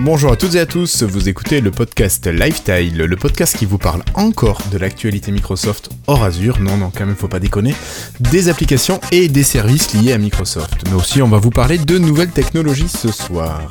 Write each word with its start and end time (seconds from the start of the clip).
Bonjour 0.00 0.30
à 0.30 0.36
toutes 0.36 0.54
et 0.56 0.60
à 0.60 0.66
tous, 0.66 1.02
vous 1.02 1.30
écoutez 1.30 1.62
le 1.62 1.70
podcast 1.70 2.26
Lifestyle, 2.26 2.98
le 2.98 3.16
podcast 3.16 3.56
qui 3.56 3.64
vous 3.64 3.78
parle 3.78 4.02
encore 4.12 4.60
de 4.70 4.76
l'actualité 4.76 5.32
Microsoft 5.32 5.88
hors 6.06 6.22
Azure, 6.22 6.60
non 6.60 6.76
non 6.76 6.92
quand 6.94 7.06
même 7.06 7.16
faut 7.16 7.28
pas 7.28 7.40
déconner, 7.40 7.74
des 8.20 8.50
applications 8.50 9.00
et 9.10 9.28
des 9.28 9.42
services 9.42 9.94
liés 9.94 10.12
à 10.12 10.18
Microsoft. 10.18 10.82
Mais 10.86 10.94
aussi 10.94 11.22
on 11.22 11.28
va 11.28 11.38
vous 11.38 11.50
parler 11.50 11.78
de 11.78 11.96
nouvelles 11.96 12.30
technologies 12.30 12.88
ce 12.88 13.10
soir. 13.10 13.70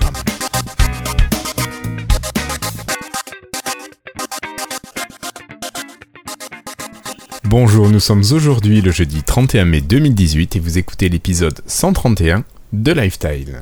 Bonjour, 7.43 7.89
nous 7.89 7.99
sommes 7.99 8.23
aujourd'hui 8.31 8.81
le 8.81 8.91
jeudi 8.91 9.21
31 9.21 9.65
mai 9.65 9.81
2018 9.81 10.55
et 10.55 10.59
vous 10.59 10.79
écoutez 10.79 11.07
l'épisode 11.07 11.61
131 11.67 12.43
de 12.73 12.91
Lifestyle. 12.91 13.61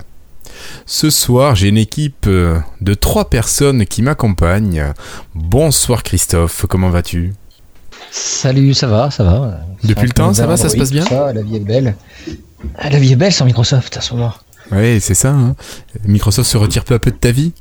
Ce 0.85 1.09
soir, 1.09 1.55
j'ai 1.55 1.69
une 1.69 1.77
équipe 1.77 2.25
euh, 2.27 2.59
de 2.81 2.93
trois 2.93 3.29
personnes 3.29 3.85
qui 3.85 4.01
m'accompagnent. 4.01 4.93
Bonsoir 5.35 6.03
Christophe, 6.03 6.65
comment 6.69 6.89
vas-tu? 6.89 7.33
Salut, 8.11 8.73
ça 8.73 8.87
va, 8.87 9.09
ça 9.11 9.23
va. 9.23 9.59
Depuis 9.83 10.07
le 10.07 10.13
temps, 10.13 10.33
ça 10.33 10.45
va, 10.45 10.57
ça 10.57 10.69
se 10.69 10.77
passe 10.77 10.91
bien? 10.91 11.05
ça, 11.05 11.33
La 11.33 11.41
vie 11.41 11.55
est 11.55 11.59
belle. 11.59 11.95
Ah, 12.77 12.89
la 12.89 12.99
vie 12.99 13.13
est 13.13 13.15
belle 13.15 13.33
sans 13.33 13.45
Microsoft 13.45 13.97
à 13.97 14.01
ce 14.01 14.13
moment. 14.13 14.33
Oui, 14.71 14.99
c'est 15.01 15.13
ça. 15.15 15.31
hein. 15.31 15.55
Microsoft 16.05 16.49
se 16.49 16.57
retire 16.57 16.83
peu 16.85 16.93
à 16.93 16.99
peu 16.99 17.11
de 17.11 17.15
ta 17.17 17.31
vie? 17.31 17.53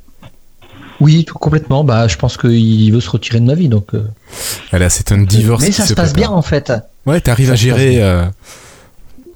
Oui, 1.01 1.25
tout 1.25 1.35
complètement. 1.39 1.83
Bah, 1.85 2.07
je 2.07 2.17
pense 2.17 2.37
qu'il 2.37 2.93
veut 2.93 3.01
se 3.01 3.11
retirer 3.11 3.41
de 3.41 3.45
ma 3.47 3.55
vie, 3.55 3.69
donc. 3.69 3.95
euh, 3.95 4.05
Voilà, 4.71 4.89
c'est 4.89 5.11
un 5.11 5.19
divorce. 5.23 5.63
Mais 5.65 5.73
ça 5.73 5.85
se 5.87 5.95
passe 5.95 6.13
prépare. 6.13 6.31
bien 6.31 6.37
en 6.39 6.43
fait. 6.43 6.73
Ouais, 7.07 7.21
t'arrives 7.21 7.51
à 7.51 7.57
gérer. 7.57 8.01
euh, 8.03 8.25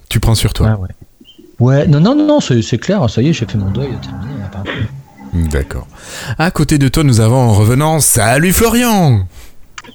Tu 0.09 0.19
prends 0.19 0.35
sur 0.35 0.53
toi. 0.53 0.67
Ouais, 0.71 0.81
ouais. 0.83 0.89
Ouais, 1.59 1.87
non, 1.87 1.99
non, 1.99 2.15
non, 2.15 2.39
c'est 2.39 2.61
c'est 2.61 2.77
clair. 2.77 3.09
Ça 3.09 3.21
y 3.21 3.29
est, 3.29 3.33
j'ai 3.33 3.45
fait 3.45 3.57
mon 3.57 3.71
deuil, 3.71 3.89
terminé. 4.01 4.31
y 4.39 4.43
a 4.45 4.47
pas 4.47 4.59
un 4.59 4.63
problème. 4.63 4.87
D'accord. 5.49 5.87
À 6.37 6.51
côté 6.51 6.77
de 6.77 6.87
toi, 6.87 7.03
nous 7.03 7.19
avons 7.19 7.37
en 7.37 7.53
revenant. 7.53 7.99
Salut 7.99 8.53
Florian 8.53 9.25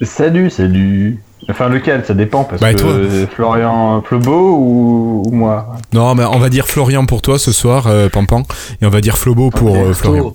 Salut, 0.03 0.51
salut. 0.51 1.23
Enfin, 1.51 1.69
lequel 1.69 2.05
Ça 2.05 2.15
dépend 2.15 2.45
parce 2.45 2.61
Bah, 2.61 2.73
que 2.73 2.79
toi 2.79 3.27
Florian 3.35 4.01
Pleubeau 4.01 4.57
ou, 4.57 5.23
ou 5.27 5.31
moi 5.33 5.77
Non, 5.93 6.15
mais 6.15 6.25
on 6.25 6.39
va 6.39 6.49
dire 6.49 6.67
Florian 6.69 7.05
pour 7.07 7.21
toi 7.23 7.39
ce 7.39 7.51
soir, 7.53 7.87
euh, 7.89 8.09
Pampan. 8.09 8.43
Et 8.81 8.87
on 8.87 8.91
va 8.91 9.01
dire 9.01 9.19
Flobo 9.19 9.51
pour 9.51 9.77
euh, 9.77 9.93
Florian. 9.93 10.35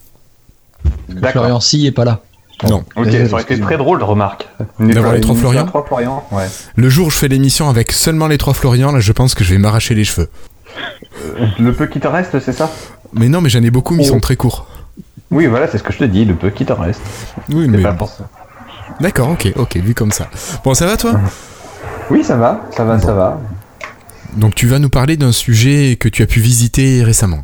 Florian 1.32 1.60
Si 1.60 1.88
est 1.88 1.92
pas 1.92 2.04
là. 2.06 2.22
Non. 2.68 2.84
Ok, 2.96 3.12
ça 3.12 3.34
aurait 3.34 3.44
été 3.44 3.60
très 3.60 3.78
drôle, 3.78 4.02
remarque. 4.02 4.48
D'avoir 4.80 5.14
les 5.14 5.22
trois 5.22 5.36
Florian 5.36 5.66
Trois 5.66 5.86
Florian, 5.86 6.24
ouais. 6.32 6.48
Le 6.76 6.90
jour 6.90 7.08
où 7.08 7.10
je 7.10 7.18
fais 7.20 7.28
l'émission 7.28 7.70
avec 7.70 7.92
seulement 7.92 8.28
les 8.28 8.38
trois 8.40 8.54
Florian, 8.56 8.92
là, 8.92 9.00
je 9.00 9.12
pense 9.12 9.36
que 9.36 9.44
je 9.44 9.52
vais 9.54 9.60
m'arracher 9.60 9.94
les 9.94 10.04
cheveux. 10.04 10.30
Le 11.60 11.72
peu 11.74 11.88
qui 11.88 12.00
te 12.00 12.08
reste, 12.08 12.40
c'est 12.40 12.54
ça 12.54 12.72
Mais 13.14 13.30
non, 13.30 13.42
mais 13.42 13.50
j'en 13.50 13.62
ai 13.64 13.72
beaucoup, 13.72 13.96
mais 13.96 14.04
ils 14.04 14.10
Oh. 14.10 14.14
sont 14.14 14.20
très 14.20 14.36
courts. 14.36 14.68
Oui, 15.32 15.46
voilà, 15.48 15.68
c'est 15.68 15.78
ce 15.78 15.84
que 15.84 15.92
je 15.94 15.98
te 16.00 16.04
dis, 16.06 16.26
le 16.26 16.36
peu 16.36 16.50
qui 16.50 16.66
te 16.66 16.74
reste. 16.74 17.02
Oui, 17.52 17.68
mais 17.68 17.82
pas 17.82 17.94
pour 17.94 18.10
ça. 18.10 18.30
d'accord, 19.02 19.30
ok, 19.32 19.52
ok, 19.56 19.78
vu 19.78 19.94
comme 19.94 20.12
ça. 20.12 20.28
Bon, 20.64 20.74
ça 20.74 20.86
va 20.86 20.96
toi? 20.98 21.20
Oui, 22.10 22.24
ça 22.24 22.38
va, 22.38 22.62
ça 22.76 22.84
va, 22.86 23.00
ça 23.00 23.14
va. 23.14 23.40
Donc 24.38 24.56
tu 24.56 24.68
vas 24.68 24.80
nous 24.80 24.90
parler 24.90 25.18
d'un 25.18 25.32
sujet 25.32 25.98
que 26.00 26.08
tu 26.10 26.22
as 26.24 26.28
pu 26.28 26.40
visiter 26.40 27.04
récemment. 27.04 27.44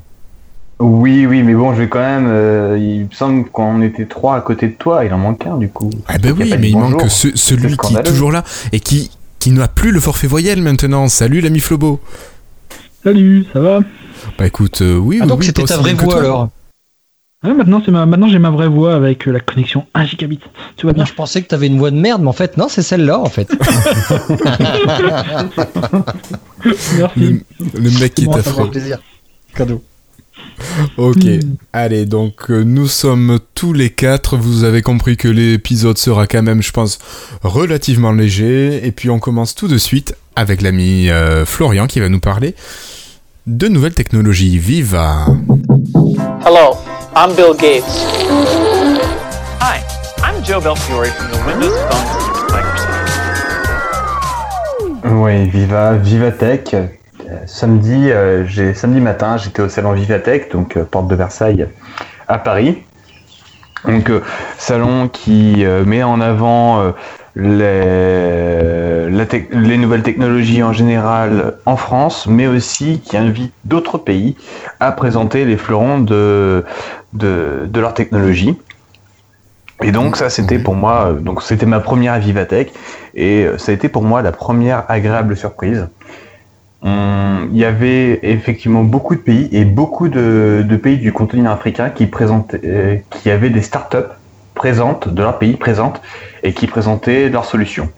Oui, 0.80 1.26
oui, 1.26 1.44
mais 1.44 1.54
bon, 1.54 1.74
je 1.74 1.82
vais 1.82 1.90
quand 1.90 2.00
même. 2.00 2.28
euh, 2.28 2.78
il 2.80 3.06
me 3.06 3.12
semble 3.12 3.46
qu'on 3.50 3.82
était 3.82 4.06
trois 4.06 4.36
à 4.38 4.42
côté 4.42 4.68
de 4.68 4.74
toi, 4.74 5.06
il 5.06 5.14
en 5.14 5.18
manque 5.18 5.46
un 5.46 5.58
du 5.58 5.70
coup. 5.70 5.90
Ah 6.08 6.18
ben 6.18 6.34
oui, 6.38 6.54
mais 6.60 6.70
il 6.70 6.74
bonjour. 6.74 7.00
manque 7.02 7.10
ce- 7.10 7.36
celui 7.36 7.78
qui 7.78 7.96
est 7.96 8.04
toujours 8.04 8.32
là 8.32 8.44
et 8.72 8.80
qui 8.80 9.12
qui 9.40 9.52
n'a 9.52 9.68
plus 9.68 9.92
le 9.92 10.00
forfait 10.00 10.28
voyelle 10.28 10.62
maintenant. 10.62 11.08
Salut 11.10 11.42
l'ami 11.42 11.60
Flobo. 11.60 12.00
Salut, 13.04 13.46
ça 13.52 13.60
va 13.60 13.80
Bah 14.38 14.48
écoute, 14.48 14.82
euh, 14.82 14.96
oui, 14.98 15.18
Ah, 15.20 15.24
oui, 15.24 15.30
donc 15.30 15.40
oui, 15.40 15.46
c'était 15.46 15.64
ta 15.64 15.78
vraie 15.78 15.94
bien 15.94 16.04
voix 16.04 16.14
toi. 16.16 16.24
alors 16.24 16.50
Ouais, 17.44 17.54
maintenant, 17.54 17.82
c'est 17.84 17.92
ma... 17.92 18.06
maintenant 18.06 18.30
j'ai 18.30 18.40
ma 18.40 18.52
vraie 18.52 18.70
voix 18.70 18.96
avec 18.96 19.28
euh, 19.28 19.32
la 19.32 19.42
connexion 19.42 19.86
1 19.94 20.06
gigabit. 20.06 20.40
Tout 20.78 20.88
va 20.88 20.94
bien. 20.94 21.04
Moi, 21.04 21.10
je 21.10 21.14
pensais 21.14 21.42
que 21.42 21.48
t'avais 21.48 21.68
une 21.68 21.78
voix 21.78 21.92
de 21.92 21.98
merde, 21.98 22.22
mais 22.22 22.30
en 22.30 22.34
fait, 22.34 22.56
non, 22.56 22.70
c'est 22.70 22.82
celle-là 22.84 23.20
en 23.20 23.26
fait. 23.26 23.52
Merci. 26.98 27.20
Le, 27.20 27.42
le 27.74 28.00
mec 28.00 28.16
qui 28.16 28.24
est 28.24 28.26
Moi, 28.28 28.42
ça 28.42 28.50
me 28.50 28.54
affreux. 28.56 28.64
fait 28.66 28.72
plaisir. 28.72 29.00
Cadeau. 29.56 29.84
Ok, 30.98 31.18
Hmm. 31.24 31.56
allez, 31.74 32.06
donc 32.06 32.50
euh, 32.50 32.64
nous 32.64 32.88
sommes 32.88 33.40
tous 33.56 33.74
les 33.74 33.90
quatre. 33.90 34.38
Vous 34.38 34.64
avez 34.64 34.82
compris 34.82 35.18
que 35.18 35.28
l'épisode 35.28 35.98
sera 35.98 36.28
quand 36.28 36.42
même, 36.44 36.62
je 36.64 36.72
pense, 36.72 37.00
relativement 37.44 38.14
léger. 38.14 38.86
Et 38.88 38.92
puis 38.94 39.10
on 39.10 39.20
commence 39.20 39.54
tout 39.56 39.68
de 39.68 39.78
suite 39.78 40.16
avec 40.36 40.62
l'ami 40.62 41.10
euh, 41.10 41.46
Florian 41.46 41.88
qui 41.88 42.00
va 42.00 42.08
nous 42.10 42.20
parler 42.22 42.56
de 43.46 43.68
nouvelles 43.68 43.94
technologies. 43.94 44.58
Viva 44.58 45.26
Hello, 46.46 46.78
I'm 47.16 47.36
Bill 47.36 47.54
Gates. 47.54 48.06
Hi, 49.60 49.82
I'm 50.24 50.42
Joe 50.44 50.62
Belfiore 50.62 51.08
from 51.08 51.32
the 51.32 51.38
Windows 51.46 51.76
Phone 51.90 52.06
team 52.14 52.32
at 52.36 52.48
Microsoft. 52.52 53.04
Oui, 55.06 55.50
Viva, 55.50 55.98
Vivatech. 55.98 56.74
Euh, 56.74 56.88
samedi, 57.46 58.12
euh, 58.12 58.46
j'ai 58.48 58.74
samedi 58.74 59.02
matin, 59.02 59.38
j'étais 59.38 59.62
au 59.62 59.70
salon 59.70 59.92
Vivatech, 59.92 60.52
donc 60.52 60.78
euh, 60.78 60.86
porte 60.86 61.08
de 61.10 61.16
Versailles 61.16 61.68
à 62.28 62.38
Paris. 62.38 62.84
Donc 63.86 64.10
euh, 64.10 64.22
salon 64.58 65.08
qui 65.10 65.66
euh, 65.66 65.84
met 65.84 66.04
en 66.04 66.22
avant 66.22 66.82
euh, 66.82 66.92
les, 69.10 69.78
nouvelles 69.78 70.04
technologies 70.04 70.64
en 70.64 70.72
général 70.72 71.56
en 71.66 71.76
France, 71.76 72.28
mais 72.28 72.48
aussi 72.48 73.02
qui 73.02 73.18
invite 73.18 73.54
d'autres 73.66 73.98
pays 73.98 74.38
à 74.80 74.92
présenter 74.92 75.44
les 75.44 75.58
fleurons 75.58 76.00
de, 76.00 76.64
de, 77.14 77.68
de 77.68 77.80
leur 77.80 77.94
technologie. 77.94 78.58
Et 79.82 79.92
donc 79.92 80.16
ça 80.16 80.30
c'était 80.30 80.60
pour 80.60 80.76
moi, 80.76 81.14
donc 81.20 81.42
c'était 81.42 81.66
ma 81.66 81.82
première 81.82 82.18
Vivatech 82.20 82.72
et 83.16 83.48
ça 83.58 83.72
a 83.72 83.76
été 83.76 83.90
pour 83.90 84.04
moi 84.04 84.22
la 84.22 84.32
première 84.32 84.86
agréable 84.88 85.36
surprise. 85.36 85.88
Il 86.86 87.60
y 87.60 87.66
avait 87.66 88.20
effectivement 88.24 88.84
beaucoup 88.84 89.16
de 89.16 89.20
pays 89.20 89.48
et 89.52 89.64
beaucoup 89.64 90.10
de, 90.10 90.66
de 90.68 90.76
pays 90.76 90.98
du 90.98 91.14
continent 91.14 91.52
africain 91.52 91.90
qui 91.90 92.08
présentaient, 92.08 92.60
euh, 92.64 92.96
qui 93.10 93.30
avaient 93.30 93.50
des 93.50 93.62
startups 93.62 94.12
présentes 94.56 95.08
de 95.08 95.22
leur 95.22 95.40
pays 95.40 95.54
présentes 95.54 96.02
et 96.42 96.54
qui 96.54 96.68
présentaient 96.68 97.30
leurs 97.30 97.46
solutions. 97.46 97.90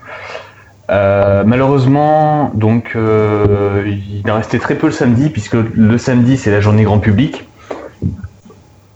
Euh, 0.90 1.44
malheureusement, 1.46 2.52
donc 2.54 2.92
euh, 2.96 3.84
il 3.88 4.30
en 4.30 4.36
restait 4.36 4.60
très 4.60 4.76
peu 4.76 4.88
le 4.88 4.94
samedi 4.94 5.30
puisque 5.30 5.56
le 5.56 5.98
samedi 5.98 6.38
c'est 6.38 6.52
la 6.52 6.62
journée 6.62 6.84
grand 6.84 7.00
public 7.00 7.48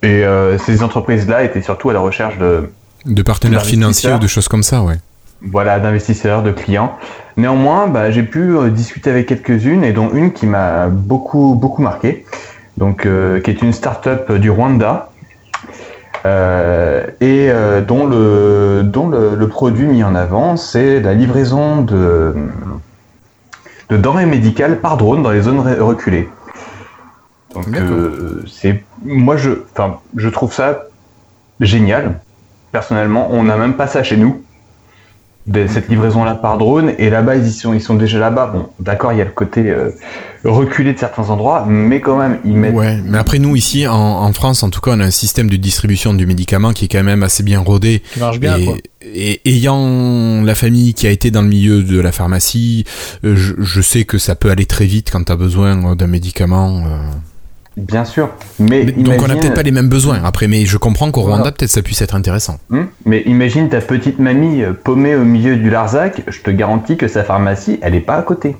et 0.01 0.23
ces 0.59 0.81
entreprises-là 0.81 1.43
étaient 1.43 1.61
surtout 1.61 1.89
à 1.89 1.93
la 1.93 1.99
recherche 1.99 2.37
de 2.37 2.69
De 3.05 3.21
partenaires 3.21 3.65
financiers 3.65 4.13
ou 4.13 4.19
de 4.19 4.27
choses 4.27 4.47
comme 4.47 4.63
ça, 4.63 4.81
ouais. 4.81 4.95
Voilà, 5.41 5.79
d'investisseurs, 5.79 6.43
de 6.43 6.51
clients. 6.51 6.97
Néanmoins, 7.37 7.87
bah, 7.87 8.11
j'ai 8.11 8.23
pu 8.23 8.55
euh, 8.55 8.69
discuter 8.69 9.09
avec 9.09 9.27
quelques-unes 9.27 9.83
et 9.83 9.93
dont 9.93 10.11
une 10.13 10.33
qui 10.33 10.45
m'a 10.45 10.87
beaucoup 10.87 11.55
beaucoup 11.55 11.81
marqué, 11.81 12.25
donc 12.77 13.05
euh, 13.05 13.39
qui 13.39 13.51
est 13.51 13.61
une 13.61 13.71
start-up 13.71 14.31
du 14.33 14.51
Rwanda 14.51 15.09
euh, 16.25 17.05
et 17.21 17.49
dont 17.87 18.05
le 18.05 18.81
dont 18.83 19.07
le, 19.07 19.35
le 19.35 19.47
produit 19.47 19.87
mis 19.87 20.03
en 20.03 20.15
avant 20.15 20.57
c'est 20.57 20.99
la 20.99 21.13
livraison 21.13 21.81
de 21.81 22.35
de 23.89 23.97
denrées 23.97 24.25
médicales 24.25 24.79
par 24.81 24.97
drone 24.97 25.23
dans 25.23 25.31
les 25.31 25.41
zones 25.41 25.61
reculées. 25.79 26.27
Donc 27.53 27.67
c'est 28.47 28.83
moi 29.05 29.37
je 29.37 29.51
enfin 29.71 29.99
je 30.17 30.27
trouve 30.27 30.53
ça 30.53 30.87
génial. 31.61 32.19
Personnellement, 32.71 33.29
on 33.31 33.43
n'a 33.43 33.55
même 33.55 33.73
pas 33.73 33.87
ça 33.87 34.03
chez 34.03 34.17
nous 34.17 34.43
de 35.49 35.67
cette 35.67 35.89
livraison-là 35.89 36.35
par 36.35 36.57
drone. 36.57 36.93
Et 36.99 37.09
là-bas, 37.09 37.35
ils 37.35 37.47
y 37.47 37.51
sont, 37.51 37.73
ils 37.73 37.81
sont 37.81 37.95
déjà 37.95 38.19
là-bas. 38.19 38.47
Bon, 38.53 38.67
d'accord, 38.79 39.11
il 39.11 39.17
y 39.17 39.21
a 39.21 39.25
le 39.25 39.31
côté 39.31 39.69
euh, 39.69 39.89
reculé 40.45 40.93
de 40.93 40.99
certains 40.99 41.29
endroits, 41.29 41.65
mais 41.67 41.99
quand 42.01 42.17
même, 42.17 42.39
ils 42.45 42.53
mettent. 42.53 42.73
Ouais, 42.75 42.99
mais 43.03 43.17
après 43.17 43.39
nous 43.39 43.55
ici 43.55 43.87
en, 43.87 43.95
en 43.95 44.31
France, 44.33 44.63
en 44.63 44.69
tout 44.69 44.79
cas, 44.79 44.91
on 44.93 44.99
a 44.99 45.05
un 45.05 45.11
système 45.11 45.49
de 45.49 45.55
distribution 45.57 46.13
du 46.13 46.25
médicament 46.25 46.71
qui 46.71 46.85
est 46.85 46.87
quand 46.87 47.03
même 47.03 47.23
assez 47.23 47.43
bien 47.43 47.59
rodé. 47.59 48.01
Qui 48.13 48.19
marche 48.19 48.39
bien 48.39 48.57
et, 48.57 48.65
quoi. 48.65 48.75
et 49.01 49.41
ayant 49.45 50.43
la 50.43 50.55
famille 50.55 50.93
qui 50.93 51.07
a 51.07 51.09
été 51.11 51.31
dans 51.31 51.41
le 51.41 51.49
milieu 51.49 51.81
de 51.83 51.99
la 51.99 52.11
pharmacie, 52.11 52.85
euh, 53.25 53.35
je, 53.35 53.53
je 53.57 53.81
sais 53.81 54.03
que 54.05 54.17
ça 54.19 54.35
peut 54.35 54.51
aller 54.51 54.65
très 54.67 54.85
vite 54.85 55.09
quand 55.11 55.23
tu 55.23 55.31
as 55.31 55.35
besoin 55.35 55.95
d'un 55.95 56.07
médicament. 56.07 56.83
euh. 56.85 56.97
Bien 57.87 58.05
sûr. 58.05 58.29
Mais, 58.59 58.83
Mais- 58.85 58.91
Donc 58.91 59.15
on 59.23 59.27
n'a 59.27 59.35
peut-être 59.35 59.53
pas 59.53 59.63
les 59.63 59.71
mêmes 59.71 59.89
besoins. 59.89 60.21
Après, 60.23 60.47
mais 60.47 60.65
je 60.65 60.77
comprends 60.77 61.11
qu'au 61.11 61.21
Voilà. 61.21 61.37
Rwanda, 61.37 61.51
peut-être 61.51 61.71
ça 61.71 61.81
puisse 61.81 62.01
être 62.01 62.15
intéressant. 62.15 62.57
Hmm 62.69 62.83
mais 63.05 63.21
imagine 63.25 63.69
ta 63.69 63.79
petite 63.81 64.19
mamie 64.19 64.61
euh, 64.63 64.73
paumée 64.73 65.15
au 65.15 65.23
milieu 65.23 65.55
du 65.55 65.69
Larzac. 65.69 66.23
Je 66.27 66.41
te 66.41 66.51
garantis 66.51 66.97
que 66.97 67.07
sa 67.07 67.23
pharmacie, 67.23 67.79
elle 67.81 67.95
est 67.95 67.99
pas 68.01 68.15
à 68.15 68.21
côté. 68.21 68.55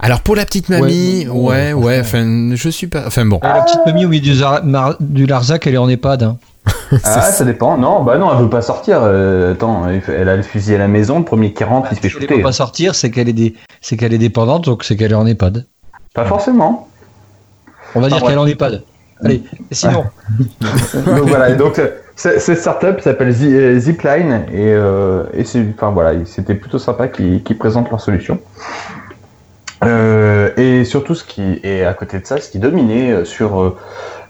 Alors 0.00 0.20
pour 0.20 0.36
la 0.36 0.44
petite 0.44 0.68
mamie, 0.68 1.26
Ouais, 1.28 1.32
ouais, 1.32 1.72
ouais, 1.72 1.84
ouais, 1.84 2.00
enfin, 2.00 2.50
je 2.54 2.68
suis 2.68 2.86
pas. 2.86 3.04
Enfin 3.06 3.24
bon. 3.24 3.36
Ouais, 3.42 3.48
la 3.48 3.62
petite 3.62 3.80
mamie 3.86 4.04
au 4.04 4.08
milieu 4.08 4.22
du, 4.34 4.38
Mar- 4.68 4.96
du 5.00 5.26
Larzac, 5.26 5.66
elle 5.66 5.74
est 5.74 5.78
en 5.78 5.88
EHPAD. 5.88 6.22
hein. 6.24 6.36
Ah, 7.04 7.20
ça 7.22 7.44
dépend. 7.44 7.76
Non, 7.78 8.02
bah 8.04 8.18
non, 8.18 8.30
elle 8.32 8.42
veut 8.44 8.50
pas 8.50 8.62
sortir. 8.62 8.98
euh, 9.02 9.52
attends, 9.52 9.82
elle 10.08 10.28
a 10.28 10.36
le 10.36 10.42
fusil 10.42 10.74
à 10.74 10.78
la 10.78 10.88
maison. 10.88 11.18
Le 11.18 11.24
premier 11.24 11.52
qui 11.52 11.64
rentre, 11.64 11.88
il 11.92 11.96
se 11.96 12.00
fait 12.00 12.08
Si 12.08 12.14
elle 12.16 12.22
ne 12.22 12.26
shooter. 12.28 12.34
peut 12.36 12.42
pas 12.42 12.52
sortir, 12.52 12.94
c'est 12.94 13.10
qu'elle 13.10 13.28
est, 13.28 13.32
des... 13.34 13.54
c'est 13.80 13.96
qu'elle 13.96 14.12
est 14.12 14.18
dépendante, 14.18 14.64
donc 14.64 14.84
c'est 14.84 14.96
qu'elle 14.96 15.12
est 15.12 15.16
en 15.16 15.26
EHPAD. 15.26 15.66
Pas 16.14 16.24
forcément. 16.24 16.88
On 17.94 18.00
va 18.00 18.08
dire 18.08 18.18
Ah, 18.20 18.26
qu'elle 18.26 18.34
est 18.34 18.38
en 18.38 18.46
EHPAD. 18.46 18.82
Allez, 19.24 19.42
et 19.70 19.74
sinon, 19.74 20.04
donc 20.94 21.28
voilà, 21.28 21.50
et 21.50 21.54
donc 21.54 21.80
cette 22.16 22.58
startup 22.58 23.00
s'appelle 23.00 23.32
euh, 23.42 23.78
Zipline 23.78 24.44
et, 24.52 24.72
euh, 24.72 25.22
et 25.32 25.44
c'est, 25.44 25.64
enfin 25.74 25.90
voilà, 25.92 26.12
c'était 26.26 26.54
plutôt 26.54 26.78
sympa 26.78 27.08
qu'ils 27.08 27.58
présentent 27.58 27.90
leur 27.90 28.00
solution. 28.00 28.40
Euh, 29.84 30.50
et 30.56 30.84
surtout, 30.84 31.14
ce 31.14 31.24
qui 31.24 31.60
est 31.62 31.84
à 31.84 31.94
côté 31.94 32.18
de 32.18 32.26
ça, 32.26 32.38
ce 32.38 32.50
qui 32.50 32.58
dominait 32.58 33.24
sur 33.24 33.62
euh, 33.62 33.76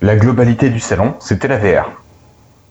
la 0.02 0.16
globalité 0.16 0.68
du 0.68 0.80
salon, 0.80 1.14
c'était 1.20 1.48
la 1.48 1.58
VR. 1.58 1.90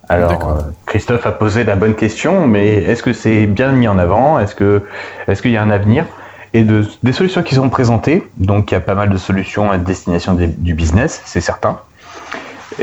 Alors, 0.09 0.49
euh, 0.49 0.61
Christophe 0.85 1.25
a 1.25 1.31
posé 1.31 1.63
la 1.63 1.75
bonne 1.75 1.95
question, 1.95 2.45
mais 2.45 2.83
est-ce 2.83 3.01
que 3.01 3.13
c'est 3.13 3.45
bien 3.45 3.71
mis 3.71 3.87
en 3.87 3.97
avant? 3.97 4.37
Est-ce 4.39 4.53
que, 4.53 4.83
est-ce 5.27 5.41
qu'il 5.41 5.51
y 5.51 5.57
a 5.57 5.63
un 5.63 5.71
avenir? 5.71 6.05
Et 6.53 6.63
de, 6.63 6.85
des 7.01 7.13
solutions 7.13 7.41
qui 7.41 7.55
sont 7.55 7.69
présentées, 7.69 8.29
donc 8.37 8.71
il 8.71 8.75
y 8.75 8.77
a 8.77 8.81
pas 8.81 8.93
mal 8.93 9.09
de 9.09 9.17
solutions 9.17 9.71
à 9.71 9.77
destination 9.79 10.35
des- 10.35 10.47
du 10.47 10.75
business, 10.75 11.21
c'est 11.25 11.41
certain. 11.41 11.79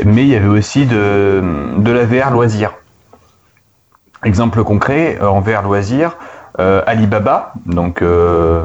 Mais 0.05 0.23
il 0.23 0.27
y 0.27 0.35
avait 0.35 0.47
aussi 0.47 0.85
de, 0.85 1.41
la 1.85 2.05
VR 2.05 2.31
loisir. 2.31 2.73
Exemple 4.23 4.63
concret, 4.63 5.17
euh, 5.21 5.27
en 5.27 5.39
VR 5.39 5.61
loisir, 5.63 6.17
euh, 6.59 6.81
Alibaba, 6.85 7.53
donc 7.65 8.01
euh, 8.01 8.63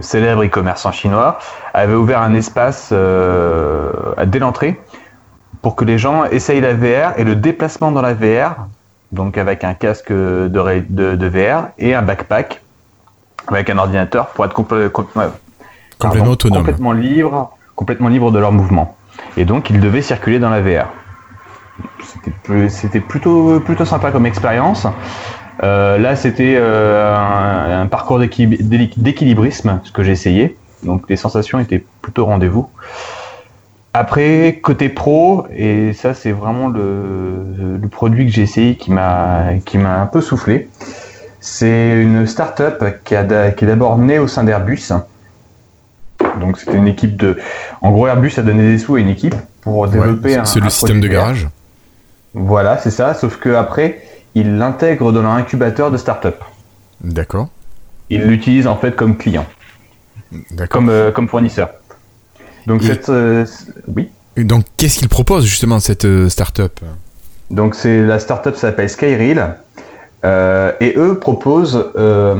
célèbre 0.00 0.44
e-commerçant 0.44 0.90
chinois, 0.90 1.38
avait 1.72 1.94
ouvert 1.94 2.20
un 2.20 2.34
espace 2.34 2.92
dès 2.92 4.38
l'entrée 4.40 4.80
pour 5.62 5.76
que 5.76 5.84
les 5.84 5.98
gens 5.98 6.24
essayent 6.24 6.60
la 6.60 6.74
VR 6.74 7.16
et 7.16 7.24
le 7.24 7.36
déplacement 7.36 7.92
dans 7.92 8.02
la 8.02 8.14
VR, 8.14 8.66
donc 9.12 9.38
avec 9.38 9.62
un 9.62 9.74
casque 9.74 10.12
de 10.12 11.28
VR 11.28 11.68
et 11.78 11.94
un 11.94 12.02
backpack 12.02 12.60
avec 13.54 13.70
un 13.70 13.78
ordinateur 13.78 14.28
pour 14.28 14.44
être 14.44 14.54
complè- 14.54 14.88
complè- 14.88 15.30
Complètement 15.98 16.18
pardon, 16.20 16.30
autonome. 16.32 16.58
complètement 16.58 16.92
libre, 16.92 17.50
complètement 17.74 18.08
libre 18.08 18.30
de 18.30 18.38
leur 18.38 18.52
mouvement. 18.52 18.96
Et 19.36 19.44
donc 19.44 19.70
ils 19.70 19.80
devaient 19.80 20.02
circuler 20.02 20.38
dans 20.38 20.50
la 20.50 20.60
VR. 20.60 20.86
C'était 22.68 23.00
plutôt 23.00 23.60
plutôt 23.60 23.84
sympa 23.84 24.10
comme 24.10 24.26
expérience. 24.26 24.86
Euh, 25.64 25.98
là, 25.98 26.14
c'était 26.14 26.54
euh, 26.56 27.16
un, 27.16 27.82
un 27.82 27.86
parcours 27.86 28.18
d'équilibrisme, 28.20 29.80
ce 29.84 29.90
que 29.92 30.04
j'ai 30.04 30.12
essayé. 30.12 30.56
Donc 30.84 31.02
les 31.08 31.16
sensations 31.16 31.58
étaient 31.58 31.84
plutôt 32.02 32.26
rendez-vous. 32.26 32.70
Après, 33.94 34.60
côté 34.62 34.88
pro, 34.88 35.46
et 35.52 35.92
ça 35.94 36.14
c'est 36.14 36.30
vraiment 36.30 36.68
le, 36.68 37.78
le 37.80 37.88
produit 37.88 38.26
que 38.26 38.32
j'ai 38.32 38.42
essayé 38.42 38.76
qui 38.76 38.92
m'a 38.92 39.48
un 39.48 40.06
peu 40.06 40.20
soufflé. 40.20 40.68
C'est 41.50 42.02
une 42.02 42.26
start-up 42.26 42.84
qui, 43.04 43.16
a 43.16 43.24
d'a- 43.24 43.52
qui 43.52 43.64
est 43.64 43.68
d'abord 43.68 43.96
née 43.96 44.18
au 44.18 44.28
sein 44.28 44.44
d'Airbus. 44.44 44.92
Donc 46.40 46.58
c'était 46.58 46.76
une 46.76 46.86
équipe 46.88 47.16
de. 47.16 47.38
En 47.80 47.90
gros, 47.90 48.06
Airbus 48.06 48.34
a 48.36 48.42
donné 48.42 48.70
des 48.72 48.78
sous 48.78 48.96
à 48.96 49.00
une 49.00 49.08
équipe 49.08 49.34
pour 49.62 49.78
Ouais, 49.78 49.88
développer 49.88 50.36
un. 50.36 50.44
c'est 50.44 50.60
un 50.60 50.64
le 50.64 50.70
système 50.70 51.00
de 51.00 51.08
garage. 51.08 51.48
Voilà, 52.34 52.76
c'est 52.78 52.90
ça. 52.90 53.14
Sauf 53.14 53.38
que 53.38 53.54
après, 53.54 54.02
ils 54.34 54.58
l'intègrent 54.58 55.10
dans 55.10 55.22
leur 55.22 55.30
incubateur 55.32 55.90
de 55.90 55.96
start-up. 55.96 56.36
D'accord. 57.00 57.48
Ils 58.10 58.22
l'utilisent 58.24 58.66
en 58.66 58.76
fait 58.76 58.94
comme 58.94 59.16
client, 59.16 59.46
D'accord. 60.50 60.68
comme, 60.68 60.90
euh, 60.90 61.10
comme 61.12 61.28
fournisseur. 61.28 61.70
Donc 62.66 62.82
Et- 62.82 62.86
cette, 62.88 63.08
euh, 63.08 63.46
oui. 63.96 64.10
Donc, 64.36 64.64
qu'est-ce 64.76 64.98
qu'il 64.98 65.08
propose 65.08 65.46
justement 65.46 65.80
cette 65.80 66.04
euh, 66.04 66.28
start-up? 66.28 66.78
Donc 67.50 67.74
c'est 67.74 68.02
la 68.02 68.18
startup 68.18 68.54
s'appelle 68.54 68.90
Skyreel. 68.90 69.56
Euh, 70.24 70.72
et 70.80 70.94
eux 70.96 71.18
proposent 71.18 71.92
euh, 71.96 72.34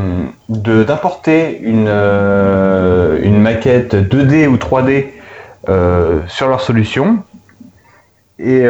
d'importer 0.49 1.61
une, 1.61 1.87
euh, 1.87 3.31
maquette 3.31 3.95
2D 3.95 4.49
ou 4.49 4.57
3D 4.57 5.07
euh, 5.69 6.21
sur 6.27 6.49
leur 6.49 6.61
solution 6.61 7.19
et, 8.41 8.65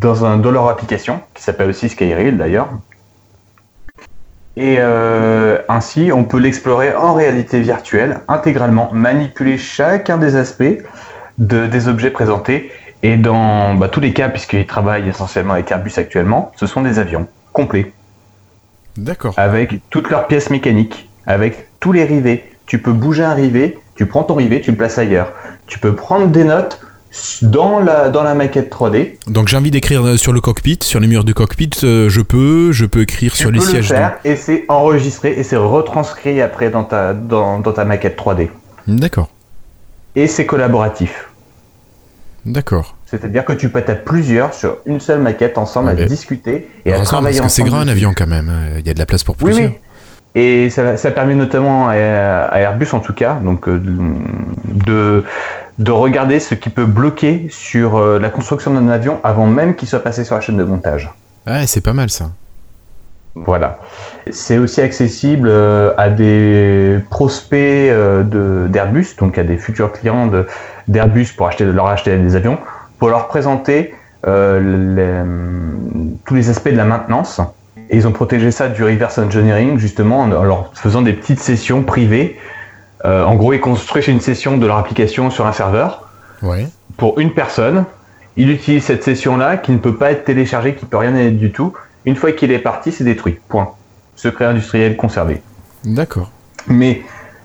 dans, 0.00 0.50
leur 0.50 0.68
application 0.68 1.20
qui 1.34 1.42
s'appelle 1.42 1.70
aussi 1.70 1.88
Skyreel 1.88 2.36
d'ailleurs. 2.36 2.68
Et 4.56 4.78
ainsi, 5.68 6.10
on 6.12 6.24
peut 6.24 6.38
l'explorer 6.38 6.94
en 6.94 7.14
réalité 7.14 7.60
virtuelle, 7.60 8.20
intégralement, 8.26 8.90
manipuler 8.92 9.58
chacun 9.58 10.18
des 10.18 10.34
aspects 10.34 10.82
de, 11.38 11.66
des 11.66 11.86
objets 11.86 12.10
présentés 12.10 12.70
et 13.02 13.16
dans 13.16 13.74
bah, 13.74 13.88
tous 13.88 14.00
les 14.00 14.12
cas, 14.12 14.28
puisqu'ils 14.28 14.66
travaillent 14.66 15.08
essentiellement 15.08 15.54
avec 15.54 15.70
Airbus 15.70 15.92
actuellement, 15.96 16.52
ce 16.56 16.66
sont 16.66 16.82
des 16.82 16.98
avions 16.98 17.26
complets, 17.52 17.92
D'accord. 18.96 19.34
avec 19.36 19.74
toutes 19.90 20.10
leurs 20.10 20.26
pièces 20.26 20.50
mécaniques, 20.50 21.08
avec 21.26 21.68
tous 21.80 21.92
les 21.92 22.04
rivets. 22.04 22.44
Tu 22.66 22.78
peux 22.80 22.92
bouger 22.92 23.24
un 23.24 23.34
rivet, 23.34 23.78
tu 23.94 24.06
prends 24.06 24.24
ton 24.24 24.34
rivet, 24.34 24.60
tu 24.60 24.70
le 24.72 24.76
places 24.76 24.98
ailleurs. 24.98 25.32
Tu 25.66 25.78
peux 25.78 25.94
prendre 25.94 26.26
des 26.26 26.44
notes 26.44 26.80
dans 27.40 27.80
la, 27.80 28.10
dans 28.10 28.22
la 28.22 28.34
maquette 28.34 28.70
3D. 28.70 29.16
Donc, 29.26 29.48
j'ai 29.48 29.56
envie 29.56 29.70
d'écrire 29.70 30.04
euh, 30.04 30.16
sur 30.18 30.32
le 30.34 30.40
cockpit, 30.42 30.78
sur 30.82 31.00
les 31.00 31.06
murs 31.06 31.24
du 31.24 31.32
cockpit, 31.32 31.70
euh, 31.84 32.08
je 32.10 32.20
peux, 32.20 32.70
je 32.72 32.84
peux 32.84 33.00
écrire 33.02 33.32
Tu 33.32 33.38
sur 33.38 33.50
les 33.50 33.58
peux 33.60 33.64
le 33.64 33.70
sièges. 33.70 33.88
faire 33.88 34.18
et 34.24 34.36
c'est 34.36 34.64
enregistré 34.68 35.30
et 35.38 35.42
c'est 35.42 35.56
retranscrit 35.56 36.42
après 36.42 36.68
dans 36.68 36.84
ta, 36.84 37.14
dans, 37.14 37.60
dans 37.60 37.72
ta 37.72 37.84
maquette 37.86 38.18
3D. 38.18 38.50
de- 38.86 38.94
D'accord. 38.98 39.30
Et 40.16 40.26
c'est 40.26 40.44
collaboratif. 40.46 41.27
D'accord. 42.48 42.94
C'est-à-dire 43.06 43.44
que 43.44 43.52
tu 43.52 43.68
peux 43.68 43.78
être 43.78 43.90
à 43.90 43.94
plusieurs 43.94 44.54
sur 44.54 44.78
une 44.86 45.00
seule 45.00 45.20
maquette 45.20 45.58
ensemble 45.58 45.88
Ah, 45.96 46.02
à 46.02 46.06
discuter 46.06 46.68
et 46.84 46.92
à 46.92 47.00
travailler 47.00 47.38
parce 47.40 47.52
que 47.56 47.62
c'est 47.62 47.68
grand 47.68 47.78
un 47.80 47.88
avion 47.88 48.12
quand 48.16 48.26
même. 48.26 48.48
euh, 48.50 48.76
Il 48.80 48.86
y 48.86 48.90
a 48.90 48.94
de 48.94 48.98
la 48.98 49.06
place 49.06 49.22
pour 49.24 49.36
plusieurs. 49.36 49.70
oui. 49.70 49.78
Et 50.34 50.70
ça, 50.70 50.96
ça 50.96 51.10
permet 51.10 51.34
notamment 51.34 51.88
à, 51.88 51.92
à 51.94 52.58
Airbus 52.60 52.88
en 52.92 53.00
tout 53.00 53.14
cas, 53.14 53.34
donc 53.42 53.66
euh, 53.68 53.80
de, 54.64 55.24
de 55.78 55.90
regarder 55.90 56.38
ce 56.38 56.54
qui 56.54 56.70
peut 56.70 56.84
bloquer 56.84 57.48
sur 57.50 57.96
euh, 57.96 58.18
la 58.18 58.28
construction 58.28 58.72
d'un 58.74 58.88
avion 58.88 59.20
avant 59.24 59.46
même 59.46 59.74
qu'il 59.74 59.88
soit 59.88 60.02
passé 60.02 60.24
sur 60.24 60.34
la 60.34 60.40
chaîne 60.40 60.56
de 60.58 60.64
montage. 60.64 61.10
Ouais, 61.46 61.66
c'est 61.66 61.80
pas 61.80 61.94
mal 61.94 62.10
ça. 62.10 62.30
Voilà. 63.46 63.78
C'est 64.30 64.58
aussi 64.58 64.80
accessible 64.80 65.48
euh, 65.50 65.92
à 65.96 66.10
des 66.10 66.98
prospects 67.10 67.58
euh, 67.58 68.22
de- 68.22 68.66
d'Airbus, 68.68 69.16
donc 69.18 69.38
à 69.38 69.42
des 69.44 69.56
futurs 69.56 69.92
clients 69.92 70.26
de- 70.26 70.46
d'Airbus 70.88 71.28
pour 71.36 71.46
acheter, 71.48 71.64
leur 71.64 71.86
acheter 71.86 72.16
des 72.16 72.36
avions, 72.36 72.58
pour 72.98 73.08
leur 73.08 73.28
présenter 73.28 73.94
euh, 74.26 74.58
les- 74.94 76.18
tous 76.26 76.34
les 76.34 76.50
aspects 76.50 76.68
de 76.70 76.76
la 76.76 76.84
maintenance. 76.84 77.40
Et 77.90 77.96
ils 77.96 78.06
ont 78.08 78.12
protégé 78.12 78.50
ça 78.50 78.68
du 78.68 78.82
reverse 78.84 79.16
engineering 79.18 79.78
justement 79.78 80.20
en 80.20 80.26
leur 80.42 80.70
faisant 80.74 81.00
des 81.02 81.12
petites 81.14 81.40
sessions 81.40 81.82
privées. 81.82 82.36
Euh, 83.04 83.24
en 83.24 83.36
gros, 83.36 83.52
ils 83.52 83.60
construisent 83.60 84.08
une 84.08 84.20
session 84.20 84.58
de 84.58 84.66
leur 84.66 84.76
application 84.76 85.30
sur 85.30 85.46
un 85.46 85.52
serveur 85.52 86.08
Ouais. 86.42 86.66
pour 86.96 87.18
une 87.20 87.32
personne. 87.32 87.84
Il 88.36 88.50
utilise 88.50 88.84
cette 88.84 89.02
session-là 89.04 89.56
qui 89.56 89.72
ne 89.72 89.78
peut 89.78 89.94
pas 89.96 90.10
être 90.12 90.24
téléchargée, 90.24 90.74
qui 90.74 90.84
peut 90.84 90.96
rien 90.96 91.14
être 91.16 91.38
du 91.38 91.50
tout. 91.52 91.72
Une 92.08 92.16
fois 92.16 92.32
qu'il 92.32 92.50
est 92.52 92.58
parti, 92.58 92.90
c'est 92.90 93.04
détruit. 93.04 93.36
Point. 93.48 93.68
Secret 94.16 94.46
industriel 94.46 94.96
conservé. 94.96 95.42
D'accord. 95.84 96.30
Mais 96.66 97.02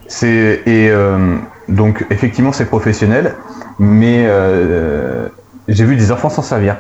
c'est 0.08 0.62
et 0.66 0.90
euh, 0.90 1.38
donc 1.70 2.06
effectivement 2.10 2.52
c'est 2.52 2.66
professionnel, 2.66 3.36
mais 3.80 4.24
euh, 4.28 5.28
j'ai 5.68 5.86
vu 5.86 5.96
des 5.96 6.12
enfants 6.12 6.30
s'en 6.30 6.42
servir. 6.42 6.78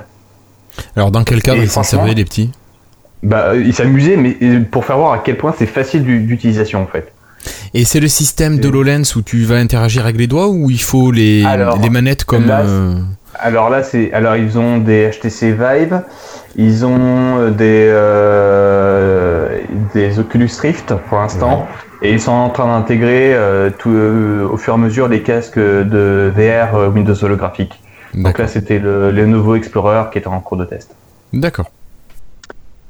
Alors, 0.96 1.12
dans 1.12 1.24
quel 1.24 1.42
cadre 1.42 1.60
Et 1.62 1.64
ils 1.66 1.70
s'en 1.70 1.84
servaient, 1.84 2.16
les 2.16 2.26
petits? 2.26 2.52
Bah, 3.22 3.56
ils 3.56 3.74
s'amusaient, 3.74 4.18
mais 4.18 4.36
euh, 4.42 4.62
pour 4.70 4.84
faire 4.86 4.98
voir 4.98 5.14
à 5.14 5.20
quel 5.20 5.38
point 5.38 5.54
c'est 5.58 5.66
facile 5.68 6.04
d'u- 6.04 6.22
d'utilisation 6.22 6.82
en 6.82 6.88
fait. 6.88 7.14
Et 7.74 7.86
c'est 7.86 8.00
le 8.00 8.08
système 8.08 8.56
C'est- 8.56 8.62
d'HoloLens 8.62 9.16
où 9.16 9.22
tu 9.22 9.44
vas 9.44 9.56
interagir 9.58 10.04
avec 10.06 10.18
les 10.18 10.28
doigts 10.28 10.48
ou 10.48 10.70
il 10.72 10.82
faut 10.82 11.12
les, 11.12 11.44
Alors, 11.46 11.78
les 11.82 11.90
manettes 11.90 12.24
comme. 12.24 12.48
là, 12.48 12.62
euh, 12.62 12.96
Alors 13.40 13.70
là, 13.70 13.84
c'est 13.84 14.12
alors 14.14 14.36
ils 14.36 14.58
ont 14.58 14.78
des 14.80 15.10
HTC 15.12 15.52
Vive, 15.52 16.02
ils 16.56 16.86
ont 16.86 17.40
euh, 17.40 17.50
des 17.50 17.88
euh, 17.92 19.60
des 19.94 20.20
Oculus 20.20 20.50
Rift 20.62 20.94
pour 21.10 21.18
l'instant, 21.20 21.68
et 22.02 22.12
ils 22.12 22.22
sont 22.22 22.32
en 22.32 22.50
train 22.50 22.68
d'intégrer 22.68 23.34
euh, 23.34 23.70
tout 23.70 23.90
euh, 23.90 24.48
au 24.48 24.58
fur 24.58 24.74
et 24.74 24.76
à 24.76 24.80
mesure 24.80 25.08
les 25.08 25.24
casques 25.24 25.58
de 25.60 26.32
VR 26.36 26.76
euh, 26.76 26.90
Windows 26.90 27.16
holographique. 27.24 27.80
Donc 28.14 28.38
là, 28.38 28.48
c'était 28.48 28.78
le, 28.78 29.10
le 29.10 29.26
nouveau 29.26 29.56
Explorer 29.56 30.04
qui 30.12 30.20
était 30.20 30.28
en 30.28 30.40
cours 30.40 30.58
de 30.58 30.66
test. 30.66 30.96
D'accord. 31.32 31.72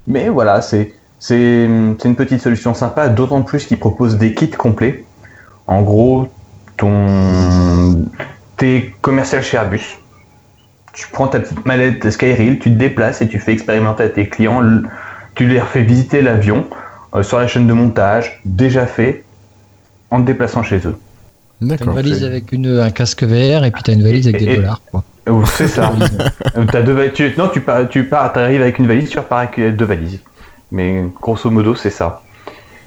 Mais 0.07 0.27
voilà, 0.27 0.61
c'est 0.61 0.93
c'est 1.19 1.69
c'est 1.99 2.07
une 2.09 2.15
petite 2.15 2.41
solution 2.41 2.73
sympa, 2.73 3.07
d'autant 3.07 3.41
plus 3.41 3.65
qu'ils 3.65 3.79
proposent 3.79 4.17
des 4.17 4.33
kits 4.33 4.51
complets. 4.51 5.05
En 5.67 5.81
gros, 5.81 6.27
ton 6.75 8.05
t'es 8.57 8.93
commercial 9.01 9.41
chez 9.41 9.55
Airbus. 9.55 9.97
Tu 10.93 11.07
prends 11.11 11.27
ta 11.27 11.39
petite 11.39 11.65
mallette 11.65 12.09
Skyreel, 12.09 12.59
tu 12.59 12.69
te 12.71 12.77
déplaces 12.77 13.21
et 13.21 13.27
tu 13.27 13.39
fais 13.39 13.51
expérimenter 13.53 14.03
à 14.03 14.09
tes 14.09 14.27
clients. 14.29 14.61
Tu 15.35 15.47
leur 15.47 15.67
fais 15.67 15.81
visiter 15.81 16.21
l'avion 16.21 16.67
euh, 17.15 17.23
sur 17.23 17.39
la 17.39 17.47
chaîne 17.47 17.65
de 17.67 17.73
montage, 17.73 18.39
déjà 18.45 18.85
fait, 18.85 19.23
en 20.11 20.21
te 20.21 20.27
déplaçant 20.27 20.61
chez 20.61 20.77
eux. 20.77 20.95
T'as 21.59 21.65
une 21.65 21.67
D'accord. 21.69 21.93
valise 21.95 22.23
avec 22.23 22.51
une, 22.51 22.79
un 22.79 22.91
casque 22.91 23.23
VR 23.23 23.63
et 23.63 23.71
puis 23.71 23.81
t'as 23.83 23.93
une 23.93 24.03
valise 24.03 24.27
avec 24.27 24.41
Et- 24.41 24.45
des 24.45 24.51
et- 24.51 24.55
dollars. 24.57 24.81
Quoi. 24.91 25.03
Euh, 25.29 25.41
C'est 25.45 25.67
ça. 25.67 25.91
Euh, 26.57 26.65
T'as 26.71 26.81
deux 26.83 27.09
tu- 27.11 27.33
Non, 27.37 27.47
tu 27.47 27.61
pars, 27.61 27.87
tu 27.89 28.03
pars, 28.03 28.31
t'arrives 28.31 28.61
avec 28.61 28.77
une 28.77 28.85
valise, 28.87 29.09
tu 29.09 29.17
repars 29.17 29.39
avec 29.39 29.57
euh, 29.57 29.71
deux 29.71 29.85
valises. 29.85 30.19
Mais 30.71 31.03
grosso 31.19 31.49
modo, 31.49 31.73
c'est 31.73 31.89
ça. 31.89 32.21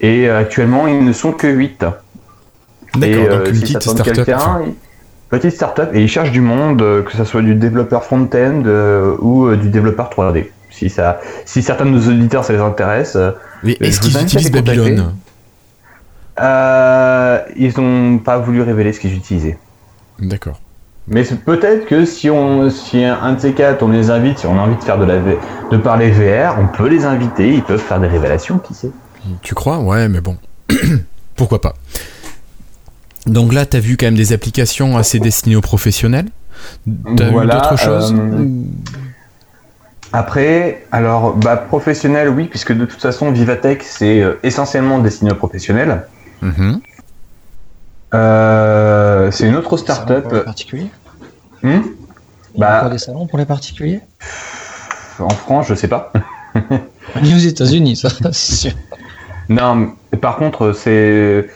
Et 0.01 0.29
euh, 0.29 0.39
actuellement, 0.39 0.87
ils 0.87 1.05
ne 1.05 1.13
sont 1.13 1.33
que 1.33 1.49
8. 1.49 1.81
D'accord. 1.81 1.95
Et, 3.03 3.15
euh, 3.17 3.39
Donc, 3.39 3.49
une 3.49 3.55
si 3.55 3.61
petite 3.75 3.83
start-up. 3.83 4.29
enfin, 4.37 4.63
petite 5.29 5.53
start-up 5.53 5.91
et 5.95 6.03
ils 6.03 6.09
cherchent 6.09 6.33
du 6.33 6.41
monde, 6.41 6.83
euh, 6.83 7.03
que 7.03 7.13
ce 7.13 7.25
soit 7.25 7.43
du 7.43 7.55
développeur 7.55 8.05
front-end 8.05 8.63
euh, 8.67 9.17
ou 9.21 9.47
euh, 9.47 9.57
du 9.57 9.69
développeur 9.69 10.11
3D. 10.11 10.47
Si, 10.71 10.91
ça, 10.91 11.21
si 11.47 11.63
certains 11.63 11.87
de 11.87 11.91
nos 11.91 12.09
auditeurs 12.09 12.45
ça 12.45 12.53
les 12.53 12.59
intéresse, 12.59 13.17
Mais 13.63 13.77
est-ce 13.81 14.01
qu'ils 14.01 14.21
utilisent. 14.21 14.51
Babylone 14.51 15.15
euh, 16.41 17.39
ils 17.57 17.73
n'ont 17.79 18.19
pas 18.19 18.39
voulu 18.39 18.63
révéler 18.63 18.93
ce 18.93 19.01
qu'ils 19.01 19.15
utilisaient. 19.15 19.59
D'accord. 20.19 20.61
Mais 21.09 21.23
peut-être 21.23 21.87
que 21.87 22.05
si 22.05 22.31
on, 22.31 22.69
si 22.69 23.05
un 23.05 23.33
de 23.35 23.41
ces 23.41 23.53
quatre, 23.53 23.83
on 23.83 23.89
les 23.89 24.11
invite, 24.11 24.41
si 24.41 24.47
on 24.47 24.59
a 24.59 24.63
envie 24.63 24.77
de 24.77 24.83
faire 24.83 24.99
de 24.99 25.05
la, 25.05 25.19
de 25.19 25.77
parler 25.77 26.11
VR, 26.11 26.59
on 26.59 26.67
peut 26.67 26.89
les 26.89 27.05
inviter, 27.05 27.55
ils 27.55 27.63
peuvent 27.63 27.81
faire 27.81 28.01
des 28.01 28.09
révélations, 28.09 28.59
qui 28.59 28.75
sait. 28.75 28.91
Tu 29.43 29.55
crois? 29.55 29.79
Ouais, 29.79 30.09
mais 30.09 30.21
bon. 30.21 30.37
Pourquoi 31.37 31.61
pas? 31.61 31.75
Donc 33.27 33.53
là, 33.53 33.67
t'as 33.67 33.81
vu 33.81 33.97
quand 33.97 34.07
même 34.07 34.15
des 34.15 34.33
applications 34.33 34.97
assez 34.97 35.19
destinées 35.19 35.57
aux 35.57 35.61
professionnels 35.61 36.27
T'as 37.17 37.31
Voilà, 37.31 37.55
vu 37.55 37.61
d'autres 37.61 37.77
choses 37.77 38.15
euh, 38.17 38.47
Après, 40.13 40.85
alors, 40.93 41.35
bah, 41.37 41.57
professionnel, 41.57 42.29
oui, 42.31 42.47
puisque 42.47 42.73
de 42.73 42.85
toute 42.87 43.01
façon, 43.01 43.31
Vivatech, 43.31 43.83
c'est 43.83 44.23
euh, 44.23 44.39
essentiellement 44.43 44.99
destiné 45.01 45.33
aux 45.33 45.37
professionnels. 45.37 46.07
Mhm. 46.43 46.81
Euh, 48.15 49.31
c'est 49.33 49.47
une 49.49 49.57
autre 49.57 49.77
start-up. 49.77 50.25
pour 50.25 50.33
les 50.35 50.41
particuliers 50.43 50.91
Hmm? 51.63 51.81
Il 52.55 52.61
y 52.61 52.65
a 52.65 52.67
Bah- 52.69 52.79
encore 52.79 52.91
des 52.91 52.99
salons 52.99 53.27
pour 53.27 53.39
les 53.39 53.45
particuliers? 53.47 54.01
en 55.19 55.29
France, 55.31 55.67
je 55.69 55.75
sais 55.75 55.89
pas. 55.89 56.13
Ni 57.23 57.35
aux 57.35 57.39
États-Unis, 57.49 57.97
ça, 57.97 58.09
c'est 58.33 58.55
sûr. 58.55 58.73
Non, 59.49 59.75
mais 59.75 60.19
par 60.21 60.37
contre, 60.37 60.73
c'est. 60.73 61.49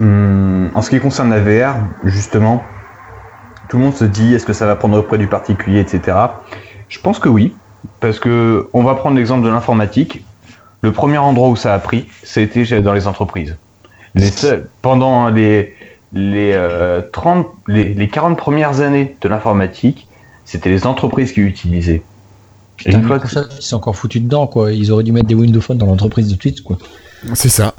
Hum, 0.00 0.70
en 0.74 0.82
ce 0.82 0.90
qui 0.90 0.98
concerne 1.00 1.30
la 1.30 1.40
VR, 1.40 1.76
justement, 2.04 2.62
tout 3.68 3.78
le 3.78 3.84
monde 3.84 3.94
se 3.94 4.04
dit 4.04 4.34
est-ce 4.34 4.46
que 4.46 4.52
ça 4.52 4.66
va 4.66 4.76
prendre 4.76 4.98
auprès 4.98 5.18
du 5.18 5.26
particulier, 5.28 5.80
etc. 5.80 6.16
Je 6.88 6.98
pense 7.00 7.18
que 7.18 7.28
oui, 7.28 7.54
parce 8.00 8.18
que 8.18 8.68
on 8.72 8.82
va 8.82 8.94
prendre 8.94 9.16
l'exemple 9.16 9.44
de 9.44 9.50
l'informatique. 9.50 10.24
Le 10.80 10.92
premier 10.92 11.18
endroit 11.18 11.48
où 11.48 11.56
ça 11.56 11.74
a 11.74 11.78
pris, 11.78 12.06
c'était 12.22 12.80
dans 12.80 12.92
les 12.92 13.06
entreprises. 13.06 13.56
Les 14.14 14.30
seuls, 14.30 14.68
pendant 14.80 15.28
les, 15.28 15.74
les, 16.12 16.52
euh, 16.54 17.02
30, 17.12 17.46
les, 17.66 17.94
les 17.94 18.08
40 18.08 18.36
premières 18.38 18.80
années 18.80 19.16
de 19.20 19.28
l'informatique, 19.28 20.08
c'était 20.44 20.70
les 20.70 20.86
entreprises 20.86 21.32
qui 21.32 21.40
l'utilisaient. 21.40 22.02
Et 22.86 22.92
une 22.92 23.02
fois 23.04 23.18
que- 23.18 23.24
Microsoft, 23.26 23.56
ils 23.58 23.62
sont 23.62 23.76
encore 23.76 23.96
foutus 23.96 24.22
dedans, 24.22 24.46
quoi. 24.46 24.72
Ils 24.72 24.90
auraient 24.92 25.04
dû 25.04 25.12
mettre 25.12 25.26
des 25.26 25.34
Windows 25.34 25.60
Phone 25.60 25.78
dans 25.78 25.86
l'entreprise 25.86 26.28
de 26.32 26.40
suite, 26.40 26.62
quoi. 26.62 26.78
C'est 27.34 27.48
ça. 27.48 27.74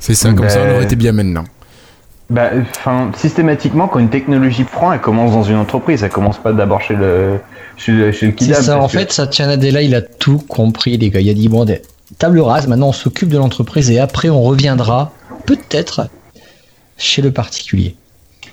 C'est 0.00 0.14
ça, 0.14 0.28
comme 0.30 0.40
Ben- 0.40 0.48
ça 0.48 0.60
on 0.66 0.74
aurait 0.74 0.84
été 0.84 0.96
bien 0.96 1.12
maintenant. 1.12 1.44
Bah, 2.30 2.50
enfin, 2.60 3.10
systématiquement, 3.16 3.88
quand 3.88 3.98
une 3.98 4.08
technologie 4.08 4.64
prend, 4.64 4.92
elle 4.92 5.00
commence 5.00 5.32
dans 5.32 5.42
une 5.42 5.56
entreprise. 5.56 6.02
Elle 6.04 6.10
commence 6.10 6.38
pas 6.38 6.52
d'abord 6.52 6.80
chez 6.80 6.94
le, 6.94 7.38
chez, 7.76 7.92
le- 7.92 8.12
chez 8.12 8.26
le 8.26 8.32
C'est 8.32 8.44
kidam. 8.46 8.62
ça, 8.62 8.78
en 8.80 8.86
que- 8.86 8.92
fait, 8.92 9.12
Satya 9.12 9.46
Nadella, 9.46 9.82
il 9.82 9.94
a 9.94 10.00
tout 10.02 10.38
compris, 10.38 10.96
les 10.96 11.10
gars. 11.10 11.20
Il 11.20 11.28
a 11.28 11.34
dit, 11.34 11.48
bon, 11.48 11.66
table 12.18 12.40
rase, 12.40 12.66
maintenant 12.68 12.88
on 12.88 12.92
s'occupe 12.92 13.28
de 13.28 13.38
l'entreprise 13.38 13.90
et 13.90 13.98
après 13.98 14.28
on 14.30 14.42
reviendra, 14.42 15.12
peut-être, 15.46 16.08
chez 16.98 17.20
le 17.20 17.32
particulier. 17.32 17.96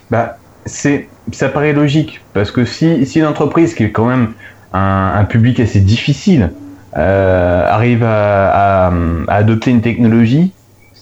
Bah, 0.10 0.38
c'est, 0.66 1.08
ça 1.32 1.48
paraît 1.50 1.74
logique. 1.74 2.22
Parce 2.34 2.50
que 2.52 2.66
si, 2.66 3.06
si 3.06 3.20
l'entreprise, 3.20 3.74
qui 3.76 3.84
est 3.84 3.92
quand 3.92 4.06
même 4.06 4.34
un, 4.74 5.14
un 5.16 5.24
public 5.26 5.60
assez 5.60 5.80
difficile, 5.82 6.52
euh, 6.98 7.70
arrive 7.70 8.04
à, 8.04 8.88
à- 8.88 8.92
à 9.28 9.36
adopter 9.36 9.70
une 9.70 9.82
technologie, 9.82 10.52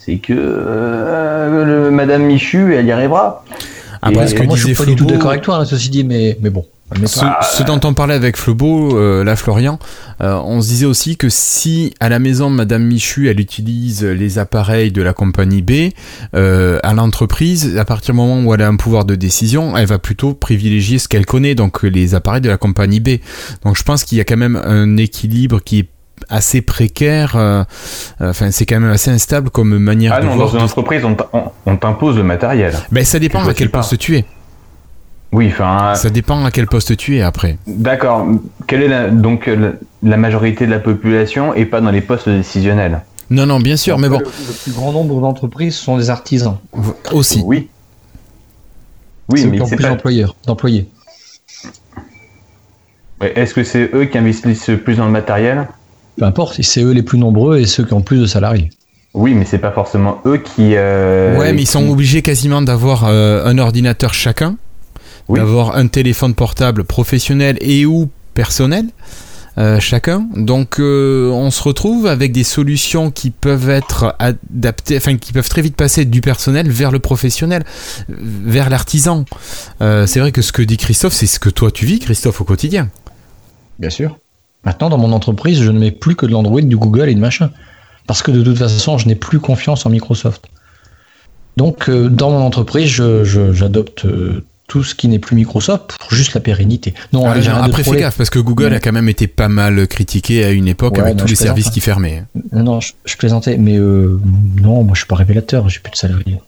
c'est 0.06 0.18
que 0.18 0.32
euh, 0.36 1.64
le, 1.64 1.90
Madame 1.90 2.22
Michu, 2.22 2.74
elle 2.74 2.86
y 2.86 2.92
arrivera. 2.92 3.44
Après, 4.02 4.24
Et- 4.24 4.28
ce 4.28 4.34
que 4.34 4.44
moi, 4.44 4.56
je 4.56 4.66
suis 4.66 4.74
pas 4.74 4.84
du 4.84 4.94
tout 4.94 5.04
d'accord 5.04 5.30
avec 5.30 5.42
toi, 5.42 5.56
hein, 5.56 5.64
ceci 5.64 5.90
dit, 5.90 6.04
mais, 6.04 6.38
mais 6.40 6.50
bon. 6.50 6.64
Mais 7.00 7.08
Ce, 7.08 7.64
dont 7.64 7.80
on 7.82 7.94
parlait 7.94 8.14
avec 8.14 8.36
Flobo, 8.36 8.96
euh, 8.96 9.24
là 9.24 9.34
Florian, 9.34 9.80
euh, 10.22 10.40
on 10.44 10.62
se 10.62 10.68
disait 10.68 10.86
aussi 10.86 11.16
que 11.16 11.28
si 11.28 11.92
à 11.98 12.08
la 12.08 12.20
maison 12.20 12.48
Madame 12.48 12.84
Michu 12.84 13.28
elle 13.28 13.40
utilise 13.40 14.04
les 14.04 14.38
appareils 14.38 14.92
de 14.92 15.02
la 15.02 15.12
compagnie 15.12 15.62
B, 15.62 15.90
euh, 16.36 16.78
à 16.84 16.94
l'entreprise, 16.94 17.76
à 17.76 17.84
partir 17.84 18.14
du 18.14 18.18
moment 18.20 18.40
où 18.40 18.54
elle 18.54 18.62
a 18.62 18.68
un 18.68 18.76
pouvoir 18.76 19.04
de 19.04 19.16
décision, 19.16 19.76
elle 19.76 19.86
va 19.86 19.98
plutôt 19.98 20.32
privilégier 20.32 21.00
ce 21.00 21.08
qu'elle 21.08 21.26
connaît, 21.26 21.56
donc 21.56 21.82
les 21.82 22.14
appareils 22.14 22.40
de 22.40 22.48
la 22.48 22.56
compagnie 22.56 23.00
B. 23.00 23.18
Donc 23.64 23.76
je 23.76 23.82
pense 23.82 24.04
qu'il 24.04 24.18
y 24.18 24.20
a 24.20 24.24
quand 24.24 24.36
même 24.36 24.54
un 24.54 24.96
équilibre 24.96 25.60
qui 25.60 25.80
est 25.80 25.88
assez 26.28 26.62
précaire, 26.62 27.36
euh, 27.36 27.62
euh, 28.20 28.30
enfin 28.30 28.50
c'est 28.50 28.66
quand 28.66 28.80
même 28.80 28.90
assez 28.90 29.10
instable 29.10 29.50
comme 29.50 29.76
manière 29.78 30.12
Ah 30.14 30.20
de 30.20 30.26
non, 30.26 30.34
voir. 30.36 30.48
dans 30.50 30.58
une 30.58 30.64
entreprise, 30.64 31.02
on, 31.66 31.76
t'impose 31.76 32.16
le 32.16 32.22
matériel. 32.24 32.74
Ben, 32.90 33.04
ça 33.04 33.18
dépend 33.18 33.44
Je 33.44 33.50
à 33.50 33.54
quel 33.54 33.70
pas. 33.70 33.78
poste 33.80 33.98
tu 33.98 34.16
es. 34.16 34.24
Oui, 35.32 35.48
enfin, 35.52 35.94
Ça 35.96 36.08
dépend 36.10 36.44
à 36.44 36.50
quel 36.50 36.66
poste 36.66 36.96
tu 36.96 37.16
es 37.16 37.22
après. 37.22 37.58
d'accord. 37.66 38.26
Quelle 38.66 38.82
est 38.82 38.88
la, 38.88 39.08
donc 39.10 39.48
euh, 39.48 39.56
la, 40.02 40.10
la 40.10 40.16
majorité 40.16 40.66
de 40.66 40.70
la 40.70 40.78
population 40.78 41.52
et 41.54 41.64
pas 41.66 41.80
dans 41.80 41.90
les 41.90 42.00
postes 42.00 42.28
décisionnels 42.28 43.00
Non, 43.30 43.44
non, 43.46 43.58
bien 43.60 43.76
sûr, 43.76 43.98
mais 43.98 44.08
bon, 44.08 44.18
Le, 44.20 44.24
le 44.24 44.52
plus 44.62 44.72
grand 44.72 44.92
nombre 44.92 45.20
d'entreprises 45.20 45.74
sont 45.76 45.96
des 45.98 46.10
artisans. 46.10 46.58
aussi. 47.12 47.42
Oui. 47.44 47.68
Oui, 49.28 49.44
mais 49.46 49.58
c'est 49.66 49.74
plus 49.76 49.82
pas... 49.82 49.90
d'employeurs, 49.90 50.36
d'employés. 50.46 50.88
Est-ce 53.20 53.54
que 53.54 53.64
c'est 53.64 53.90
eux 53.94 54.04
qui 54.04 54.18
investissent 54.18 54.70
plus 54.84 54.96
dans 54.96 55.06
le 55.06 55.10
matériel? 55.10 55.66
Peu 56.16 56.24
importe, 56.24 56.60
c'est 56.62 56.82
eux 56.82 56.92
les 56.92 57.02
plus 57.02 57.18
nombreux 57.18 57.58
et 57.58 57.66
ceux 57.66 57.84
qui 57.84 57.92
ont 57.92 58.00
plus 58.02 58.20
de 58.20 58.26
salariés. 58.26 58.70
Oui, 59.14 59.34
mais 59.34 59.44
c'est 59.44 59.58
pas 59.58 59.72
forcément 59.72 60.20
eux 60.26 60.38
qui. 60.38 60.72
euh, 60.74 61.38
Ouais, 61.38 61.52
mais 61.52 61.62
ils 61.62 61.66
sont 61.68 61.88
obligés 61.88 62.22
quasiment 62.22 62.62
d'avoir 62.62 63.04
euh, 63.06 63.44
un 63.46 63.58
ordinateur 63.58 64.12
chacun, 64.14 64.56
Oui. 65.28 65.38
d'avoir 65.38 65.76
un 65.76 65.86
téléphone 65.86 66.34
portable 66.34 66.84
professionnel 66.84 67.56
et 67.60 67.86
ou 67.86 68.08
personnel 68.34 68.86
euh, 69.58 69.80
chacun. 69.80 70.26
Donc 70.36 70.78
euh, 70.80 71.30
on 71.30 71.50
se 71.50 71.62
retrouve 71.62 72.06
avec 72.06 72.32
des 72.32 72.44
solutions 72.44 73.10
qui 73.10 73.30
peuvent 73.30 73.70
être 73.70 74.14
adaptées, 74.18 74.98
enfin 74.98 75.16
qui 75.16 75.32
peuvent 75.32 75.48
très 75.48 75.62
vite 75.62 75.76
passer 75.76 76.04
du 76.04 76.20
personnel 76.20 76.68
vers 76.70 76.92
le 76.92 76.98
professionnel, 76.98 77.64
vers 78.08 78.68
l'artisan. 78.68 79.24
Euh, 79.80 80.06
c'est 80.06 80.20
vrai 80.20 80.30
que 80.32 80.42
ce 80.42 80.52
que 80.52 80.60
dit 80.60 80.76
Christophe, 80.76 81.14
c'est 81.14 81.26
ce 81.26 81.38
que 81.40 81.48
toi 81.48 81.70
tu 81.70 81.86
vis, 81.86 82.00
Christophe, 82.00 82.42
au 82.42 82.44
quotidien. 82.44 82.90
Bien 83.78 83.88
sûr. 83.90 84.18
Maintenant, 84.66 84.90
dans 84.90 84.98
mon 84.98 85.12
entreprise, 85.12 85.62
je 85.62 85.70
ne 85.70 85.78
mets 85.78 85.90
plus 85.92 86.14
que 86.16 86.26
de 86.26 86.32
l'Android, 86.32 86.60
du 86.60 86.76
Google 86.76 87.08
et 87.08 87.14
de 87.14 87.20
machin. 87.20 87.50
Parce 88.06 88.22
que 88.22 88.30
de 88.30 88.42
toute 88.42 88.58
façon, 88.58 88.98
je 88.98 89.06
n'ai 89.08 89.14
plus 89.14 89.38
confiance 89.40 89.86
en 89.86 89.90
Microsoft. 89.90 90.46
Donc, 91.56 91.88
euh, 91.88 92.08
dans 92.10 92.30
mon 92.30 92.40
entreprise, 92.44 92.88
je- 92.88 93.24
je- 93.24 93.52
j'adopte 93.52 94.04
euh, 94.04 94.44
tout 94.68 94.82
ce 94.84 94.94
qui 94.96 95.06
n'est 95.08 95.18
plus 95.20 95.36
Microsoft 95.36 95.96
pour 95.98 96.10
juste 96.12 96.34
la 96.34 96.40
pérennité. 96.40 96.92
Non, 97.12 97.24
Ah, 97.26 97.64
après 97.64 97.84
fais 97.84 97.96
gaffe 97.96 98.16
parce 98.16 98.30
que 98.30 98.40
Google 98.40 98.66
Ouais. 98.70 98.74
a 98.76 98.80
quand 98.80 98.92
même 98.92 99.08
été 99.08 99.28
pas 99.28 99.48
mal 99.48 99.86
critiqué 99.86 100.44
à 100.44 100.50
une 100.50 100.66
époque 100.68 100.94
Ouais, 100.94 101.00
avec 101.02 101.14
non, 101.14 101.18
tous 101.20 101.26
les 101.26 101.36
plaisante, 101.36 101.46
services 101.46 101.70
qui 101.70 101.80
fermaient. 101.80 102.24
Non, 102.52 102.80
je, 102.80 102.92
je 103.04 103.16
plaisantais, 103.16 103.56
mais 103.58 103.78
euh, 103.78 104.20
non, 104.60 104.82
moi 104.82 104.94
je 104.94 104.98
suis 105.00 105.06
pas 105.06 105.14
révélateur, 105.14 105.68
j'ai 105.68 105.78
plus 105.78 105.92
de 105.92 105.96
salariés. 105.96 106.40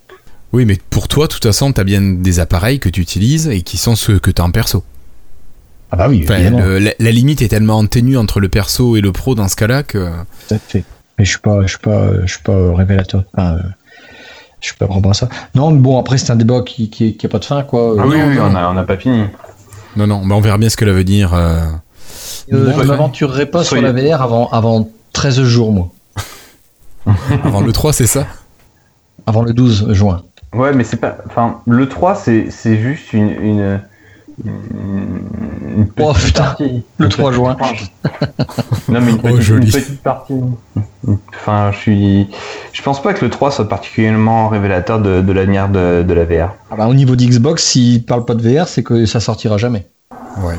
Oui, 0.52 0.64
mais 0.64 0.78
pour 0.90 1.06
toi, 1.08 1.26
de 1.28 1.32
toute 1.32 1.44
façon, 1.44 1.72
tu 1.72 1.80
as 1.80 1.84
bien 1.84 2.00
des 2.00 2.40
appareils 2.40 2.80
que 2.80 2.88
tu 2.88 3.00
utilises 3.00 3.46
et 3.48 3.62
qui 3.62 3.76
sont 3.76 3.94
ceux 3.94 4.18
que 4.18 4.30
tu 4.32 4.42
as 4.42 4.44
en 4.44 4.50
perso. 4.50 4.82
Ah 5.90 5.96
bah 5.96 6.06
oui, 6.08 6.20
Enfin, 6.24 6.36
évidemment, 6.36 6.58
le- 6.58 6.78
la, 6.78 6.90
la 6.98 7.10
limite 7.10 7.40
est 7.42 7.48
tellement 7.48 7.84
ténue 7.86 8.16
entre 8.18 8.40
le 8.40 8.48
perso 8.48 8.96
et 8.96 9.00
le 9.00 9.10
pro 9.12 9.34
dans 9.34 9.48
ce 9.48 9.56
cas-là 9.56 9.82
que. 9.82 10.10
tout 10.48 10.54
à 10.54 10.58
fait. 10.58 10.84
Mais 11.18 11.24
je 11.24 11.30
suis 11.30 11.40
pas, 11.40 11.62
je 11.62 11.68
suis 11.68 11.78
pas, 11.78 12.10
je 12.24 12.32
suis 12.32 12.42
pas 12.42 12.74
révélateur. 12.74 13.24
Enfin, 13.34 13.54
euh, 13.54 13.58
je 14.60 14.66
suis 14.68 14.76
pas 14.76 14.86
vraiment 14.86 15.12
ça. 15.14 15.28
Non, 15.54 15.70
mais 15.70 15.80
bon, 15.80 15.98
après 15.98 16.18
c'est 16.18 16.30
un 16.30 16.36
débat 16.36 16.60
qui, 16.62 16.90
qui, 16.90 17.16
qui 17.16 17.26
a 17.26 17.28
pas 17.28 17.38
de 17.38 17.44
fin, 17.44 17.62
quoi. 17.62 17.94
Ah 17.98 18.04
oui, 18.06 18.18
Non, 18.18 18.26
oui, 18.28 18.36
non. 18.36 18.44
on 18.50 18.54
a, 18.54 18.68
on 18.72 18.76
a 18.76 18.84
pas 18.84 18.96
fini. 18.96 19.24
Non, 19.96 20.06
non, 20.06 20.24
mais 20.24 20.34
on 20.34 20.40
verra 20.40 20.58
bien 20.58 20.68
ce 20.68 20.76
que 20.76 20.84
ça 20.86 20.92
veut 20.92 21.04
dire. 21.04 21.32
euh. 21.34 21.60
Euh, 22.52 22.72
je 22.72 22.78
ouais. 22.80 22.84
m'aventurerai 22.86 23.46
pas 23.46 23.64
Soyez- 23.64 23.84
sur 23.86 23.92
la 23.94 24.16
VR 24.16 24.22
avant, 24.22 24.48
avant 24.50 24.88
13 25.12 25.42
jours, 25.42 25.72
moi. 25.72 25.88
Avant 27.44 27.60
le 27.62 27.72
3, 27.72 27.92
c'est 27.94 28.06
ça? 28.06 28.26
Avant 29.26 29.42
le 29.42 29.52
12 29.54 29.92
juin. 29.92 30.22
Ouais, 30.54 30.72
mais 30.74 30.84
c'est 30.84 30.96
pas. 30.98 31.16
Enfin, 31.26 31.60
le 31.66 31.88
3, 31.88 32.14
c'est 32.14 32.50
c'est 32.50 32.78
juste 32.80 33.12
une. 33.12 33.30
une... 33.30 33.80
une- 34.44 35.88
Oh, 36.00 36.12
putain, 36.14 36.42
partie. 36.44 36.82
le 36.98 37.04
Une 37.06 37.10
3 37.10 37.30
petite 37.30 37.34
juin. 37.42 37.56
Non, 38.88 39.00
mais 39.00 39.10
une 39.12 39.18
Oh, 39.24 39.28
petite, 39.28 39.40
joli. 39.40 39.66
une 39.66 39.72
petite 39.72 40.02
partie. 40.02 40.34
Enfin, 41.34 41.70
je 41.72 41.78
suis. 41.78 42.26
Je 42.72 42.82
pense 42.82 43.02
pas 43.02 43.14
que 43.14 43.24
le 43.24 43.30
3 43.30 43.50
soit 43.50 43.68
particulièrement 43.68 44.48
révélateur 44.48 45.00
de, 45.00 45.20
de 45.20 45.32
l'avenir 45.32 45.68
de, 45.68 46.02
de 46.02 46.14
la 46.14 46.24
VR. 46.24 46.54
Ah 46.70 46.76
bah, 46.76 46.86
au 46.86 46.94
niveau 46.94 47.16
d'Xbox, 47.16 47.62
s'ils 47.64 48.04
parlent 48.04 48.24
pas 48.24 48.34
de 48.34 48.42
VR, 48.48 48.68
c'est 48.68 48.82
que 48.82 49.06
ça 49.06 49.20
sortira 49.20 49.56
jamais. 49.58 49.86
Ouais. 50.42 50.54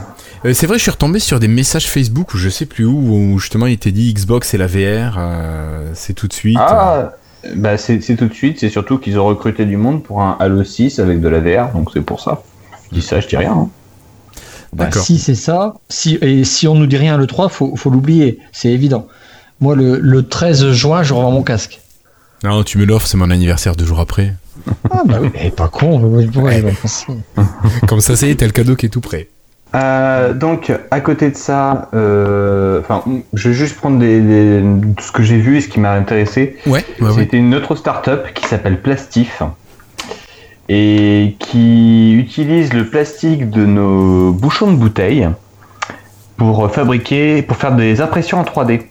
Euh, 0.45 0.53
c'est 0.53 0.67
vrai, 0.67 0.77
je 0.77 0.83
suis 0.83 0.91
retombé 0.91 1.19
sur 1.19 1.39
des 1.39 1.47
messages 1.47 1.87
Facebook 1.89 2.33
ou 2.33 2.37
je 2.37 2.49
sais 2.49 2.65
plus 2.65 2.85
où, 2.85 2.97
où 2.97 3.39
justement 3.39 3.65
il 3.67 3.73
était 3.73 3.91
dit 3.91 4.13
Xbox 4.13 4.53
et 4.53 4.57
la 4.57 4.67
VR, 4.67 5.15
euh, 5.17 5.89
c'est 5.93 6.13
tout 6.13 6.27
de 6.27 6.33
suite. 6.33 6.57
Ah 6.59 7.11
Bah, 7.55 7.77
c'est 7.77 8.01
c'est 8.01 8.15
tout 8.15 8.27
de 8.27 8.33
suite. 8.33 8.59
C'est 8.59 8.69
surtout 8.69 8.97
qu'ils 8.97 9.19
ont 9.19 9.25
recruté 9.25 9.65
du 9.65 9.77
monde 9.77 10.03
pour 10.03 10.21
un 10.21 10.37
Halo 10.39 10.63
6 10.63 10.99
avec 10.99 11.21
de 11.21 11.27
la 11.27 11.39
VR, 11.39 11.71
donc 11.73 11.89
c'est 11.93 12.01
pour 12.01 12.19
ça. 12.21 12.41
Je 12.91 12.95
dis 12.97 13.01
ça, 13.01 13.19
je 13.19 13.27
dis 13.27 13.37
rien. 13.37 13.51
hein. 13.51 13.69
Bah, 14.73 14.85
D'accord. 14.85 15.03
si 15.03 15.17
c'est 15.17 15.35
ça, 15.35 15.75
si, 15.89 16.17
et 16.21 16.43
si 16.43 16.67
on 16.67 16.75
nous 16.75 16.85
dit 16.85 16.97
rien 16.97 17.17
le 17.17 17.25
3, 17.25 17.49
faut, 17.49 17.75
faut 17.75 17.89
l'oublier, 17.89 18.39
c'est 18.51 18.69
évident. 18.69 19.07
Moi, 19.61 19.75
le, 19.75 19.99
le 19.99 20.27
13 20.27 20.71
juin, 20.71 21.01
je 21.03 21.13
revends 21.13 21.31
mon 21.31 21.41
casque. 21.43 21.79
Non, 22.43 22.63
tu 22.63 22.77
me 22.77 22.85
l'offres, 22.85 23.07
c'est 23.07 23.17
mon 23.17 23.31
anniversaire 23.31 23.75
deux 23.75 23.85
jours 23.85 23.99
après. 23.99 24.33
Ah 24.91 25.01
bah 25.05 25.17
oui, 25.21 25.29
mais 25.33 25.49
pas 25.51 25.67
con, 25.69 25.99
Comme 27.87 28.01
ça, 28.01 28.15
c'est 28.15 28.33
t'as 28.35 28.45
le 28.45 28.51
cadeau 28.51 28.75
qui 28.75 28.85
est 28.85 28.89
tout 28.89 29.01
prêt. 29.01 29.27
Euh, 29.75 30.33
donc, 30.33 30.71
à 30.91 30.99
côté 31.01 31.29
de 31.29 31.35
ça, 31.35 31.89
euh, 31.93 32.79
enfin, 32.81 33.03
je 33.33 33.49
vais 33.49 33.55
juste 33.55 33.75
prendre 33.75 33.99
des, 33.99 34.19
des- 34.21 34.63
ce 35.01 35.11
que 35.11 35.21
j'ai 35.23 35.37
vu 35.37 35.57
et 35.57 35.61
ce 35.61 35.67
qui 35.67 35.79
m'a 35.79 35.91
intéressé. 35.93 36.57
Ouais, 36.65 36.83
ouais. 37.01 37.11
C'était 37.15 37.37
une 37.37 37.53
autre 37.53 37.75
start-up 37.75 38.27
qui 38.33 38.45
s'appelle 38.47 38.81
Plastif 38.81 39.43
et 40.69 41.35
qui 41.39 42.13
utilise 42.13 42.73
le 42.73 42.87
plastique 42.87 43.49
de 43.49 43.65
nos 43.65 44.31
bouchons 44.31 44.71
de 44.71 44.77
bouteilles 44.77 45.27
pour 46.37 46.71
fabriquer, 46.71 47.41
pour 47.41 47.57
faire 47.57 47.75
des 47.75 47.99
impressions 48.01 48.39
en 48.39 48.43
3D. 48.43 48.83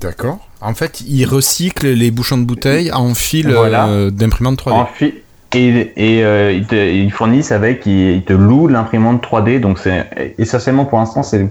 D'accord. 0.00 0.38
En 0.60 0.74
fait, 0.74 1.02
ils 1.02 1.24
recyclent 1.26 1.88
les 1.92 2.10
bouchons 2.10 2.38
de 2.38 2.44
bouteille 2.44 2.92
en 2.92 3.14
fil 3.14 3.50
Voilà. 3.50 3.88
euh, 3.88 4.10
d'imprimante 4.10 4.58
3D. 4.58 4.72
En 4.72 4.86
fi- 4.86 5.14
et 5.56 5.92
et 5.96 6.24
euh, 6.24 6.52
ils, 6.52 6.66
te, 6.66 6.74
ils 6.74 7.10
fournissent 7.12 7.52
avec, 7.52 7.86
ils, 7.86 8.16
ils 8.16 8.22
te 8.24 8.32
louent 8.32 8.68
l'imprimante 8.68 9.22
3D. 9.24 9.60
Donc 9.60 9.78
c'est 9.78 10.34
essentiellement 10.38 10.84
pour 10.84 10.98
l'instant 10.98 11.22
c'est 11.22 11.48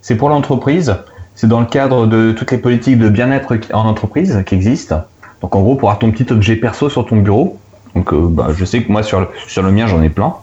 c'est 0.00 0.16
pour 0.16 0.28
l'entreprise. 0.28 0.94
C'est 1.34 1.46
dans 1.46 1.60
le 1.60 1.66
cadre 1.66 2.06
de 2.06 2.32
toutes 2.32 2.50
les 2.52 2.58
politiques 2.58 2.98
de 2.98 3.08
bien-être 3.08 3.54
en 3.72 3.86
entreprise 3.86 4.42
qui 4.46 4.54
existent. 4.54 5.02
Donc 5.42 5.54
en 5.56 5.60
gros 5.62 5.74
pour 5.76 5.88
avoir 5.90 5.98
ton 5.98 6.10
petit 6.10 6.30
objet 6.32 6.56
perso 6.56 6.88
sur 6.90 7.06
ton 7.06 7.16
bureau. 7.16 7.58
Donc 7.94 8.12
euh, 8.12 8.28
bah, 8.28 8.48
je 8.54 8.64
sais 8.64 8.82
que 8.82 8.90
moi 8.90 9.02
sur 9.02 9.20
le, 9.20 9.28
sur 9.46 9.62
le 9.62 9.70
mien 9.70 9.86
j'en 9.86 10.02
ai 10.02 10.10
plein. 10.10 10.34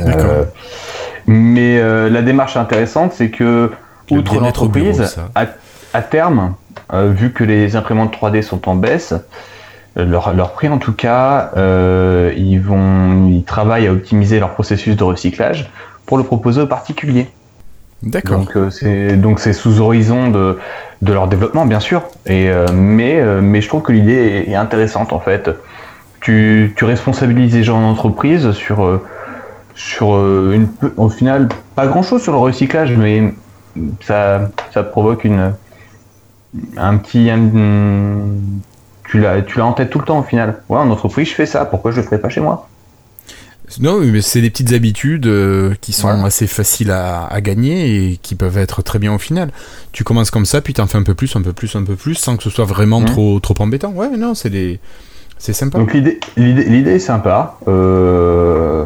Euh, 0.00 0.44
mais 1.26 1.78
euh, 1.78 2.08
la 2.08 2.22
démarche 2.22 2.56
intéressante, 2.56 3.12
c'est 3.12 3.30
que, 3.30 3.70
Le 4.10 4.16
outre 4.16 4.40
l'entreprise, 4.40 5.16
à, 5.34 5.46
à 5.92 6.02
terme, 6.02 6.54
vu 6.92 7.32
que 7.32 7.44
les 7.44 7.76
imprimantes 7.76 8.14
3D 8.14 8.42
sont 8.42 8.68
en 8.68 8.74
baisse, 8.74 9.14
leur, 9.96 10.32
leur 10.34 10.52
prix 10.52 10.68
en 10.68 10.78
tout 10.78 10.92
cas, 10.92 11.50
euh, 11.56 12.32
ils, 12.36 12.58
vont, 12.58 13.28
ils 13.28 13.44
travaillent 13.44 13.86
à 13.86 13.92
optimiser 13.92 14.40
leur 14.40 14.50
processus 14.50 14.96
de 14.96 15.04
recyclage 15.04 15.70
pour 16.06 16.18
le 16.18 16.24
proposer 16.24 16.62
aux 16.62 16.66
particuliers. 16.66 17.28
D'accord. 18.02 18.38
Donc 18.38 18.56
euh, 18.56 18.70
c'est 18.70 19.16
donc 19.16 19.38
c'est 19.38 19.52
sous 19.52 19.80
horizon 19.80 20.28
de, 20.28 20.58
de 21.02 21.12
leur 21.12 21.28
développement 21.28 21.66
bien 21.66 21.78
sûr. 21.78 22.02
Et 22.26 22.50
euh, 22.50 22.66
mais 22.72 23.22
mais 23.40 23.60
je 23.60 23.68
trouve 23.68 23.82
que 23.82 23.92
l'idée 23.92 24.44
est, 24.46 24.50
est 24.50 24.54
intéressante 24.56 25.12
en 25.12 25.20
fait. 25.20 25.50
Tu, 26.22 26.72
tu 26.76 26.84
responsabilises 26.84 27.52
les 27.54 27.64
gens 27.64 27.78
en 27.82 27.90
entreprise 27.90 28.52
sur 28.52 28.84
euh, 28.84 29.02
sur 29.74 30.14
euh, 30.14 30.52
une 30.54 30.68
au 30.96 31.08
final 31.08 31.48
pas 31.74 31.86
grand 31.86 32.02
chose 32.02 32.22
sur 32.22 32.32
le 32.32 32.38
recyclage 32.38 32.92
mais 32.96 33.34
ça 34.02 34.50
ça 34.72 34.82
provoque 34.84 35.24
une 35.24 35.52
un 36.76 36.96
petit 36.98 37.28
un- 37.30 37.50
tu 39.08 39.18
l'as 39.18 39.42
tu 39.42 39.58
l'as 39.58 39.66
en 39.66 39.72
tête 39.72 39.90
tout 39.90 39.98
le 39.98 40.04
temps 40.04 40.20
au 40.20 40.22
final. 40.22 40.62
Ouais 40.68 40.78
en 40.78 40.90
entreprise 40.90 41.28
je 41.28 41.34
fais 41.34 41.46
ça 41.46 41.64
pourquoi 41.64 41.90
je 41.90 41.96
le 41.96 42.02
ferais 42.04 42.20
pas 42.20 42.28
chez 42.28 42.40
moi? 42.40 42.68
Non, 43.80 44.00
mais 44.00 44.20
c'est 44.20 44.42
des 44.42 44.50
petites 44.50 44.74
habitudes 44.74 45.26
euh, 45.26 45.74
qui 45.80 45.94
sont 45.94 46.08
Ouais. 46.08 46.24
assez 46.26 46.46
faciles 46.46 46.90
à, 46.90 47.24
à 47.24 47.40
gagner 47.40 48.10
et 48.12 48.16
qui 48.18 48.34
peuvent 48.34 48.58
être 48.58 48.82
très 48.82 48.98
bien 48.98 49.14
au 49.14 49.18
final. 49.18 49.50
Tu 49.92 50.04
commences 50.04 50.30
comme 50.30 50.44
ça, 50.44 50.60
puis 50.60 50.74
t'en 50.74 50.86
fais 50.86 50.98
un 50.98 51.02
peu 51.04 51.14
plus, 51.14 51.34
un 51.36 51.40
peu 51.42 51.54
plus, 51.54 51.74
un 51.74 51.82
peu 51.82 51.94
plus, 51.96 52.16
sans 52.16 52.36
que 52.36 52.42
ce 52.42 52.50
soit 52.50 52.66
vraiment 52.66 53.00
Mhm. 53.00 53.06
trop, 53.06 53.40
trop 53.40 53.54
embêtant. 53.60 53.92
Ouais, 53.92 54.10
non, 54.18 54.34
c'est 54.34 54.50
des... 54.50 54.78
c'est 55.42 55.54
sympa. 55.54 55.76
Donc 55.76 55.92
l'idée, 55.92 56.20
est 56.36 56.98
sympa. 57.00 57.56
Euh, 57.66 58.84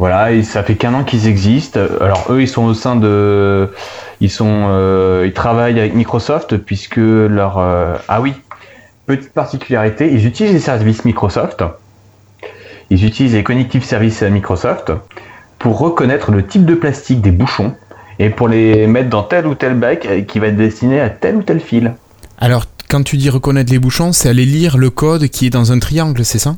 voilà, 0.00 0.32
et 0.32 0.42
ça 0.42 0.64
fait 0.64 0.74
qu'un 0.74 0.92
an 0.92 1.04
qu'ils 1.04 1.28
existent. 1.28 1.78
Alors 2.00 2.26
eux, 2.30 2.42
ils 2.42 2.48
sont 2.48 2.64
au 2.64 2.74
sein 2.74 2.96
de, 2.96 3.70
ils 4.20 4.28
sont, 4.28 4.66
euh, 4.70 5.22
ils 5.24 5.32
travaillent 5.32 5.78
avec 5.78 5.94
Microsoft 5.94 6.56
puisque 6.56 6.96
leur, 6.96 7.58
euh, 7.58 7.94
ah 8.08 8.20
oui, 8.20 8.34
petite 9.06 9.32
particularité, 9.32 10.12
ils 10.12 10.26
utilisent 10.26 10.54
les 10.54 10.58
services 10.58 11.04
Microsoft. 11.04 11.62
Ils 12.90 13.04
utilisent 13.04 13.34
les 13.34 13.44
connective 13.44 13.84
services 13.84 14.22
Microsoft 14.22 14.90
pour 15.60 15.78
reconnaître 15.78 16.32
le 16.32 16.44
type 16.44 16.64
de 16.64 16.74
plastique 16.74 17.20
des 17.20 17.30
bouchons 17.30 17.72
et 18.18 18.30
pour 18.30 18.48
les 18.48 18.88
mettre 18.88 19.10
dans 19.10 19.22
tel 19.22 19.46
ou 19.46 19.54
tel 19.54 19.74
bac 19.74 20.08
qui 20.26 20.40
va 20.40 20.48
être 20.48 20.56
destiné 20.56 21.00
à 21.00 21.08
tel 21.08 21.36
ou 21.36 21.42
tel 21.42 21.60
fil. 21.60 21.94
Alors, 22.38 22.64
quand 22.94 23.02
tu 23.02 23.16
dis 23.16 23.28
reconnaître 23.28 23.72
les 23.72 23.80
bouchons, 23.80 24.12
c'est 24.12 24.28
aller 24.28 24.44
lire 24.44 24.78
le 24.78 24.88
code 24.88 25.26
qui 25.26 25.46
est 25.46 25.50
dans 25.50 25.72
un 25.72 25.80
triangle, 25.80 26.24
c'est 26.24 26.38
ça? 26.38 26.54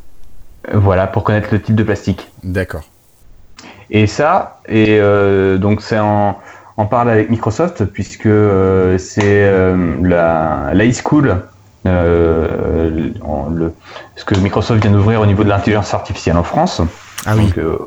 Euh, 0.68 0.78
Voilà, 0.78 1.06
pour 1.06 1.24
connaître 1.24 1.48
le 1.50 1.62
type 1.62 1.74
de 1.74 1.82
plastique. 1.82 2.28
D'accord. 2.44 2.82
Et 3.88 4.06
ça, 4.06 4.60
et 4.68 4.98
euh, 5.00 5.56
donc 5.56 5.80
c'est 5.80 5.98
en, 5.98 6.38
en 6.76 6.84
parle 6.84 7.08
avec 7.08 7.30
Microsoft 7.30 7.86
puisque 7.86 8.26
euh, 8.26 8.98
c'est 8.98 9.22
euh, 9.24 9.94
la 10.02 10.72
l'high 10.74 10.92
school, 10.94 11.40
le, 11.86 13.72
ce 14.16 14.24
que 14.26 14.34
Microsoft 14.34 14.82
vient 14.82 14.90
d'ouvrir 14.90 15.22
au 15.22 15.26
niveau 15.26 15.42
de 15.42 15.48
l'intelligence 15.48 15.94
artificielle 15.94 16.36
en 16.36 16.42
France, 16.42 16.82
Ah 17.24 17.32
oui. 17.34 17.46
donc, 17.46 17.56
euh, 17.56 17.78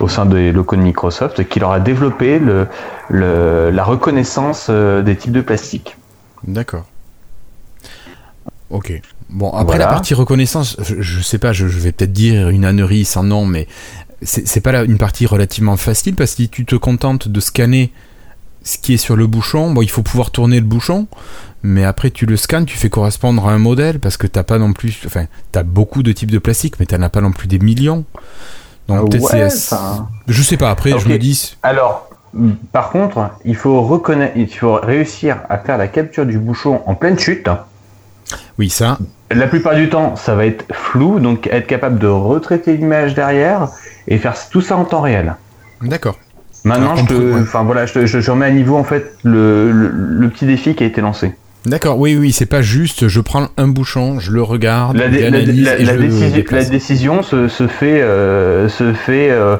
au 0.00 0.08
sein 0.08 0.26
des 0.26 0.50
locaux 0.50 0.74
de 0.74 0.80
Microsoft, 0.80 1.48
qui 1.48 1.60
leur 1.60 1.70
a 1.70 1.78
développé 1.78 2.40
le, 2.40 2.66
le- 3.08 3.70
la 3.70 3.84
reconnaissance 3.84 4.66
euh, 4.68 5.02
des 5.02 5.14
types 5.14 5.30
de 5.30 5.42
plastique. 5.42 5.96
D'accord. 6.42 6.86
Ok. 8.70 9.00
Bon, 9.30 9.50
après 9.50 9.64
Voilà. 9.64 9.84
la 9.86 9.90
partie 9.90 10.14
reconnaissance, 10.14 10.76
je, 10.82 11.00
je 11.00 11.20
sais 11.22 11.38
pas, 11.38 11.52
je, 11.52 11.66
je 11.68 11.78
vais 11.78 11.92
peut-être 11.92 12.12
dire 12.12 12.48
une 12.48 12.64
ânerie 12.64 13.04
sans 13.04 13.22
nom, 13.22 13.46
mais 13.46 13.66
c'est 14.22 14.60
pas 14.60 14.72
là 14.72 14.84
une 14.84 14.96
partie 14.98 15.26
relativement 15.26 15.76
facile 15.76 16.14
parce 16.14 16.30
que 16.32 16.36
si 16.44 16.48
tu 16.48 16.64
te 16.64 16.76
contentes 16.76 17.28
de 17.28 17.40
scanner 17.40 17.92
ce 18.62 18.78
qui 18.78 18.94
est 18.94 18.98
sur 18.98 19.16
le 19.16 19.26
bouchon, 19.26 19.70
bon, 19.72 19.82
il 19.82 19.90
faut 19.90 20.02
pouvoir 20.02 20.30
tourner 20.30 20.58
le 20.60 20.64
bouchon, 20.66 21.06
mais 21.62 21.84
après 21.84 22.10
tu 22.10 22.24
le 22.24 22.36
scannes, 22.38 22.64
tu 22.64 22.78
fais 22.78 22.88
correspondre 22.88 23.46
à 23.46 23.52
un 23.52 23.58
modèle 23.58 24.00
parce 24.00 24.16
que 24.16 24.26
t'as 24.26 24.42
pas 24.44 24.58
non 24.58 24.72
plus, 24.72 24.98
enfin, 25.04 25.26
t'as 25.52 25.62
beaucoup 25.62 26.02
de 26.02 26.12
types 26.12 26.30
de 26.30 26.38
plastique, 26.38 26.80
mais 26.80 26.86
t'en 26.86 27.02
as 27.02 27.10
pas 27.10 27.20
non 27.20 27.32
plus 27.32 27.48
des 27.48 27.58
millions. 27.58 28.04
Donc 28.88 29.10
peut-être 29.10 29.32
Ouais, 29.32 29.50
c'est- 29.50 29.74
enfin, 29.74 30.08
je 30.28 30.42
sais 30.42 30.56
pas. 30.56 30.70
Après, 30.70 30.98
je 30.98 31.08
me 31.08 31.18
dis, 31.18 31.56
Alors, 31.62 32.08
par 32.72 32.90
contre, 32.90 33.30
il 33.44 33.56
faut 33.56 33.82
reconnaître, 33.82 34.34
il 34.36 34.48
faut 34.48 34.74
réussir 34.74 35.38
à 35.50 35.58
faire 35.58 35.76
la 35.78 35.88
capture 35.88 36.24
du 36.24 36.38
bouchon 36.38 36.80
en 36.86 36.94
pleine 36.94 37.18
chute. 37.18 37.48
Oui, 38.58 38.70
ça, 38.70 38.98
La 39.30 39.46
plupart 39.46 39.74
du 39.74 39.88
temps, 39.88 40.16
ça 40.16 40.34
va 40.34 40.46
être 40.46 40.64
flou, 40.72 41.18
donc 41.20 41.46
être 41.48 41.66
capable 41.66 41.98
de 41.98 42.06
retraiter 42.06 42.76
l'image 42.76 43.14
derrière 43.14 43.68
et 44.08 44.18
faire 44.18 44.34
tout 44.50 44.60
ça 44.60 44.76
en 44.76 44.84
temps 44.84 45.00
réel. 45.00 45.34
d'accord. 45.82 46.16
Maintenant, 46.66 46.96
je, 46.96 47.04
te, 47.04 47.12
ouais. 47.14 47.40
enfin 47.42 47.62
voilà, 47.62 47.84
je, 47.84 47.92
te- 47.92 48.06
je- 48.06 48.20
je 48.20 48.30
remets 48.30 48.46
à 48.46 48.50
niveau 48.50 48.76
en 48.76 48.84
fait 48.84 49.12
le, 49.22 49.70
le, 49.70 49.88
le 49.88 50.28
petit 50.30 50.46
défi 50.46 50.74
qui 50.74 50.82
a 50.82 50.86
été 50.86 51.02
lancé. 51.02 51.34
D'accord, 51.66 51.98
oui, 51.98 52.16
oui, 52.18 52.32
c'est 52.32 52.46
pas 52.46 52.62
juste, 52.62 53.08
je 53.08 53.20
prends 53.20 53.48
un 53.58 53.68
bouchon, 53.68 54.18
je 54.20 54.30
le 54.32 54.42
regarde, 54.42 54.96
La, 54.96 55.08
dé- 55.08 55.18
la- 55.18 55.24
j'analyse 55.30 55.64
la- 55.64 55.78
et 55.78 55.84
la 55.84 55.92
je 55.94 55.98
le 55.98 56.04
décision, 56.06 56.26
la 56.28 56.32
déplace. 56.32 56.70
décision 56.70 57.22
se, 57.22 57.48
se 57.48 57.66
fait, 57.68 58.00
euh, 58.02 58.68
se 58.70 58.92
fait 58.94 59.30
euh, 59.30 59.56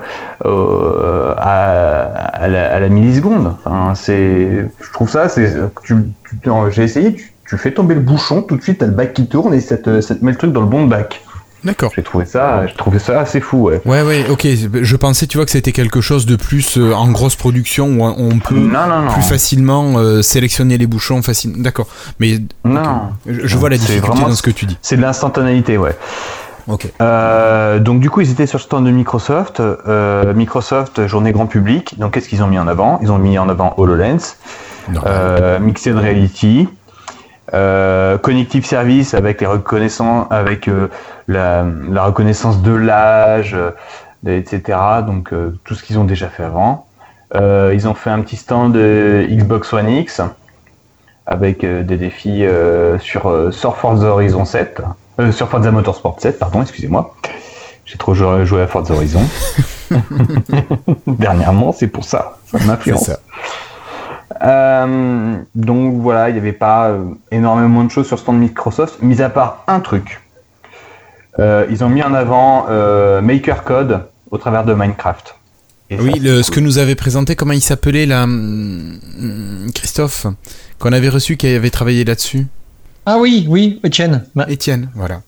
euh, 0.46 1.34
à, 1.36 2.02
à 2.42 2.48
la, 2.48 2.74
à 2.74 2.80
la 2.80 2.88
milliseconde. 2.88 3.54
Enfin, 3.64 3.94
c'est, 3.94 4.66
je 4.80 4.92
trouve 4.92 5.08
ça, 5.10 5.28
c'est, 5.28 5.54
tu, 5.82 5.94
tu- 6.28 6.48
non, 6.48 6.70
j'ai 6.70 6.84
essayé, 6.84 7.14
tu, 7.14 7.32
tu 7.48 7.58
fais 7.58 7.72
tomber 7.72 7.94
le 7.94 8.00
bouchon, 8.00 8.42
tout 8.42 8.56
de 8.56 8.62
suite, 8.62 8.78
t'as 8.78 8.86
le 8.86 8.92
bac 8.92 9.12
qui 9.14 9.26
tourne 9.26 9.52
et 9.54 9.60
ça 9.60 9.76
te, 9.76 10.00
ça 10.00 10.14
te 10.14 10.24
met 10.24 10.32
le 10.32 10.38
truc 10.38 10.52
dans 10.52 10.60
le 10.60 10.66
bon 10.66 10.86
bac. 10.86 11.20
D'accord. 11.62 11.92
J'ai 11.96 12.02
trouvé 12.02 12.26
ça, 12.26 12.66
j'ai 12.66 12.74
trouvé 12.74 12.98
ça 12.98 13.20
assez 13.20 13.40
fou, 13.40 13.62
ouais. 13.68 13.80
Ouais, 13.86 14.02
ouais, 14.02 14.26
ok. 14.28 14.46
Je 14.82 14.96
pensais, 14.96 15.26
tu 15.26 15.38
vois, 15.38 15.46
que 15.46 15.50
c'était 15.50 15.72
quelque 15.72 16.02
chose 16.02 16.26
de 16.26 16.36
plus 16.36 16.76
euh, 16.76 16.92
en 16.92 17.10
grosse 17.10 17.36
production 17.36 17.86
où 17.86 18.02
on 18.04 18.38
peut 18.38 18.54
Non, 18.54 18.86
non, 18.86 19.00
non. 19.02 19.10
plus 19.12 19.22
facilement 19.22 19.94
euh, 19.96 20.20
sélectionner 20.20 20.76
les 20.76 20.86
bouchons 20.86 21.22
facilement. 21.22 21.56
D'accord. 21.60 21.86
Mais 22.20 22.38
Non. 22.66 23.12
je, 23.26 23.46
je 23.46 23.56
vois 23.56 23.70
la 23.70 23.78
difficulté 23.78 24.06
vraiment- 24.06 24.28
dans 24.28 24.34
ce 24.34 24.42
que 24.42 24.50
tu 24.50 24.66
dis. 24.66 24.76
C'est 24.82 24.96
de 24.98 25.00
l'instantanéité, 25.02 25.78
ouais. 25.78 25.96
Ok. 26.68 26.86
Euh, 27.00 27.78
donc 27.78 28.00
du 28.00 28.10
coup, 28.10 28.20
ils 28.20 28.30
étaient 28.30 28.46
sur 28.46 28.58
le 28.58 28.62
stand 28.62 28.84
de 28.84 28.90
Microsoft. 28.90 29.62
Microsoft, 30.34 31.06
journée 31.06 31.32
grand 31.32 31.46
public. 31.46 31.98
Donc 31.98 32.12
qu'est-ce 32.12 32.28
qu'ils 32.28 32.42
ont 32.42 32.46
mis 32.46 32.58
en 32.58 32.68
avant? 32.68 32.98
Ils 33.02 33.10
ont 33.10 33.18
mis 33.18 33.38
en 33.38 33.48
avant 33.48 33.72
HoloLens, 33.78 34.36
Mixed 35.60 35.94
Reality, 35.96 36.68
euh, 37.52 38.16
Connective 38.18 38.64
Service 38.64 39.14
avec 39.14 39.40
les 39.40 39.46
reconnaissances, 39.46 40.26
avec 40.30 40.68
euh, 40.68 40.88
la, 41.28 41.64
la 41.90 42.04
reconnaissance 42.04 42.62
de 42.62 42.72
l'âge, 42.72 43.54
euh, 43.54 43.70
etc. 44.26 44.78
Donc 45.06 45.32
tout 45.64 45.74
ce 45.74 45.82
qu'ils 45.82 45.98
ont 45.98 46.04
déjà 46.04 46.28
fait 46.28 46.44
avant. 46.44 46.86
Ils 47.34 47.88
ont 47.88 47.94
fait 47.94 48.10
un 48.10 48.20
petit 48.20 48.36
stand 48.36 48.72
de 48.72 49.26
Xbox 49.28 49.72
One 49.72 49.88
X 49.88 50.20
avec 51.26 51.66
des 51.66 51.96
défis 51.96 52.44
sur 53.00 53.52
sur 53.52 53.76
Forza 53.76 54.06
Horizon 54.06 54.44
7, 54.44 54.80
euh, 55.20 55.30
sur 55.30 55.48
Forza 55.48 55.70
Motorsport 55.70 56.16
7, 56.18 56.38
pardon, 56.38 56.62
excusez-moi. 56.62 57.14
J'ai 57.84 57.98
trop 57.98 58.14
joué, 58.14 58.62
à 58.62 58.66
Forza 58.66 58.94
Horizon. 58.94 59.22
Dernièrement, 61.06 61.72
c'est 61.72 61.86
pour 61.86 62.04
ça. 62.04 62.38
Ça 62.46 62.58
C'est 62.58 62.66
m'influence. 62.66 63.10
Euh, 64.42 65.36
donc 65.54 66.00
voilà, 66.00 66.28
il 66.28 66.32
n'y 66.32 66.38
avait 66.38 66.52
pas 66.52 66.88
euh, 66.88 67.04
énormément 67.30 67.84
de 67.84 67.90
choses 67.90 68.06
sur 68.06 68.16
le 68.16 68.20
stand 68.20 68.36
de 68.36 68.40
Microsoft, 68.40 69.00
mis 69.02 69.22
à 69.22 69.28
part 69.30 69.62
un 69.66 69.80
truc. 69.80 70.20
Euh, 71.38 71.66
ils 71.70 71.82
ont 71.84 71.88
mis 71.88 72.02
en 72.02 72.14
avant 72.14 72.66
euh, 72.68 73.20
Maker 73.20 73.64
Code 73.64 74.06
au 74.30 74.38
travers 74.38 74.64
de 74.64 74.74
Minecraft. 74.74 75.36
Et 75.90 76.00
Oui, 76.00 76.12
ça, 76.12 76.18
le, 76.22 76.36
c'est 76.38 76.42
ce 76.44 76.50
que 76.50 76.60
nous 76.60 76.78
avait 76.78 76.94
présenté, 76.94 77.36
comment 77.36 77.52
il 77.52 77.60
s'appelait 77.60 78.06
là 78.06 78.24
hum, 78.24 78.98
Christophe, 79.74 80.26
qu'on 80.78 80.92
avait 80.92 81.08
reçu, 81.08 81.36
qui 81.36 81.46
avait 81.48 81.70
travaillé 81.70 82.04
là-dessus. 82.04 82.46
Ah 83.06 83.18
oui, 83.18 83.46
oui, 83.48 83.80
Etienne. 83.84 84.24
Ma- 84.34 84.48
Étienne, 84.48 84.88
voilà. 84.94 85.20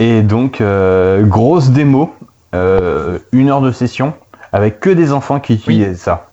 Et 0.00 0.22
donc, 0.22 0.60
euh, 0.60 1.24
grosse 1.24 1.70
démo, 1.70 2.14
euh, 2.54 3.18
une 3.32 3.50
heure 3.50 3.60
de 3.60 3.72
session, 3.72 4.14
avec 4.52 4.80
que 4.80 4.90
des 4.90 5.12
enfants 5.12 5.40
qui 5.40 5.54
utilisaient 5.54 5.94
ça. 5.94 6.27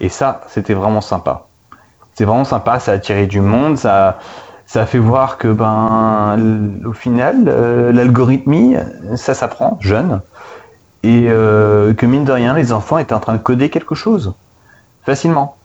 Et 0.00 0.08
ça, 0.08 0.42
c'était 0.48 0.74
vraiment 0.74 1.00
sympa. 1.00 1.46
C'est 2.14 2.24
vraiment 2.24 2.44
sympa, 2.44 2.80
ça 2.80 2.92
a 2.92 2.94
attiré 2.94 3.26
du 3.26 3.40
monde, 3.40 3.76
ça, 3.76 4.18
ça 4.66 4.82
a 4.82 4.86
fait 4.86 4.98
voir 4.98 5.38
que, 5.38 5.48
ben, 5.48 6.36
au 6.84 6.92
final, 6.92 7.44
euh, 7.46 7.92
l'algorithmie, 7.92 8.76
ça 9.16 9.34
s'apprend 9.34 9.78
jeune. 9.80 10.20
Et 11.02 11.26
euh, 11.28 11.94
que 11.94 12.04
mine 12.04 12.24
de 12.24 12.32
rien, 12.32 12.54
les 12.54 12.72
enfants 12.72 12.98
étaient 12.98 13.14
en 13.14 13.20
train 13.20 13.34
de 13.34 13.38
coder 13.38 13.70
quelque 13.70 13.94
chose. 13.94 14.32
Facilement. 15.04 15.56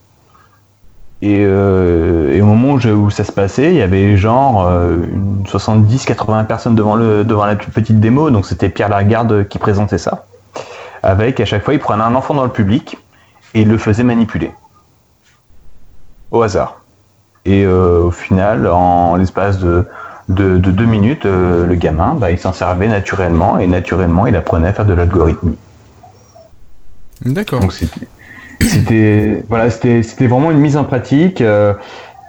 Et, 1.24 1.44
euh, 1.46 2.40
au 2.42 2.46
moment 2.46 2.74
où, 2.74 3.10
ça 3.10 3.24
se 3.24 3.32
passait, 3.32 3.72
il 3.72 3.78
y 3.78 3.82
avait 3.82 4.18
genre 4.18 4.68
euh, 4.68 4.98
une 5.14 5.44
70-80 5.48 6.46
personnes 6.46 6.76
devant, 6.76 6.96
le, 6.96 7.24
devant 7.24 7.46
la 7.46 7.56
petite 7.56 8.00
démo, 8.00 8.30
donc 8.32 8.46
c'était 8.46 8.70
Pierre 8.70 8.90
Lagarde 8.90 9.48
qui 9.48 9.60
présentait 9.60 10.00
ça. 10.00 10.26
Avec 11.04 11.40
à 11.40 11.46
chaque 11.46 11.64
fois, 11.64 11.74
il 11.74 11.80
prenait 11.80 12.04
un 12.04 12.16
enfant 12.16 12.34
dans 12.34 12.44
le 12.44 12.50
public 12.50 12.98
et 13.54 13.64
le 13.66 13.78
faisait 13.78 14.04
manipuler. 14.04 14.52
Au 16.32 16.42
hasard. 16.42 16.82
Et 17.46 17.66
euh, 17.66 18.04
au 18.04 18.12
final, 18.12 18.68
en 18.68 19.16
l'espace 19.16 19.60
de, 19.60 19.86
de, 20.30 20.58
de 20.58 20.72
deux 20.72 20.86
minutes, 20.86 21.26
euh, 21.26 21.66
le 21.66 21.76
gamin, 21.76 22.16
bah, 22.16 22.32
il 22.32 22.38
s'en 22.40 22.54
servait 22.54 22.88
naturellement 22.88 23.60
et 23.60 23.68
naturellement, 23.68 24.28
il 24.28 24.36
apprenait 24.36 24.68
à 24.68 24.74
faire 24.74 24.86
de 24.86 24.94
l'algorithmie. 24.94 25.58
D'accord. 27.26 27.60
Donc 27.60 27.74
c'était, 27.74 29.44
voilà, 29.50 29.70
c'était, 29.70 30.04
c'était 30.04 30.28
vraiment 30.28 30.52
une 30.52 30.60
mise 30.60 30.78
en 30.78 30.84
pratique 30.84 31.42
euh, 31.42 31.74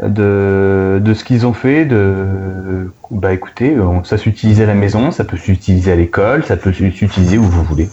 de, 0.02 1.00
de 1.02 1.14
ce 1.14 1.24
qu'ils 1.24 1.46
ont 1.46 1.52
fait. 1.52 1.84
De, 1.84 2.90
bah 3.10 3.32
écoutez, 3.32 3.78
on- 3.78 4.02
ça 4.04 4.18
s'utilisait 4.18 4.64
à 4.64 4.66
la 4.66 4.74
maison, 4.74 5.10
ça 5.10 5.24
peut 5.24 5.36
s'utiliser 5.36 5.92
à 5.92 5.96
l'école, 5.96 6.44
ça 6.44 6.56
peut 6.56 6.72
s'utiliser 6.72 7.38
où 7.38 7.44
vous 7.44 7.62
voulez. 7.62 7.90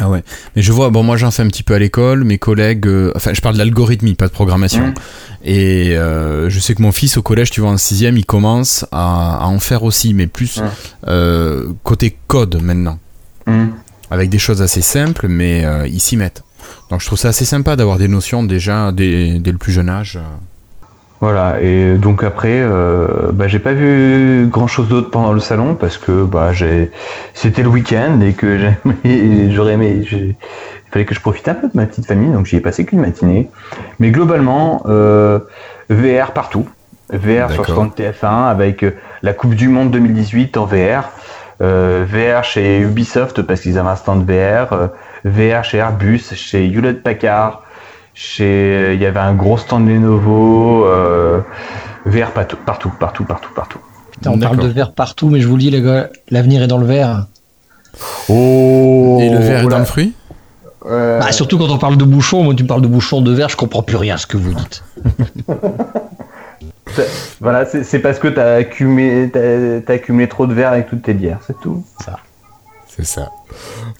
Ah 0.00 0.08
ouais. 0.08 0.22
Mais 0.54 0.62
je 0.62 0.72
vois, 0.72 0.90
bon, 0.90 1.02
moi 1.02 1.16
j'en 1.16 1.30
fais 1.30 1.42
un 1.42 1.48
petit 1.48 1.62
peu 1.62 1.74
à 1.74 1.78
l'école, 1.78 2.24
mes 2.24 2.38
collègues, 2.38 2.86
euh, 2.86 3.12
enfin, 3.16 3.32
je 3.34 3.40
parle 3.40 3.56
d'algorithmie, 3.56 4.14
pas 4.14 4.26
de 4.28 4.32
programmation. 4.32 4.86
Mhm. 4.88 4.94
Et 5.44 5.96
euh, 5.96 6.48
je 6.50 6.58
sais 6.60 6.74
que 6.74 6.82
mon 6.82 6.92
fils 6.92 7.16
au 7.16 7.22
collège, 7.22 7.50
tu 7.50 7.60
vois, 7.60 7.70
en 7.70 7.76
sixième, 7.76 8.16
il 8.16 8.24
commence 8.26 8.84
à, 8.92 9.38
à 9.42 9.46
en 9.46 9.58
faire 9.58 9.82
aussi, 9.82 10.14
mais 10.14 10.26
plus 10.26 10.58
Mhm. 10.60 10.68
euh, 11.08 11.72
côté 11.82 12.16
code 12.26 12.60
maintenant. 12.62 12.98
Hum. 13.46 13.72
Avec 14.10 14.30
des 14.30 14.38
choses 14.38 14.62
assez 14.62 14.82
simples, 14.82 15.28
mais 15.28 15.64
euh, 15.64 15.86
ils 15.86 16.00
s'y 16.00 16.16
mettent. 16.16 16.42
Donc 16.90 17.00
je 17.00 17.06
trouve 17.06 17.18
ça 17.18 17.28
assez 17.28 17.44
sympa 17.44 17.76
d'avoir 17.76 17.98
des 17.98 18.08
notions 18.08 18.42
déjà 18.42 18.92
dès, 18.92 19.38
dès 19.38 19.52
le 19.52 19.58
plus 19.58 19.72
jeune 19.72 19.88
âge. 19.88 20.18
Voilà. 21.20 21.60
Et 21.60 21.94
donc 21.94 22.22
après, 22.22 22.60
euh, 22.60 23.32
bah, 23.32 23.48
j'ai 23.48 23.58
pas 23.58 23.72
vu 23.72 24.46
grand 24.48 24.68
chose 24.68 24.88
d'autre 24.88 25.10
pendant 25.10 25.32
le 25.32 25.40
salon 25.40 25.74
parce 25.74 25.98
que 25.98 26.24
bah 26.24 26.52
j'ai, 26.52 26.90
c'était 27.34 27.62
le 27.62 27.68
week-end 27.68 28.20
et 28.20 28.34
que 28.34 28.56
j'aurais 29.50 29.72
aimé, 29.72 30.04
j'ai- 30.04 30.36
il 30.36 30.92
fallait 30.92 31.04
que 31.04 31.14
je 31.14 31.20
profite 31.20 31.48
un 31.48 31.54
peu 31.54 31.66
de 31.66 31.72
ma 31.74 31.86
petite 31.86 32.06
famille, 32.06 32.30
donc 32.30 32.46
j'y 32.46 32.56
ai 32.56 32.60
passé 32.60 32.84
qu'une 32.86 33.00
matinée. 33.00 33.50
Mais 33.98 34.10
globalement, 34.10 34.82
euh, 34.86 35.40
VR 35.90 36.30
partout. 36.32 36.66
VR 37.12 37.50
sur 37.50 37.62
D'accord. 37.62 37.86
stand 37.86 37.94
TF1 37.94 38.48
avec 38.50 38.82
euh, 38.84 38.92
la 39.22 39.32
Coupe 39.32 39.54
du 39.54 39.68
Monde 39.68 39.90
2018 39.90 40.56
en 40.56 40.66
VR. 40.66 41.10
Euh, 41.60 42.04
VR 42.08 42.44
chez 42.44 42.78
Ubisoft 42.80 43.42
parce 43.42 43.60
qu'ils 43.62 43.78
avaient 43.78 43.88
un 43.88 43.96
stand 43.96 44.24
VR. 44.24 44.72
euh, 44.72 44.86
VR 45.24 45.64
chez 45.64 45.78
Airbus, 45.78 46.20
chez 46.34 46.66
Hewlett 46.68 47.02
Packard. 47.02 47.62
Chez, 48.20 48.94
il 48.94 49.00
y 49.00 49.06
avait 49.06 49.20
un 49.20 49.32
gros 49.32 49.56
stand 49.56 49.88
Lenovo. 49.88 50.84
Euh, 50.86 51.40
VR 52.04 52.32
partout, 52.32 52.56
partout, 52.66 52.90
partout, 52.98 53.22
partout, 53.22 53.50
partout. 53.54 53.78
Putain, 54.10 54.32
on 54.32 54.38
parle 54.40 54.56
de 54.56 54.66
verre 54.66 54.90
partout, 54.90 55.28
mais 55.28 55.40
je 55.40 55.46
vous 55.46 55.54
le 55.54 55.60
dis, 55.60 55.70
les 55.70 55.80
gars, 55.80 56.08
l'avenir 56.28 56.60
est 56.60 56.66
dans 56.66 56.78
le 56.78 56.86
verre. 56.86 57.26
Oh 58.28 59.18
Et 59.20 59.30
le 59.30 59.38
verre 59.38 59.62
est 59.62 59.68
dans 59.68 59.78
le 59.78 59.84
fruit? 59.84 60.14
Bah, 60.84 61.30
surtout 61.30 61.58
quand 61.58 61.70
on 61.70 61.78
parle 61.78 61.96
de 61.96 62.04
bouchon, 62.04 62.42
moi 62.42 62.54
tu 62.54 62.64
me 62.64 62.68
parles 62.68 62.82
de 62.82 62.88
bouchon 62.88 63.20
de 63.20 63.32
verre, 63.32 63.50
je 63.50 63.56
comprends 63.56 63.82
plus 63.82 63.96
rien 63.96 64.16
à 64.16 64.18
ce 64.18 64.26
que 64.26 64.36
vous 64.36 64.52
dites. 64.52 64.82
Voilà, 67.40 67.66
c'est 67.66 67.84
c'est 67.84 68.00
parce 68.00 68.18
que 68.18 68.26
t'as 68.26 68.54
accumulé, 68.54 69.30
t'as, 69.30 69.80
t'as 69.86 69.92
accumulé 69.92 70.26
trop 70.26 70.48
de 70.48 70.54
verre 70.54 70.72
avec 70.72 70.88
toutes 70.88 71.02
tes 71.02 71.14
bières, 71.14 71.38
c'est 71.46 71.60
tout. 71.60 71.84
C'est 72.88 73.04
ça. 73.04 73.30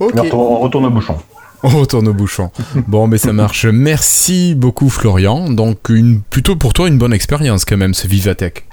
On 0.00 0.06
retourne, 0.06 0.28
on 0.32 0.58
retourne 0.58 0.86
au 0.86 0.90
bouchon. 0.90 1.16
On 1.62 1.68
retourne 1.68 2.06
au 2.08 2.12
bouchon. 2.14 2.50
Bon, 2.86 3.06
mais 3.08 3.18
ça 3.18 3.32
marche. 3.32 3.66
Merci 3.66 4.54
beaucoup, 4.54 4.88
Florian. 4.88 5.50
Donc, 5.50 5.88
une, 5.88 6.20
plutôt 6.20 6.54
pour 6.56 6.72
toi, 6.72 6.88
une 6.88 6.98
bonne 6.98 7.12
expérience 7.12 7.64
quand 7.64 7.76
même, 7.76 7.94
ce 7.94 8.06
Vivatech. 8.06 8.64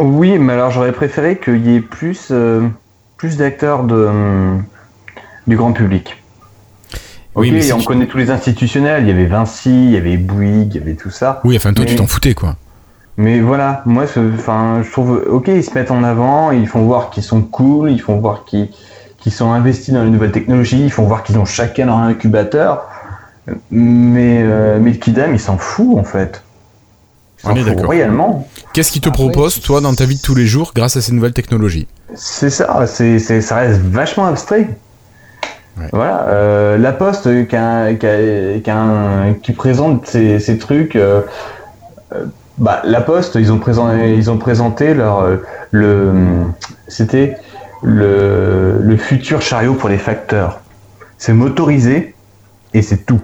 Oui, 0.00 0.38
mais 0.38 0.52
alors 0.52 0.70
j'aurais 0.70 0.92
préféré 0.92 1.38
qu'il 1.38 1.66
y 1.66 1.76
ait 1.76 1.80
plus, 1.80 2.28
euh, 2.30 2.68
plus 3.16 3.36
d'acteurs 3.36 3.84
de, 3.84 4.08
du 5.46 5.56
grand 5.56 5.72
public. 5.72 6.22
Oui, 7.34 7.50
mais 7.52 7.72
on 7.72 7.78
tu- 7.78 7.86
connaît 7.86 8.06
tous 8.06 8.18
les 8.18 8.30
institutionnels. 8.30 9.02
Il 9.04 9.08
y 9.08 9.12
avait 9.12 9.26
Vinci, 9.26 9.70
il 9.70 9.90
y 9.90 9.96
avait 9.96 10.16
Bouygues, 10.16 10.74
il 10.74 10.78
y 10.78 10.82
avait 10.82 10.94
tout 10.94 11.10
ça. 11.10 11.40
Oui, 11.44 11.56
enfin, 11.56 11.72
toi, 11.72 11.84
tu 11.84 11.92
Mais- 11.92 11.98
t'en 11.98 12.06
foutais, 12.06 12.34
quoi. 12.34 12.56
Mais 13.16 13.40
voilà, 13.40 13.82
moi, 13.84 14.04
enfin, 14.34 14.82
je 14.84 14.90
trouve, 14.92 15.24
ok, 15.28 15.48
ils 15.48 15.64
se 15.64 15.74
mettent 15.74 15.90
en 15.90 16.04
avant, 16.04 16.52
ils 16.52 16.68
font 16.68 16.82
voir 16.84 17.10
qu'ils 17.10 17.24
sont 17.24 17.42
cool, 17.42 17.90
ils 17.90 18.00
font 18.00 18.18
voir 18.20 18.44
qu'ils 18.44 18.68
qu'ils 19.18 19.32
sont 19.32 19.50
investis 19.52 19.92
dans 19.92 20.04
les 20.04 20.10
nouvelles 20.10 20.32
technologies, 20.32 20.82
ils 20.84 20.92
font 20.92 21.04
voir 21.04 21.22
qu'ils 21.22 21.38
ont 21.38 21.44
chacun 21.44 21.86
leur 21.86 21.96
incubateur. 21.98 22.88
Mais, 23.70 24.40
euh, 24.42 24.78
mais 24.80 24.90
le 24.92 24.96
Kidam, 24.98 25.32
il 25.32 25.40
s'en 25.40 25.56
fout, 25.56 25.98
en 25.98 26.04
fait. 26.04 26.42
Il 27.42 27.46
On 27.46 27.48
s'en 27.50 27.54
est 27.56 27.58
fout 27.60 27.68
d'accord. 27.68 27.86
royalement. 27.86 28.48
Qu'est-ce 28.74 28.92
qui 28.92 29.00
te 29.00 29.08
Après, 29.08 29.22
propose, 29.22 29.60
toi, 29.60 29.80
dans 29.80 29.94
ta 29.94 30.04
vie 30.04 30.16
de 30.16 30.20
tous 30.22 30.34
les 30.34 30.46
jours, 30.46 30.72
grâce 30.74 30.96
à 30.96 31.00
ces 31.00 31.12
nouvelles 31.12 31.32
technologies 31.32 31.86
C'est 32.14 32.50
ça, 32.50 32.86
c'est, 32.86 33.18
c'est- 33.18 33.40
ça 33.40 33.56
reste 33.56 33.80
vachement 33.80 34.26
abstrait. 34.26 34.68
Ouais. 35.78 35.86
Voilà, 35.92 36.26
euh, 36.28 36.76
la 36.76 36.92
Poste 36.92 37.26
euh, 37.28 37.44
qui, 37.44 37.56
a- 37.56 37.94
qui 37.94 38.06
a- 38.06 38.58
qui 38.60 38.70
a- 38.70 39.32
qui 39.42 39.52
présente 39.52 40.06
ces, 40.06 40.40
ces 40.40 40.58
trucs, 40.58 40.96
euh, 40.96 41.22
bah, 42.58 42.82
la 42.84 43.00
Poste, 43.00 43.36
ils 43.36 43.52
ont 43.52 43.58
présenté, 43.58 44.14
ils 44.16 44.30
ont 44.30 44.38
présenté 44.38 44.92
leur 44.94 45.24
le, 45.70 46.12
c'était 46.88 47.36
le, 47.82 48.78
le 48.80 48.96
futur 48.96 49.40
chariot 49.40 49.74
pour 49.74 49.88
les 49.88 49.98
facteurs. 49.98 50.60
C'est 51.18 51.32
motorisé 51.32 52.14
et 52.74 52.82
c'est 52.82 53.04
tout. 53.06 53.20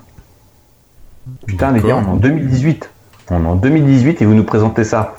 Putain 1.47 1.73
les 1.73 1.81
gars, 1.81 1.97
on 1.97 2.03
est 2.03 2.09
en 2.09 2.17
2018. 2.17 2.90
On 3.31 3.45
est 3.45 3.49
en 3.49 3.55
2018 3.57 4.21
et 4.23 4.25
vous 4.25 4.35
nous 4.35 4.45
présentez 4.45 4.85
ça. 4.85 5.14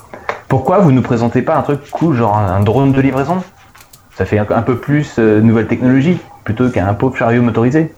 Pourquoi 0.48 0.80
vous 0.80 0.91
nous 0.91 1.02
présentez 1.02 1.41
pas 1.41 1.58
un 1.58 1.62
truc 1.62 1.80
cool, 1.91 2.15
genre 2.15 2.38
un, 2.38 2.60
drone 2.62 2.91
de 2.91 3.02
livraison? 3.02 3.43
Ça 4.15 4.26
fait 4.26 4.38
un, 4.38 4.62
peu 4.62 4.78
plus 4.78 5.15
euh, 5.19 5.41
nouvelle 5.41 5.67
technologie 5.67 6.19
plutôt 6.43 6.69
qu'un 6.69 6.93
pauvre 6.93 7.17
chariot 7.17 7.41
motorisé. 7.41 7.91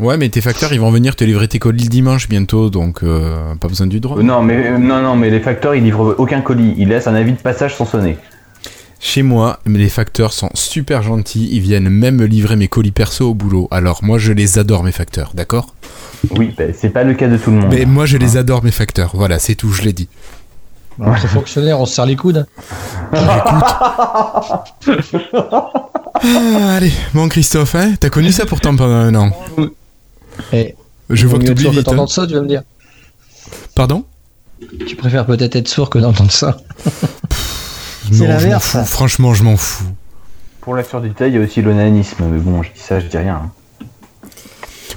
Ouais, 0.00 0.16
mais 0.16 0.30
tes 0.30 0.40
facteurs, 0.40 0.72
ils 0.72 0.80
vont 0.80 0.90
venir 0.90 1.14
te 1.14 1.24
livrer 1.24 1.46
tes 1.46 1.58
colis 1.58 1.84
le 1.84 1.90
dimanche 1.90 2.26
bientôt, 2.26 2.70
donc 2.70 3.02
euh, 3.02 3.54
pas 3.60 3.68
besoin 3.68 3.86
du 3.86 3.98
Euh, 3.98 4.00
drone. 4.00 4.22
non, 4.26 4.42
mais 4.42 4.68
euh, 4.68 4.78
non, 4.78 5.02
non, 5.02 5.14
mais 5.14 5.28
les 5.28 5.40
facteurs 5.40 5.74
ils 5.74 5.84
livrent 5.84 6.14
aucun 6.16 6.40
colis. 6.40 6.74
Ils 6.78 6.88
laissent 6.88 7.06
un 7.06 7.14
avis 7.14 7.32
de 7.32 7.38
passage 7.40 7.76
sans 7.76 7.84
sonner. 7.84 8.16
Chez 9.02 9.22
moi, 9.22 9.60
les 9.66 9.88
facteurs 9.88 10.32
sont 10.34 10.50
super 10.52 11.02
gentils, 11.02 11.48
ils 11.52 11.60
viennent 11.60 11.88
même 11.88 12.16
me 12.16 12.26
livrer 12.26 12.56
mes 12.56 12.68
colis 12.68 12.90
perso 12.92 13.30
au 13.30 13.34
boulot. 13.34 13.66
Alors, 13.70 14.04
moi, 14.04 14.18
je 14.18 14.32
les 14.32 14.58
adore, 14.58 14.82
mes 14.84 14.92
facteurs, 14.92 15.30
d'accord? 15.34 15.74
Oui, 16.36 16.54
bah, 16.56 16.64
c'est 16.78 16.90
pas 16.90 17.02
le 17.02 17.14
cas 17.14 17.26
de 17.28 17.38
tout 17.38 17.50
le 17.50 17.56
monde. 17.56 17.70
Mais 17.72 17.86
moi, 17.86 18.04
je 18.04 18.18
les 18.18 18.36
adore, 18.36 18.62
mes 18.62 18.70
facteurs. 18.70 19.12
Voilà, 19.14 19.38
c'est 19.38 19.54
tout, 19.54 19.72
je 19.72 19.82
l'ai 19.82 19.94
dit. 19.94 20.08
Entre 21.00 21.26
fonctionnaires, 21.28 21.80
on 21.80 21.86
se 21.86 21.94
serre 21.94 22.04
les 22.06 22.16
coudes. 22.16 22.46
Ah, 26.22 26.74
allez, 26.76 26.92
bon, 27.14 27.28
Christophe, 27.28 27.74
hein, 27.74 27.94
t'as 27.98 28.10
connu 28.10 28.30
ça 28.30 28.44
pourtant 28.44 28.76
pendant 28.76 28.92
un 28.92 29.14
an. 29.14 29.30
Et 30.52 30.74
Je 31.08 31.26
vois 31.26 31.38
que 31.38 31.46
sûr 31.46 31.54
que 31.54 31.60
vite. 31.60 31.78
hein. 31.78 31.82
t'entends 31.92 32.06
ça, 32.06 32.26
tu 32.26 32.34
vas 32.34 32.42
me 32.42 32.46
dire. 32.48 32.62
Pardon? 33.74 34.04
Tu 34.86 34.96
préfères 34.96 35.24
peut-être 35.24 35.56
être 35.56 35.68
sourd 35.68 35.88
que 35.88 35.98
d'entendre 35.98 36.30
ça. 36.30 36.58
Non, 38.10 38.38
je 38.38 38.48
m'en 38.48 38.60
fous. 38.60 38.68
ça. 38.72 38.84
Franchement, 38.84 39.34
je 39.34 39.42
m'en 39.44 39.56
fous. 39.56 39.84
Pour 40.60 40.74
la 40.74 40.84
surdité, 40.84 41.28
il 41.28 41.34
y 41.34 41.38
a 41.38 41.40
aussi 41.40 41.62
l'onanisme. 41.62 42.24
Mais 42.30 42.38
bon, 42.38 42.62
je 42.62 42.70
dis 42.74 42.80
ça, 42.80 43.00
je 43.00 43.06
dis 43.06 43.16
rien. 43.16 43.42
hein. 43.44 43.86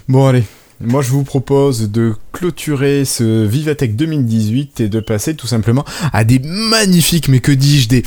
Bon, 0.10 0.28
allez. 0.28 0.44
Moi, 0.82 1.02
je 1.02 1.12
vous 1.12 1.24
propose 1.24 1.90
de 1.92 2.14
clôturer 2.34 3.06
ce 3.06 3.46
Vivatech 3.46 3.96
2018 3.96 4.82
et 4.82 4.90
de 4.90 5.00
passer 5.00 5.36
tout 5.36 5.48
simplement 5.48 5.86
à 6.12 6.24
des 6.26 6.40
magnifiques, 6.44 7.30
mais 7.30 7.40
que 7.40 7.52
dis-je, 7.54 7.88
des 7.88 8.04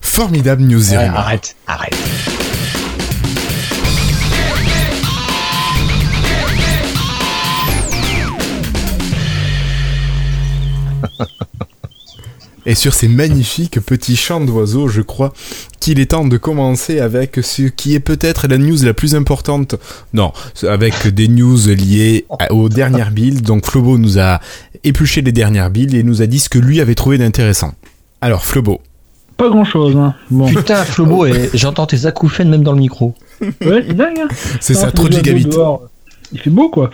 formidables 0.00 0.62
news 0.62 0.90
Ouais, 0.90 0.96
arrête, 0.96 1.54
arrête. 1.68 1.94
Et 12.68 12.74
sur 12.74 12.92
ces 12.92 13.08
magnifiques 13.08 13.80
petits 13.80 14.14
chants 14.14 14.42
d'oiseaux, 14.42 14.88
je 14.88 15.00
crois 15.00 15.32
qu'il 15.80 15.98
est 16.00 16.10
temps 16.10 16.26
de 16.26 16.36
commencer 16.36 17.00
avec 17.00 17.38
ce 17.42 17.62
qui 17.62 17.94
est 17.94 18.00
peut-être 18.00 18.46
la 18.46 18.58
news 18.58 18.76
la 18.82 18.92
plus 18.92 19.14
importante. 19.14 19.76
Non, 20.12 20.34
avec 20.68 21.08
des 21.08 21.28
news 21.28 21.56
liées 21.68 22.26
aux 22.50 22.68
dernières 22.68 23.10
builds. 23.10 23.40
Donc 23.40 23.64
Flobo 23.64 23.96
nous 23.96 24.18
a 24.18 24.40
épluché 24.84 25.22
les 25.22 25.32
dernières 25.32 25.70
builds 25.70 25.94
et 25.94 26.02
nous 26.02 26.20
a 26.20 26.26
dit 26.26 26.38
ce 26.38 26.50
que 26.50 26.58
lui 26.58 26.82
avait 26.82 26.94
trouvé 26.94 27.16
d'intéressant. 27.16 27.72
Alors 28.20 28.44
Flobo, 28.44 28.82
pas 29.38 29.48
grand 29.48 29.64
chose. 29.64 29.96
Hein. 29.96 30.14
Bon. 30.30 30.48
Putain, 30.48 30.84
Flobo, 30.84 31.24
et 31.26 31.48
j'entends 31.54 31.86
tes 31.86 32.04
acouphènes 32.04 32.50
même 32.50 32.64
dans 32.64 32.72
le 32.72 32.80
micro. 32.80 33.14
Ouais, 33.40 33.82
c'est 33.88 33.94
dingue. 33.94 34.18
Hein. 34.24 34.28
C'est 34.60 34.74
ça, 34.74 34.92
trop 34.92 35.08
de 35.08 35.14
gigabits. 35.14 35.48
Il 36.32 36.38
fait 36.38 36.50
beau 36.50 36.68
quoi. 36.68 36.90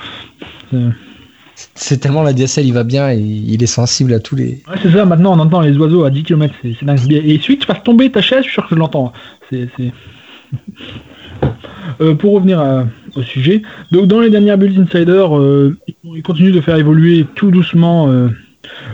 C'est- 1.75 1.99
tellement 1.99 2.23
la 2.23 2.33
DSL, 2.33 2.67
il 2.67 2.73
va 2.73 2.85
bien 2.85 3.11
et 3.13 3.19
il 3.19 3.63
est 3.63 3.67
sensible 3.67 4.13
à 4.15 4.21
tous 4.21 4.35
les. 4.37 4.63
Ouais, 4.69 4.77
c'est 4.83 4.91
ça, 4.93 5.05
maintenant 5.05 5.35
on 5.35 5.39
entend 5.39 5.61
les 5.61 5.77
oiseaux 5.77 6.05
à 6.05 6.11
10 6.11 6.23
km, 6.25 6.55
c'est 6.63 6.85
dingue. 6.85 6.99
Et 7.13 7.39
que 7.39 7.53
tu 7.53 7.57
fasses 7.67 7.83
tomber 7.85 8.11
ta 8.11 8.21
chaise, 8.21 8.39
je 8.41 8.45
suis 8.45 8.53
sûr 8.55 8.67
que 8.69 8.75
je 8.75 8.81
l'entends. 8.81 9.13
C'est. 9.51 9.69
Euh, 12.01 12.15
pour 12.15 12.33
revenir 12.35 12.61
au 13.15 13.23
sujet, 13.23 13.63
donc 13.93 14.07
dans 14.07 14.19
les 14.21 14.31
dernières 14.31 14.57
builds 14.59 14.81
Insider, 14.81 15.27
euh, 15.31 15.77
ils- 16.05 16.23
continuent 16.23 16.53
de 16.53 16.61
faire 16.61 16.77
évoluer 16.77 17.27
tout 17.37 17.51
doucement 17.51 18.09
euh, 18.09 18.29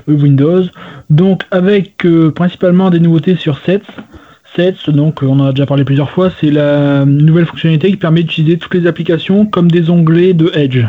Windows. 0.08 0.64
Donc 1.08 1.44
avec 1.50 2.04
principalement 2.34 2.90
des 2.90 3.00
nouveautés 3.00 3.36
sur 3.36 3.58
Sets. 3.64 3.82
Sets, 4.56 4.90
donc 4.90 5.22
on 5.22 5.38
en 5.40 5.46
a 5.46 5.52
déjà 5.52 5.64
parlé 5.66 5.84
plusieurs 5.84 6.10
fois, 6.10 6.30
c'est 6.40 6.50
la 6.50 7.04
nouvelle 7.06 7.46
fonctionnalité 7.46 7.88
qui 7.90 7.96
permet 7.96 8.22
d'utiliser 8.22 8.58
toutes 8.58 8.74
les 8.74 8.86
applications 8.86 9.46
comme 9.46 9.70
des 9.70 9.88
onglets 9.88 10.34
de 10.34 10.50
Edge. 10.54 10.84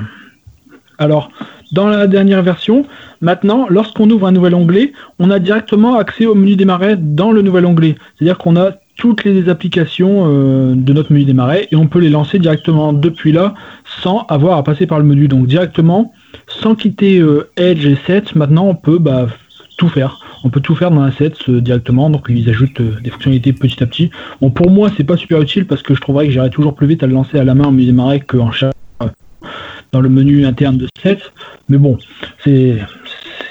Alors, 1.02 1.32
dans 1.72 1.88
la 1.88 2.06
dernière 2.06 2.44
version, 2.44 2.86
maintenant, 3.22 3.66
lorsqu'on 3.70 4.08
ouvre 4.12 4.28
un 4.28 4.32
nouvel 4.32 4.54
onglet, 4.54 4.94
on 5.18 5.32
a 5.32 5.40
directement 5.40 5.96
accès 5.96 6.28
au 6.28 6.36
menu 6.36 6.56
démarrer 6.56 6.96
dans 6.96 7.32
le 7.32 7.42
nouvel 7.42 7.66
onglet. 7.66 7.96
C'est-à-dire 8.16 8.38
qu'on 8.38 8.56
a 8.56 8.74
toutes 8.98 9.24
les 9.24 9.50
applications 9.50 10.26
euh, 10.28 10.76
de 10.76 10.94
notre 10.94 11.12
menu 11.12 11.26
démarrer 11.26 11.68
et 11.72 11.76
on 11.76 11.88
peut 11.88 11.98
les 11.98 12.12
lancer 12.12 12.38
directement 12.38 12.94
depuis 12.94 13.32
là 13.32 13.56
sans 14.04 14.28
avoir 14.30 14.60
à 14.60 14.64
passer 14.64 14.86
par 14.86 15.00
le 15.00 15.06
menu. 15.06 15.28
Donc 15.28 15.48
directement, 15.48 16.14
sans 16.48 16.76
quitter 16.76 17.18
euh, 17.18 17.50
Edge 17.58 17.84
et 17.88 17.98
Sets, 18.06 18.36
maintenant 18.36 18.68
on 18.68 18.76
peut 18.76 19.00
bah, 19.00 19.26
tout 19.80 19.90
faire. 19.90 20.20
On 20.44 20.52
peut 20.52 20.62
tout 20.62 20.76
faire 20.76 20.92
dans 20.92 21.04
la 21.04 21.12
Sets 21.12 21.50
euh, 21.50 21.62
directement, 21.62 22.12
donc 22.12 22.28
ils 22.30 22.48
ajoutent 22.48 22.80
des 22.80 23.10
fonctionnalités 23.10 23.54
petit 23.54 23.82
à 23.82 23.88
petit. 23.88 24.12
Bon, 24.40 24.52
pour 24.52 24.70
moi, 24.70 24.92
c'est 24.96 25.04
pas 25.04 25.18
super 25.18 25.42
utile 25.42 25.66
parce 25.66 25.82
que 25.82 25.96
je 25.96 26.02
trouverais 26.02 26.28
que 26.28 26.32
j'irais 26.32 26.52
toujours 26.52 26.76
plus 26.76 26.86
vite 26.86 27.02
à 27.02 27.08
le 27.08 27.14
lancer 27.14 27.40
à 27.40 27.44
la 27.44 27.56
main 27.56 27.70
au 27.70 27.72
menu 27.72 27.86
démarrer 27.86 28.20
qu'en 28.20 28.52
chat 28.52 28.72
dans 29.92 30.02
le 30.02 30.10
menu 30.10 30.46
interne 30.46 30.78
de 30.78 30.88
Sets. 31.02 31.24
Mais 31.70 31.78
bon, 31.78 31.98
c'est 32.44 32.78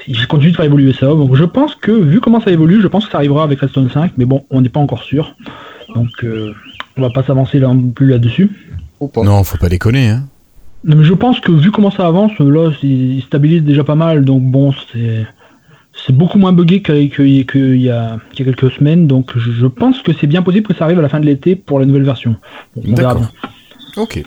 il 0.07 0.27
continue 0.27 0.51
de 0.51 0.57
faire 0.57 0.65
évoluer 0.65 0.93
ça. 0.93 1.07
Donc 1.07 1.35
je 1.37 1.45
pense 1.45 1.75
que 1.75 1.93
vu 1.93 2.21
comment 2.21 2.41
ça 2.41 2.51
évolue, 2.51 2.81
je 2.81 2.89
pense 2.89 3.07
que 3.07 3.13
ça 3.13 3.19
arrivera 3.19 3.45
avec 3.45 3.61
Redstone 3.61 3.91
5, 3.91 4.13
mais 4.17 4.25
bon, 4.25 4.45
on 4.51 4.61
n'est 4.61 4.69
pas 4.69 4.81
encore 4.81 5.03
sûr. 5.03 5.37
Donc 5.95 6.25
euh, 6.25 6.53
on 6.97 7.03
va 7.03 7.11
pas 7.11 7.23
s'avancer 7.23 7.59
là 7.59 7.73
plus 7.95 8.09
là-dessus. 8.09 8.51
Non, 9.17 9.45
faut 9.45 9.59
pas 9.59 9.69
déconner, 9.69 10.09
hein. 10.09 10.25
Non, 10.85 10.97
mais 10.97 11.05
je 11.05 11.13
pense 11.13 11.41
que 11.41 11.53
vu 11.53 11.71
comment 11.71 11.91
ça 11.91 12.07
avance, 12.07 12.33
là, 12.39 12.71
il 12.83 13.17
il 13.17 13.23
stabilise 13.23 13.63
déjà 13.63 13.85
pas 13.85 13.95
mal. 13.95 14.25
Donc 14.25 14.43
bon, 14.43 14.73
c'est 14.93 15.27
c'est 16.07 16.15
beaucoup 16.15 16.39
moins 16.39 16.53
buggé 16.53 16.83
qu'il 16.83 17.27
y, 17.27 17.83
y 17.83 17.91
a 17.91 18.19
quelques 18.35 18.71
semaines. 18.73 19.07
Donc 19.07 19.37
je, 19.37 19.67
pense 19.67 20.01
que 20.01 20.13
c'est 20.13 20.27
bien 20.27 20.43
possible 20.43 20.67
que 20.67 20.75
ça 20.75 20.85
arrive 20.85 20.99
à 20.99 21.03
la 21.03 21.09
fin 21.09 21.21
de 21.21 21.27
l'été 21.27 21.57
pour 21.57 21.79
la 21.79 21.87
nouvelle 21.87 22.05
version. 22.05 22.37
Bon, 22.75 22.83
on 22.87 22.95
verra 22.95 23.15
D'accord. 23.15 23.33
Ok. 23.97 24.23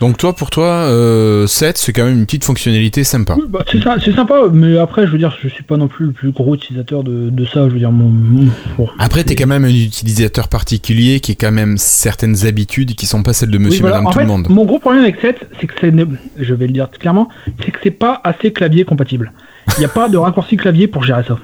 Donc 0.00 0.16
toi, 0.16 0.34
pour 0.34 0.48
toi, 0.48 0.64
euh, 0.66 1.46
7, 1.46 1.76
c'est 1.76 1.92
quand 1.92 2.04
même 2.04 2.18
une 2.18 2.24
petite 2.24 2.44
fonctionnalité 2.44 3.04
sympa. 3.04 3.34
Oui, 3.36 3.44
bah, 3.48 3.64
c'est 3.70 3.82
ça, 3.82 3.96
c'est 4.02 4.14
sympa, 4.14 4.44
mais 4.50 4.78
après, 4.78 5.06
je 5.06 5.12
veux 5.12 5.18
dire, 5.18 5.36
je 5.42 5.48
suis 5.48 5.62
pas 5.62 5.76
non 5.76 5.88
plus 5.88 6.06
le 6.06 6.12
plus 6.12 6.30
gros 6.32 6.54
utilisateur 6.54 7.04
de, 7.04 7.28
de 7.28 7.44
ça. 7.44 7.68
Je 7.68 7.74
veux 7.74 7.78
dire, 7.78 7.92
mon, 7.92 8.08
mon- 8.08 8.48
bon, 8.78 8.88
Après, 8.98 9.24
t'es 9.24 9.34
quand 9.34 9.46
même 9.46 9.64
un 9.66 9.68
utilisateur 9.68 10.48
particulier 10.48 11.20
qui 11.20 11.32
a 11.32 11.34
quand 11.34 11.52
même 11.52 11.76
certaines 11.76 12.46
habitudes 12.46 12.94
qui 12.94 13.04
sont 13.04 13.22
pas 13.22 13.34
celles 13.34 13.50
de 13.50 13.58
Oui, 13.58 13.64
monsieur, 13.64 13.82
voilà. 13.82 13.96
madame, 13.96 14.06
en 14.06 14.10
tout 14.12 14.18
fait, 14.18 14.24
le 14.24 14.28
monde. 14.30 14.46
Mon 14.48 14.64
gros 14.64 14.78
problème 14.78 15.02
avec 15.02 15.20
7, 15.20 15.36
c'est 15.60 15.66
que 15.66 15.74
c'est, 15.78 15.92
je 16.38 16.54
vais 16.54 16.66
le 16.66 16.72
dire 16.72 16.88
clairement, 16.90 17.28
c'est 17.62 17.70
que 17.70 17.78
c'est 17.82 17.90
pas 17.90 18.22
assez 18.24 18.54
clavier 18.54 18.84
compatible. 18.84 19.32
Il 19.76 19.80
n'y 19.80 19.84
a 19.84 19.88
pas 19.88 20.08
de 20.08 20.16
raccourci 20.16 20.56
clavier 20.56 20.88
pour 20.88 21.04
gérer 21.04 21.24
ça. 21.28 21.38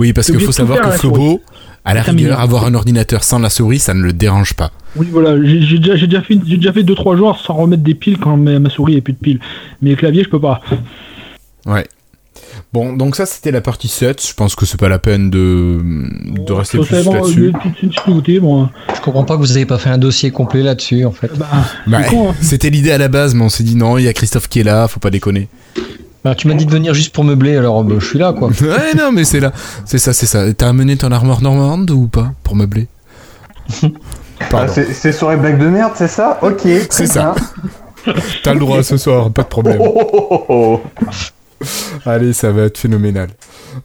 Oui, 0.00 0.12
parce 0.12 0.30
qu'il 0.32 0.40
faut 0.40 0.50
savoir 0.52 0.80
que 0.80 0.90
Flobo, 0.98 1.40
à 1.84 1.94
la 1.94 2.02
rigueur, 2.02 2.40
avoir 2.40 2.64
un 2.66 2.74
ordinateur 2.74 3.22
sans 3.22 3.38
la 3.38 3.50
souris, 3.50 3.78
ça 3.78 3.94
ne 3.94 4.02
le 4.02 4.12
dérange 4.12 4.54
pas. 4.54 4.72
Oui, 4.96 5.08
voilà, 5.10 5.36
j'ai, 5.42 5.78
déjà, 5.78 6.20
fait, 6.20 6.38
j'ai 6.44 6.56
déjà 6.56 6.72
fait 6.72 6.82
2-3 6.82 7.16
jours 7.16 7.38
sans 7.38 7.54
remettre 7.54 7.82
des 7.82 7.94
piles 7.94 8.18
quand 8.18 8.36
ma, 8.36 8.58
ma 8.58 8.70
souris 8.70 8.96
est 8.96 9.00
plus 9.00 9.12
de 9.12 9.18
piles. 9.18 9.40
Mais 9.82 9.90
le 9.90 9.96
clavier, 9.96 10.24
je 10.24 10.28
peux 10.28 10.40
pas. 10.40 10.60
Ouais. 11.66 11.86
Bon, 12.72 12.92
donc 12.92 13.16
ça, 13.16 13.26
c'était 13.26 13.50
la 13.50 13.60
partie 13.60 13.88
7. 13.88 14.24
Je 14.26 14.34
pense 14.34 14.54
que 14.54 14.64
c'est 14.66 14.78
pas 14.78 14.88
la 14.88 14.98
peine 14.98 15.30
de, 15.30 15.80
de 16.46 16.52
rester 16.52 16.78
plus 16.78 17.04
là-dessus. 17.04 17.52
Je 17.82 19.00
comprends 19.02 19.24
pas 19.24 19.34
que 19.36 19.40
vous 19.40 19.56
avez 19.56 19.66
pas 19.66 19.78
fait 19.78 19.90
un 19.90 19.98
dossier 19.98 20.30
complet 20.30 20.62
là-dessus 20.62 21.04
en 21.04 21.10
fait. 21.10 21.30
Bah, 21.36 21.48
Bah, 21.86 21.98
hein. 22.00 22.34
C'était 22.40 22.70
l'idée 22.70 22.92
à 22.92 22.98
la 22.98 23.08
base, 23.08 23.34
mais 23.34 23.42
on 23.42 23.48
s'est 23.48 23.64
dit 23.64 23.76
non, 23.76 23.98
il 23.98 24.04
y 24.04 24.08
a 24.08 24.12
Christophe 24.12 24.48
qui 24.48 24.60
est 24.60 24.64
là, 24.64 24.86
faut 24.88 25.00
pas 25.00 25.10
déconner. 25.10 25.48
Bah, 26.24 26.34
tu 26.34 26.48
m'as 26.48 26.54
dit 26.54 26.66
de 26.66 26.70
venir 26.70 26.94
juste 26.94 27.14
pour 27.14 27.24
meubler, 27.24 27.56
alors 27.56 27.82
bah, 27.82 27.96
je 27.98 28.04
suis 28.06 28.18
là 28.18 28.32
quoi. 28.32 28.48
ouais, 28.60 28.94
non, 28.96 29.10
mais 29.12 29.24
c'est 29.24 29.40
là. 29.40 29.52
C'est 29.84 29.98
ça, 29.98 30.12
c'est 30.12 30.26
ça. 30.26 30.52
T'as 30.52 30.68
amené 30.68 30.96
ton 30.96 31.10
armoire 31.12 31.42
normande 31.42 31.90
ou 31.90 32.08
pas 32.08 32.32
pour 32.44 32.56
meubler? 32.56 32.88
Ah, 34.52 34.66
c'est 34.68 35.12
les 35.30 35.36
blagues 35.36 35.58
de 35.58 35.66
merde, 35.68 35.92
c'est 35.94 36.08
ça? 36.08 36.38
Ok. 36.42 36.62
C'est 36.90 37.06
ça. 37.06 37.34
T'as 38.42 38.54
le 38.54 38.60
droit 38.60 38.82
ce 38.82 38.96
soir, 38.96 39.30
pas 39.30 39.42
de 39.42 39.48
problème. 39.48 39.78
Oh, 39.80 40.08
oh, 40.30 40.44
oh. 40.48 40.80
Allez, 42.06 42.32
ça 42.32 42.50
va 42.50 42.62
être 42.62 42.78
phénoménal. 42.78 43.28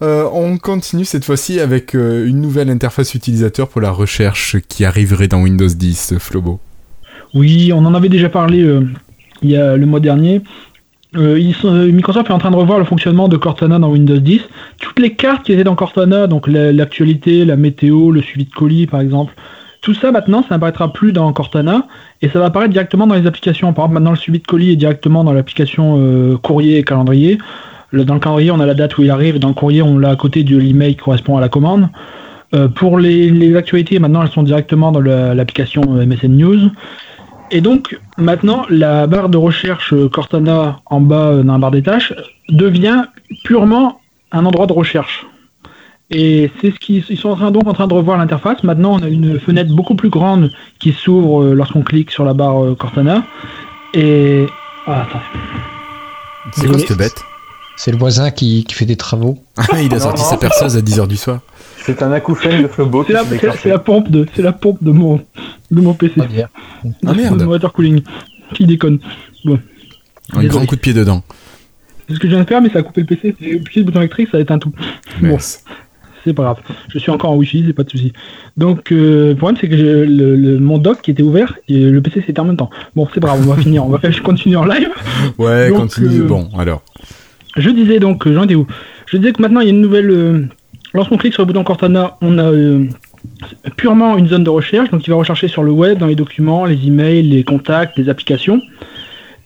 Euh, 0.02 0.28
on 0.32 0.58
continue 0.58 1.04
cette 1.04 1.26
fois-ci 1.26 1.60
avec 1.60 1.94
euh, 1.96 2.26
une 2.26 2.40
nouvelle 2.40 2.70
interface 2.70 3.14
utilisateur 3.14 3.68
pour 3.68 3.82
la 3.82 3.92
recherche 3.92 4.58
qui 4.70 4.86
arriverait 4.86 5.28
dans 5.28 5.42
Windows 5.42 5.68
10, 5.68 6.16
Flobo. 6.20 6.60
Oui, 7.34 7.74
on 7.74 7.86
en 7.86 7.94
avait 7.94 8.08
déjà 8.10 8.30
parlé 8.30 8.64
euh, 8.64 8.88
il 9.42 9.52
y 9.52 9.58
a 9.58 9.76
le 9.76 9.86
mois 9.86 10.00
dernier. 10.00 10.42
Euh, 11.18 11.38
ils 11.38 11.54
sont- 11.54 11.68
euh, 11.74 11.92
Microsoft 11.92 12.30
est 12.30 12.34
en 12.34 12.40
train 12.40 12.52
de 12.52 12.56
revoir 12.56 12.80
le 12.80 12.86
fonctionnement 12.86 13.28
de 13.28 13.36
Cortana 13.36 13.78
dans 13.78 13.90
Windows 13.90 14.18
10. 14.18 14.42
Toutes 14.80 15.00
les 15.00 15.14
cartes 15.16 15.44
qui 15.46 15.52
étaient 15.52 15.64
dans 15.66 15.76
Cortana, 15.76 16.28
donc 16.28 16.48
la- 16.48 16.72
l'actualité, 16.72 17.44
la 17.44 17.58
météo, 17.58 18.12
le 18.12 18.22
suivi 18.22 18.46
de 18.46 18.52
colis 18.54 18.88
par 18.88 19.02
exemple, 19.02 19.34
tout 19.86 19.94
ça 19.94 20.12
maintenant, 20.12 20.42
ça 20.42 20.56
n'apparaîtra 20.56 20.92
plus 20.92 21.12
dans 21.12 21.32
Cortana 21.32 21.86
et 22.24 22.30
ça 22.30 22.40
va 22.40 22.46
apparaître 22.46 22.72
directement 22.72 23.06
dans 23.06 23.14
les 23.14 23.28
applications. 23.28 23.72
Par 23.72 23.86
exemple, 23.86 23.94
maintenant 23.94 24.10
le 24.12 24.18
suivi 24.18 24.40
de 24.40 24.48
colis 24.48 24.72
est 24.72 24.76
directement 24.76 25.24
dans 25.24 25.32
l'application 25.32 25.98
euh, 26.00 26.38
courrier 26.38 26.80
et 26.80 26.84
calendrier. 26.84 27.38
Le- 27.92 28.04
dans 28.04 28.16
le 28.16 28.20
calendrier, 28.20 28.50
on 28.50 28.60
a 28.60 28.66
la 28.66 28.74
date 28.74 28.98
où 28.98 29.04
il 29.04 29.12
arrive 29.12 29.36
et 29.36 29.40
dans 29.40 29.50
le 29.50 29.54
courrier, 29.54 29.84
on 29.84 30.00
l'a 30.00 30.10
à 30.10 30.16
côté 30.16 30.44
de 30.44 30.58
l'email 30.58 30.96
qui 30.96 31.04
correspond 31.04 31.38
à 31.38 31.42
la 31.42 31.50
commande. 31.50 31.88
Euh, 32.56 32.68
pour 32.68 32.98
les, 32.98 33.56
actualités, 33.56 34.00
maintenant, 34.00 34.24
elles 34.24 34.32
sont 34.32 34.42
directement 34.42 34.92
dans 34.92 35.02
la- 35.02 35.36
l'application 35.36 35.84
euh, 35.96 36.04
MSN 36.04 36.36
News. 36.36 36.72
Et 37.52 37.62
donc, 37.62 37.96
maintenant, 38.18 38.66
la 38.72 39.06
barre 39.06 39.30
de 39.30 39.38
recherche 39.38 39.94
Cortana 40.12 40.78
en 40.88 41.00
bas 41.00 41.44
dans 41.44 41.54
la 41.54 41.60
barre 41.60 41.70
des 41.70 41.84
tâches 41.84 42.12
devient 42.50 43.04
purement 43.44 44.00
un 44.32 44.48
endroit 44.48 44.66
de 44.66 44.74
recherche. 44.74 45.28
Et 46.18 46.50
c'est 46.62 46.72
ce 46.72 46.80
qu'ils 46.80 47.04
ils 47.10 47.18
sont 47.18 47.28
en 47.28 47.36
train, 47.36 47.52
donc 47.52 47.68
en 47.68 47.74
train 47.74 47.88
de 47.88 47.94
revoir 47.94 48.18
l'interface. 48.18 48.64
Maintenant, 48.64 48.94
on 48.94 49.04
a 49.04 49.10
une 49.10 49.38
fenêtre 49.38 49.76
beaucoup 49.76 49.96
plus 49.96 50.08
grande 50.08 50.50
qui 50.80 50.94
s'ouvre 50.94 51.44
euh, 51.44 51.54
lorsqu'on 51.54 51.82
clique 51.82 52.10
sur 52.10 52.24
la 52.24 52.34
barre 52.34 52.64
euh, 52.64 52.74
Cortana. 52.74 53.26
Et. 53.94 54.46
Ah, 54.88 55.02
attends. 55.02 55.20
C'est 56.54 56.68
quoi 56.68 56.80
cette 56.80 56.98
bête? 56.98 57.22
C'est 57.76 57.92
le 57.92 57.98
voisin 57.98 58.32
qui, 58.32 58.64
qui 58.64 58.76
fait 58.76 58.86
des 58.86 58.96
travaux. 58.96 59.40
Ah, 59.58 59.64
il 59.82 59.94
a 59.94 60.00
sorti 60.00 60.22
Non. 60.22 60.30
sa 60.30 60.38
perceuse 60.38 60.78
à 60.78 60.80
10h 60.80 61.06
du 61.06 61.18
soir. 61.18 61.42
C'est 61.86 62.02
un 62.02 62.14
acouphène 62.14 62.64
de 62.64 62.70
Flobo 62.70 63.04
C'est 63.06 63.12
la, 63.12 63.78
pompe 63.78 64.10
de, 64.10 64.26
c'est 64.34 64.42
la 64.42 64.54
pompe 64.54 64.82
de 64.82 64.92
mon, 64.92 65.20
de 65.70 65.82
mon 65.82 65.94
PC. 65.96 66.14
Pas 66.16 66.28
bien. 66.28 66.48
Ah, 67.06 67.14
merde. 67.14 67.38
De 67.40 67.44
mon 67.44 67.52
water 67.52 67.74
cooling. 67.74 68.02
Qui 68.54 68.66
déconne. 68.66 69.00
Un 69.46 69.58
Désolé. 70.30 70.48
grand 70.48 70.66
coup 70.66 70.78
de 70.78 70.82
pied 70.82 70.94
dedans. 70.94 71.24
C'est 72.08 72.16
ce 72.16 72.20
que 72.20 72.28
je 72.28 72.36
viens 72.36 72.44
de 72.44 72.48
faire, 72.48 72.62
mais 72.62 72.70
ça 72.70 72.80
a 72.80 72.84
coupé 72.84 73.02
le 73.02 73.08
PC. 73.08 73.36
J'ai 73.42 73.60
appuyé 73.60 73.82
le 73.82 73.84
bouton 73.84 74.00
électrique, 74.00 74.30
ça 74.32 74.38
a 74.38 74.40
éteint 74.40 74.60
tout. 74.60 74.72
Bon. 75.22 75.38
C'est 76.26 76.34
pas 76.34 76.44
grave. 76.44 76.58
Je 76.90 76.98
suis 77.00 77.12
encore 77.12 77.32
en 77.32 77.36
Wi-Fi, 77.38 77.64
c'est 77.68 77.74
pas 77.74 77.84
de 77.84 77.90
souci. 77.90 78.12
Donc, 78.58 78.92
euh, 78.92 79.30
le 79.30 79.36
problème, 79.36 79.58
c'est 79.62 79.70
que 79.70 79.78
j'ai 79.78 80.06
le, 80.06 80.36
le- 80.36 80.60
mon 80.60 80.78
dock 80.80 81.02
qui 81.02 81.12
était 81.12 81.24
ouvert 81.24 81.56
et 81.70 81.80
le 81.80 82.02
PC 82.02 82.22
s'était 82.26 82.40
en 82.40 82.46
même 82.46 82.58
temps. 82.58 82.70
Bon, 82.96 83.08
c'est 83.14 83.20
pas 83.20 83.28
grave, 83.28 83.42
on 83.48 83.54
va 83.54 83.62
finir. 83.62 83.86
On 83.86 83.90
va 83.90 84.00
faire, 84.00 84.24
continuer 84.24 84.56
en 84.58 84.66
live. 84.66 84.90
Ouais, 85.38 85.70
Donc, 85.70 85.78
continue. 85.78 86.22
euh, 86.22 86.28
Bon, 86.28 86.50
alors. 86.58 86.82
Je 87.58 87.70
disais 87.70 88.00
donc, 88.00 88.26
euh, 88.28 88.34
j'en 88.34 88.44
étais 88.44 88.56
où? 88.56 88.66
Je 89.06 89.18
disais 89.18 89.32
que 89.32 89.42
maintenant, 89.42 89.62
il 89.62 89.66
y 89.66 89.68
a 89.68 89.74
une 89.74 89.82
nouvelle. 89.82 90.10
euh, 90.10 90.42
Lorsqu'on 90.94 91.18
clique 91.18 91.34
sur 91.34 91.44
le 91.44 91.48
bouton 91.48 91.64
Cortana, 91.64 92.18
on 92.22 92.38
a 92.40 92.52
purement 93.78 94.18
une 94.18 94.28
zone 94.28 94.44
de 94.44 94.50
recherche. 94.50 94.90
Donc, 94.92 95.06
il 95.06 95.10
va 95.10 95.16
rechercher 95.18 95.48
sur 95.48 95.64
le 95.64 95.72
web, 95.72 95.98
dans 95.98 96.08
les 96.08 96.16
documents, 96.16 96.66
les 96.66 96.88
emails, 96.88 97.24
les 97.24 97.44
contacts, 97.44 97.98
les 97.98 98.10
applications. 98.10 98.62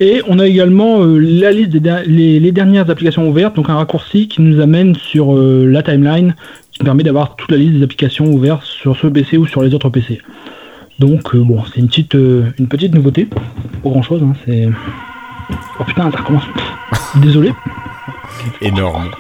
Et 0.02 0.22
on 0.28 0.40
a 0.40 0.48
également 0.48 1.04
euh, 1.04 1.18
la 1.20 1.52
liste 1.52 1.72
des 1.72 1.82
les, 2.06 2.40
les 2.40 2.52
dernières 2.54 2.90
applications 2.90 3.28
ouvertes, 3.28 3.56
donc 3.58 3.70
un 3.70 3.76
raccourci 3.76 4.30
qui 4.30 4.42
nous 4.42 4.62
amène 4.62 4.96
sur 4.96 5.36
euh, 5.36 5.66
la 5.66 5.84
timeline, 5.84 6.36
qui 6.80 6.86
permet 6.86 7.04
d'avoir 7.04 7.36
toute 7.36 7.52
la 7.52 7.58
liste 7.58 7.74
des 7.78 7.84
applications 7.84 8.26
ouvertes 8.26 8.64
sur 8.64 8.96
ce 8.98 9.08
PC 9.08 9.38
ou 9.38 9.46
sur 9.46 9.62
les 9.62 9.74
autres 9.74 9.90
PC. 9.90 10.22
Donc 10.98 11.36
euh, 11.36 11.40
bon, 11.44 11.64
c'est 11.66 11.80
une 11.82 11.88
petite, 11.88 12.16
euh, 12.16 12.52
une 12.58 12.68
petite 12.68 12.94
nouveauté, 12.96 13.26
pas 13.26 13.90
grand 13.90 14.02
chose. 14.02 14.24
Hein, 14.24 14.34
c'est 14.46 14.70
oh 15.80 15.84
putain, 15.84 16.10
ça 16.12 16.18
recommence. 16.18 16.44
Désolé. 17.16 17.54
Énorme. 18.62 19.12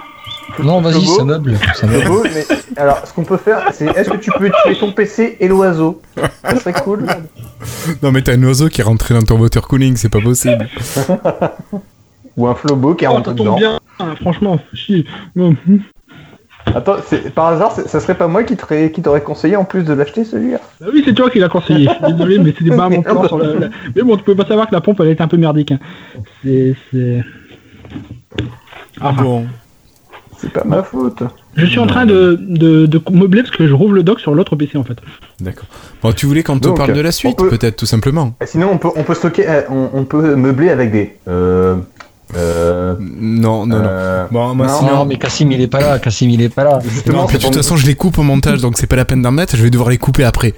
Non, 0.64 0.82
vas-y, 0.82 1.06
ça 1.06 1.24
meuble. 1.24 1.58
Ça 1.76 1.86
meuble. 1.88 2.08
Mais 2.34 2.46
alors, 2.78 3.06
ce 3.06 3.14
qu'on 3.14 3.24
peut 3.24 3.38
faire, 3.38 3.62
c'est 3.72 3.86
est-ce 3.96 4.10
que 4.10 4.18
tu 4.18 4.32
peux 4.38 4.50
tuer 4.64 4.76
ton 4.78 4.92
PC 4.92 5.38
et 5.40 5.48
l'oiseau? 5.48 6.02
Ça 6.44 6.56
serait 6.60 6.74
cool. 6.74 7.06
Non, 8.02 8.12
mais 8.12 8.22
t'as 8.22 8.34
un 8.36 8.44
oiseau 8.44 8.68
qui 8.70 8.82
est 8.82 8.84
rentré 8.84 9.14
dans 9.14 9.22
ton 9.22 9.38
water 9.40 9.66
cooling, 9.68 9.96
c'est 9.98 10.10
pas 10.10 10.22
possible. 10.22 10.68
Ou 12.38 12.48
un 12.48 12.56
Flobo 12.56 12.96
qui 12.96 13.06
est 13.06 13.08
Oh, 13.08 13.12
rentré 13.14 13.34
dedans. 13.34 13.58
bien, 13.58 13.80
hein, 14.00 14.16
franchement. 14.22 14.60
Si. 14.74 15.06
Attends, 16.76 16.96
c'est- 17.06 17.30
par 17.34 17.48
hasard, 17.48 17.72
c'est- 17.74 17.88
ça 17.88 18.00
serait 18.00 18.16
pas 18.16 18.28
moi 18.28 18.44
qui 18.44 18.56
t'aurais 18.58 18.92
qui 18.92 19.02
t'aurais 19.02 19.22
conseillé 19.22 19.56
en 19.56 19.66
plus 19.66 19.84
de 19.84 19.94
l'acheter 19.94 20.24
celui-là? 20.24 20.60
Bah 20.80 20.88
oui, 20.94 21.02
c'est 21.06 21.14
toi 21.14 21.30
qui 21.30 21.40
l'as 21.40 21.50
conseillé. 21.50 21.88
Je 21.88 22.06
suis 22.06 22.14
désolé, 22.14 22.40
mais 22.40 22.54
c'était 22.58 22.76
pas 22.76 22.90
mon 22.90 23.02
plan 23.04 23.28
sur 23.28 23.38
la, 23.38 23.54
la- 23.54 23.70
Mais 23.96 24.02
bon, 24.04 24.18
tu 24.18 24.24
peux 24.24 24.36
pas 24.36 24.46
savoir 24.46 24.68
que 24.70 24.76
la 24.76 24.82
pompe, 24.82 25.00
elle 25.02 25.08
est 25.10 25.22
un 25.22 25.28
peu 25.28 25.38
merdique. 25.38 25.72
hein. 25.72 25.80
C'est, 26.44 26.76
c'est... 26.92 27.24
Ah, 29.02 29.12
Bon. 29.14 29.46
C'est 30.38 30.54
pas 30.54 30.64
ma 30.64 30.84
faute. 30.84 31.22
Je 31.58 31.66
suis 31.66 31.80
en 31.80 31.88
train 31.88 32.06
de, 32.06 32.38
de, 32.40 32.86
de 32.86 33.02
meubler 33.12 33.42
parce 33.44 33.54
que 33.54 33.68
je 33.68 33.74
rouvre 33.74 33.92
le 33.92 34.04
dock 34.04 34.22
sur 34.22 34.34
l'autre 34.34 34.56
PC 34.56 34.78
en 34.78 34.86
fait. 34.86 34.96
D'accord. 35.42 35.66
Bon, 36.02 36.14
tu 36.14 36.28
voulais 36.28 36.44
qu'on 36.44 36.58
te 36.60 36.64
Donc, 36.70 36.78
parle 36.78 36.94
de 36.94 37.02
la 37.02 37.12
suite, 37.12 37.38
peut- 37.38 37.50
peut-être, 37.50 37.76
tout 37.76 37.86
simplement 37.86 38.36
Et 38.42 38.46
Sinon, 38.46 38.70
on 38.72 38.78
peut, 38.78 38.88
on 38.96 39.04
peut 39.04 39.16
stocker, 39.16 39.44
euh, 39.50 39.62
on, 39.70 39.90
on 39.94 40.06
peut 40.06 40.36
meubler 40.36 40.70
avec 40.70 40.92
des. 40.94 41.18
Euh, 41.28 41.76
euh, 42.36 42.96
Non, 43.00 43.66
non, 43.66 43.78
non. 43.80 43.86
euh, 43.86 44.26
Bon, 44.32 44.54
moi, 44.56 44.68
non, 44.68 44.80
sinon- 44.80 44.96
Non, 44.98 45.06
mais 45.06 45.18
Cassim, 45.18 45.52
il 45.52 45.62
est 45.62 45.68
pas 45.68 45.80
là. 45.80 46.00
Cassim, 46.00 46.30
il 46.30 46.42
est 46.42 46.50
pas 46.50 46.64
là. 46.64 46.80
Justement, 46.88 47.22
Non, 47.22 47.28
puis 47.28 47.38
de 47.38 47.44
toute 47.44 47.56
façon, 47.56 47.76
je 47.78 47.86
les 47.86 47.96
coupe 47.96 48.18
au 48.18 48.24
montage, 48.24 48.62
donc 48.62 48.78
c'est 48.78 48.88
pas 48.88 48.96
la 48.96 49.06
peine 49.06 49.22
d'en 49.22 49.32
mettre. 49.32 49.56
Je 49.58 49.64
vais 49.64 49.70
devoir 49.70 49.90
les 49.90 49.98
couper 49.98 50.24
après. 50.24 50.54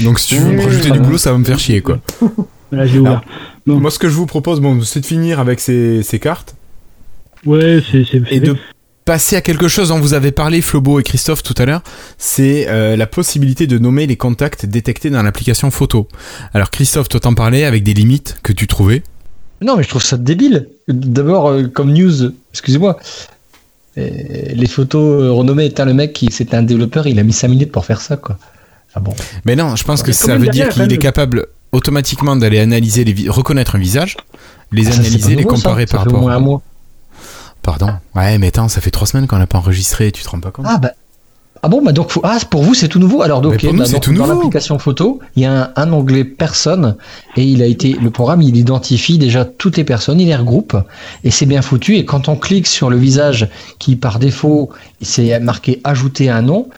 Donc, 0.00 0.18
si 0.18 0.28
tu 0.28 0.36
veux 0.36 0.52
me 0.52 0.62
rajouter 0.62 0.90
du 0.90 1.00
boulot, 1.00 1.18
ça 1.18 1.32
va 1.32 1.38
me 1.38 1.44
faire 1.44 1.58
chier, 1.58 1.80
quoi. 1.82 1.98
Là, 2.72 2.86
j'ai 2.86 3.00
ouvert. 3.00 3.22
Non. 3.66 3.80
Moi, 3.80 3.90
ce 3.90 3.98
que 3.98 4.08
je 4.08 4.14
vous 4.14 4.26
propose, 4.26 4.60
bon, 4.60 4.80
c'est 4.82 5.00
de 5.00 5.06
finir 5.06 5.40
avec 5.40 5.58
ces, 5.60 6.02
ces 6.04 6.18
cartes 6.20 6.54
Ouais, 7.44 7.82
c'est, 7.90 8.04
c'est, 8.10 8.22
et 8.30 8.38
de 8.40 8.56
passer 9.04 9.34
à 9.34 9.40
quelque 9.40 9.66
chose 9.66 9.88
dont 9.88 9.98
vous 9.98 10.14
avez 10.14 10.30
parlé, 10.30 10.60
Flobo 10.62 11.00
et 11.00 11.02
Christophe, 11.02 11.42
tout 11.42 11.54
à 11.58 11.64
l'heure. 11.64 11.82
C'est 12.18 12.66
euh, 12.68 12.96
la 12.96 13.06
possibilité 13.08 13.66
de 13.66 13.78
nommer 13.78 14.06
les 14.06 14.16
contacts 14.16 14.66
détectés 14.66 15.10
dans 15.10 15.22
l'application 15.22 15.70
photo. 15.70 16.06
Alors, 16.54 16.70
Christophe, 16.70 17.08
toi 17.08 17.18
t'en 17.18 17.34
parlais 17.34 17.64
avec 17.64 17.82
des 17.82 17.92
limites 17.94 18.38
que 18.42 18.52
tu 18.52 18.66
trouvais. 18.68 19.02
Non, 19.62 19.76
mais 19.76 19.82
je 19.82 19.88
trouve 19.88 20.02
ça 20.02 20.16
débile. 20.16 20.68
D'abord, 20.88 21.48
euh, 21.50 21.64
comme 21.68 21.92
news, 21.92 22.32
excusez-moi, 22.52 22.98
euh, 23.98 24.08
les 24.54 24.66
photos 24.66 25.22
euh, 25.22 25.30
renommées 25.32 25.66
étant 25.66 25.84
le 25.84 25.94
mec 25.94 26.12
qui 26.12 26.30
c'était 26.32 26.56
un 26.56 26.62
développeur, 26.62 27.06
il 27.06 27.18
a 27.18 27.22
mis 27.22 27.32
5 27.32 27.48
minutes 27.48 27.72
pour 27.72 27.84
faire 27.84 28.00
ça, 28.00 28.16
quoi. 28.16 28.38
Ah 28.94 29.00
bon. 29.00 29.14
Mais 29.44 29.56
non, 29.56 29.76
je 29.76 29.84
pense 29.84 30.02
que 30.02 30.12
ça 30.12 30.36
veut 30.36 30.48
dire 30.48 30.68
qu'il 30.70 30.92
est 30.92 30.98
capable 30.98 31.46
automatiquement 31.72 32.34
d'aller 32.36 32.58
analyser 32.58 33.04
les 33.04 33.12
vi- 33.12 33.28
reconnaître 33.28 33.76
un 33.76 33.78
visage, 33.78 34.16
les 34.72 34.88
Ah, 34.88 34.94
analyser, 34.94 35.36
les 35.36 35.44
nouveau, 35.44 35.56
ça. 35.56 35.62
comparer 35.62 35.86
Ça 35.86 35.96
par 35.98 36.02
fait 36.04 36.08
au 36.08 36.12
rapport. 36.14 36.22
moins 36.28 36.36
un 36.36 36.40
mois. 36.40 36.62
Pardon. 37.62 37.90
Ouais, 38.16 38.38
mais 38.38 38.48
attends, 38.48 38.68
ça 38.68 38.80
fait 38.80 38.90
trois 38.90 39.06
semaines 39.06 39.26
qu'on 39.26 39.36
l'a 39.36 39.46
pas 39.46 39.58
enregistré, 39.58 40.10
tu 40.10 40.22
te 40.24 40.28
rends 40.30 40.40
pas 40.40 40.50
compte? 40.50 40.66
Ah 40.68 40.78
bah. 40.78 40.92
Ah 41.62 41.68
bon, 41.68 41.82
bah 41.82 41.92
donc 41.92 42.10
ah, 42.22 42.38
pour 42.48 42.62
vous 42.62 42.74
c'est 42.74 42.88
tout 42.88 42.98
nouveau. 42.98 43.22
Alors 43.22 43.40
donc 43.42 43.62
nous, 43.62 43.76
bah, 43.76 43.84
c'est 43.84 43.94
donc, 43.94 44.02
tout 44.02 44.12
dans 44.14 44.26
l'application 44.26 44.78
photo, 44.78 45.20
il 45.36 45.42
y 45.42 45.46
a 45.46 45.64
un, 45.64 45.72
un 45.76 45.92
onglet 45.92 46.24
personne 46.24 46.96
et 47.36 47.44
il 47.44 47.62
a 47.62 47.66
été 47.66 47.92
le 47.92 48.10
programme 48.10 48.40
il 48.40 48.56
identifie 48.56 49.18
déjà 49.18 49.44
toutes 49.44 49.76
les 49.76 49.84
personnes, 49.84 50.20
il 50.20 50.28
les 50.28 50.36
regroupe 50.36 50.76
et 51.22 51.30
c'est 51.30 51.46
bien 51.46 51.60
foutu. 51.60 51.96
Et 51.96 52.04
quand 52.04 52.28
on 52.28 52.36
clique 52.36 52.66
sur 52.66 52.88
le 52.88 52.96
visage 52.96 53.48
qui 53.78 53.96
par 53.96 54.18
défaut 54.18 54.70
c'est 55.02 55.38
marqué 55.38 55.80
ajouter 55.84 56.30
un 56.30 56.42
nom, 56.42 56.68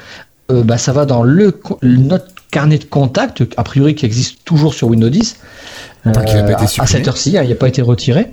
euh, 0.50 0.64
bah 0.64 0.78
ça 0.78 0.92
va 0.92 1.06
dans 1.06 1.22
le 1.22 1.60
notre 1.82 2.26
carnet 2.50 2.78
de 2.78 2.84
contact 2.84 3.44
a 3.56 3.64
priori 3.64 3.94
qui 3.94 4.04
existe 4.04 4.44
toujours 4.44 4.74
sur 4.74 4.88
Windows 4.88 5.08
10. 5.08 5.36
Tant 6.04 6.24
qu'il 6.24 6.36
a 6.38 6.42
pas 6.42 6.52
été 6.52 6.80
à- 6.80 6.86
cette 6.86 7.06
heure-ci, 7.06 7.36
hein, 7.38 7.42
il 7.44 7.50
n'a 7.50 7.54
pas 7.54 7.68
été 7.68 7.80
retiré. 7.82 8.26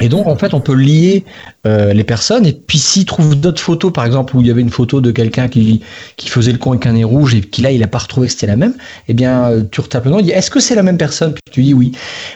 Et 0.00 0.08
donc, 0.08 0.26
en 0.26 0.36
fait, 0.36 0.54
on 0.54 0.60
peut 0.60 0.74
lier 0.74 1.24
euh, 1.66 1.92
les 1.92 2.02
personnes. 2.04 2.44
Et 2.46 2.52
puis, 2.52 2.78
s'il 2.78 3.04
trouve 3.04 3.36
d'autres 3.38 3.60
photos, 3.60 3.92
par 3.92 4.04
exemple, 4.04 4.36
où 4.36 4.40
il 4.40 4.46
y 4.46 4.50
avait 4.50 4.60
une 4.62 4.70
photo 4.70 5.00
de 5.00 5.10
quelqu'un 5.12 5.48
qui, 5.48 5.82
qui 6.16 6.28
faisait 6.28 6.50
le 6.50 6.58
con 6.58 6.72
avec 6.72 6.86
un 6.86 6.92
nez 6.92 7.04
rouge 7.04 7.34
et 7.34 7.40
qui 7.40 7.60
là, 7.62 7.70
il 7.70 7.80
n'a 7.80 7.86
pas 7.86 7.98
retrouvé 7.98 8.26
que 8.26 8.32
c'était 8.32 8.46
la 8.48 8.56
même, 8.56 8.74
eh 9.08 9.14
bien, 9.14 9.44
euh, 9.44 9.62
tu 9.70 9.80
retapes 9.80 10.04
le 10.06 10.10
nom. 10.10 10.18
Il 10.18 10.24
dit 10.24 10.30
Est-ce 10.30 10.50
que 10.50 10.58
c'est 10.60 10.74
la 10.74 10.82
même 10.82 10.96
personne? 10.96 11.32
Puis 11.34 11.42
tu 11.52 11.62
dis 11.62 11.74
oui. 11.74 11.92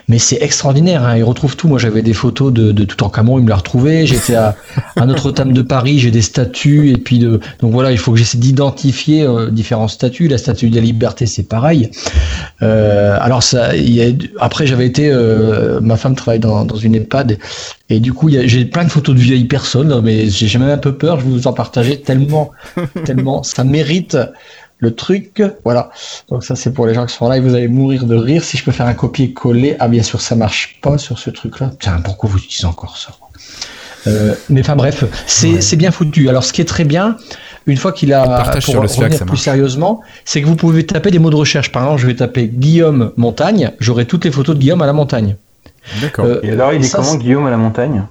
Mais 0.08 0.18
c'est 0.18 0.38
extraordinaire. 0.42 1.04
Hein, 1.04 1.16
il 1.16 1.24
retrouve 1.24 1.56
tout. 1.56 1.66
Moi, 1.66 1.78
j'avais 1.78 2.02
des 2.02 2.12
photos 2.12 2.52
de, 2.52 2.70
de 2.70 2.84
Toutankhamon, 2.84 3.38
il 3.38 3.44
me 3.44 3.48
l'a 3.48 3.56
retrouvé. 3.56 4.06
J'étais 4.06 4.34
à, 4.36 4.54
à 4.96 5.06
Notre-Dame 5.06 5.52
de 5.52 5.62
Paris, 5.62 5.98
j'ai 5.98 6.10
des 6.12 6.22
statues. 6.22 6.90
Et 6.90 6.98
puis, 6.98 7.18
de, 7.18 7.40
donc 7.60 7.72
voilà, 7.72 7.90
il 7.90 7.98
faut 7.98 8.12
que 8.12 8.18
j'essaie 8.18 8.38
d'identifier 8.38 9.22
euh, 9.22 9.50
différents 9.50 9.88
statues. 9.88 10.28
La 10.28 10.38
statue 10.38 10.70
de 10.70 10.76
la 10.76 10.82
liberté, 10.82 11.26
c'est 11.26 11.48
pareil. 11.48 11.90
Euh, 12.62 13.16
alors 13.20 13.42
ça, 13.42 13.74
il 13.74 13.90
y 13.92 14.02
a, 14.02 14.06
après 14.40 14.55
j'avais 14.64 14.86
été, 14.86 15.10
euh, 15.10 15.80
ma 15.80 15.96
femme 15.96 16.14
travaille 16.14 16.38
dans, 16.38 16.64
dans 16.64 16.76
une 16.76 16.94
EHPAD 16.94 17.38
et 17.90 18.00
du 18.00 18.12
coup 18.12 18.30
j'ai 18.30 18.64
plein 18.64 18.84
de 18.84 18.90
photos 18.90 19.14
de 19.14 19.20
vieilles 19.20 19.44
personnes, 19.44 19.90
là, 19.90 20.00
mais 20.02 20.30
j'ai 20.30 20.58
même 20.58 20.70
un 20.70 20.78
peu 20.78 20.94
peur, 20.94 21.20
je 21.20 21.26
vais 21.26 21.30
vous 21.30 21.46
en 21.46 21.52
partager 21.52 22.00
tellement, 22.00 22.52
tellement 23.04 23.42
ça 23.42 23.64
mérite 23.64 24.16
le 24.78 24.94
truc. 24.94 25.42
Voilà. 25.64 25.90
Donc 26.28 26.44
ça 26.44 26.54
c'est 26.56 26.72
pour 26.72 26.86
les 26.86 26.94
gens 26.94 27.06
qui 27.06 27.14
sont 27.14 27.28
là 27.28 27.36
et 27.36 27.40
vous 27.40 27.54
allez 27.54 27.68
mourir 27.68 28.04
de 28.06 28.16
rire. 28.16 28.44
Si 28.44 28.56
je 28.56 28.64
peux 28.64 28.72
faire 28.72 28.86
un 28.86 28.94
copier-coller, 28.94 29.76
ah 29.78 29.88
bien 29.88 30.02
sûr 30.02 30.20
ça 30.20 30.36
marche 30.36 30.78
pas 30.82 30.98
sur 30.98 31.18
ce 31.18 31.30
truc-là. 31.30 31.72
Tiens, 31.78 32.00
pourquoi 32.02 32.30
vous 32.30 32.38
utilisez 32.38 32.66
encore 32.66 32.96
ça 32.96 33.12
Euh, 34.06 34.34
mais 34.48 34.60
enfin 34.60 34.76
bref, 34.76 35.04
c'est 35.26 35.60
c'est 35.60 35.76
bien 35.76 35.90
foutu. 35.90 36.28
Alors 36.28 36.44
ce 36.44 36.52
qui 36.52 36.60
est 36.60 36.66
très 36.66 36.84
bien, 36.84 37.16
une 37.66 37.76
fois 37.76 37.92
qu'il 37.92 38.12
a 38.12 38.42
pour 38.44 38.62
sur 38.62 38.82
le 38.82 38.88
revenir 38.88 39.26
plus 39.26 39.36
sérieusement, 39.36 40.00
c'est 40.24 40.40
que 40.40 40.46
vous 40.46 40.56
pouvez 40.56 40.86
taper 40.86 41.10
des 41.10 41.18
mots 41.18 41.30
de 41.30 41.36
recherche. 41.36 41.72
Par 41.72 41.82
exemple, 41.82 42.00
je 42.00 42.06
vais 42.06 42.16
taper 42.16 42.48
Guillaume 42.48 43.12
Montagne, 43.16 43.72
j'aurai 43.80 44.06
toutes 44.06 44.24
les 44.24 44.30
photos 44.30 44.54
de 44.54 44.60
Guillaume 44.60 44.82
à 44.82 44.86
la 44.86 44.92
montagne. 44.92 45.36
D'accord. 46.00 46.26
Euh, 46.26 46.40
Et 46.42 46.50
alors, 46.50 46.72
il 46.72 46.80
est 46.82 46.88
ça, 46.88 46.98
comment 46.98 47.16
Guillaume 47.16 47.46
à 47.46 47.50
la 47.50 47.56
montagne? 47.56 48.04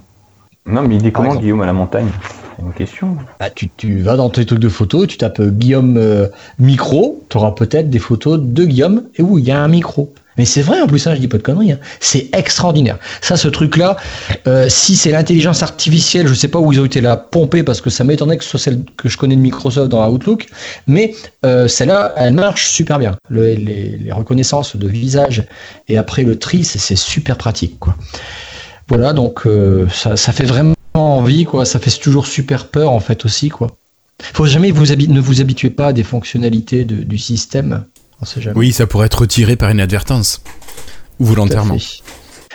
Non, 0.66 0.82
mais 0.82 0.96
il 0.96 1.06
est 1.06 1.12
comment 1.12 1.28
exemple. 1.28 1.42
Guillaume 1.44 1.62
à 1.62 1.66
la 1.66 1.72
montagne? 1.72 2.08
C'est 2.56 2.62
une 2.64 2.72
question. 2.72 3.16
bah, 3.38 3.50
tu, 3.50 3.68
tu 3.76 4.00
vas 4.00 4.16
dans 4.16 4.30
tes 4.30 4.46
trucs 4.46 4.58
de 4.58 4.68
photos, 4.68 5.06
tu 5.06 5.18
tapes 5.18 5.42
Guillaume 5.42 5.96
euh, 5.98 6.28
micro, 6.58 7.22
tu 7.28 7.36
auras 7.36 7.52
peut-être 7.52 7.90
des 7.90 7.98
photos 7.98 8.40
de 8.40 8.64
Guillaume 8.64 9.02
et 9.16 9.22
où 9.22 9.38
il 9.38 9.44
y 9.44 9.50
a 9.50 9.60
un 9.60 9.68
micro. 9.68 10.12
Mais 10.38 10.44
c'est 10.44 10.62
vrai 10.62 10.80
en 10.80 10.86
plus, 10.86 11.06
hein, 11.06 11.14
je 11.14 11.20
dis 11.20 11.28
pas 11.28 11.38
de 11.38 11.42
conneries. 11.42 11.72
hein. 11.72 11.78
C'est 12.00 12.28
extraordinaire. 12.32 12.98
Ça, 13.20 13.36
ce 13.36 13.48
truc-là, 13.48 13.96
euh, 14.46 14.68
si 14.68 14.96
c'est 14.96 15.10
l'intelligence 15.10 15.62
artificielle, 15.62 16.26
je 16.26 16.34
sais 16.34 16.48
pas 16.48 16.58
où 16.58 16.72
ils 16.72 16.80
ont 16.80 16.84
été 16.84 17.00
la 17.00 17.16
pomper 17.16 17.62
parce 17.62 17.80
que 17.80 17.90
ça 17.90 18.04
m'étonnerait 18.04 18.36
que 18.36 18.44
ce 18.44 18.50
soit 18.50 18.60
celle 18.60 18.84
que 18.96 19.08
je 19.08 19.16
connais 19.16 19.36
de 19.36 19.40
Microsoft 19.40 19.90
dans 19.90 20.08
Outlook, 20.08 20.46
mais 20.86 21.14
euh, 21.44 21.68
celle-là, 21.68 22.12
elle 22.16 22.34
marche 22.34 22.68
super 22.68 22.98
bien. 22.98 23.16
Le- 23.28 23.54
les, 23.54 24.12
reconnaissances 24.12 24.76
de 24.76 24.88
visage 24.88 25.44
et 25.88 25.98
après 25.98 26.22
le 26.22 26.38
tri, 26.38 26.64
c'est 26.64 26.96
super 26.96 27.36
pratique. 27.36 27.78
Voilà, 28.88 29.12
donc 29.12 29.46
euh, 29.46 29.86
ça, 29.90 30.16
fait 30.16 30.44
vraiment 30.44 30.74
envie, 30.94 31.44
quoi. 31.44 31.64
Ça 31.64 31.78
fait 31.78 31.90
toujours 31.90 32.26
super 32.26 32.68
peur, 32.68 32.92
en 32.92 33.00
fait, 33.00 33.24
aussi, 33.24 33.48
quoi. 33.48 33.76
Faut 34.32 34.46
jamais 34.46 34.70
vous 34.70 34.86
ne 34.86 35.20
vous 35.20 35.40
habituez 35.40 35.70
pas 35.70 35.88
à 35.88 35.92
des 35.92 36.04
fonctionnalités 36.04 36.84
du 36.84 37.18
système. 37.18 37.84
On 38.20 38.24
sait 38.24 38.40
jamais. 38.40 38.56
Oui, 38.56 38.72
ça 38.72 38.86
pourrait 38.86 39.06
être 39.06 39.20
retiré 39.20 39.56
par 39.56 39.70
inadvertance. 39.70 40.42
Ou 41.20 41.26
volontairement. 41.26 41.76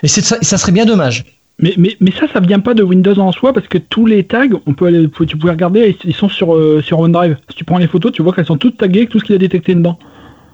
Et 0.04 0.08
ça, 0.08 0.38
ça 0.42 0.58
serait 0.58 0.72
bien 0.72 0.86
dommage. 0.86 1.26
Mais, 1.60 1.74
mais, 1.78 1.96
mais 2.00 2.12
ça, 2.12 2.26
ça 2.32 2.40
vient 2.40 2.60
pas 2.60 2.74
de 2.74 2.82
Windows 2.82 3.18
en 3.20 3.32
soi 3.32 3.54
parce 3.54 3.68
que 3.68 3.78
tous 3.78 4.08
les 4.08 4.24
tags, 4.24 4.48
on 4.66 4.74
peut 4.74 4.88
aller, 4.88 5.08
tu 5.28 5.38
pouvais 5.38 5.52
regarder, 5.52 5.96
ils 6.06 6.16
sont 6.16 6.30
sur, 6.30 6.56
euh, 6.56 6.82
sur 6.82 7.00
OneDrive. 7.00 7.38
Si 7.50 7.56
tu 7.56 7.64
prends 7.66 7.78
les 7.78 7.88
photos, 7.88 8.12
tu 8.12 8.24
vois 8.24 8.34
qu'elles 8.34 8.48
sont 8.48 8.58
toutes 8.58 8.78
taguées 8.78 9.00
avec 9.00 9.10
tout 9.10 9.20
ce 9.20 9.26
qu'il 9.26 9.36
a 9.36 9.38
détecté 9.38 9.76
dedans. 9.76 10.00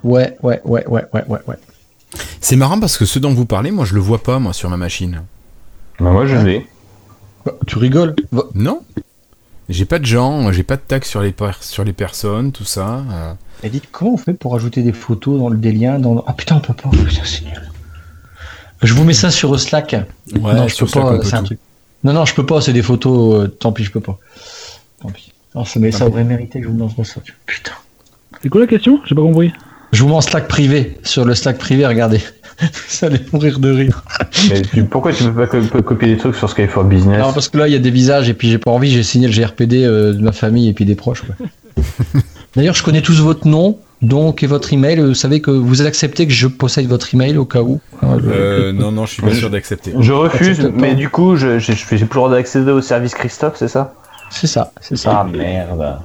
Ouais, 0.04 0.36
ouais, 0.42 0.60
ouais, 0.64 0.86
ouais, 0.86 1.04
ouais, 1.14 1.24
ouais, 1.28 1.38
ouais. 1.46 1.56
C'est 2.40 2.56
marrant 2.56 2.78
parce 2.78 2.98
que 2.98 3.04
ce 3.06 3.18
dont 3.18 3.32
vous 3.32 3.46
parlez, 3.46 3.70
moi 3.70 3.84
je 3.84 3.94
le 3.94 4.00
vois 4.00 4.22
pas 4.22 4.38
moi 4.38 4.52
sur 4.52 4.68
ma 4.68 4.76
machine. 4.76 5.22
Bah, 5.98 6.10
moi, 6.10 6.26
je 6.26 6.36
l'ai. 6.36 6.66
Bah, 7.46 7.52
Tu 7.66 7.78
rigoles 7.78 8.14
Va- 8.30 8.44
Non 8.54 8.82
J'ai 9.68 9.84
pas 9.84 9.98
de 9.98 10.06
gens, 10.06 10.50
j'ai 10.52 10.62
pas 10.62 10.76
de 10.76 10.80
tag 10.80 11.04
sur 11.04 11.20
les, 11.20 11.34
sur 11.60 11.84
les 11.84 11.92
personnes, 11.92 12.52
tout 12.52 12.64
ça. 12.64 13.04
euh. 13.10 13.34
Et 13.62 13.68
dites, 13.68 13.84
comment 13.92 14.14
on 14.14 14.16
fait 14.16 14.32
pour 14.32 14.54
ajouter 14.54 14.82
des 14.82 14.92
photos 14.94 15.38
dans 15.38 15.48
le 15.50 15.58
des 15.58 15.72
liens 15.72 15.98
dans 15.98 16.14
le- 16.14 16.20
Ah 16.26 16.32
putain, 16.32 16.56
on 16.56 16.60
peut 16.60 16.72
pas. 16.72 16.88
Putain, 16.90 17.22
c'est 17.24 17.44
nul. 17.44 17.60
Je 18.82 18.94
vous 18.94 19.04
mets 19.04 19.12
ça 19.12 19.30
sur 19.30 19.58
Slack. 19.58 19.92
Ouais, 19.92 20.54
non, 20.54 20.68
je 20.68 20.76
peux 20.76 20.86
pas. 20.86 21.18
C'est 21.22 21.34
un 21.34 21.42
truc. 21.42 21.58
Non, 22.04 22.12
non, 22.12 22.24
je 22.24 22.34
peux 22.34 22.46
pas. 22.46 22.60
C'est 22.60 22.72
des 22.72 22.82
photos. 22.82 23.42
euh, 23.44 23.48
tant 23.48 23.72
pis, 23.72 23.84
je 23.84 23.90
peux 23.90 24.00
pas. 24.00 24.18
Tant 25.02 25.10
pis. 25.10 25.32
Non, 25.54 25.64
ça, 25.64 25.80
mais 25.80 25.90
ça 25.90 26.06
aurait 26.06 26.24
mérité 26.24 26.60
que 26.60 26.66
je 26.66 26.70
vous 26.70 26.78
lance 26.78 26.94
ça. 27.02 27.20
Putain. 27.44 27.72
C'est 28.42 28.48
quoi 28.48 28.60
la 28.60 28.66
question? 28.68 29.00
J'ai 29.04 29.14
pas 29.16 29.22
compris. 29.22 29.52
Je 29.92 30.02
vous 30.02 30.08
mets 30.08 30.14
en 30.14 30.20
Slack 30.20 30.46
privé. 30.48 30.98
Sur 31.02 31.24
le 31.24 31.34
Slack 31.34 31.58
privé, 31.58 31.84
regardez. 31.86 32.20
Vous 33.00 33.06
allez 33.06 33.20
mourir 33.32 33.58
de 33.60 33.70
rire. 33.70 34.02
Mais 34.50 34.62
tu- 34.62 34.84
pourquoi 34.84 35.12
tu 35.12 35.24
peux 35.24 35.32
pas 35.32 35.46
co- 35.46 35.60
co- 35.70 35.82
copier 35.82 36.08
des 36.08 36.16
trucs 36.16 36.34
sur 36.34 36.50
Sky 36.50 36.66
for 36.66 36.84
Business 36.84 37.20
Non, 37.20 37.32
parce 37.32 37.48
que 37.48 37.58
là, 37.58 37.68
il 37.68 37.72
y 37.72 37.76
a 37.76 37.80
des 37.80 37.90
visages 37.90 38.28
et 38.28 38.34
puis 38.34 38.50
j'ai 38.50 38.58
pas 38.58 38.70
envie. 38.70 38.90
J'ai 38.90 39.02
signé 39.04 39.28
le 39.28 39.32
GRPD 39.32 39.84
euh, 39.84 40.12
de 40.12 40.20
ma 40.20 40.32
famille 40.32 40.68
et 40.68 40.72
puis 40.72 40.84
des 40.84 40.94
proches. 40.96 41.22
ouais. 41.24 41.82
D'ailleurs, 42.56 42.74
je 42.74 42.82
connais 42.82 43.02
tous 43.02 43.20
votre 43.20 43.46
nom, 43.46 43.78
donc 44.02 44.42
et 44.42 44.46
votre 44.48 44.72
email. 44.72 44.98
Vous 45.00 45.14
savez 45.14 45.40
que 45.40 45.50
vous 45.52 45.80
allez 45.80 45.88
accepter 45.88 46.26
que 46.26 46.32
je 46.32 46.48
possède 46.48 46.86
votre 46.88 47.14
email 47.14 47.36
au 47.36 47.44
cas 47.44 47.60
où? 47.60 47.80
Euh, 48.02 48.72
non, 48.72 48.90
non, 48.90 49.06
je 49.06 49.12
suis 49.12 49.22
pas 49.22 49.34
sûr 49.34 49.50
d'accepter. 49.50 49.92
Je 50.00 50.12
refuse, 50.12 50.58
Accepte 50.58 50.74
pas. 50.74 50.80
mais 50.80 50.94
du 50.96 51.08
coup, 51.10 51.36
je- 51.36 51.58
je- 51.60 51.72
je- 51.72 51.76
j'ai 51.76 51.84
plus 51.84 51.98
le 52.00 52.06
droit 52.14 52.30
d'accéder 52.30 52.72
au 52.72 52.80
service 52.80 53.14
Christophe, 53.14 53.54
c'est 53.58 53.68
ça? 53.68 53.94
C'est 54.30 54.46
ça, 54.48 54.72
c'est 54.80 54.96
ça. 54.96 55.20
Ah 55.20 55.24
merde. 55.30 55.98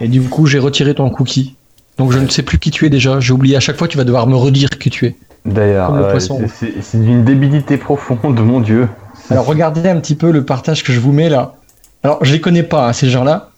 Et 0.00 0.08
du 0.08 0.22
coup, 0.22 0.46
j'ai 0.46 0.58
retiré 0.58 0.94
ton 0.94 1.10
cookie. 1.10 1.54
Donc 1.98 2.10
je 2.12 2.18
ne 2.18 2.28
sais 2.28 2.42
plus 2.42 2.58
qui 2.58 2.70
tu 2.70 2.86
es 2.86 2.90
déjà. 2.90 3.20
J'ai 3.20 3.32
oublié 3.32 3.56
à 3.56 3.60
chaque 3.60 3.76
fois, 3.76 3.86
tu 3.86 3.96
vas 3.98 4.04
devoir 4.04 4.26
me 4.26 4.36
redire 4.36 4.70
qui 4.70 4.90
tu 4.90 5.06
es. 5.06 5.16
D'ailleurs, 5.44 6.10
poisson. 6.10 6.40
c'est- 6.80 6.96
d'une 6.98 7.24
débilité 7.24 7.76
profonde, 7.76 8.38
mon 8.40 8.60
dieu. 8.60 8.88
Alors 9.30 9.44
regardez 9.46 9.88
un 9.88 10.00
petit 10.00 10.14
peu 10.14 10.30
le 10.30 10.44
partage 10.44 10.82
que 10.82 10.92
je 10.92 11.00
vous 11.00 11.12
mets 11.12 11.28
là. 11.28 11.54
Alors 12.02 12.18
je 12.24 12.32
les 12.32 12.40
connais 12.40 12.62
pas, 12.62 12.88
hein, 12.88 12.92
ces 12.92 13.10
gens-là. 13.10 13.50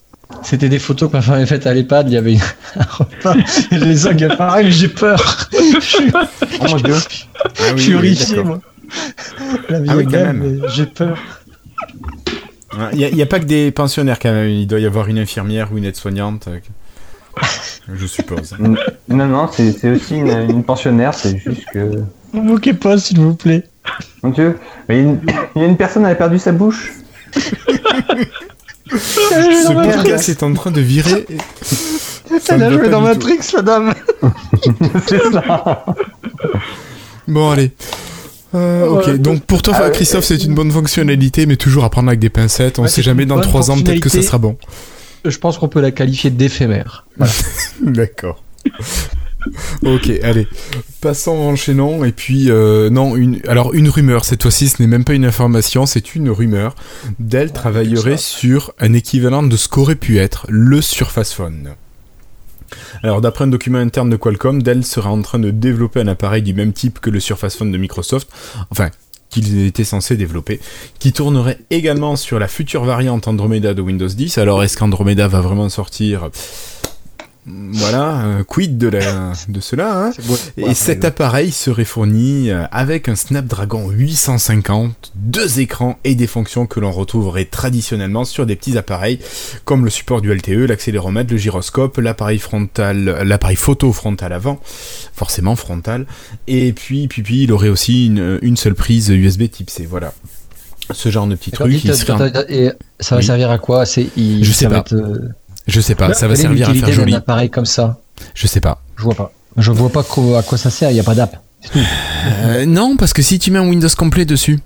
C'était 0.42 0.68
des 0.68 0.80
photos 0.80 1.08
que 1.10 1.16
ma 1.16 1.22
femme 1.22 1.34
avait 1.36 1.46
faites 1.46 1.66
à 1.66 1.74
l'EHPAD. 1.74 2.08
Il 2.08 2.14
y 2.14 2.16
avait 2.16 2.32
une- 2.34 2.40
un 2.76 2.82
repas. 2.82 3.34
Et 3.70 3.78
je 3.78 3.84
les 3.84 4.06
mais 4.64 4.70
j'ai 4.72 4.88
peur. 4.88 5.48
je 5.52 5.80
suis, 5.80 6.12
Oh 6.60 6.64
mon 6.70 6.76
dieu. 6.76 6.94
Ah 7.44 7.48
je 7.68 7.72
oui, 7.74 7.80
suis 7.80 7.90
oui, 7.92 7.96
horrifié, 7.98 8.36
d'accord. 8.36 8.46
moi. 8.46 8.60
La 9.68 9.80
vie 9.80 9.88
Ah 9.90 9.96
oui, 9.96 10.06
j'ai 10.74 10.86
peur. 10.86 11.18
Il 12.92 13.14
n'y 13.14 13.22
a, 13.22 13.26
pas 13.26 13.38
que 13.40 13.44
des 13.46 13.70
pensionnaires 13.70 14.18
quand 14.18 14.32
même, 14.32 14.50
il 14.50 14.66
doit 14.66 14.80
y 14.80 14.86
avoir 14.86 15.08
une 15.08 15.18
infirmière 15.18 15.72
ou 15.72 15.78
une 15.78 15.84
aide-soignante. 15.84 16.48
Euh, 17.88 17.94
Je 17.96 18.06
suppose. 18.06 18.54
Non, 19.08 19.26
non, 19.26 19.48
c'est 19.52 19.90
aussi 19.90 20.16
une, 20.16 20.28
une 20.50 20.64
pensionnaire, 20.64 21.14
c'est 21.14 21.38
juste 21.38 21.64
que. 21.72 21.78
Ne 21.78 22.02
vous 22.32 22.42
moquez 22.42 22.74
pas, 22.74 22.98
s'il 22.98 23.20
vous 23.20 23.34
plaît. 23.34 23.62
Mon 24.22 24.30
Dieu, 24.30 24.58
mais 24.88 25.00
il 25.02 25.60
y 25.60 25.64
a 25.64 25.66
une, 25.66 25.76
personne, 25.76 26.04
elle 26.04 26.12
a 26.12 26.16
perdu 26.16 26.38
sa 26.40 26.50
bouche. 26.52 26.92
Ce 28.90 29.72
podcast 29.72 30.28
est 30.28 30.42
en 30.42 30.52
train 30.54 30.70
de 30.70 30.80
virer. 30.80 31.26
Ça 32.40 32.54
Elle 32.56 32.62
a 32.64 32.70
joué 32.72 32.88
dans 32.88 33.00
Matrix, 33.00 33.38
la 33.54 33.62
dame. 33.62 33.94
c'est 35.06 35.32
ça. 35.32 35.84
Bon, 37.28 37.50
allez. 37.50 37.70
Euh, 38.54 38.86
ok, 38.88 39.16
donc 39.18 39.42
pour 39.42 39.62
toi, 39.62 39.74
Ah 39.76 39.82
ouais. 39.84 39.92
Christophe, 39.92 40.24
c'est 40.24 40.42
une 40.42 40.54
bonne 40.54 40.70
fonctionnalité, 40.70 41.46
mais 41.46 41.56
toujours 41.56 41.84
à 41.84 41.90
prendre 41.90 42.08
avec 42.08 42.20
des 42.20 42.30
pincettes. 42.30 42.78
On 42.78 42.82
Ouais, 42.82 42.88
sait 42.88 43.02
jamais, 43.02 43.26
dans 43.26 43.36
bonne 43.36 43.44
3 43.44 43.70
ans, 43.70 43.80
peut-être 43.80 44.00
que 44.00 44.08
ça 44.08 44.22
sera 44.22 44.38
bon. 44.38 44.56
Je 45.24 45.38
pense 45.38 45.58
qu'on 45.58 45.68
peut 45.68 45.80
la 45.80 45.90
qualifier 45.90 46.30
d'éphémère. 46.30 47.06
D'accord. 47.82 48.42
ok, 49.84 50.10
allez. 50.22 50.48
Passons, 51.00 51.32
enchaînons. 51.32 52.04
Et 52.04 52.12
puis, 52.12 52.50
euh, 52.50 52.90
non, 52.90 53.16
une, 53.16 53.40
alors 53.48 53.74
une 53.74 53.88
rumeur, 53.88 54.24
cette 54.24 54.42
fois-ci, 54.42 54.68
ce 54.68 54.82
n'est 54.82 54.88
même 54.88 55.04
pas 55.04 55.14
une 55.14 55.24
information, 55.24 55.86
c'est 55.86 56.14
une 56.14 56.30
rumeur. 56.30 56.74
Dell 57.18 57.52
travaillerait 57.52 58.16
sur 58.16 58.72
un 58.78 58.92
équivalent 58.92 59.42
de 59.42 59.56
ce 59.56 59.68
qu'aurait 59.68 59.94
pu 59.94 60.18
être 60.18 60.46
le 60.48 60.80
Surface 60.80 61.32
Phone. 61.32 61.74
Alors, 63.02 63.20
d'après 63.20 63.44
un 63.44 63.48
document 63.48 63.78
interne 63.78 64.10
de 64.10 64.16
Qualcomm, 64.16 64.62
Dell 64.62 64.84
serait 64.84 65.08
en 65.08 65.22
train 65.22 65.38
de 65.38 65.50
développer 65.50 66.00
un 66.00 66.08
appareil 66.08 66.42
du 66.42 66.54
même 66.54 66.72
type 66.72 66.98
que 67.00 67.10
le 67.10 67.20
Surface 67.20 67.56
Phone 67.56 67.70
de 67.70 67.78
Microsoft, 67.78 68.28
enfin, 68.70 68.90
qu'ils 69.42 69.66
étaient 69.66 69.84
censés 69.84 70.16
développer, 70.16 70.60
qui 70.98 71.12
tournerait 71.12 71.58
également 71.70 72.16
sur 72.16 72.38
la 72.38 72.48
future 72.48 72.84
variante 72.84 73.28
Andromeda 73.28 73.74
de 73.74 73.82
Windows 73.82 74.08
10. 74.08 74.38
Alors, 74.38 74.62
est-ce 74.62 74.76
qu'Andromeda 74.76 75.28
va 75.28 75.40
vraiment 75.40 75.68
sortir 75.68 76.30
Voilà, 77.48 78.24
euh, 78.24 78.42
quid 78.44 78.76
de, 78.76 78.88
la, 78.88 79.32
de 79.48 79.60
cela, 79.60 80.06
hein 80.06 80.10
et 80.56 80.74
cet 80.74 81.04
appareil 81.04 81.52
serait 81.52 81.84
fourni 81.84 82.50
euh, 82.50 82.64
avec 82.72 83.08
un 83.08 83.14
Snapdragon 83.14 83.88
850, 83.90 85.12
deux 85.14 85.60
écrans 85.60 85.96
et 86.02 86.16
des 86.16 86.26
fonctions 86.26 86.66
que 86.66 86.80
l'on 86.80 86.90
retrouverait 86.90 87.44
traditionnellement 87.44 88.24
sur 88.24 88.46
des 88.46 88.56
petits 88.56 88.76
appareils 88.76 89.20
comme 89.64 89.84
le 89.84 89.90
support 89.90 90.20
du 90.22 90.34
LTE, 90.34 90.66
l'accéléromètre, 90.68 91.30
le 91.30 91.38
gyroscope, 91.38 91.98
l'appareil 91.98 92.40
frontal, 92.40 93.22
l'appareil 93.24 93.56
photo 93.56 93.92
frontal 93.92 94.32
avant, 94.32 94.58
forcément 95.14 95.54
frontal, 95.54 96.06
et 96.48 96.72
puis, 96.72 97.06
puis, 97.06 97.22
puis 97.22 97.44
il 97.44 97.52
aurait 97.52 97.68
aussi 97.68 98.06
une, 98.06 98.40
une 98.42 98.56
seule 98.56 98.74
prise 98.74 99.08
USB 99.08 99.48
Type 99.50 99.70
C, 99.70 99.86
voilà. 99.88 100.12
Ce 100.92 101.10
genre 101.10 101.26
de 101.26 101.34
petit 101.36 101.50
truc. 101.52 101.72
serait 101.80 102.32
et 102.48 102.70
ça 103.00 103.14
va 103.16 103.20
Oui. 103.20 103.26
servir 103.26 103.50
à 103.50 103.58
quoi 103.58 103.86
C'est 103.86 104.08
il- 104.16 104.44
Je 104.44 104.52
sais 104.52 104.64
ça 104.64 104.68
va 104.68 104.82
pas. 104.82 104.96
être, 104.96 105.00
euh, 105.02 105.28
Je 105.66 105.80
sais 105.80 105.94
pas, 105.94 106.12
ça 106.14 106.28
va 106.28 106.36
servir 106.36 106.68
à 106.70 106.74
faire 106.74 106.92
joli. 106.92 107.14
appareil 107.14 107.50
comme 107.50 107.66
ça 107.66 107.98
Je 108.34 108.46
sais 108.46 108.60
pas. 108.60 108.80
Je 108.96 109.02
vois 109.02 109.14
pas. 109.14 109.32
Je 109.56 109.70
vois 109.72 109.90
pas 109.90 110.02
quoi- 110.02 110.38
à 110.38 110.42
quoi 110.42 110.58
ça 110.58 110.70
sert. 110.70 110.90
Il 110.90 110.96
y 110.96 111.00
a 111.00 111.04
pas 111.04 111.14
d'app. 111.14 111.36
C'est 111.62 111.70
tout. 111.70 111.78
Euh, 112.44 112.66
non, 112.66 112.96
parce 112.96 113.12
que 113.12 113.22
si 113.22 113.38
tu 113.38 113.50
mets 113.50 113.58
un 113.58 113.68
Windows 113.68 113.88
complet 113.96 114.24
dessus, 114.24 114.60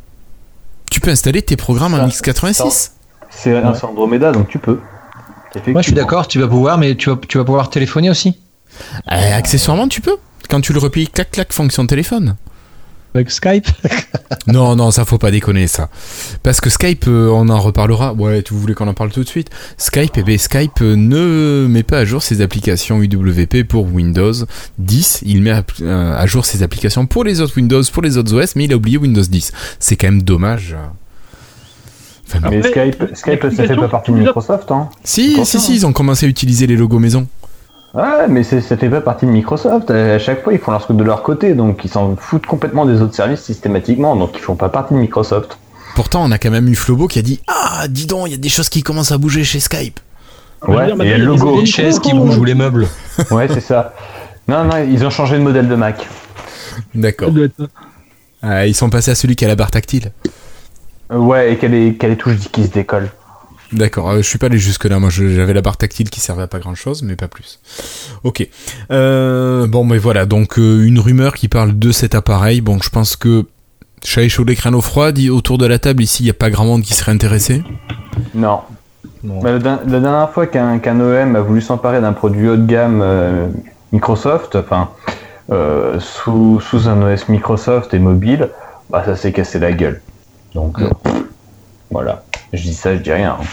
tu 0.91 1.01
peux 1.01 1.11
installer 1.11 1.43
tes 1.43 1.57
programmes 1.57 1.95
en 1.95 2.11
Ça, 2.11 2.33
x86. 2.33 2.91
C'est 3.31 3.57
un 3.57 3.75
c'est 3.75 3.85
Andromeda, 3.85 4.33
donc 4.33 4.49
tu 4.49 4.59
peux. 4.59 4.81
Moi, 5.69 5.81
je 5.83 5.87
suis 5.87 5.95
d'accord. 5.95 6.29
Tu 6.29 6.39
vas 6.41 6.49
pouvoir, 6.49 6.79
mais 6.79 6.95
tu 6.97 7.11
vas, 7.11 7.17
tu 7.29 7.39
vas 7.39 7.45
pouvoir 7.45 7.71
téléphoner 7.71 8.11
aussi 8.11 8.37
Euh, 9.11 9.37
accessoirement, 9.37 9.89
tu 9.89 10.01
peux. 10.01 10.17
Quand 10.49 10.61
tu 10.61 10.73
le 10.73 10.79
replies, 10.81 11.07
clac, 11.09 11.31
clac, 11.31 11.53
fonction 11.53 11.87
téléphone. 11.87 12.37
Avec 13.15 13.31
Skype. 13.31 13.67
Non, 14.47 14.75
non, 14.75 14.91
ça 14.91 15.05
faut 15.05 15.19
pas 15.19 15.31
déconner, 15.31 15.67
ça. 15.67 15.89
Parce 16.43 16.61
que 16.61 16.71
Skype, 16.71 17.05
euh, 17.09 17.29
on 17.29 17.49
en 17.49 17.61
reparlera. 17.61 18.15
Ouais, 18.15 18.43
tu 18.43 18.55
voulais 18.55 18.75
qu'on 18.75 18.89
en 18.89 18.95
parle 18.95 19.11
tout 19.11 19.23
de 19.23 19.29
suite. 19.29 19.51
Skype, 19.77 20.13
eh 20.17 20.23
ben, 20.23 20.39
Skype 20.39 20.81
euh, 20.81 20.97
ne 20.97 21.67
met 21.69 21.83
pas 21.83 21.99
à 21.99 22.05
jour 22.05 22.23
ses 22.23 22.41
applications 22.41 23.03
UWP 23.03 23.65
pour 23.69 23.93
Windows 23.93 24.33
10. 24.79 25.23
Il 25.27 25.43
met 25.43 25.51
à, 25.51 25.63
euh, 25.83 26.17
à 26.17 26.27
jour 26.27 26.47
ses 26.47 26.63
applications 26.63 27.07
pour 27.07 27.25
les 27.25 27.41
autres 27.41 27.57
Windows, 27.57 27.83
pour 27.93 28.03
les 28.03 28.17
autres 28.17 28.35
OS, 28.35 28.57
mais 28.57 28.65
il 28.65 28.73
a 28.73 28.77
oublié 28.77 28.97
Windows 28.97 29.23
10. 29.23 29.53
C'est 29.79 29.97
quand 29.97 30.09
même 30.09 30.23
dommage. 30.23 30.77
Enfin. 32.27 32.49
Mais 32.49 32.63
Skype, 32.63 33.05
Skype 33.15 33.43
ça 33.43 33.67
fait 33.67 33.77
pas 33.77 33.89
partie 33.89 34.13
de 34.13 34.17
Microsoft, 34.17 34.71
hein. 34.71 34.89
Si, 35.05 35.45
si, 35.45 35.61
si, 35.61 35.75
ils 35.75 35.87
ont 35.87 35.93
commencé 35.93 36.27
à 36.27 36.29
utiliser 36.29 36.67
les 36.67 36.77
logos 36.77 37.01
maison. 37.01 37.27
Ouais, 37.95 38.29
mais 38.29 38.45
c'est- 38.45 38.61
ça 38.61 38.77
fait 38.77 38.89
pas 38.89 39.01
partie 39.01 39.27
de 39.27 39.31
Microsoft. 39.33 39.91
À 39.91 40.19
chaque 40.19 40.45
fois, 40.45 40.53
ils 40.53 40.59
font 40.61 40.71
leur 40.71 40.81
truc 40.83 40.97
de 40.97 41.03
leur 41.05 41.23
côté, 41.23 41.55
donc 41.55 41.85
ils 41.85 41.91
s'en 41.91 42.15
foutent 42.17 42.47
complètement 42.47 42.87
des 42.87 43.01
autres 43.03 43.15
services 43.15 43.41
systématiquement, 43.41 44.15
donc 44.17 44.31
ils 44.35 44.41
font 44.41 44.55
pas 44.55 44.69
partie 44.69 44.95
de 44.95 44.99
Microsoft. 45.01 45.59
Pourtant, 45.97 46.23
on 46.25 46.31
a 46.31 46.39
quand 46.39 46.51
même 46.53 46.69
eu 46.69 46.77
Flobo 46.77 47.09
qui 47.09 47.19
a 47.19 47.23
dit 47.23 47.41
Ah, 47.49 47.89
dis 47.89 48.07
donc, 48.07 48.29
il 48.29 48.31
y 48.31 48.35
a 48.35 48.39
des 48.39 48.49
choses 48.49 48.69
qui 48.69 48.83
commencent 48.85 49.11
à 49.13 49.19
bouger 49.19 49.43
chez 49.43 49.59
Skype. 49.59 49.99
Ouais, 50.69 50.87
le 50.89 50.95
il 51.05 51.09
y 51.09 51.13
a 51.13 51.17
des 51.17 51.23
logo. 51.23 51.61
Les 51.61 51.67
chaises 51.67 51.99
qui 51.99 52.13
bougent 52.13 52.39
ou 52.39 52.45
les 52.45 52.55
meubles. 52.55 52.87
Ouais, 53.31 53.49
c'est 53.49 53.61
ça. 53.61 53.95
Non, 54.47 54.65
non, 54.65 54.77
ils 54.89 55.05
ont 55.05 55.11
changé 55.11 55.37
de 55.39 55.43
modèle 55.43 55.69
de 55.69 55.75
Mac. 55.75 56.07
D'accord. 56.95 57.31
Ah, 58.43 58.67
ils 58.67 58.75
sont 58.75 58.89
passés 58.89 59.11
à 59.11 59.15
celui 59.15 59.37
qui 59.37 59.45
a 59.45 59.49
la 59.49 59.57
barre 59.57 59.71
tactile. 59.71 60.13
Euh, 61.13 61.17
Ouais, 61.19 61.53
et 61.53 61.57
qu'elle 61.57 61.75
est, 61.75 61.95
qu'elle 61.95 62.13
est 62.13 62.17
touche 62.17 62.37
qui 62.53 62.65
se 62.65 62.71
décolle. 62.71 63.09
D'accord, 63.73 64.11
euh, 64.11 64.17
je 64.19 64.23
suis 64.23 64.39
pas 64.39 64.47
allé 64.47 64.59
jusque 64.59 64.85
là. 64.85 64.99
Moi, 64.99 65.11
j'avais 65.11 65.53
la 65.55 65.63
barre 65.63 65.77
tactile 65.77 66.11
qui 66.11 66.21
servait 66.21 66.43
à 66.43 66.47
pas 66.49 66.59
grand 66.59 66.75
chose, 66.75 67.03
mais 67.03 67.15
pas 67.15 67.29
plus. 67.29 67.61
Ok. 68.25 68.47
Euh, 68.91 69.67
bon, 69.69 69.85
mais 69.85 69.99
voilà. 69.99 70.27
Donc, 70.27 70.59
euh, 70.59 70.83
une 70.85 70.99
rumeur 70.99 71.35
qui 71.35 71.47
parle 71.49 71.79
de 71.79 71.93
cet 71.93 72.15
appareil. 72.15 72.61
Bon, 72.61 72.79
je 72.83 72.91
pense 72.91 73.15
que 73.17 73.45
chat 74.05 74.27
chaud 74.29 74.45
les 74.45 74.57
crânes 74.57 74.75
au 74.75 74.81
froid. 74.81 75.13
Dit 75.13 75.31
autour 75.31 75.57
de 75.57 75.67
la 75.67 75.79
table 75.79 76.03
ici, 76.03 76.25
il 76.25 76.27
y 76.27 76.31
a 76.31 76.35
pas 76.35 76.51
grand 76.51 76.65
monde 76.65 76.83
qui 76.83 76.95
serait 76.95 77.13
intéressé. 77.13 77.63
Non. 78.35 78.61
Bah, 79.23 79.53
la, 79.53 79.59
der- 79.59 79.81
la 79.87 80.01
dernière 80.01 80.31
fois 80.31 80.47
qu'un 80.47 80.79
qu'un 80.79 80.99
OEM 80.99 81.37
a 81.37 81.41
voulu 81.41 81.61
s'emparer 81.61 82.01
d'un 82.01 82.13
produit 82.13 82.49
haut 82.49 82.57
de 82.57 82.67
gamme 82.67 83.03
euh, 83.03 83.47
Microsoft, 83.93 84.57
enfin, 84.57 84.89
sous, 85.99 86.61
sous 86.61 86.89
un 86.89 87.03
OS 87.03 87.29
Microsoft 87.29 87.93
et 87.95 87.99
mobile, 87.99 88.49
bah, 88.89 89.03
ça 89.05 89.17
s'est 89.17 89.33
cassé 89.33 89.59
la 89.59 89.73
gueule. 89.73 90.01
Donc, 90.55 90.79
pff, 90.79 91.13
voilà. 91.91 92.25
Je 92.53 92.63
dis 92.63 92.75
ça, 92.75 92.95
je 92.97 93.01
dis 93.03 93.13
rien. 93.13 93.37
hein. 93.41 93.45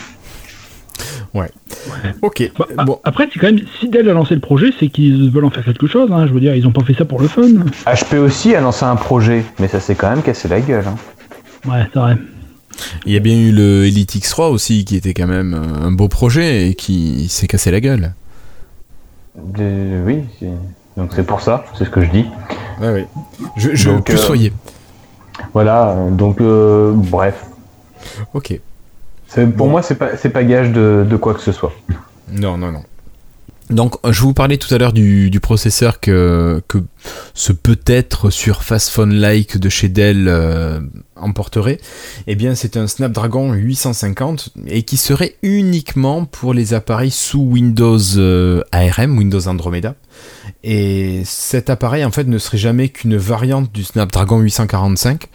Ok. 2.22 2.52
Bah, 2.58 2.66
bon. 2.86 3.00
Après, 3.04 3.28
c'est 3.32 3.40
quand 3.40 3.48
même, 3.48 3.60
si 3.80 3.88
Dell 3.90 4.10
a 4.10 4.14
lancé 4.14 4.34
le 4.34 4.42
projet, 4.42 4.72
c'est 4.80 4.88
qu'ils 4.88 5.30
veulent 5.30 5.46
en 5.46 5.50
faire 5.52 5.64
quelque 5.64 5.88
chose. 5.88 6.10
hein. 6.12 6.26
Je 6.28 6.34
veux 6.34 6.40
dire, 6.40 6.56
ils 6.56 6.66
ont 6.68 6.72
pas 6.72 6.84
fait 6.84 6.94
ça 6.96 7.06
pour 7.06 7.22
le 7.22 7.28
fun. 7.28 7.44
HP 7.86 8.18
aussi 8.18 8.56
a 8.56 8.62
lancé 8.62 8.84
un 8.86 8.96
projet, 8.96 9.44
mais 9.60 9.68
ça 9.68 9.80
s'est 9.80 9.96
quand 9.96 10.10
même 10.10 10.24
cassé 10.24 10.48
la 10.48 10.60
gueule. 10.60 10.86
hein. 10.88 10.96
Ouais, 11.70 11.86
c'est 11.94 12.00
vrai. 12.00 12.18
Il 13.06 13.14
y 13.14 13.16
a 13.16 13.20
bien 13.20 13.36
eu 13.38 13.52
le 13.52 13.86
Elite 13.86 14.16
X3 14.16 14.50
aussi, 14.52 14.86
qui 14.86 14.96
était 14.96 15.14
quand 15.14 15.28
même 15.28 15.54
un 15.54 15.92
beau 15.92 16.08
projet 16.08 16.70
et 16.70 16.74
qui 16.76 17.28
s'est 17.30 17.48
cassé 17.48 17.72
la 17.72 17.80
gueule. 17.80 18.14
De- 19.36 20.04
oui, 20.06 20.24
donc 20.96 21.12
c'est 21.16 21.26
pour 21.26 21.42
ça, 21.42 21.66
c'est 21.78 21.86
ce 21.86 21.90
que 21.92 22.02
je 22.04 22.10
dis. 22.10 22.26
Ouais, 22.82 22.92
ouais. 22.92 23.08
Je, 23.56 23.76
je 23.76 23.90
Donc, 23.92 24.06
plus 24.06 24.16
euh, 24.16 24.18
soyez. 24.18 24.54
Voilà, 25.54 25.96
donc 26.12 26.42
euh, 26.42 26.92
bref. 26.96 27.46
Ok. 28.34 28.60
Pour 29.34 29.46
Bon. 29.48 29.68
moi, 29.68 29.82
c'est 29.82 29.96
pas, 29.96 30.08
pas 30.16 30.44
gage 30.44 30.72
de, 30.72 31.06
de 31.10 31.16
quoi 31.18 31.34
que 31.34 31.42
ce 31.42 31.52
soit. 31.52 31.74
Non, 32.32 32.58
non, 32.58 32.72
non. 32.72 32.84
Donc, 33.70 33.96
euh, 34.06 34.14
je 34.14 34.22
vous 34.22 34.34
parlais 34.34 34.58
tout 34.58 34.74
à 34.74 34.78
l'heure 34.78 34.94
du, 34.94 35.30
du 35.30 35.42
processeur 35.42 36.00
que, 36.00 36.62
que 36.70 36.78
ce 37.34 37.52
peut-être 37.52 38.30
Surface 38.30 38.90
Phone-like 38.90 39.58
de 39.58 39.68
chez 39.68 39.90
Dell 39.90 40.28
euh, 40.30 40.80
emporterait. 41.18 41.78
Eh 42.28 42.36
bien, 42.36 42.56
c'est 42.56 42.78
un 42.78 42.88
Snapdragon 42.88 43.52
850 43.52 44.54
et 44.68 44.84
qui 44.84 44.96
serait 44.96 45.36
uniquement 45.44 46.24
pour 46.24 46.54
les 46.54 46.74
appareils 46.74 47.12
sous 47.12 47.42
Windows 47.42 48.00
euh, 48.16 48.62
ARM, 48.72 49.18
Windows 49.18 49.46
Andromeda. 49.50 49.96
Et 50.64 51.24
cet 51.26 51.70
appareil, 51.70 52.06
en 52.06 52.12
fait, 52.12 52.24
ne 52.24 52.38
serait 52.38 52.58
jamais 52.58 52.88
qu'une 52.88 53.18
variante 53.18 53.74
du 53.74 53.84
Snapdragon 53.84 54.40
845. 54.40 55.28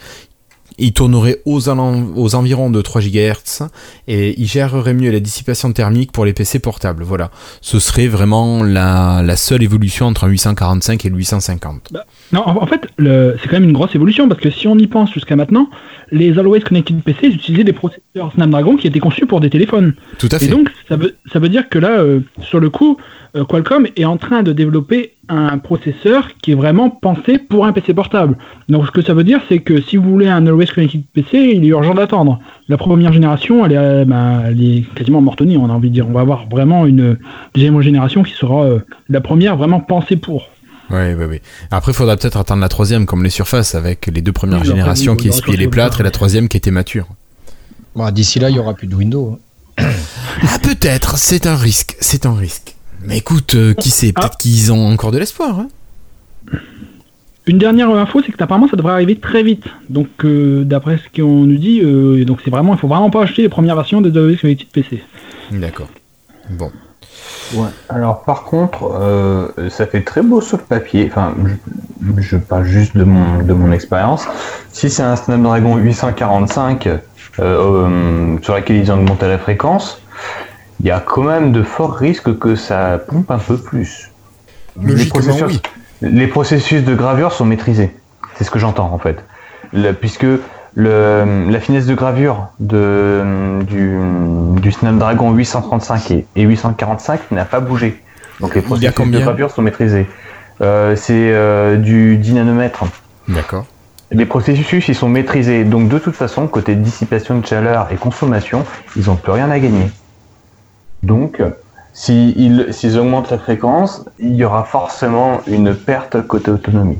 Il 0.79 0.93
tournerait 0.93 1.41
aux, 1.45 1.69
environs 1.69 2.71
de 2.71 2.81
3 2.81 3.01
GHz 3.03 3.69
et 4.09 4.41
il 4.41 4.47
gérerait 4.47 4.95
mieux 4.95 5.11
la 5.11 5.21
dissipation 5.21 5.73
thermique 5.73 6.13
pour 6.13 6.25
les 6.25 6.33
PC 6.33 6.59
portables. 6.59 7.03
Voilà. 7.03 7.31
Ce 7.61 7.79
serait 7.79 8.09
vraiment 8.09 8.63
la, 8.63 9.37
seule 9.37 9.63
évolution 9.63 10.07
entre 10.07 10.25
un 10.25 10.29
845 10.29 11.05
et 11.05 11.09
le 11.09 11.17
850. 11.17 11.93
Non, 12.33 12.47
en 12.47 12.67
fait, 12.67 12.83
c'est 12.99 13.49
quand 13.49 13.53
même 13.53 13.65
une 13.65 13.73
grosse 13.73 13.95
évolution 13.95 14.29
parce 14.29 14.41
que 14.41 14.51
si 14.51 14.67
on 14.69 14.77
y 14.77 14.87
pense 14.87 15.13
jusqu'à 15.13 15.37
maintenant, 15.37 15.69
les 16.13 16.39
Always 16.39 16.61
Connected 16.61 17.03
PC 17.03 17.29
ils 17.29 17.35
utilisaient 17.35 17.65
des 17.65 17.73
processeurs 17.73 18.33
Snapdragon 18.35 18.77
qui 18.77 18.87
étaient 18.87 19.01
conçus 19.01 19.27
pour 19.27 19.41
des 19.41 19.51
téléphones. 19.51 19.95
Tout 20.19 20.29
à 20.31 20.39
fait. 20.39 20.47
Et 20.47 20.49
donc, 20.49 20.71
ça 20.89 20.97
veut, 20.97 21.17
ça 21.33 21.39
veut 21.39 21.49
dire 21.49 21.69
que 21.69 21.79
là, 21.79 21.99
euh, 21.99 22.21
sur 22.43 22.61
le 22.61 22.71
coup, 22.71 22.99
euh, 23.35 23.45
Qualcomm 23.45 23.87
est 23.97 24.05
en 24.05 24.19
train 24.19 24.43
de 24.43 24.53
développer 24.53 25.15
un 25.29 25.57
processeur 25.59 26.29
qui 26.43 26.53
est 26.53 26.55
vraiment 26.55 26.91
pensé 26.91 27.39
pour 27.39 27.65
un 27.65 27.73
PC 27.73 27.95
portable. 27.95 28.37
Donc, 28.69 28.87
ce 28.87 28.91
que 28.91 29.01
ça 29.01 29.15
veut 29.15 29.25
dire, 29.25 29.41
c'est 29.49 29.61
que 29.61 29.81
si 29.81 29.97
vous 29.97 30.11
voulez 30.11 30.29
un 30.29 30.47
Always 30.47 30.67
Connected 30.67 31.03
PC, 31.15 31.53
il 31.55 31.65
est 31.65 31.69
urgent 31.69 31.95
d'attendre. 31.95 32.41
La 32.69 32.77
première 32.77 33.13
génération, 33.13 33.65
elle 33.65 33.73
est, 33.73 33.77
euh, 33.77 34.05
elle 34.47 34.63
est 34.63 34.85
quasiment 34.95 35.23
morte-née, 35.23 35.57
on 35.57 35.71
a 35.71 35.73
envie 35.73 35.89
de 35.89 35.95
dire. 35.95 36.07
On 36.09 36.13
va 36.13 36.21
avoir 36.21 36.47
vraiment 36.49 36.85
une 36.87 37.17
deuxième 37.55 37.81
génération 37.81 38.23
qui 38.23 38.33
sera 38.33 38.65
euh, 38.65 38.81
la 39.09 39.21
première 39.21 39.57
vraiment 39.57 39.81
pensée 39.81 40.17
pour. 40.17 40.49
Ouais, 40.91 41.15
ouais, 41.15 41.25
ouais. 41.27 41.43
Après, 41.71 41.93
il 41.93 41.95
faudra 41.95 42.17
peut-être 42.17 42.37
attendre 42.37 42.61
la 42.61 42.69
troisième, 42.69 43.07
comme 43.07 43.23
les 43.25 43.31
surfaces, 43.31 43.75
avec 43.75 44.07
les 44.07 44.21
deux 44.21 44.33
premières 44.33 44.61
Oui, 44.61 44.67
générations 44.67 45.13
oui, 45.13 45.19
qui 45.19 45.29
essuyaient 45.29 45.57
les 45.57 45.69
plâtres 45.69 46.01
et 46.01 46.05
la 46.05 46.11
troisième 46.11 46.49
qui 46.49 46.57
était 46.57 46.71
mature. 46.71 47.07
Bon, 47.95 48.11
D'ici 48.11 48.39
là, 48.39 48.51
il 48.51 48.57
y 48.57 48.59
aura 48.59 48.75
plus 48.75 48.87
de 48.89 48.95
Windows. 48.95 49.39
hein. 49.79 49.85
Ah, 50.49 50.59
peut-être, 50.59 51.19
c'est 51.19 51.47
un 51.47 51.57
risque, 51.57 51.97
c'est 52.01 52.27
un 52.27 52.35
risque. 52.35 52.75
Mais 53.05 53.19
écoute, 53.19 53.55
euh, 53.55 53.75
qui 53.75 53.91
sait, 53.91 54.13
peut-être 54.13 54.39
qu'ils 54.39 54.73
ont 54.73 54.87
encore 54.93 55.13
de 55.13 55.19
l'espoir. 55.19 55.59
Hein 55.61 55.69
Une 57.47 57.59
dernière 57.59 57.91
info, 57.91 58.21
c'est 58.25 58.33
que 58.33 58.43
apparemment 58.43 58.69
ça 58.69 58.77
devrait 58.77 58.93
arriver 58.93 59.17
très 59.19 59.43
vite. 59.43 59.65
Donc 59.91 60.09
euh, 60.25 60.65
d'après 60.65 60.99
ce 60.99 61.21
qu'on 61.21 61.45
nous 61.45 61.59
dit, 61.59 61.81
euh, 61.83 62.25
donc 62.25 62.39
c'est 62.45 62.51
vraiment, 62.51 62.75
il 62.75 62.79
faut 62.79 62.89
vraiment 62.89 63.11
pas 63.11 63.23
acheter 63.23 63.43
les 63.43 63.49
premières 63.49 63.75
versions 63.77 64.01
des 64.01 64.17
OS 64.17 64.41
Connected 64.41 64.69
PC. 64.69 65.03
D'accord. 65.51 65.89
Bon. 66.51 66.71
Ouais. 67.55 67.69
Alors 67.89 68.23
par 68.23 68.45
contre, 68.45 68.91
euh, 68.95 69.49
ça 69.71 69.87
fait 69.87 70.03
très 70.03 70.23
beau 70.23 70.41
sur 70.41 70.57
le 70.57 70.63
papier. 70.63 71.09
Enfin, 71.11 71.35
je, 71.45 72.23
je 72.23 72.37
parle 72.37 72.65
juste 72.65 72.97
de 72.97 73.05
mon 73.05 73.43
de 73.43 73.53
mon 73.53 73.73
expérience. 73.73 74.27
Si 74.73 74.91
c'est 74.91 75.03
un 75.03 75.17
Snapdragon 75.17 75.77
845 75.77 76.87
euh, 76.87 76.99
euh, 77.41 78.39
sur 78.43 78.55
lequel 78.55 78.77
ils 78.77 78.91
ont 78.91 78.95
augmenté 78.95 79.29
la 79.29 79.39
fréquence, 79.39 80.01
il 80.81 80.87
y 80.87 80.91
a 80.91 81.01
quand 81.01 81.23
même 81.23 81.53
de 81.53 81.63
forts 81.63 81.95
risques 81.95 82.39
que 82.39 82.57
ça 82.57 82.99
pompe 83.07 83.31
un 83.31 83.39
peu 83.39 83.57
plus. 83.57 84.11
Les 84.81 85.05
processus, 85.05 85.43
oui. 85.47 85.61
les 86.01 86.27
processus 86.27 86.83
de 86.83 86.95
gravure 86.95 87.33
sont 87.33 87.45
maîtrisés. 87.45 87.95
C'est 88.37 88.45
ce 88.45 88.51
que 88.51 88.59
j'entends 88.59 88.91
en 88.93 88.99
fait. 88.99 89.23
Puisque 90.01 90.27
le, 90.75 91.49
la 91.51 91.61
finesse 91.61 91.87
de 91.87 91.95
gravure 91.95 92.49
de, 92.61 93.23
du, 93.63 93.97
du 94.61 94.73
Snapdragon 94.73 95.33
835 95.33 96.11
et, 96.13 96.27
et 96.37 96.43
845 96.43 97.31
n'a 97.33 97.45
pas 97.45 97.61
bougé. 97.61 98.01
Donc 98.41 98.55
les 98.55 98.63
processus 98.67 98.95
de 99.07 99.19
gravure 99.25 99.51
sont 99.51 99.63
maîtrisés. 99.63 100.09
Euh, 100.61 100.97
c'est 100.97 101.13
euh, 101.33 101.77
du 101.77 102.17
10 102.17 102.35
nanomètres. 102.35 102.85
D'accord. 103.29 103.65
Les 104.11 104.27
processus 104.27 104.89
ils 104.89 104.95
sont 104.95 105.09
maîtrisés. 105.09 105.65
Donc 105.65 105.89
de 105.89 105.99
toute 105.99 106.15
façon, 106.17 106.47
côté 106.47 106.75
dissipation 106.75 107.39
de 107.39 107.47
chaleur 107.47 107.89
et 107.93 107.97
consommation, 107.97 108.65
ils 108.97 109.07
n'ont 109.07 109.17
plus 109.17 109.33
rien 109.33 109.51
à 109.51 109.59
gagner. 109.59 109.91
Donc, 111.03 111.43
si 111.93 112.31
ils- 112.37 112.69
s'ils 112.73 112.99
augmentent 112.99 113.31
la 113.31 113.39
fréquence, 113.39 114.05
il 114.19 114.35
y 114.35 114.45
aura 114.45 114.65
forcément 114.65 115.41
une 115.47 115.75
perte 115.75 116.27
côté 116.27 116.51
autonomie. 116.51 116.99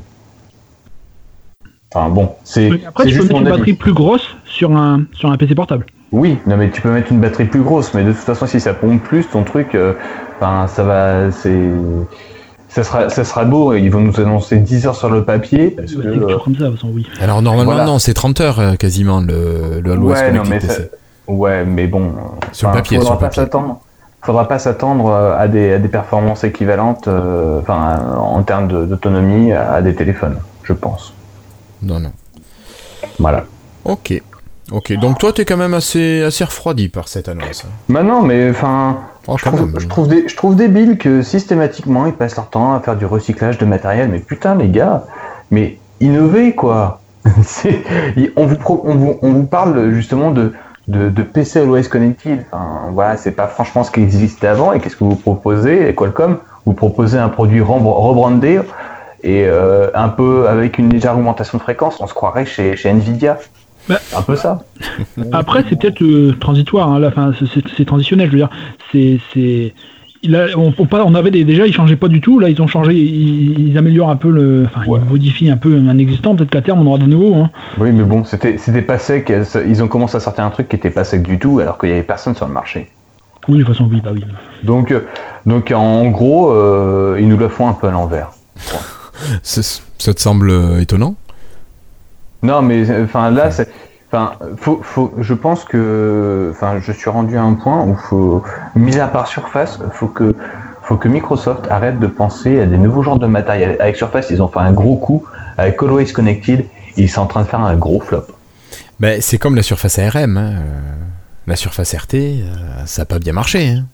Enfin 1.93 2.09
bon, 2.09 2.29
c'est 2.43 2.69
Mais 2.69 2.85
Après, 2.87 3.03
tu 3.05 3.09
peux 3.09 3.15
juste 3.15 3.27
mettre 3.29 3.41
une 3.41 3.47
avis. 3.47 3.57
batterie 3.57 3.73
plus 3.73 3.93
grosse 3.93 4.35
sur 4.45 4.75
un 4.75 5.03
sur 5.13 5.29
un 5.31 5.37
PC 5.37 5.53
portable. 5.55 5.85
Oui, 6.11 6.37
non 6.47 6.57
mais 6.57 6.69
tu 6.69 6.81
peux 6.81 6.89
mettre 6.91 7.11
une 7.11 7.19
batterie 7.19 7.45
plus 7.45 7.61
grosse, 7.61 7.93
mais 7.93 8.03
de 8.03 8.11
toute 8.11 8.21
façon, 8.21 8.45
si 8.47 8.59
ça 8.59 8.73
pompe 8.73 9.01
plus, 9.03 9.27
ton 9.29 9.43
truc, 9.43 9.73
euh, 9.75 9.93
enfin, 10.39 10.67
ça 10.67 10.83
va, 10.83 11.31
c'est, 11.31 11.59
ça 12.69 12.83
sera, 12.83 13.09
ça 13.09 13.23
sera 13.23 13.45
beau. 13.45 13.73
Ils 13.73 13.89
vont 13.89 14.01
nous 14.01 14.19
annoncer 14.19 14.57
10 14.57 14.87
heures 14.87 14.95
sur 14.95 15.09
le 15.09 15.23
papier. 15.23 15.71
Parce 15.71 15.93
que, 15.93 15.99
euh, 16.07 16.37
comme 16.43 16.55
ça, 16.55 16.65
de 16.65 16.69
toute 16.69 16.75
façon, 16.79 16.89
oui. 16.93 17.07
Alors 17.19 17.41
normalement, 17.41 17.71
Voilà. 17.73 17.85
non, 17.85 17.99
c'est 17.99 18.13
30 18.13 18.41
heures 18.41 18.59
euh, 18.59 18.75
quasiment 18.75 19.21
le, 19.21 19.79
le 19.83 19.91
Always 19.91 20.13
ouais, 20.13 20.31
non, 20.31 20.43
mais 20.49 20.59
PC. 20.59 20.67
ça- 20.73 20.81
ouais, 21.27 21.63
mais 21.65 21.87
bon. 21.87 22.11
Sur 22.51 22.69
enfin, 22.69 22.77
papier, 22.77 22.97
faudra 22.97 23.11
sur 23.13 23.19
papier. 23.19 23.43
s'attendre. 23.43 23.79
Faudra 24.21 24.47
pas 24.47 24.57
s'attendre 24.57 25.07
euh, 25.09 25.37
à 25.37 25.47
des, 25.47 25.73
à 25.73 25.79
des 25.79 25.89
performances 25.89 26.43
équivalentes, 26.43 27.07
euh, 27.07 27.59
enfin, 27.59 27.99
en 28.17 28.41
termes 28.43 28.67
d'autonomie 28.87 29.51
à 29.51 29.81
des 29.81 29.93
téléphones, 29.95 30.37
je 30.63 30.73
pense. 30.73 31.13
Non, 31.83 31.99
non. 31.99 32.11
Voilà. 33.19 33.43
Ok. 33.85 34.21
Ok, 34.71 34.93
donc 34.93 35.19
toi, 35.19 35.33
t'es 35.33 35.43
quand 35.45 35.57
même 35.57 35.73
assez, 35.73 36.23
assez 36.23 36.43
refroidi 36.45 36.87
par 36.87 37.07
cette 37.09 37.27
annonce. 37.27 37.65
hein. 37.65 37.69
Bah 37.89 38.01
non, 38.01 38.21
mais 38.23 38.49
enfin, 38.49 38.97
Oh, 39.27 39.35
je 39.37 39.45
trouve, 39.45 39.79
je, 39.79 39.87
trouve 39.87 40.07
dé- 40.07 40.23
je 40.27 40.35
trouve 40.35 40.55
débile 40.55 40.97
que 40.97 41.21
systématiquement 41.21 42.05
ils 42.07 42.13
passent 42.13 42.35
leur 42.37 42.49
temps 42.49 42.73
à 42.73 42.79
faire 42.79 42.95
du 42.95 43.05
recyclage 43.05 43.57
de 43.57 43.65
matériel. 43.65 44.09
Mais 44.09 44.19
putain, 44.19 44.55
les 44.55 44.69
gars, 44.69 45.03
mais 45.51 45.77
innover 45.99 46.55
quoi 46.55 47.01
on, 48.35 48.45
vous 48.45 48.55
pro- 48.55 48.81
on, 48.85 48.95
vous, 48.95 49.17
on 49.21 49.31
vous 49.33 49.43
parle 49.45 49.91
justement 49.91 50.31
de, 50.31 50.53
de, 50.87 51.09
de 51.09 51.23
PC 51.23 51.59
Always 51.59 51.87
Connected. 51.89 52.45
Enfin, 52.51 52.89
voilà, 52.91 53.17
c'est 53.17 53.31
pas 53.31 53.47
franchement 53.47 53.83
ce 53.83 53.91
qui 53.91 54.01
existait 54.01 54.47
avant. 54.47 54.73
Et 54.73 54.79
qu'est-ce 54.79 54.95
que 54.95 55.03
vous 55.03 55.15
proposez? 55.15 55.89
Et 55.89 55.95
Qualcomm, 55.95 56.37
vous 56.65 56.73
proposez 56.73 57.17
un 57.17 57.29
produit 57.29 57.61
rebrandé 57.61 58.59
et 59.23 59.45
euh, 59.45 59.87
un 59.93 60.09
peu 60.09 60.47
avec 60.47 60.77
une 60.77 60.89
légère 60.89 61.15
augmentation 61.17 61.57
de 61.57 61.63
fréquence. 61.63 61.99
On 62.01 62.07
se 62.07 62.13
croirait 62.13 62.45
chez, 62.45 62.75
chez 62.75 62.89
Nvidia. 62.89 63.37
Bah. 63.89 63.95
Un 64.15 64.21
peu 64.21 64.35
ça. 64.35 64.59
Après, 65.31 65.63
c'est 65.67 65.77
peut-être 65.79 66.01
euh, 66.01 66.33
transitoire. 66.39 66.89
Hein, 66.89 66.99
là, 66.99 67.07
enfin, 67.09 67.31
c'est- 67.77 67.85
transitionnel. 67.85 68.27
Je 68.27 68.31
veux 68.31 68.37
dire, 68.37 68.49
c'est 68.91 69.19
c'est 69.33 69.73
on, 70.55 70.73
on, 70.79 71.15
avait 71.15 71.31
des, 71.31 71.43
déjà, 71.43 71.67
ils 71.67 71.73
changeaient 71.73 71.97
pas 71.97 72.07
du 72.07 72.21
tout. 72.21 72.39
Là, 72.39 72.47
ils 72.49 72.61
ont 72.61 72.67
changé. 72.67 72.93
Ils, 72.93 73.67
ils 73.69 73.77
améliorent 73.77 74.09
un 74.09 74.15
peu 74.15 74.29
le. 74.29 74.65
Enfin, 74.65 74.87
Ouais. 74.87 74.99
ils 75.03 75.09
modifient 75.09 75.49
un 75.51 75.57
peu 75.57 75.75
un 75.75 75.97
existant. 75.97 76.35
Peut-être 76.35 76.49
qu'à 76.49 76.61
terme, 76.61 76.79
on 76.81 76.85
aura 76.87 76.97
des 76.97 77.07
nouveaux. 77.07 77.35
Hein. 77.35 77.49
Oui, 77.77 77.91
mais 77.91 78.03
bon, 78.03 78.23
c'était 78.23 78.57
c'était 78.57 78.81
pas 78.81 78.97
sec. 78.97 79.31
Ils 79.67 79.83
ont 79.83 79.87
commencé 79.89 80.15
à 80.15 80.19
sortir 80.21 80.45
un 80.45 80.49
truc 80.49 80.69
qui 80.69 80.77
était 80.77 80.91
pas 80.91 81.03
sec 81.03 81.23
du 81.23 81.39
tout, 81.39 81.59
alors 81.59 81.77
qu'il 81.77 81.89
y 81.89 81.93
avait 81.93 82.03
personne 82.03 82.35
sur 82.35 82.47
le 82.47 82.53
marché. 82.53 82.89
Oui, 83.49 83.57
de 83.57 83.63
toute 83.63 83.73
façon, 83.73 83.89
oui, 83.91 83.99
bah 84.01 84.11
oui. 84.13 84.23
Donc, 84.63 84.91
euh, 84.91 85.01
donc 85.45 85.71
en 85.75 86.05
gros, 86.09 86.51
euh, 86.51 87.17
ils 87.19 87.27
nous 87.27 87.37
la 87.37 87.49
font 87.49 87.67
un 87.67 87.73
peu 87.73 87.87
à 87.87 87.91
l'envers. 87.91 88.29
Ça, 89.43 89.61
te 90.13 90.21
semble 90.21 90.49
euh, 90.49 90.79
étonnant? 90.81 91.15
Non, 92.41 92.61
mais 92.61 92.89
euh, 92.89 93.05
enfin 93.05 93.29
là, 93.31 93.51
c'est, 93.51 93.69
enfin, 94.11 94.33
faut, 94.57 94.81
faut, 94.83 95.13
je 95.19 95.33
pense 95.33 95.63
que, 95.63 96.49
enfin, 96.51 96.79
je 96.81 96.91
suis 96.91 97.09
rendu 97.09 97.37
à 97.37 97.43
un 97.43 97.53
point 97.53 97.83
où 97.83 97.95
faut, 97.95 98.43
mis 98.75 98.99
à 98.99 99.07
part 99.07 99.27
Surface, 99.27 99.79
faut 99.93 100.07
que, 100.07 100.35
faut 100.83 100.97
que 100.97 101.07
Microsoft 101.07 101.67
arrête 101.69 101.99
de 101.99 102.07
penser 102.07 102.59
à 102.59 102.65
des 102.65 102.77
nouveaux 102.77 103.03
genres 103.03 103.19
de 103.19 103.27
matériel. 103.27 103.77
Avec 103.79 103.95
Surface, 103.95 104.27
ils 104.29 104.41
ont 104.41 104.49
fait 104.49 104.59
un 104.59 104.73
gros 104.73 104.97
coup. 104.97 105.23
Avec 105.57 105.81
Always 105.81 106.11
Connected, 106.11 106.65
ils 106.97 107.09
sont 107.09 107.21
en 107.21 107.25
train 107.27 107.43
de 107.43 107.47
faire 107.47 107.61
un 107.61 107.75
gros 107.75 108.01
flop. 108.01 108.25
Ben, 108.99 109.21
c'est 109.21 109.37
comme 109.37 109.55
la 109.55 109.63
surface 109.63 109.97
ARM. 109.99 110.37
hein, 110.37 110.51
euh, 110.53 110.59
La 111.47 111.55
surface 111.55 111.93
RT, 111.95 112.15
ça 112.85 113.01
n'a 113.03 113.05
pas 113.05 113.19
bien 113.19 113.33
marché. 113.33 113.69
hein. 113.69 113.85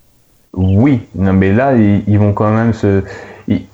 Oui, 0.53 1.01
non, 1.15 1.33
mais 1.33 1.51
là, 1.53 1.75
ils, 1.75 2.03
ils 2.07 2.17
vont 2.17 2.33
quand 2.33 2.49
même 2.51 2.73
se. 2.73 3.03
ils- 3.47 3.65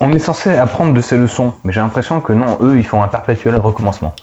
on 0.00 0.12
est 0.12 0.18
censé 0.18 0.50
apprendre 0.56 0.92
de 0.94 1.00
ces 1.00 1.16
leçons, 1.16 1.54
mais 1.64 1.72
j'ai 1.72 1.80
l'impression 1.80 2.20
que 2.20 2.32
non, 2.32 2.58
eux, 2.60 2.78
ils 2.78 2.84
font 2.86 3.02
un 3.02 3.08
perpétuel 3.08 3.56
recommencement. 3.56 4.14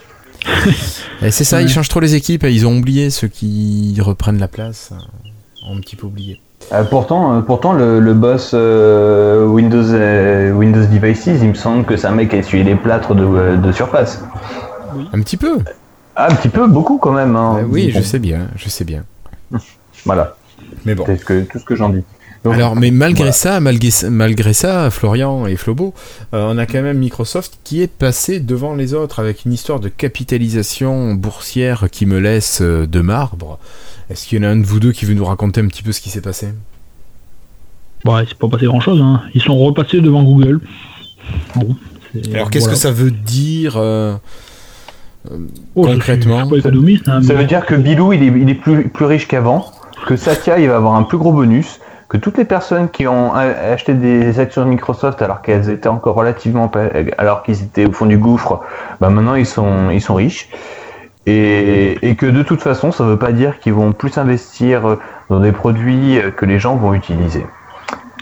Et 1.22 1.32
c'est 1.32 1.43
ça, 1.43 1.62
ils 1.62 1.68
changent 1.70 1.89
trop 1.89 1.99
les 1.99 2.16
équipes 2.16 2.43
et 2.45 2.51
ils 2.53 2.66
ont 2.66 2.78
oublié 2.78 3.10
ceux 3.10 3.28
qui 3.28 3.97
reprennent 3.99 4.39
la 4.39 4.47
place. 4.47 4.91
euh, 4.93 5.70
Ont 5.70 5.76
un 5.78 5.80
petit 5.82 5.95
peu 5.97 6.07
oublié. 6.07 6.39
Euh, 6.72 6.84
pourtant, 6.84 7.34
euh, 7.38 7.41
pourtant 7.41 7.74
le, 7.74 7.99
le 7.99 8.14
boss 8.14 8.51
euh, 8.53 9.45
Windows, 9.45 9.84
euh, 9.91 10.51
Windows 10.51 10.86
Devices, 10.86 11.26
il 11.26 11.49
me 11.49 11.53
semble 11.55 11.84
que 11.84 11.97
c'est 11.97 12.07
un 12.07 12.12
mec 12.12 12.30
qui 12.30 12.36
a 12.36 12.39
essuyé 12.39 12.64
les 12.64 12.76
plâtres 12.76 13.16
de, 13.16 13.26
euh, 13.26 13.57
de 13.57 13.72
surface. 13.72 14.24
Un 15.14 15.20
petit 15.22 15.38
peu. 15.38 15.57
Ah, 16.16 16.28
un 16.32 16.36
petit 16.36 16.49
peu, 16.49 16.68
beaucoup 16.68 16.97
quand 16.99 17.12
même. 17.12 17.36
hein. 17.36 17.57
Euh, 17.60 17.66
oui, 17.68 17.91
Bon, 17.91 17.99
je 17.99 18.03
sais 18.05 18.20
bien, 18.20 18.47
je 18.55 18.70
sais 18.70 18.86
bien. 18.86 19.03
Voilà, 20.05 20.36
Mais 20.86 20.95
bon. 20.95 21.03
c'est 21.05 21.18
ce 21.18 21.26
que, 21.26 21.41
tout 21.41 21.60
ce 21.60 21.66
que 21.66 21.76
j'en 21.76 21.89
dis. 21.89 22.03
Donc, 22.46 22.54
Alors, 22.54 22.76
mais 22.78 22.90
malgré 22.92 23.24
voilà. 23.24 23.32
ça, 23.34 23.60
malgré, 23.60 23.90
malgré 24.10 24.54
ça, 24.54 24.90
Florian 24.92 25.46
et 25.46 25.58
Flobo, 25.58 25.94
euh, 26.34 26.48
on 26.54 26.58
a 26.58 26.66
quand 26.66 26.82
même 26.82 26.98
Microsoft 27.00 27.60
qui 27.66 27.82
est 27.82 27.92
passé 27.92 28.40
devant 28.40 28.76
les 28.76 28.94
autres 28.94 29.20
avec 29.20 29.44
une 29.46 29.52
histoire 29.52 29.82
de 29.82 29.90
capitalisation 29.90 31.16
boursière 31.16 31.88
qui 31.92 32.06
me 32.06 32.18
laisse 32.20 32.62
euh, 32.62 32.88
de 32.88 33.02
marbre. 33.02 33.60
Est-ce 34.10 34.26
qu'il 34.26 34.42
y 34.42 34.46
en 34.46 34.48
a 34.48 34.52
un 34.52 34.56
de 34.58 34.66
vous 34.66 34.80
deux 34.80 34.94
qui 34.94 35.04
veut 35.06 35.14
nous 35.16 35.26
raconter 35.26 35.60
un 35.60 35.68
petit 35.68 35.84
peu 35.84 35.92
ce 35.92 36.00
qui 36.00 36.10
s'est 36.10 36.22
passé? 36.22 36.48
Bon, 38.06 38.18
c'est 38.26 38.38
pas 38.38 38.48
passé 38.48 38.66
grand 38.66 38.80
chose. 38.80 39.02
Hein. 39.02 39.22
Ils 39.34 39.42
sont 39.42 39.58
repassés 39.58 40.00
devant 40.00 40.24
Google. 40.24 40.62
Bon. 41.56 41.76
Alors, 42.34 42.50
qu'est-ce 42.50 42.64
voilà. 42.66 42.76
que 42.76 42.82
ça 42.82 42.92
veut 42.92 43.12
dire 43.12 43.74
euh, 43.76 44.16
Oh, 45.76 45.86
je 45.88 45.94
concrètement 45.94 46.46
suis, 46.48 46.50
je 46.50 46.54
suis 46.56 46.62
pas 46.62 46.70
économiste. 46.70 47.10
Hein, 47.10 47.22
Ça 47.22 47.34
mais- 47.34 47.42
veut 47.42 47.46
dire 47.48 47.66
que 47.66 47.76
Bilou, 47.76 48.14
il 48.14 48.24
est, 48.24 48.28
il 48.28 48.50
est 48.50 48.56
plus, 48.56 48.88
plus 48.88 49.06
riche 49.06 49.28
qu'avant, 49.28 49.72
que 50.08 50.16
Satya, 50.16 50.60
il 50.60 50.70
va 50.70 50.78
avoir 50.78 50.96
un 50.96 51.04
plus 51.04 51.18
gros 51.18 51.34
bonus, 51.34 51.80
que 52.10 52.18
toutes 52.18 52.38
les 52.38 52.45
personnes 52.45 52.89
qui 52.89 53.07
ont 53.07 53.34
acheté 53.34 53.93
des 53.93 54.39
actions 54.39 54.64
de 54.66 54.70
Microsoft 54.70 55.22
alors 55.22 55.41
qu'elles 55.41 55.70
étaient 55.70 55.88
encore 55.89 56.16
relativement, 56.16 56.70
alors 57.20 57.43
qu'ils 57.43 57.62
étaient 57.62 57.86
au 57.86 57.91
fond 57.91 58.07
du 58.07 58.18
gouffre, 58.18 58.62
bah 58.99 59.10
maintenant 59.10 59.36
ils 59.36 59.45
sont, 59.45 59.89
ils 59.91 60.01
sont 60.01 60.16
riches. 60.16 60.49
Et, 61.28 61.97
et 62.01 62.16
que 62.16 62.26
de 62.26 62.41
toute 62.41 62.62
façon, 62.62 62.91
ça 62.91 63.03
veut 63.03 63.18
pas 63.18 63.32
dire 63.32 63.60
qu'ils 63.60 63.74
vont 63.74 63.91
plus 63.91 64.18
investir 64.18 64.97
dans 65.30 65.39
des 65.39 65.51
produits 65.51 66.18
que 66.36 66.45
les 66.45 66.57
gens 66.57 66.76
vont 66.76 66.93
utiliser. 66.95 67.45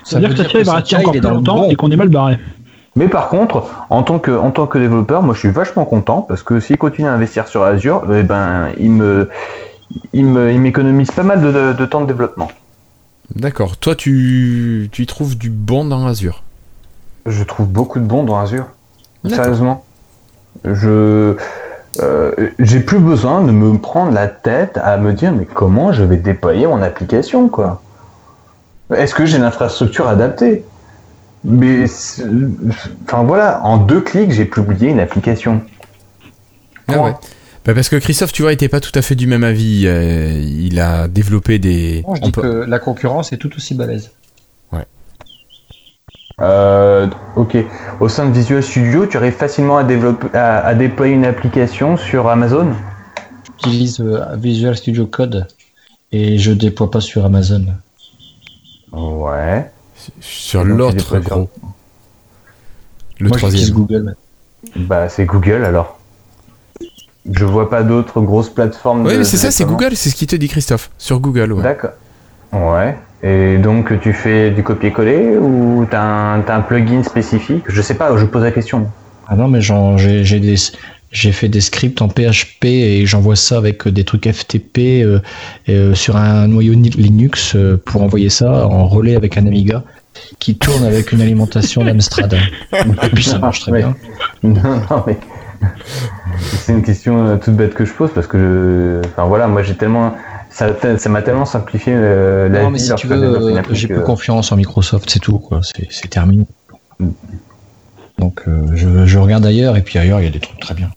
Ça 0.04 0.20
veut 0.20 0.28
dire 0.28 0.36
que 0.36 0.44
Satya, 0.44 0.64
va 0.64 0.74
rester 0.74 0.96
encore 0.98 1.12
plus 1.12 1.22
dans 1.22 1.30
le 1.30 1.36
longtemps 1.36 1.58
bon. 1.60 1.70
et 1.70 1.76
qu'on 1.76 1.90
est 1.90 1.96
mal 1.96 2.10
barré. 2.10 2.38
Mais 2.98 3.08
par 3.08 3.30
contre, 3.30 3.64
en 3.90 4.04
tant 4.04 4.20
que, 4.20 4.32
en 4.32 4.52
tant 4.52 4.66
que 4.68 4.80
développeur, 4.80 5.22
moi 5.22 5.34
je 5.36 5.40
suis 5.40 5.52
vachement 5.52 5.86
content 5.86 6.22
parce 6.24 6.44
que 6.44 6.60
s'il 6.60 6.78
continue 6.78 7.08
à 7.08 7.14
investir 7.14 7.48
sur 7.48 7.64
Azure, 7.64 8.04
eh 8.14 8.24
ben, 8.24 8.70
il 8.80 8.92
me, 8.92 9.30
il 10.12 10.26
me, 10.26 10.52
il 10.52 10.60
m'économise 10.60 11.12
pas 11.12 11.24
mal 11.24 11.42
de, 11.42 11.52
de- 11.52 11.74
de 11.74 11.86
temps 11.86 12.02
de 12.02 12.08
développement. 12.08 12.50
D'accord. 13.36 13.78
Toi, 13.78 13.96
tu, 13.96 14.90
tu 14.92 15.04
y 15.04 15.06
trouves 15.06 15.38
du 15.38 15.50
bon 15.50 15.86
dans 15.86 16.08
Azure. 16.08 16.44
Je 17.26 17.44
trouve 17.44 17.68
beaucoup 17.68 18.00
de 18.00 18.06
bons 18.06 18.24
dans 18.24 18.40
Azure. 18.40 18.68
Sérieusement. 19.28 19.84
Je, 20.64 21.36
euh, 22.00 22.32
j'ai 22.60 22.80
plus 22.80 23.00
besoin 23.00 23.44
de 23.44 23.52
me 23.52 23.78
prendre 23.78 24.12
la 24.12 24.28
tête 24.28 24.78
à 24.78 24.98
me 24.98 25.14
dire 25.14 25.32
mais 25.34 25.46
comment 25.46 25.92
je 25.92 26.04
vais 26.04 26.18
déployer 26.18 26.66
mon 26.68 26.82
application 26.82 27.50
quoi? 27.50 27.82
Est-ce 28.96 29.14
que 29.14 29.26
j'ai 29.26 29.38
l'infrastructure 29.38 30.08
adaptée? 30.08 30.64
Mais 31.44 31.86
enfin 33.04 33.24
voilà, 33.24 33.62
en 33.64 33.78
deux 33.78 34.02
clics 34.02 34.32
j'ai 34.32 34.46
publié 34.46 34.90
une 34.90 35.00
application. 35.00 35.62
Ah 36.88 37.02
ouais. 37.02 37.14
Bah, 37.68 37.74
parce 37.76 37.90
que 37.90 37.98
Christophe, 37.98 38.32
tu 38.32 38.42
vois, 38.42 38.54
était 38.54 38.70
pas 38.70 38.80
tout 38.80 38.94
à 38.96 39.02
fait 39.02 39.14
du 39.16 39.28
même 39.28 39.44
avis. 39.44 39.84
Euh, 39.86 40.32
il 40.42 40.80
a 40.80 41.08
développé 41.08 41.60
des. 41.60 42.04
Je 42.16 42.22
dis 42.22 42.32
peut- 42.32 42.42
que 42.42 42.48
la 42.70 42.80
concurrence 42.80 43.34
est 43.34 43.38
tout 43.38 43.54
aussi 43.56 43.76
balèze. 43.76 44.12
Euh, 46.40 47.08
ok. 47.36 47.58
Au 48.00 48.08
sein 48.08 48.28
de 48.30 48.32
Visual 48.32 48.62
Studio, 48.62 49.08
tu 49.08 49.18
arrives 49.18 49.34
facilement 49.34 49.78
à, 49.78 49.84
développer, 49.84 50.28
à, 50.38 50.60
à 50.60 50.76
déployer 50.76 51.16
une 51.16 51.26
application 51.26 51.98
sur 51.98 52.28
Amazon? 52.28 52.74
J'utilise 53.64 54.00
euh, 54.02 54.36
Visual 54.36 54.78
Studio 54.78 55.08
Code 55.08 55.48
et 56.12 56.38
je 56.38 56.52
déploie 56.52 56.92
pas 56.92 57.02
sur 57.02 57.26
Amazon. 57.26 57.66
Ouais. 58.92 59.70
Sur 60.22 60.64
l'autre 60.64 61.18
gros. 61.20 61.50
Le 63.20 63.30
Moi, 63.30 63.38
j'utilise 63.40 63.72
troisième. 63.72 63.74
Google. 63.74 64.04
maintenant. 64.04 64.86
Bah, 64.88 65.10
c'est 65.10 65.26
Google 65.26 65.66
alors. 65.66 65.97
Je 67.32 67.46
vois 67.46 67.70
pas 67.70 67.84
d'autres 67.84 68.22
grosses 68.22 68.50
plateformes. 68.50 69.06
Oui, 69.06 69.18
mais 69.18 69.24
c'est 69.24 69.38
ça, 69.38 69.52
c'est. 69.52 69.66
Google, 69.66 69.96
c'est 69.96 70.10
ce 70.10 70.16
qui 70.16 70.28
te 70.28 70.36
dit 70.36 70.48
Christophe. 70.48 70.90
Sur 70.98 71.20
Google, 71.20 71.54
ouais. 71.54 71.64
D'accord. 71.64 71.92
Ouais. 72.54 72.98
Et 73.24 73.58
donc, 73.58 74.00
tu 74.00 74.14
fais 74.14 74.52
du 74.52 74.64
copier-coller 74.64 75.38
ou 75.38 75.86
t'as 75.90 76.02
un, 76.02 76.48
un 76.48 76.62
plugin 76.62 77.04
spécifique? 77.04 77.64
Je 77.68 77.82
sais 77.82 77.96
pas, 77.96 78.16
je 78.16 78.26
pose 78.26 78.44
la 78.44 78.52
question. 78.52 78.88
Ah 79.28 79.36
non, 79.36 79.48
mais 79.48 79.60
j'ai 79.62 80.24
j'ai 80.24 80.40
des 80.40 80.56
j'ai 81.12 81.32
fait 81.32 81.50
des 81.50 81.62
scripts 81.62 82.02
en 82.02 82.10
PHP 82.10 82.66
et 82.66 83.06
j'envoie 83.06 83.36
ça 83.36 83.58
avec 83.58 83.88
des 83.88 84.04
trucs 84.04 84.30
FTP 84.30 84.78
euh, 84.78 85.20
euh, 85.70 85.94
sur 85.94 86.18
un 86.18 86.48
noyau 86.48 86.74
Linux 86.74 87.56
euh, 87.56 87.82
pour 87.84 88.04
envoyer 88.04 88.30
ça 88.30 88.68
en 88.68 88.88
relais 88.88 89.16
avec 89.16 89.38
un 89.38 89.48
Amiga 89.48 89.84
qui 90.40 90.58
tourne 90.58 90.84
avec 90.84 91.12
une 91.12 91.22
alimentation 91.22 91.84
d'Amstrad. 91.84 92.38
Et 92.74 93.10
puis 93.14 93.24
ça 93.24 93.40
marche 93.40 93.62
très 93.62 93.72
bien. 93.72 93.96
Non, 94.44 94.82
non, 94.90 95.04
mais. 95.06 95.18
C'est 96.40 96.74
une 96.74 96.84
question 96.84 97.26
euh, 97.28 97.38
toute 97.38 97.56
bête 97.56 97.74
que 97.74 97.86
je 97.86 97.94
pose 97.94 98.12
parce 98.14 98.28
que. 98.28 98.38
je- 99.04 99.08
Enfin 99.10 99.26
voilà, 99.28 99.48
moi 99.48 99.64
j'ai 99.64 99.76
tellement. 99.76 100.16
Ça 100.50 100.70
ça 100.98 101.10
m'a 101.10 101.22
tellement 101.22 101.46
simplifié 101.46 101.94
euh, 101.96 102.50
la 102.50 102.62
Non, 102.64 102.68
vie 102.68 102.74
mais 102.74 102.80
si 102.80 102.96
tu 102.96 103.08
veux, 103.08 103.54
j'ai 103.72 103.88
plus 103.88 104.02
confiance 104.02 104.52
en 104.52 104.56
Microsoft, 104.56 105.10
c'est 105.10 105.20
tout, 105.20 105.40
quoi. 105.40 105.62
C'est 105.90 106.08
terminé. 106.10 106.46
Mm. 107.00 107.08
Donc 108.20 108.42
euh, 108.48 108.62
je, 108.74 109.06
je 109.06 109.20
regarde 109.20 109.46
ailleurs 109.46 109.78
et 109.78 109.82
puis 109.82 110.00
ailleurs 110.00 110.20
il 110.20 110.24
y 110.24 110.28
a 110.28 110.32
des 110.32 110.40
trucs 110.40 110.60
très 110.60 110.74
bien. 110.74 110.90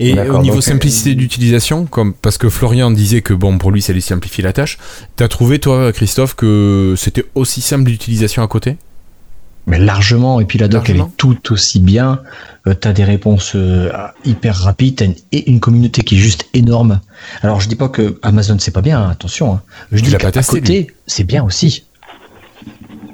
Et 0.00 0.18
au 0.18 0.38
niveau 0.38 0.54
donc, 0.56 0.62
simplicité 0.62 1.14
d'utilisation, 1.14 1.84
comme 1.84 2.14
parce 2.14 2.38
que 2.38 2.48
Florian 2.48 2.90
disait 2.90 3.20
que 3.20 3.34
bon 3.34 3.58
pour 3.58 3.70
lui 3.70 3.82
ça 3.82 3.92
lui 3.92 4.00
simplifie 4.00 4.40
la 4.40 4.54
tâche, 4.54 4.78
t'as 5.16 5.28
trouvé 5.28 5.58
toi 5.58 5.92
Christophe 5.92 6.34
que 6.34 6.94
c'était 6.96 7.26
aussi 7.34 7.60
simple 7.60 7.84
d'utilisation 7.90 8.42
à 8.42 8.48
côté? 8.48 8.78
Mais 9.68 9.78
largement, 9.80 10.38
et 10.40 10.44
puis 10.44 10.58
la 10.60 10.68
doc 10.68 10.88
elle 10.90 10.98
est 10.98 11.16
tout 11.16 11.52
aussi 11.52 11.80
bien. 11.80 12.20
Euh, 12.68 12.74
t'as 12.74 12.92
des 12.92 13.02
réponses 13.04 13.52
euh, 13.56 13.90
hyper 14.24 14.54
rapides, 14.56 14.96
t'as 14.96 15.06
une, 15.06 15.14
et 15.32 15.50
une 15.50 15.58
communauté 15.58 16.02
qui 16.02 16.14
est 16.14 16.18
juste 16.18 16.46
énorme. 16.54 17.00
Alors 17.42 17.60
je 17.60 17.68
dis 17.68 17.74
pas 17.74 17.88
que 17.88 18.18
Amazon 18.22 18.58
c'est 18.60 18.70
pas 18.70 18.80
bien, 18.80 19.00
hein, 19.02 19.10
attention. 19.10 19.54
hein. 19.54 19.62
Je 19.90 19.98
Il 19.98 20.04
dis 20.04 20.10
l'a 20.12 20.18
qu'à 20.18 20.42
côté 20.42 20.86
c'est 21.08 21.24
bien 21.24 21.42
aussi. 21.42 21.84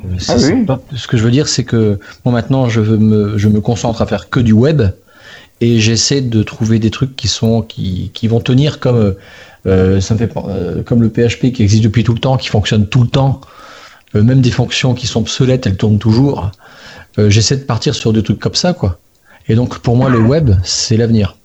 Euh, 0.05 0.16
Ah 0.28 0.34
oui. 0.38 0.64
pas- 0.66 0.80
ce 0.94 1.07
que 1.07 1.16
je 1.16 1.22
veux 1.24 1.30
dire 1.30 1.48
c'est 1.48 1.64
que 1.64 1.98
moi 2.24 2.32
maintenant 2.34 2.68
je 2.68 2.80
veux 2.80 2.98
me, 2.98 3.38
je 3.38 3.48
me 3.48 3.61
concentre 3.61 4.03
à 4.03 4.07
faire 4.07 4.28
que 4.28 4.40
du 4.40 4.53
web 4.53 4.82
et 5.62 5.80
j'essaie 5.80 6.20
de 6.20 6.42
trouver 6.42 6.78
des 6.78 6.90
trucs 6.90 7.14
qui 7.16 7.28
sont 7.28 7.62
qui, 7.62 8.11
qui 8.12 8.28
vont 8.28 8.40
tenir 8.40 8.78
comme 8.80 9.14
ça 9.64 9.70
me 10.14 10.18
fait 10.18 10.30
euh, 10.36 10.82
comme 10.82 11.00
le 11.03 11.09
PHP 11.09 11.53
qui 11.53 11.62
existe 11.62 11.84
depuis 11.84 12.03
tout 12.05 12.12
le 12.14 12.18
temps, 12.18 12.36
qui 12.36 12.48
fonctionne 12.48 12.88
tout 12.88 13.00
le 13.03 13.09
temps. 13.09 13.40
Euh, 14.14 14.22
même 14.22 14.40
des 14.40 14.50
fonctions 14.50 14.94
qui 14.94 15.06
sont 15.06 15.20
obsolètes, 15.20 15.66
elles 15.66 15.76
tournent 15.76 15.98
toujours. 15.98 16.50
Euh, 17.18 17.30
J'essaie 17.30 17.56
de 17.56 17.62
partir 17.64 17.94
sur 17.94 18.12
des 18.12 18.22
trucs 18.22 18.38
comme 18.38 18.54
ça, 18.54 18.72
quoi. 18.72 18.98
Et 19.48 19.54
donc, 19.54 19.78
pour 19.78 19.96
moi, 19.96 20.08
le 20.10 20.20
web, 20.20 20.50
c'est 20.62 20.96
l'avenir. 20.96 21.36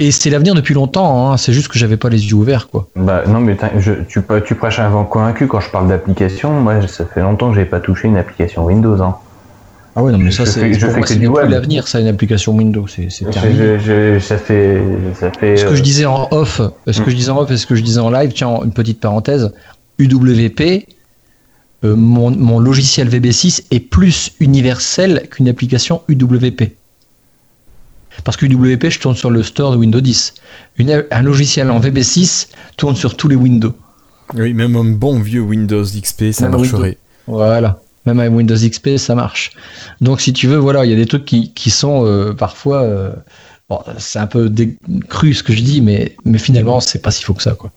Et 0.00 0.12
c'est 0.12 0.30
l'avenir 0.30 0.54
depuis 0.54 0.74
longtemps, 0.74 1.32
hein. 1.32 1.36
c'est 1.36 1.52
juste 1.52 1.66
que 1.68 1.76
j'avais 1.78 1.96
pas 1.96 2.08
les 2.08 2.26
yeux 2.28 2.34
ouverts, 2.34 2.68
quoi. 2.68 2.88
Bah 2.94 3.24
non, 3.26 3.40
mais 3.40 3.56
je, 3.78 3.92
tu, 4.06 4.22
prêches 4.54 4.78
un 4.78 4.88
vent 4.88 5.04
convaincu 5.04 5.48
quand 5.48 5.58
je 5.58 5.70
parle 5.70 5.88
d'application. 5.88 6.52
Moi, 6.52 6.86
ça 6.86 7.04
fait 7.04 7.20
longtemps 7.20 7.50
que 7.50 7.56
j'ai 7.56 7.64
pas 7.64 7.80
touché 7.80 8.06
une 8.06 8.16
application 8.16 8.64
Windows. 8.64 9.00
Hein. 9.02 9.16
Ah 9.96 10.02
ouais, 10.04 10.12
non, 10.12 10.18
mais 10.18 10.30
ça, 10.30 10.46
c'est 10.46 10.68
l'avenir, 10.70 11.88
ça, 11.88 11.98
une 11.98 12.06
application 12.06 12.52
Windows, 12.54 12.86
c'est 12.86 13.10
c'est 13.10 13.26
Je- 13.26 13.30
terminé. 13.32 13.80
je- 13.80 14.14
je- 14.14 14.18
ça 14.20 14.38
fait. 14.38 14.80
Ça 15.18 15.32
fait 15.32 15.56
Ce 15.56 15.64
que 15.64 15.74
je 15.74 15.80
euh, 15.80 15.82
disais 15.82 16.06
en 16.06 16.28
off, 16.30 16.60
ce 16.86 17.00
que 17.00 17.10
je 17.10 17.16
disais 17.16 17.30
en 17.32 17.38
off 17.40 17.50
et 17.50 17.56
ce 17.56 17.66
que 17.66 17.74
je 17.74 17.82
disais 17.82 17.98
en 17.98 18.10
live, 18.10 18.30
tiens, 18.32 18.60
une 18.64 18.70
petite 18.72 19.00
parenthèse, 19.00 19.52
UWP, 19.98 20.86
euh, 21.84 21.94
mon, 21.96 22.30
mon 22.30 22.58
logiciel 22.58 23.08
VB6 23.08 23.64
est 23.70 23.80
plus 23.80 24.32
universel 24.40 25.28
qu'une 25.30 25.48
application 25.48 26.02
UWP. 26.08 26.72
Parce 28.24 28.36
que 28.36 28.46
UWP, 28.46 28.88
je 28.90 28.98
tourne 28.98 29.14
sur 29.14 29.30
le 29.30 29.42
store 29.42 29.72
de 29.72 29.76
Windows 29.76 30.00
10. 30.00 30.34
Une- 30.78 31.04
un 31.10 31.22
logiciel 31.22 31.70
en 31.70 31.78
VB6 31.80 32.48
tourne 32.76 32.96
sur 32.96 33.16
tous 33.16 33.28
les 33.28 33.36
Windows. 33.36 33.74
Oui, 34.34 34.52
même 34.54 34.76
un 34.76 34.84
bon 34.84 35.20
vieux 35.20 35.40
Windows 35.40 35.84
XP, 35.84 36.32
ça 36.32 36.48
Même 36.48 36.58
marcherait. 36.60 36.98
Voilà. 37.28 37.80
Même 38.06 38.18
avec 38.20 38.32
Windows 38.32 38.56
XP, 38.56 38.96
ça 38.96 39.14
marche. 39.14 39.52
Donc, 40.00 40.20
si 40.20 40.32
tu 40.32 40.46
veux, 40.48 40.56
voilà, 40.56 40.84
il 40.84 40.90
y 40.90 40.94
a 40.94 40.96
des 40.96 41.06
trucs 41.06 41.24
qui, 41.24 41.52
qui 41.52 41.70
sont 41.70 42.04
euh, 42.06 42.32
parfois. 42.32 42.82
euh, 42.82 43.12
bon, 43.70 43.78
c'est 43.98 44.18
un 44.18 44.26
peu 44.26 44.52
cru 45.08 45.32
ce 45.32 45.42
que 45.42 45.52
je 45.52 45.60
dis, 45.62 45.80
mais, 45.80 46.16
mais 46.24 46.38
finalement, 46.38 46.80
c'est 46.80 47.00
pas 47.00 47.10
si 47.12 47.22
faux 47.22 47.34
que 47.34 47.42
ça, 47.42 47.52
quoi. 47.52 47.70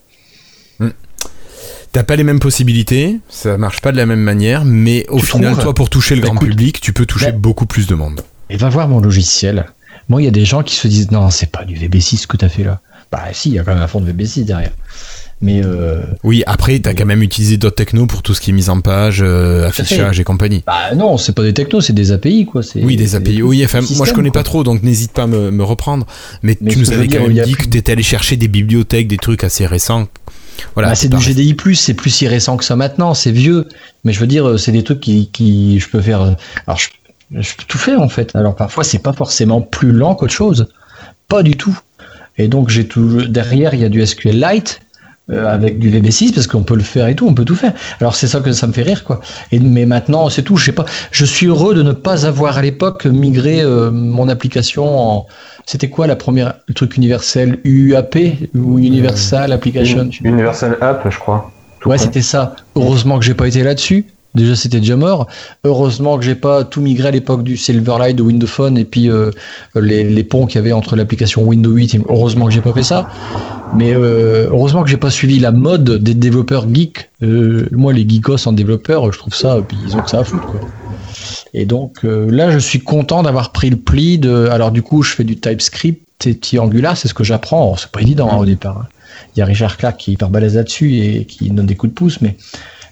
T'as 1.93 2.03
pas 2.03 2.15
les 2.15 2.23
mêmes 2.23 2.39
possibilités, 2.39 3.17
ça 3.29 3.57
marche 3.57 3.81
pas 3.81 3.91
de 3.91 3.97
la 3.97 4.05
même 4.05 4.21
manière, 4.21 4.63
mais 4.63 5.05
au 5.09 5.19
Tu 5.19 5.25
final, 5.25 5.51
trouves 5.51 5.63
toi, 5.63 5.73
pour 5.73 5.89
toucher 5.89 6.15
le 6.15 6.21
Bah, 6.21 6.27
grand 6.27 6.35
écoute, 6.37 6.47
public, 6.49 6.79
tu 6.79 6.93
peux 6.93 7.05
toucher 7.05 7.31
bah- 7.33 7.37
beaucoup 7.37 7.65
plus 7.65 7.85
de 7.87 7.95
monde. 7.95 8.21
Et 8.49 8.55
va 8.57 8.69
voir 8.69 8.87
mon 8.87 9.01
logiciel. 9.01 9.65
Moi, 10.07 10.21
il 10.21 10.25
y 10.25 10.27
a 10.27 10.31
des 10.31 10.45
gens 10.45 10.63
qui 10.63 10.75
se 10.75 10.87
disent 10.87 11.11
non, 11.11 11.29
c'est 11.29 11.51
pas 11.51 11.65
du 11.65 11.75
VB6 11.75 12.27
que 12.27 12.37
tu 12.37 12.45
as 12.45 12.49
fait 12.49 12.63
là. 12.63 12.79
Bah, 13.11 13.23
si, 13.33 13.49
il 13.49 13.55
y 13.55 13.59
a 13.59 13.63
quand 13.63 13.73
même 13.73 13.83
un 13.83 13.87
fond 13.87 13.99
de 13.99 14.09
VB6 14.11 14.45
derrière. 14.45 14.71
Mais 15.41 15.61
euh, 15.65 16.01
Oui, 16.23 16.43
après, 16.45 16.77
t'as 16.79 16.93
quand 16.93 17.05
même 17.05 17.23
utilisé 17.23 17.57
d'autres 17.57 17.75
technos 17.75 18.05
pour 18.05 18.21
tout 18.21 18.33
ce 18.35 18.39
qui 18.39 18.51
est 18.51 18.53
mise 18.53 18.69
en 18.69 18.79
page, 18.79 19.21
euh, 19.21 19.67
affichage 19.67 20.19
et 20.19 20.23
compagnie. 20.23 20.63
bah 20.67 20.93
non, 20.95 21.17
c'est 21.17 21.33
pas 21.33 21.41
des 21.43 21.53
technos, 21.53 21.81
c'est 21.81 21.93
des 21.93 22.11
API 22.11 22.45
quoi. 22.45 22.61
c'est- 22.63 22.81
Oui, 22.83 22.95
des 22.95 23.15
API. 23.15 23.41
Oui, 23.41 23.65
enfin, 23.65 23.81
moi 23.97 24.05
je 24.05 24.13
connais 24.13 24.29
quoi. 24.29 24.41
pas 24.41 24.43
trop, 24.43 24.63
donc 24.63 24.83
n'hésite 24.83 25.11
pas 25.13 25.23
à 25.23 25.27
me, 25.27 25.49
me 25.51 25.63
reprendre. 25.63 26.05
Mais, 26.43 26.55
Mais 26.61 26.69
tu 26.71 26.75
ce 26.75 26.79
nous 26.83 26.89
que 26.91 26.93
avais 26.95 27.07
quand 27.07 27.27
même 27.27 27.43
dit 27.43 27.53
que 27.53 27.65
t'étais 27.65 27.93
allé 27.93 28.03
chercher 28.03 28.37
des 28.37 28.47
bibliothèques, 28.47 29.07
des 29.07 29.17
trucs 29.17 29.43
assez 29.43 29.65
récents. 29.65 30.07
Voilà. 30.74 30.89
Bah, 30.89 30.95
c'est 30.95 31.10
du. 31.10 31.18
GDI+, 31.18 31.56
c'est 31.76 31.93
plus 31.93 32.10
si 32.10 32.28
récent 32.28 32.58
que 32.58 32.64
ça 32.64 32.76
maintenant, 32.76 33.14
c'est 33.14 33.32
vieux. 33.32 33.68
Mais 34.04 34.14
je 34.14 34.20
veux 34.20 34.28
dire, 34.28 34.60
c'est 34.60 34.72
des 34.72 34.84
trucs 34.84 34.99
qui, 34.99 35.30
qui 35.32 35.80
je 35.80 35.89
peux 35.89 36.02
faire. 36.02 36.36
Alors, 36.68 36.78
je, 36.78 36.89
je 37.32 37.56
peux 37.56 37.64
tout 37.68 37.78
faire 37.78 38.02
en 38.02 38.10
fait. 38.10 38.36
Alors 38.36 38.56
parfois, 38.56 38.84
c'est 38.84 38.99
pas 38.99 39.14
forcément 39.14 39.62
plus 39.62 39.91
lent 39.91 40.16
qu'autre 40.16 40.34
chose. 40.34 40.68
Pas 41.28 41.43
du 41.43 41.56
tout. 41.56 41.78
Et 42.38 42.47
donc, 42.47 42.70
j'ai 42.70 42.88
tout 42.88 43.28
derrière, 43.28 43.74
il 43.74 43.82
y 43.82 43.86
a 43.86 43.89
du 43.89 44.06
SQLite 44.06 44.82
euh, 45.32 45.47
avec 45.47 45.79
du 45.79 45.89
VB6 45.89 46.34
parce 46.34 46.47
qu'on 46.47 46.63
peut 46.63 46.75
le 46.75 46.84
faire 46.84 47.07
et 47.07 47.15
tout, 47.15 47.27
on 47.27 47.34
peut 47.34 47.45
tout 47.45 47.55
faire. 47.55 47.73
Alors 47.99 48.15
c'est 48.15 48.27
ça 48.27 48.39
que 48.39 48.51
ça 48.51 48.67
me 48.67 48.73
fait 48.73 48.82
rire 48.82 49.03
quoi. 49.03 49.21
Et 49.51 49.59
mais 49.59 49.86
maintenant, 49.86 50.29
c'est 50.29 50.43
tout. 50.43 50.57
Je 50.57 50.65
sais 50.65 50.71
pas. 50.71 50.86
Je 51.11 51.25
suis 51.25 51.47
heureux 51.47 51.73
de 51.73 51.84
ne 51.84 51.91
pas 51.93 52.25
avoir 52.25 52.57
à 52.57 52.61
l'époque 52.61 53.05
migré 53.05 53.61
euh, 53.61 53.91
mon 53.91 54.29
application 54.29 54.99
en. 54.99 55.27
C'était 55.65 55.89
quoi 55.89 56.07
la 56.07 56.15
première 56.15 56.55
le 56.67 56.73
truc 56.73 56.97
universel? 56.97 57.59
UAP 57.63 58.17
ou 58.55 58.79
Universal 58.79 59.51
Application? 59.53 60.09
Universal 60.23 60.77
App, 60.82 61.07
je 61.09 61.17
crois. 61.17 61.51
Tout 61.79 61.89
Ouais, 61.89 61.97
c'était 61.97 62.21
ça. 62.21 62.55
Heureusement 62.75 63.19
que 63.19 63.25
j'ai 63.25 63.34
pas 63.34 63.47
été 63.47 63.63
là-dessus. 63.63 64.05
Déjà, 64.34 64.55
c'était 64.55 64.79
déjà 64.79 64.95
mort. 64.95 65.27
Heureusement 65.65 66.17
que 66.17 66.23
j'ai 66.23 66.36
pas 66.36 66.63
tout 66.63 66.79
migré 66.82 67.09
à 67.09 67.11
l'époque 67.11 67.43
du 67.43 67.57
Silverlight, 67.57 68.15
de 68.15 68.21
Windows 68.23 68.47
Phone 68.47 68.77
et 68.77 68.86
puis 68.86 69.09
euh, 69.09 69.32
les, 69.75 70.23
ponts 70.23 70.45
qu'il 70.45 70.55
y 70.55 70.59
avait 70.59 70.71
entre 70.71 70.95
l'application 70.95 71.43
Windows 71.43 71.71
8. 71.71 71.95
et- 71.95 72.01
Heureusement 72.07 72.45
que 72.45 72.51
j'ai 72.51 72.61
pas 72.61 72.71
fait 72.73 72.84
ça. 72.84 73.09
Mais 73.75 73.93
euh, 73.93 74.47
heureusement 74.49 74.84
que 74.84 74.89
j'ai 74.89 74.97
pas 74.97 75.09
suivi 75.09 75.39
la 75.39 75.51
mode 75.51 75.97
des 76.01 76.13
développeurs 76.13 76.65
geeks. 76.73 77.09
Euh, 77.23 77.67
moi, 77.71 77.91
les 77.93 78.07
geekos 78.07 78.47
en 78.47 78.53
développeurs, 78.53 79.11
je 79.11 79.17
trouve 79.19 79.36
ça, 79.36 79.57
ils 79.86 79.95
ont 79.97 80.01
que 80.01 80.09
ça 80.09 80.19
à 80.19 80.23
foutre. 80.23 80.47
Et 81.53 81.65
donc 81.65 81.99
là, 82.03 82.51
je 82.51 82.57
suis 82.59 82.79
content 82.79 83.23
d'avoir 83.23 83.51
pris 83.51 83.69
le 83.69 83.75
pli. 83.77 84.17
De... 84.17 84.47
Alors 84.49 84.71
du 84.71 84.82
coup, 84.82 85.03
je 85.03 85.13
fais 85.13 85.23
du 85.25 85.38
TypeScript 85.38 86.27
et 86.27 86.59
Angular, 86.59 86.95
c'est 86.95 87.07
ce 87.09 87.13
que 87.13 87.23
j'apprends. 87.25 87.75
C'est 87.77 87.91
pas 87.91 88.01
évident 88.01 88.29
hein, 88.32 88.38
au 88.38 88.45
départ. 88.45 88.77
hein. 88.77 88.88
Il 89.36 89.39
y 89.39 89.41
a 89.41 89.45
Richard 89.45 89.77
Clark 89.77 89.97
qui 89.97 90.11
est 90.11 90.13
hyper 90.13 90.29
balèze 90.29 90.55
là-dessus 90.55 90.97
et 90.97 91.25
qui 91.25 91.49
donne 91.49 91.65
des 91.65 91.75
coups 91.75 91.91
de 91.91 91.95
pouce, 91.95 92.21
mais 92.21 92.36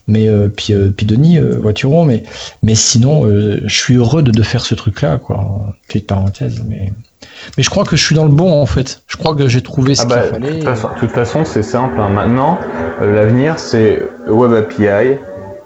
mais 0.09 0.27
euh, 0.27 0.49
puis, 0.49 0.73
euh, 0.73 0.89
puis 0.95 1.05
Denis 1.05 1.37
euh, 1.39 1.57
Voituron, 1.61 2.03
mais 2.03 2.23
mais 2.63 2.75
sinon, 2.75 3.25
euh, 3.25 3.61
je 3.65 3.73
suis 3.75 3.95
heureux 3.95 4.21
de, 4.23 4.31
de 4.31 4.43
faire 4.43 4.61
ce 4.61 4.75
truc-là, 4.75 5.17
quoi. 5.17 5.75
Petite 5.87 6.07
parenthèse, 6.07 6.61
mais 6.67 6.91
mais 7.57 7.63
je 7.63 7.69
crois 7.69 7.83
que 7.85 7.95
je 7.95 8.03
suis 8.03 8.15
dans 8.15 8.25
le 8.25 8.31
bon 8.31 8.51
en 8.61 8.65
fait. 8.65 9.01
Je 9.07 9.15
crois 9.17 9.35
que 9.35 9.47
j'ai 9.47 9.61
trouvé 9.61 9.95
ce 9.95 10.03
Ah 10.03 10.05
bah, 10.05 10.21
qu'il 10.21 10.39
de 10.41 10.45
fallait. 10.45 10.59
toute 10.59 10.63
façon, 10.63 10.89
de 10.95 10.99
toute 10.99 11.11
façon, 11.11 11.45
c'est 11.45 11.63
simple. 11.63 11.99
hein. 11.99 12.09
Maintenant, 12.09 12.59
euh, 13.01 13.13
l'avenir, 13.15 13.59
c'est 13.59 14.01
Web 14.27 14.53
API 14.53 14.85
et, 14.85 15.17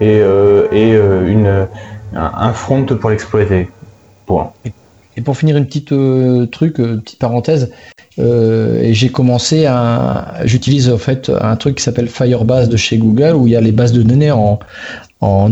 euh, 0.01 0.67
et 0.71 0.93
euh, 0.95 1.27
une, 1.27 1.67
un, 2.15 2.31
un 2.35 2.53
front 2.53 2.85
pour 2.85 3.09
l'exploiter. 3.09 3.69
Point. 4.25 4.51
Et 4.65 4.71
pour 5.21 5.37
finir, 5.37 5.57
une 5.57 5.65
petite 5.65 5.91
euh, 5.91 6.45
truc, 6.45 6.79
euh, 6.79 6.97
petite 6.97 7.19
parenthèse, 7.19 7.71
euh, 8.19 8.81
et 8.81 8.93
j'ai 8.93 9.09
commencé 9.09 9.65
à, 9.65 10.35
j'utilise 10.45 10.89
en 10.89 10.97
fait 10.97 11.31
un 11.41 11.55
truc 11.55 11.77
qui 11.77 11.83
s'appelle 11.83 12.07
Firebase 12.07 12.69
de 12.69 12.77
chez 12.77 12.97
Google 12.97 13.35
où 13.35 13.47
il 13.47 13.53
y 13.53 13.55
a 13.55 13.61
les 13.61 13.71
bases 13.71 13.91
de 13.91 14.03
données 14.03 14.31
en, 14.31 14.59
en 15.21 15.49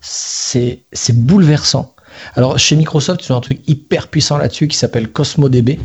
c'est 0.00 0.80
c'est 0.92 1.16
bouleversant. 1.16 1.94
Alors 2.34 2.58
chez 2.58 2.76
Microsoft, 2.76 3.26
ils 3.26 3.32
ont 3.32 3.36
un 3.36 3.40
truc 3.40 3.60
hyper 3.68 4.08
puissant 4.08 4.38
là-dessus 4.38 4.68
qui 4.68 4.76
s'appelle 4.76 5.08
CosmoDB. 5.08 5.78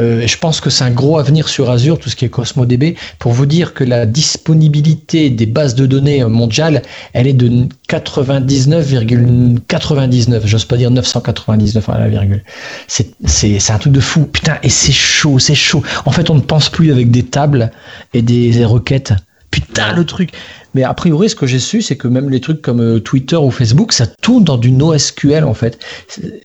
Euh, 0.00 0.26
je 0.26 0.38
pense 0.38 0.60
que 0.60 0.70
c'est 0.70 0.84
un 0.84 0.90
gros 0.90 1.18
avenir 1.18 1.48
sur 1.48 1.70
Azure, 1.70 1.98
tout 1.98 2.10
ce 2.10 2.16
qui 2.16 2.24
est 2.24 2.28
CosmoDB, 2.28 2.96
pour 3.18 3.32
vous 3.32 3.46
dire 3.46 3.74
que 3.74 3.84
la 3.84 4.06
disponibilité 4.06 5.30
des 5.30 5.46
bases 5.46 5.74
de 5.74 5.86
données 5.86 6.24
mondiales, 6.24 6.82
elle 7.12 7.26
est 7.26 7.32
de 7.32 7.66
99,99. 7.88 10.46
J'ose 10.46 10.64
pas 10.64 10.76
dire 10.76 10.90
999 10.90 11.88
à 11.88 11.98
la 11.98 12.08
virgule. 12.08 12.44
C'est 12.86 13.70
un 13.70 13.78
truc 13.78 13.92
de 13.92 14.00
fou. 14.00 14.26
Putain, 14.26 14.58
et 14.62 14.68
c'est 14.68 14.92
chaud, 14.92 15.38
c'est 15.38 15.54
chaud. 15.54 15.82
En 16.04 16.10
fait, 16.10 16.28
on 16.30 16.34
ne 16.34 16.40
pense 16.40 16.68
plus 16.68 16.92
avec 16.92 17.10
des 17.10 17.22
tables 17.22 17.70
et 18.12 18.20
des, 18.22 18.50
des 18.50 18.64
requêtes. 18.64 19.14
Putain, 19.50 19.94
le 19.94 20.04
truc. 20.04 20.30
Mais 20.74 20.82
a 20.82 20.92
priori, 20.92 21.30
ce 21.30 21.34
que 21.34 21.46
j'ai 21.46 21.58
su, 21.58 21.80
c'est 21.80 21.96
que 21.96 22.08
même 22.08 22.28
les 22.28 22.40
trucs 22.40 22.60
comme 22.60 22.82
euh, 22.82 23.00
Twitter 23.00 23.36
ou 23.36 23.50
Facebook, 23.50 23.94
ça 23.94 24.06
tourne 24.06 24.44
dans 24.44 24.58
du 24.58 24.70
NoSQL 24.70 25.44
en 25.44 25.54
fait. 25.54 25.78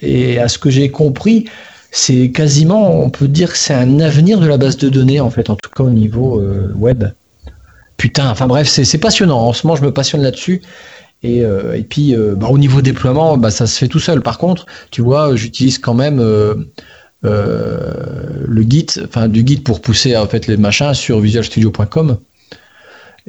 Et 0.02 0.40
à 0.40 0.48
ce 0.48 0.58
que 0.58 0.70
j'ai 0.70 0.90
compris, 0.90 1.50
c'est 1.92 2.32
quasiment, 2.32 3.04
on 3.04 3.10
peut 3.10 3.28
dire 3.28 3.52
que 3.52 3.58
c'est 3.58 3.74
un 3.74 4.00
avenir 4.00 4.40
de 4.40 4.48
la 4.48 4.58
base 4.58 4.78
de 4.78 4.88
données 4.88 5.20
en 5.20 5.30
fait, 5.30 5.50
en 5.50 5.56
tout 5.58 5.70
cas 5.70 5.84
au 5.84 5.90
niveau 5.90 6.40
euh, 6.40 6.72
web. 6.76 7.04
Putain, 7.98 8.32
enfin 8.32 8.48
bref, 8.48 8.68
c'est 8.68 8.98
passionnant. 8.98 9.40
En 9.40 9.54
ce 9.54 9.68
moment, 9.68 9.76
je 9.76 9.84
me 9.84 9.94
passionne 9.94 10.24
là-dessus. 10.24 10.62
Et, 11.22 11.44
euh, 11.44 11.80
puis, 11.88 12.16
euh, 12.16 12.34
bah, 12.36 12.48
au 12.50 12.58
niveau 12.58 12.82
déploiement, 12.82 13.38
bah, 13.38 13.52
ça 13.52 13.68
se 13.68 13.78
fait 13.78 13.88
tout 13.88 14.00
seul. 14.00 14.22
Par 14.22 14.40
contre, 14.40 14.66
tu 14.90 15.04
vois, 15.04 15.36
j'utilise 15.36 15.78
quand 15.78 15.94
même 15.94 16.18
le 17.22 18.62
Git, 18.68 18.88
enfin 19.04 19.28
du 19.28 19.46
Git 19.46 19.58
pour 19.58 19.82
pousser 19.82 20.18
en 20.18 20.26
fait 20.26 20.48
les 20.48 20.58
machins 20.58 20.96
sur 20.96 21.20
visualstudio.com. 21.20 22.18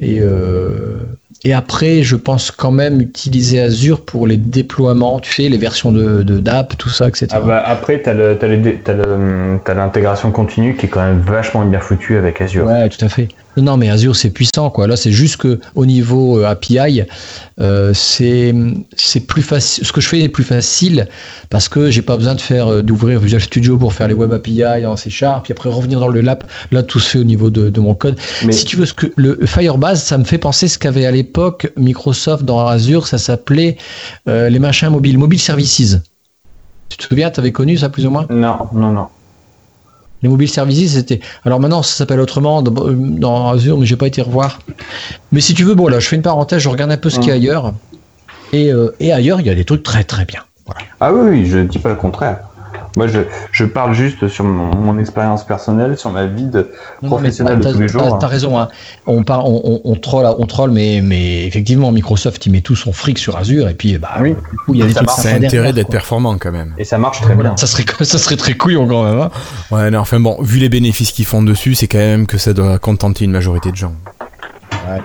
Et, 0.03 0.19
euh, 0.19 0.97
et 1.45 1.53
après, 1.53 2.03
je 2.03 2.15
pense 2.15 2.51
quand 2.51 2.71
même 2.71 3.01
utiliser 3.01 3.59
Azure 3.59 4.01
pour 4.01 4.27
les 4.27 4.37
déploiements, 4.37 5.19
tu 5.19 5.33
sais, 5.33 5.49
les 5.49 5.57
versions 5.57 5.91
de 5.91 6.23
de- 6.23 6.39
d'app, 6.39 6.77
tout 6.77 6.89
ça, 6.89 7.07
etc. 7.07 7.27
Ah 7.31 7.39
bah, 7.39 7.63
après, 7.65 8.01
le- 8.05 8.37
t'as 9.63 9.73
l'intégration 9.73 10.31
continue 10.31 10.75
qui 10.75 10.85
est 10.85 10.89
quand 10.89 11.05
même 11.05 11.19
vachement 11.19 11.65
bien 11.65 11.79
foutue 11.79 12.17
avec 12.17 12.41
Azure. 12.41 12.65
Ouais, 12.65 12.89
tout 12.89 13.03
à 13.03 13.09
fait. 13.09 13.29
Non, 13.57 13.77
mais 13.77 13.89
Azure, 13.89 14.15
c'est 14.15 14.29
puissant, 14.29 14.69
quoi. 14.69 14.87
Là, 14.87 14.95
c'est 14.95 15.11
juste 15.11 15.37
que 15.37 15.59
au 15.75 15.85
niveau 15.85 16.39
euh, 16.39 16.45
API, 16.45 17.03
euh, 17.59 17.91
c'est 17.93 18.53
c'est 18.95 19.19
plus 19.21 19.41
facile. 19.43 19.85
Ce 19.85 19.91
que 19.91 20.01
je 20.01 20.07
fais 20.07 20.21
est 20.21 20.29
plus 20.29 20.43
facile 20.43 21.07
parce 21.49 21.69
que 21.69 21.91
j'ai 21.91 22.01
pas 22.01 22.17
besoin 22.17 22.35
de 22.35 22.41
faire 22.41 22.67
euh, 22.67 22.81
d'ouvrir 22.81 23.19
Visual 23.19 23.41
Studio 23.41 23.77
pour 23.77 23.93
faire 23.93 24.07
les 24.07 24.13
web 24.13 24.33
API 24.33 24.85
en 24.85 24.97
C 24.97 25.09
Sharp, 25.09 25.43
puis 25.43 25.53
après 25.53 25.69
revenir 25.69 25.99
dans 25.99 26.07
le 26.07 26.21
lab. 26.21 26.43
Là, 26.71 26.83
tout 26.83 26.99
se 26.99 27.09
fait 27.09 27.19
au 27.19 27.23
niveau 27.23 27.49
de, 27.49 27.69
de 27.69 27.79
mon 27.79 27.93
code. 27.93 28.17
Mais 28.43 28.53
Si 28.53 28.65
tu 28.65 28.75
veux, 28.75 28.85
ce 28.85 28.93
que 28.93 29.07
le 29.15 29.39
Firebase, 29.45 30.01
ça 30.03 30.17
me 30.17 30.23
fait 30.23 30.37
penser 30.37 30.67
ce 30.67 30.79
qu'avait 30.79 31.05
à 31.05 31.11
l'époque 31.11 31.71
Microsoft 31.77 32.43
dans 32.43 32.65
Azure. 32.67 33.07
Ça 33.07 33.17
s'appelait 33.17 33.77
euh, 34.27 34.49
les 34.49 34.59
machins 34.59 34.89
mobiles, 34.89 35.17
mobile 35.17 35.39
services. 35.39 35.97
Tu 36.89 36.97
te 36.97 37.03
souviens, 37.03 37.29
tu 37.31 37.39
avais 37.39 37.51
connu 37.51 37.77
ça 37.77 37.89
plus 37.89 38.05
ou 38.05 38.09
moins? 38.11 38.25
Non, 38.29 38.67
non, 38.73 38.91
non. 38.91 39.07
Les 40.23 40.29
mobile 40.29 40.49
services, 40.49 40.93
c'était. 40.93 41.19
Alors 41.45 41.59
maintenant, 41.59 41.83
ça 41.83 41.93
s'appelle 41.93 42.19
autrement 42.19 42.61
dans, 42.61 42.91
dans 42.91 43.49
Azure, 43.49 43.77
mais 43.77 43.85
j'ai 43.85 43.97
pas 43.97 44.07
été 44.07 44.21
revoir. 44.21 44.59
Mais 45.31 45.41
si 45.41 45.53
tu 45.53 45.63
veux, 45.63 45.75
bon 45.75 45.87
là, 45.87 45.99
je 45.99 46.07
fais 46.07 46.15
une 46.15 46.21
parenthèse, 46.21 46.61
je 46.61 46.69
regarde 46.69 46.91
un 46.91 46.97
peu 46.97 47.09
ce 47.09 47.19
qu'il 47.19 47.27
y 47.27 47.31
a 47.31 47.35
ailleurs. 47.35 47.73
Et, 48.53 48.71
euh, 48.71 48.95
et 48.99 49.11
ailleurs, 49.11 49.41
il 49.41 49.47
y 49.47 49.49
a 49.49 49.55
des 49.55 49.65
trucs 49.65 49.83
très 49.83 50.03
très 50.03 50.25
bien. 50.25 50.41
Ah 50.99 51.13
oui, 51.13 51.29
oui, 51.29 51.45
je 51.45 51.59
dis 51.59 51.79
pas 51.79 51.89
le 51.89 51.95
contraire. 51.95 52.39
Moi, 52.95 53.07
je, 53.07 53.19
je 53.51 53.65
parle 53.65 53.93
juste 53.93 54.27
sur 54.27 54.45
mon, 54.45 54.75
mon 54.75 54.99
expérience 54.99 55.45
personnelle, 55.45 55.97
sur 55.97 56.11
ma 56.11 56.25
vie 56.27 56.45
de 56.45 56.59
Non, 56.59 56.67
mais 57.01 57.07
professionnelle 57.09 57.59
de 57.59 57.71
tous 57.71 57.79
les 57.79 57.87
t'as- 57.87 57.91
jours. 57.91 58.13
hein. 58.15 58.17
T'as 58.19 58.27
raison. 58.27 58.59
Hein. 58.59 58.69
On, 59.07 59.23
part, 59.23 59.45
on, 59.49 59.61
on, 59.63 59.81
on 59.91 59.95
troll, 59.95 60.25
on 60.37 60.45
troll, 60.45 60.71
mais, 60.71 61.01
mais 61.03 61.45
effectivement, 61.47 61.91
Microsoft, 61.91 62.45
il 62.45 62.51
met 62.51 62.61
tout 62.61 62.75
son 62.75 62.93
fric 62.93 63.17
sur 63.17 63.35
Azure, 63.37 63.67
et 63.69 63.73
puis 63.73 63.97
bah, 63.97 64.11
Oui. 64.21 64.35
du 64.51 64.57
coup, 64.57 64.73
il 64.73 64.79
y 64.79 64.83
a 64.83 64.85
des 64.85 64.93
Ça 64.93 64.99
trucs. 64.99 65.09
C'est 65.17 65.21
sympas 65.33 65.45
intérêt 65.47 65.73
d'être 65.73 65.89
performant 65.89 66.37
quand 66.37 66.51
même. 66.51 66.73
Et 66.77 66.83
ça 66.83 66.97
marche 66.97 67.21
très 67.21 67.33
Voilà, 67.33 67.49
bien. 67.51 67.57
ça 67.57 67.67
serait, 67.67 67.85
ça 68.05 68.17
serait 68.17 68.37
très 68.37 68.53
couillon 68.53 68.87
quand 68.87 69.03
même. 69.05 69.19
Hein. 69.19 69.31
Ouais, 69.71 69.89
non, 69.89 69.99
enfin 69.99 70.19
bon, 70.19 70.37
vu 70.41 70.59
les 70.59 70.69
bénéfices 70.69 71.11
qu'ils 71.11 71.25
font 71.25 71.41
dessus, 71.43 71.75
c'est 71.75 71.87
quand 71.87 71.97
même 71.97 72.27
que 72.27 72.37
ça 72.37 72.53
doit 72.53 72.77
contenter 72.79 73.25
une 73.25 73.31
majorité 73.31 73.71
de 73.71 73.75
gens. 73.75 73.93
Ouais, 74.89 75.01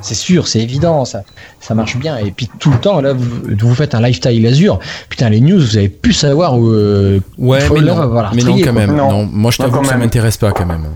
c'est 0.00 0.14
sûr, 0.14 0.48
c'est 0.48 0.60
évident, 0.60 1.04
ça, 1.04 1.22
ça 1.60 1.74
marche 1.74 1.96
bien. 1.96 2.16
Et 2.18 2.30
puis 2.30 2.48
tout 2.58 2.70
le 2.70 2.78
temps, 2.78 3.00
là, 3.00 3.12
vous, 3.12 3.26
vous 3.58 3.74
faites 3.74 3.94
un 3.94 4.00
lifestyle 4.00 4.46
Azure. 4.46 4.78
Putain, 5.08 5.28
les 5.28 5.40
news, 5.40 5.58
vous 5.60 5.76
avez 5.76 5.88
pu 5.88 6.12
savoir 6.12 6.58
où. 6.58 6.68
euh, 6.70 7.20
Ouais, 7.38 7.60
mais 7.72 7.80
non, 7.80 8.10
mais 8.34 8.42
non 8.42 8.56
quand 8.56 8.62
quoi. 8.62 8.72
même. 8.72 8.96
Non. 8.96 9.10
Non, 9.10 9.28
moi 9.30 9.50
je 9.50 9.58
t'avoue 9.58 9.80
que 9.80 9.86
ça 9.86 9.96
m'intéresse 9.96 10.36
pas 10.38 10.52
quand 10.52 10.66
même. 10.66 10.86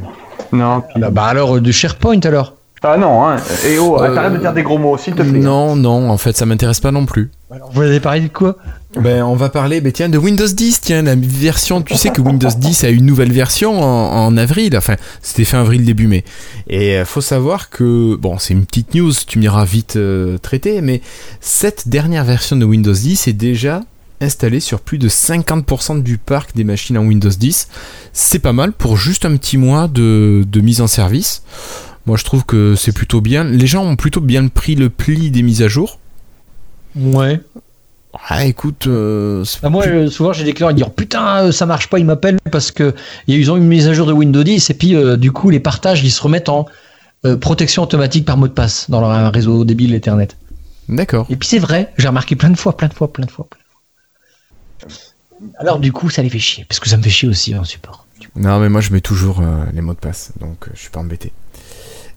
Non. 0.53 0.83
Bah, 0.97 1.11
bah 1.11 1.25
alors, 1.25 1.57
euh, 1.57 1.61
de 1.61 1.71
SharePoint 1.71 2.21
alors? 2.25 2.55
Ah 2.83 2.97
non, 2.97 3.25
hein. 3.27 3.37
Et 3.67 3.77
oh, 3.79 4.01
Euh, 4.01 4.15
t'arrêtes 4.15 4.35
de 4.35 4.39
dire 4.39 4.53
des 4.53 4.63
gros 4.63 4.79
mots, 4.79 4.97
s'il 4.97 5.15
te 5.15 5.23
plaît. 5.23 5.41
Non, 5.41 5.75
non, 5.77 6.09
en 6.11 6.17
fait 6.17 6.37
ça 6.37 6.47
m'intéresse 6.47 6.81
pas 6.81 6.93
non 6.93 7.07
plus. 7.07 7.31
Vous 7.73 7.81
avez 7.81 8.01
parlé 8.01 8.21
de 8.21 8.29
quoi? 8.29 8.57
Ben, 9.01 9.23
on 9.23 9.35
va 9.35 9.49
parler, 9.49 9.81
ben, 9.81 9.91
tiens, 9.91 10.11
de 10.11 10.19
Windows 10.19 10.47
10, 10.47 10.83
tiens, 10.83 11.03
la 11.03 11.15
version, 11.15 11.81
tu 11.81 11.95
sais 11.95 12.11
que 12.11 12.21
Windows 12.21 12.51
10 12.51 12.85
a 12.85 12.91
une 12.91 13.07
nouvelle 13.07 13.33
version 13.33 13.81
en, 13.81 14.27
en 14.27 14.37
avril, 14.37 14.77
enfin, 14.77 14.97
c'était 15.23 15.45
fin 15.45 15.61
avril, 15.61 15.85
début 15.85 16.09
mai. 16.09 16.25
Et 16.69 16.99
euh, 16.99 17.07
faut 17.07 17.23
savoir 17.23 17.71
que, 17.71 18.17
bon, 18.17 18.39
c'est 18.39 18.53
une 18.53 18.67
petite 18.67 18.95
news, 18.95 19.13
tu 19.27 19.39
m'iras 19.39 19.65
vite 19.65 19.97
euh, 19.97 20.37
traiter, 20.37 20.83
mais 20.83 21.01
cette 21.41 21.89
dernière 21.89 22.25
version 22.25 22.57
de 22.57 22.67
Windows 22.67 22.93
10 22.93 23.29
est 23.29 23.33
déjà 23.33 23.83
installée 24.21 24.61
sur 24.61 24.81
plus 24.81 24.99
de 24.99 25.09
50% 25.09 26.03
du 26.03 26.19
parc 26.19 26.55
des 26.55 26.65
machines 26.65 26.99
en 26.99 27.07
Windows 27.07 27.31
10. 27.31 27.69
C'est 28.13 28.41
pas 28.41 28.53
mal 28.53 28.73
pour 28.73 28.99
juste 28.99 29.25
un 29.25 29.35
petit 29.37 29.57
mois 29.57 29.89
de, 29.89 30.45
de 30.47 30.61
mise 30.61 30.81
en 30.83 30.87
service. 30.87 31.43
Moi, 32.05 32.17
je 32.17 32.25
trouve 32.25 32.45
que 32.45 32.75
c'est 32.75 32.93
plutôt 32.93 33.21
bien. 33.21 33.45
Les 33.45 33.67
gens 33.67 33.85
ont 33.85 33.97
plutôt 33.97 34.21
bien 34.21 34.49
pris 34.49 34.75
le 34.75 34.91
pli 34.91 35.31
des 35.31 35.43
mises 35.43 35.63
à 35.63 35.69
jour. 35.69 35.99
Ouais. 36.99 37.41
Ah, 38.29 38.45
écoute, 38.47 38.87
euh, 38.87 39.45
Bah, 39.63 39.69
moi, 39.71 39.85
plus- 39.85 39.93
euh, 39.93 40.09
souvent, 40.11 40.33
j'ai 40.33 40.43
des 40.45 40.53
clients 40.55 40.69
qui 40.71 40.77
disent 40.77 40.87
Putain, 40.97 41.45
euh, 41.47 41.53
ça 41.53 41.67
marche 41.67 41.89
pas, 41.89 41.99
ils 41.99 42.05
m'appellent 42.05 42.39
parce 42.51 42.71
que 42.73 42.95
ils 43.27 43.51
ont 43.51 43.57
une 43.57 43.67
mise 43.67 43.87
à 43.87 43.93
jour 43.93 44.07
de 44.07 44.13
Windows 44.13 44.43
10 44.43 44.71
et 44.71 44.75
puis 44.75 44.95
euh, 44.97 45.17
du 45.17 45.31
coup, 45.31 45.51
les 45.51 45.61
partages, 45.61 46.03
ils 46.03 46.11
se 46.11 46.21
remettent 46.23 46.49
en 46.49 46.67
euh, 47.27 47.37
protection 47.37 47.83
automatique 47.83 48.25
par 48.25 48.37
mot 48.37 48.49
de 48.49 48.53
passe 48.53 48.89
dans 48.91 49.01
leur 49.01 49.33
réseau 49.33 49.65
débile 49.65 49.95
Ethernet. 49.95 50.29
D'accord. 50.89 51.27
Et 51.31 51.37
puis 51.37 51.49
c'est 51.49 51.59
vrai, 51.59 51.93
j'ai 51.99 52.09
remarqué 52.09 52.35
plein 52.35 52.51
de 52.51 52.57
fois, 52.57 52.77
plein 52.77 52.89
de 52.89 52.95
fois, 52.95 53.13
plein 53.13 53.27
de 53.27 53.31
fois. 53.31 53.47
plein 53.49 53.59
de 54.89 54.93
fois. 54.93 55.01
Alors 55.59 55.79
du 55.79 55.93
coup, 55.93 56.09
ça 56.11 56.23
les 56.23 56.31
fait 56.31 56.39
chier, 56.39 56.65
parce 56.69 56.81
que 56.81 56.89
ça 56.89 56.97
me 56.97 57.03
fait 57.03 57.11
chier 57.11 57.29
aussi 57.29 57.55
en 57.55 57.65
support. 57.65 58.07
Non, 58.37 58.59
mais 58.59 58.69
moi 58.69 58.81
je 58.81 58.93
mets 58.93 59.01
toujours 59.01 59.41
euh, 59.41 59.65
les 59.73 59.81
mots 59.81 59.95
de 59.95 59.99
passe, 59.99 60.33
donc 60.41 60.67
euh, 60.67 60.71
je 60.75 60.81
suis 60.81 60.91
pas 60.91 61.01
embêté. 61.01 61.33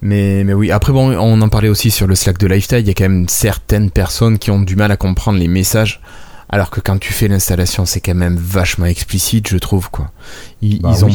Mais, 0.01 0.43
mais 0.43 0.53
oui, 0.53 0.71
après 0.71 0.91
bon, 0.93 1.15
on 1.17 1.41
en 1.41 1.49
parlait 1.49 1.69
aussi 1.69 1.91
sur 1.91 2.07
le 2.07 2.15
Slack 2.15 2.37
de 2.39 2.47
Lifetime, 2.47 2.79
il 2.79 2.87
y 2.87 2.91
a 2.91 2.93
quand 2.93 3.03
même 3.09 3.27
certaines 3.29 3.91
personnes 3.91 4.39
qui 4.39 4.49
ont 4.51 4.59
du 4.61 4.75
mal 4.75 4.91
à 4.91 4.97
comprendre 4.97 5.37
les 5.37 5.47
messages, 5.47 6.01
alors 6.49 6.69
que 6.71 6.79
quand 6.81 6.97
tu 6.97 7.13
fais 7.13 7.27
l'installation, 7.27 7.85
c'est 7.85 8.01
quand 8.01 8.15
même 8.15 8.35
vachement 8.37 8.85
explicite, 8.87 9.47
je 9.49 9.57
trouve, 9.57 9.89
quoi. 9.91 10.11
Ils, 10.61 10.81
Bah 10.81 10.93
ils 10.95 11.05
ont, 11.05 11.09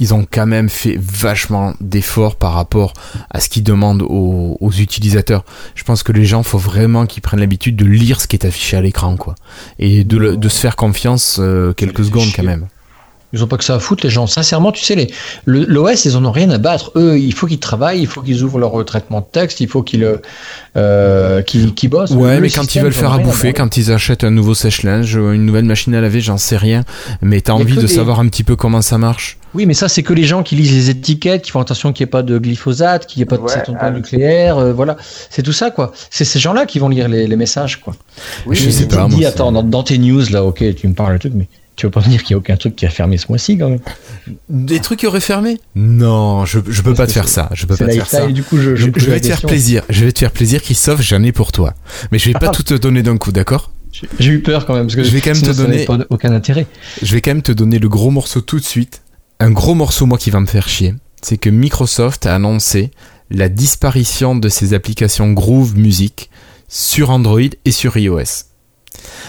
ils 0.00 0.12
ont 0.14 0.26
quand 0.28 0.46
même 0.46 0.68
fait 0.68 0.96
vachement 1.00 1.74
d'efforts 1.80 2.34
par 2.34 2.54
rapport 2.54 2.92
à 3.30 3.38
ce 3.38 3.48
qu'ils 3.48 3.62
demandent 3.62 4.02
aux, 4.02 4.56
aux 4.60 4.72
utilisateurs. 4.72 5.44
Je 5.76 5.84
pense 5.84 6.02
que 6.02 6.10
les 6.10 6.24
gens, 6.24 6.42
faut 6.42 6.58
vraiment 6.58 7.06
qu'ils 7.06 7.22
prennent 7.22 7.38
l'habitude 7.38 7.76
de 7.76 7.84
lire 7.84 8.20
ce 8.20 8.26
qui 8.26 8.34
est 8.34 8.44
affiché 8.44 8.76
à 8.76 8.80
l'écran, 8.80 9.16
quoi. 9.16 9.36
Et 9.78 10.02
de, 10.02 10.16
le- 10.16 10.36
de 10.36 10.48
se 10.48 10.58
faire 10.58 10.74
confiance 10.74 11.36
euh, 11.40 11.72
quelques 11.72 12.04
secondes 12.04 12.24
quand 12.34 12.42
même. 12.42 12.66
Ils 13.34 13.42
ont 13.44 13.48
pas 13.48 13.56
que 13.58 13.64
ça 13.64 13.74
à 13.74 13.78
foutre, 13.80 14.04
les 14.04 14.10
gens. 14.10 14.26
Sincèrement, 14.26 14.70
tu 14.72 14.84
sais, 14.84 14.94
les, 14.94 15.10
le- 15.44 15.64
l'OS, 15.66 16.04
ils 16.04 16.16
en 16.16 16.24
ont 16.24 16.30
rien 16.32 16.48
à 16.50 16.58
battre. 16.58 16.92
Eux, 16.94 17.18
il 17.18 17.34
faut 17.34 17.46
qu'ils 17.48 17.58
travaillent, 17.58 18.00
il 18.00 18.06
faut 18.06 18.22
qu'ils 18.22 18.42
ouvrent 18.44 18.58
leur 18.60 18.80
euh, 18.80 18.84
traitement 18.84 19.20
de 19.20 19.26
texte, 19.30 19.60
il 19.60 19.68
faut 19.68 19.82
qu'ils 19.82 20.04
euh, 20.04 20.16
euh, 20.76 21.42
qu'ils, 21.42 21.74
qu'ils 21.74 21.90
bossent. 21.90 22.10
Ouais, 22.12 22.36
Le 22.36 22.40
mais 22.42 22.50
quand 22.50 22.74
ils 22.74 22.80
veulent 22.82 22.92
faire 22.92 23.12
à 23.12 23.18
bouffer, 23.18 23.52
quand 23.52 23.76
ils 23.76 23.90
achètent 23.92 24.24
un 24.24 24.30
nouveau 24.30 24.54
sèche-linge, 24.54 25.14
une 25.16 25.44
nouvelle 25.44 25.64
machine 25.64 25.94
à 25.94 26.00
laver, 26.00 26.20
j'en 26.20 26.38
sais 26.38 26.56
rien. 26.56 26.84
Mais 27.22 27.40
t'as 27.40 27.52
envie 27.52 27.76
de 27.76 27.80
des- 27.82 27.88
savoir 27.88 28.20
un 28.20 28.28
petit 28.28 28.44
peu 28.44 28.56
comment 28.56 28.82
ça 28.82 28.98
marche. 28.98 29.36
Oui, 29.54 29.66
mais 29.66 29.74
ça, 29.74 29.88
c'est 29.88 30.02
que 30.02 30.12
les 30.12 30.24
gens 30.24 30.42
qui 30.42 30.56
lisent 30.56 30.72
les 30.72 30.90
étiquettes, 30.90 31.42
qui 31.42 31.50
font 31.52 31.60
attention 31.60 31.92
qu'il 31.92 32.04
n'y 32.04 32.08
ait 32.08 32.10
pas 32.10 32.22
de 32.22 32.38
glyphosate, 32.38 33.06
qu'il 33.06 33.20
n'y 33.20 33.22
ait 33.22 33.26
pas 33.26 33.36
de 33.36 33.42
Ouais, 33.42 33.52
ah, 33.80 33.90
nucléaire, 33.90 34.58
euh, 34.58 34.72
voilà. 34.72 34.96
C'est 35.30 35.42
tout 35.42 35.52
ça, 35.52 35.70
quoi. 35.70 35.92
C'est 36.10 36.24
ces 36.24 36.40
gens-là 36.40 36.66
qui 36.66 36.80
vont 36.80 36.88
lire 36.88 37.08
les, 37.08 37.26
les 37.28 37.36
messages, 37.36 37.80
quoi. 37.80 37.94
Oui, 38.46 38.56
Je 38.56 38.68
sais 38.70 38.86
pas, 38.88 39.06
dis, 39.08 39.16
moi, 39.20 39.28
attends, 39.28 39.52
dans, 39.52 39.62
dans 39.62 39.82
tes 39.84 39.98
news, 39.98 40.22
là, 40.30 40.42
ok, 40.44 40.64
tu 40.74 40.88
me 40.88 40.94
parles 40.94 41.12
le 41.12 41.18
truc, 41.20 41.34
mais 41.36 41.46
tu 41.76 41.86
vas 41.86 41.90
pas 41.90 42.00
me 42.00 42.06
dire 42.08 42.22
qu'il 42.22 42.34
n'y 42.34 42.38
a 42.38 42.38
aucun 42.38 42.56
truc 42.56 42.76
qui 42.76 42.86
a 42.86 42.90
fermé 42.90 43.16
ce 43.18 43.26
mois-ci, 43.28 43.58
quand 43.58 43.68
même. 43.70 43.80
Des 44.48 44.78
trucs 44.80 45.00
qui 45.00 45.06
auraient 45.06 45.20
fermé 45.20 45.58
Non, 45.74 46.44
je, 46.44 46.60
je 46.68 46.82
peux 46.82 46.94
Parce 46.94 46.96
pas 46.98 47.06
te 47.08 47.12
faire 47.12 47.28
ça. 47.28 47.48
Je 47.52 47.66
peux 47.66 47.76
pas 47.76 47.86
te 47.86 47.92
faire 47.92 48.06
ça. 48.06 48.26
du 48.26 48.42
coup, 48.42 48.58
je, 48.58 48.70
vais 48.70 49.20
te 49.20 49.26
faire 49.26 49.42
plaisir. 49.42 49.82
Je 49.88 50.04
vais 50.04 50.12
te 50.12 50.18
faire 50.20 50.30
plaisir, 50.30 50.62
Christophe. 50.62 51.02
J'en 51.02 51.22
ai 51.22 51.32
pour 51.32 51.50
toi. 51.52 51.74
Mais 52.12 52.18
je 52.18 52.26
vais 52.26 52.32
pas 52.38 52.46
Ah. 52.48 52.52
tout 52.52 52.62
te 52.62 52.74
donner 52.74 53.02
d'un 53.02 53.16
coup, 53.16 53.32
d'accord? 53.32 53.72
J'ai- 54.18 54.30
eu 54.32 54.40
peur 54.40 54.66
quand 54.66 54.74
même, 54.74 54.86
parce 54.86 54.96
que 54.96 55.04
Je 55.04 55.10
vais 55.10 55.20
quand 55.20 55.30
même 55.30 55.36
sinon, 55.36 55.52
te 55.52 55.56
donner- 55.56 55.84
pas 55.84 55.98
aucun 56.10 56.32
intérêt. 56.32 56.66
Je 57.02 57.14
vais 57.14 57.20
quand 57.20 57.30
même 57.30 57.42
te 57.42 57.52
donner 57.52 57.78
le 57.78 57.88
gros 57.88 58.10
morceau 58.10 58.40
tout 58.40 58.58
de 58.58 58.64
suite. 58.64 59.02
Un 59.40 59.50
gros 59.50 59.74
morceau, 59.74 60.06
moi, 60.06 60.18
qui 60.18 60.30
va 60.30 60.40
me 60.40 60.46
faire 60.46 60.68
chier. 60.68 60.94
C'est 61.22 61.38
que 61.38 61.48
Microsoft 61.50 62.26
a 62.26 62.34
annoncé 62.34 62.90
la 63.30 63.48
disparition 63.48 64.36
de 64.36 64.48
ses 64.48 64.74
applications 64.74 65.32
Groove 65.32 65.76
Music 65.76 66.28
sur 66.68 67.10
Android 67.10 67.40
et 67.64 67.70
sur 67.70 67.96
iOS. 67.96 68.46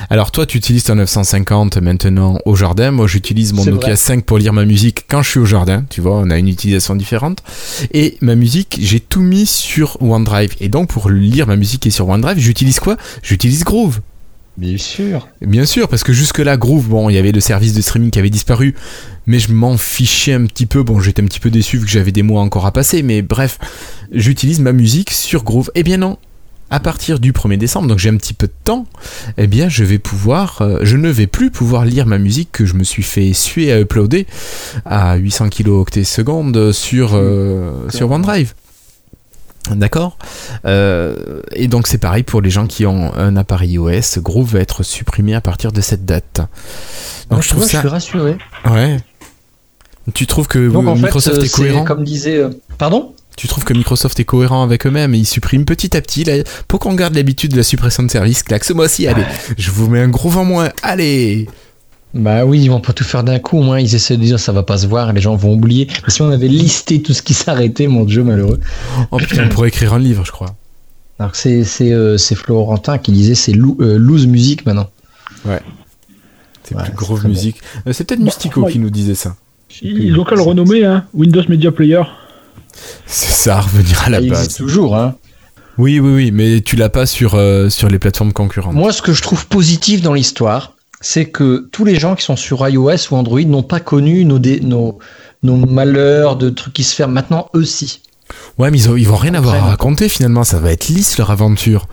Alors 0.09 0.32
toi, 0.32 0.45
tu 0.45 0.57
utilises 0.57 0.84
ton 0.84 0.95
950 0.95 1.78
maintenant 1.78 2.38
au 2.45 2.55
jardin. 2.55 2.91
Moi, 2.91 3.07
j'utilise 3.07 3.53
mon 3.53 3.65
Nokia 3.65 3.89
vrai. 3.89 3.95
5 3.95 4.26
pour 4.26 4.38
lire 4.38 4.53
ma 4.53 4.65
musique 4.65 5.05
quand 5.09 5.21
je 5.21 5.30
suis 5.30 5.39
au 5.39 5.45
jardin. 5.45 5.86
Tu 5.89 6.01
vois, 6.01 6.15
on 6.17 6.30
a 6.30 6.38
une 6.38 6.47
utilisation 6.47 6.95
différente. 6.95 7.43
Et 7.93 8.17
ma 8.21 8.36
musique, 8.36 8.78
j'ai 8.82 8.99
tout 8.99 9.21
mis 9.21 9.45
sur 9.45 10.01
OneDrive. 10.01 10.51
Et 10.59 10.69
donc, 10.69 10.89
pour 10.89 11.09
lire 11.09 11.47
ma 11.47 11.55
musique 11.55 11.82
qui 11.82 11.88
est 11.89 11.91
sur 11.91 12.07
OneDrive, 12.07 12.38
j'utilise 12.38 12.80
quoi? 12.80 12.97
J'utilise 13.23 13.63
Groove. 13.63 14.01
Bien 14.57 14.78
sûr. 14.78 15.28
Bien 15.41 15.65
sûr, 15.65 15.89
parce 15.89 16.03
que 16.03 16.13
jusque-là, 16.13 16.55
Groove, 16.55 16.88
bon, 16.88 17.09
il 17.09 17.15
y 17.15 17.17
avait 17.17 17.34
le 17.34 17.41
service 17.41 17.73
de 17.73 17.82
streaming 17.82 18.09
qui 18.09 18.19
avait 18.19 18.30
disparu, 18.30 18.73
mais 19.26 19.38
je 19.38 19.51
m'en 19.51 19.78
fichais 19.78 20.34
un 20.34 20.45
petit 20.45 20.65
peu. 20.65 20.82
Bon, 20.82 21.01
j'étais 21.01 21.21
un 21.21 21.26
petit 21.26 21.41
peu 21.41 21.49
déçu 21.49 21.78
vu 21.78 21.86
que 21.86 21.91
j'avais 21.91 22.13
des 22.13 22.23
mois 22.23 22.41
encore 22.41 22.65
à 22.65 22.71
passer, 22.71 23.03
mais 23.03 23.21
bref, 23.21 23.59
j'utilise 24.13 24.61
ma 24.61 24.71
musique 24.71 25.11
sur 25.11 25.43
Groove. 25.43 25.71
Eh 25.76 25.84
bien 25.84 25.97
non, 25.97 26.17
à 26.72 26.80
partir 26.80 27.20
du 27.20 27.32
1er 27.32 27.57
décembre, 27.57 27.88
donc 27.88 27.99
j'ai 27.99 28.09
un 28.09 28.18
petit 28.18 28.34
peu 28.34 28.47
de 28.47 28.53
temps, 28.63 28.86
eh 29.38 29.47
bien 29.47 29.70
je 29.70 29.84
vais 29.84 29.99
pouvoir, 29.99 30.61
euh, 30.61 30.80
je 30.82 30.97
ne 30.97 31.09
vais 31.09 31.28
plus 31.28 31.51
pouvoir 31.51 31.86
lire 31.86 32.05
ma 32.07 32.18
musique 32.18 32.51
que 32.51 32.66
je 32.66 32.74
me 32.74 32.84
suis 32.84 33.03
fait 33.03 33.34
suer 33.34 33.72
à 33.72 33.80
uploader 33.80 34.26
à 34.86 35.16
800 35.16 35.49
kilooctets 35.49 36.03
secondes 36.03 36.72
sur, 36.72 37.11
euh, 37.13 37.88
sur 37.89 38.09
OneDrive. 38.11 38.53
D'accord? 39.72 40.18
Euh, 40.66 41.41
Et 41.53 41.68
donc 41.68 41.88
c'est 41.88 41.97
pareil 41.97 42.22
pour 42.24 42.41
les 42.41 42.49
gens 42.51 42.68
qui 42.68 42.86
ont 42.86 43.13
un 43.16 43.36
appareil 43.36 43.72
iOS, 43.74 44.20
Groove 44.20 44.53
va 44.53 44.59
être 44.59 44.84
supprimé 44.84 45.34
à 45.34 45.41
partir 45.41 45.72
de 45.72 45.82
cette 45.82 46.05
date. 46.05 46.41
Donc 47.32 47.41
je 47.41 47.49
trouve 47.49 47.63
ça... 47.63 47.80
suis 47.80 47.88
rassuré. 47.88 48.38
Ouais. 48.70 48.97
Tu 50.13 50.28
trouves 50.28 50.47
que 50.47 50.70
Donc, 50.70 50.88
en 50.88 50.95
Microsoft 50.95 51.39
fait, 51.39 51.45
est 51.47 51.51
cohérent? 51.51 51.84
comme 51.84 52.03
disait. 52.03 52.43
Pardon? 52.78 53.16
Tu 53.38 53.48
trouves 53.48 53.64
que 53.66 53.74
Microsoft 53.74 54.20
est 54.20 54.24
cohérent 54.26 54.64
avec 54.64 54.86
eux-mêmes 54.88 55.14
et 55.14 55.18
ils 55.18 55.26
suppriment 55.26 55.66
petit 55.66 55.96
à 55.98 56.02
petit 56.02 56.24
là, 56.24 56.44
pour 56.68 56.80
qu'on 56.80 56.94
garde 56.94 57.16
l'habitude 57.16 57.52
de 57.52 57.58
la 57.58 57.64
suppression 57.64 58.04
de 58.04 58.10
services 58.10 58.44
Clac, 58.44 58.64
ce 58.64 58.72
mois-ci, 58.74 59.08
allez, 59.08 59.24
je 59.58 59.72
vous 59.72 59.90
mets 59.90 60.00
un 60.02 60.08
gros 60.08 60.30
vent 60.30 60.46
moins, 60.46 60.70
allez 60.84 61.48
Bah 62.14 62.46
oui, 62.46 62.62
ils 62.64 62.70
vont 62.70 62.80
pas 62.80 62.94
tout 62.94 63.04
faire 63.04 63.24
d'un 63.26 63.40
coup. 63.40 63.58
Au 63.60 63.62
moins, 63.64 63.80
ils 63.82 63.94
essaient 63.94 64.16
de 64.16 64.22
dire 64.24 64.40
ça 64.40 64.54
va 64.54 64.64
pas 64.64 64.78
se 64.78 64.88
voir, 64.88 65.12
les 65.12 65.20
gens 65.20 65.36
vont 65.36 65.54
oublier. 65.54 65.88
Mais 66.06 66.14
si 66.14 66.22
on 66.22 66.30
avait 66.30 66.48
listé 66.48 67.02
tout 67.02 67.14
ce 67.14 67.22
qui 67.22 67.34
s'arrêtait, 67.34 67.88
mon 67.88 68.06
dieu, 68.06 68.24
malheureux. 68.24 68.60
Oh 69.12 69.18
putain, 69.18 69.46
on 69.46 69.50
pourrait 69.50 69.68
écrire 69.68 69.94
un 69.94 70.00
livre, 70.00 70.24
je 70.26 70.32
crois. 70.32 70.56
Alors 71.20 71.32
que 71.34 71.38
c'est 71.38 71.64
c'est 71.66 71.92
euh, 71.94 72.18
Florentin 72.18 72.98
qui 72.98 73.12
disait 73.12 73.36
c'est 73.36 73.52
lou- 73.54 73.78
euh, 73.82 73.98
loose 73.98 74.28
music 74.28 74.66
maintenant. 74.66 74.90
C'est 75.44 75.50
Ouais, 76.76 76.82
plus 76.84 76.88
c'est 76.92 76.96
grosse 76.96 77.20
très 77.20 77.28
bien. 77.30 77.38
musique. 77.38 77.58
Euh, 77.86 77.94
C'est 77.94 78.06
peut-être 78.06 78.20
Bon, 78.20 78.26
Mystico 78.26 78.62
moi, 78.62 78.72
qui 78.72 78.80
nous 78.80 78.90
disait 78.90 79.14
ça. 79.16 79.36
Ils 79.82 80.18
ont 80.20 80.24
qu'à 80.24 80.36
le 80.36 80.42
renommer, 80.42 80.84
hein. 80.86 81.06
Windows 81.14 81.44
Media 81.50 81.72
Player. 81.72 82.02
C'est 83.05 83.32
ça, 83.32 83.61
revenir 83.61 84.03
à 84.05 84.09
la 84.09 84.19
Il 84.19 84.30
base. 84.30 84.39
existe 84.43 84.57
toujours, 84.59 84.95
hein. 84.95 85.15
Oui, 85.78 85.99
oui, 85.99 86.13
oui, 86.13 86.32
mais 86.32 86.61
tu 86.61 86.76
l'as 86.78 86.89
pas 86.89 87.05
sur, 87.05 87.36
euh, 87.36 87.69
sur 87.69 87.89
les 87.89 87.99
plateformes 87.99 88.32
concurrentes. 88.34 88.73
Moi, 88.73 88.93
ce 88.93 89.01
que 89.01 89.11
je 89.13 89.21
trouve 89.21 89.45
positif 89.47 90.01
dans 90.01 90.13
l'histoire, 90.13 90.73
c'est 91.01 91.26
que 91.26 91.67
tous 91.71 91.84
les 91.84 91.99
gens 91.99 92.15
qui 92.15 92.23
sont 92.23 92.38
sur 92.38 92.67
iOS 92.67 93.11
ou 93.11 93.15
Android 93.15 93.41
n'ont 93.41 93.63
pas 93.63 93.82
connu 93.82 94.23
nos, 94.23 94.39
dé- 94.39 94.61
nos, 94.61 94.99
nos 95.43 95.57
malheurs 95.57 96.38
de 96.38 96.49
trucs 96.49 96.73
qui 96.73 96.84
se 96.84 96.95
ferment. 96.95 97.13
Maintenant, 97.13 97.49
eux, 97.55 97.65
si. 97.65 98.01
Ouais, 98.57 98.71
mais 98.71 98.78
ils, 98.78 98.89
ont- 98.89 98.95
ils 98.95 99.07
vont 99.07 99.17
rien 99.17 99.34
avoir 99.34 99.55
à 99.55 99.61
raconter 99.61 100.07
finalement, 100.09 100.43
ça 100.45 100.59
va 100.59 100.71
être 100.71 100.88
lisse 100.88 101.17
leur 101.17 101.30
aventure. 101.30 101.88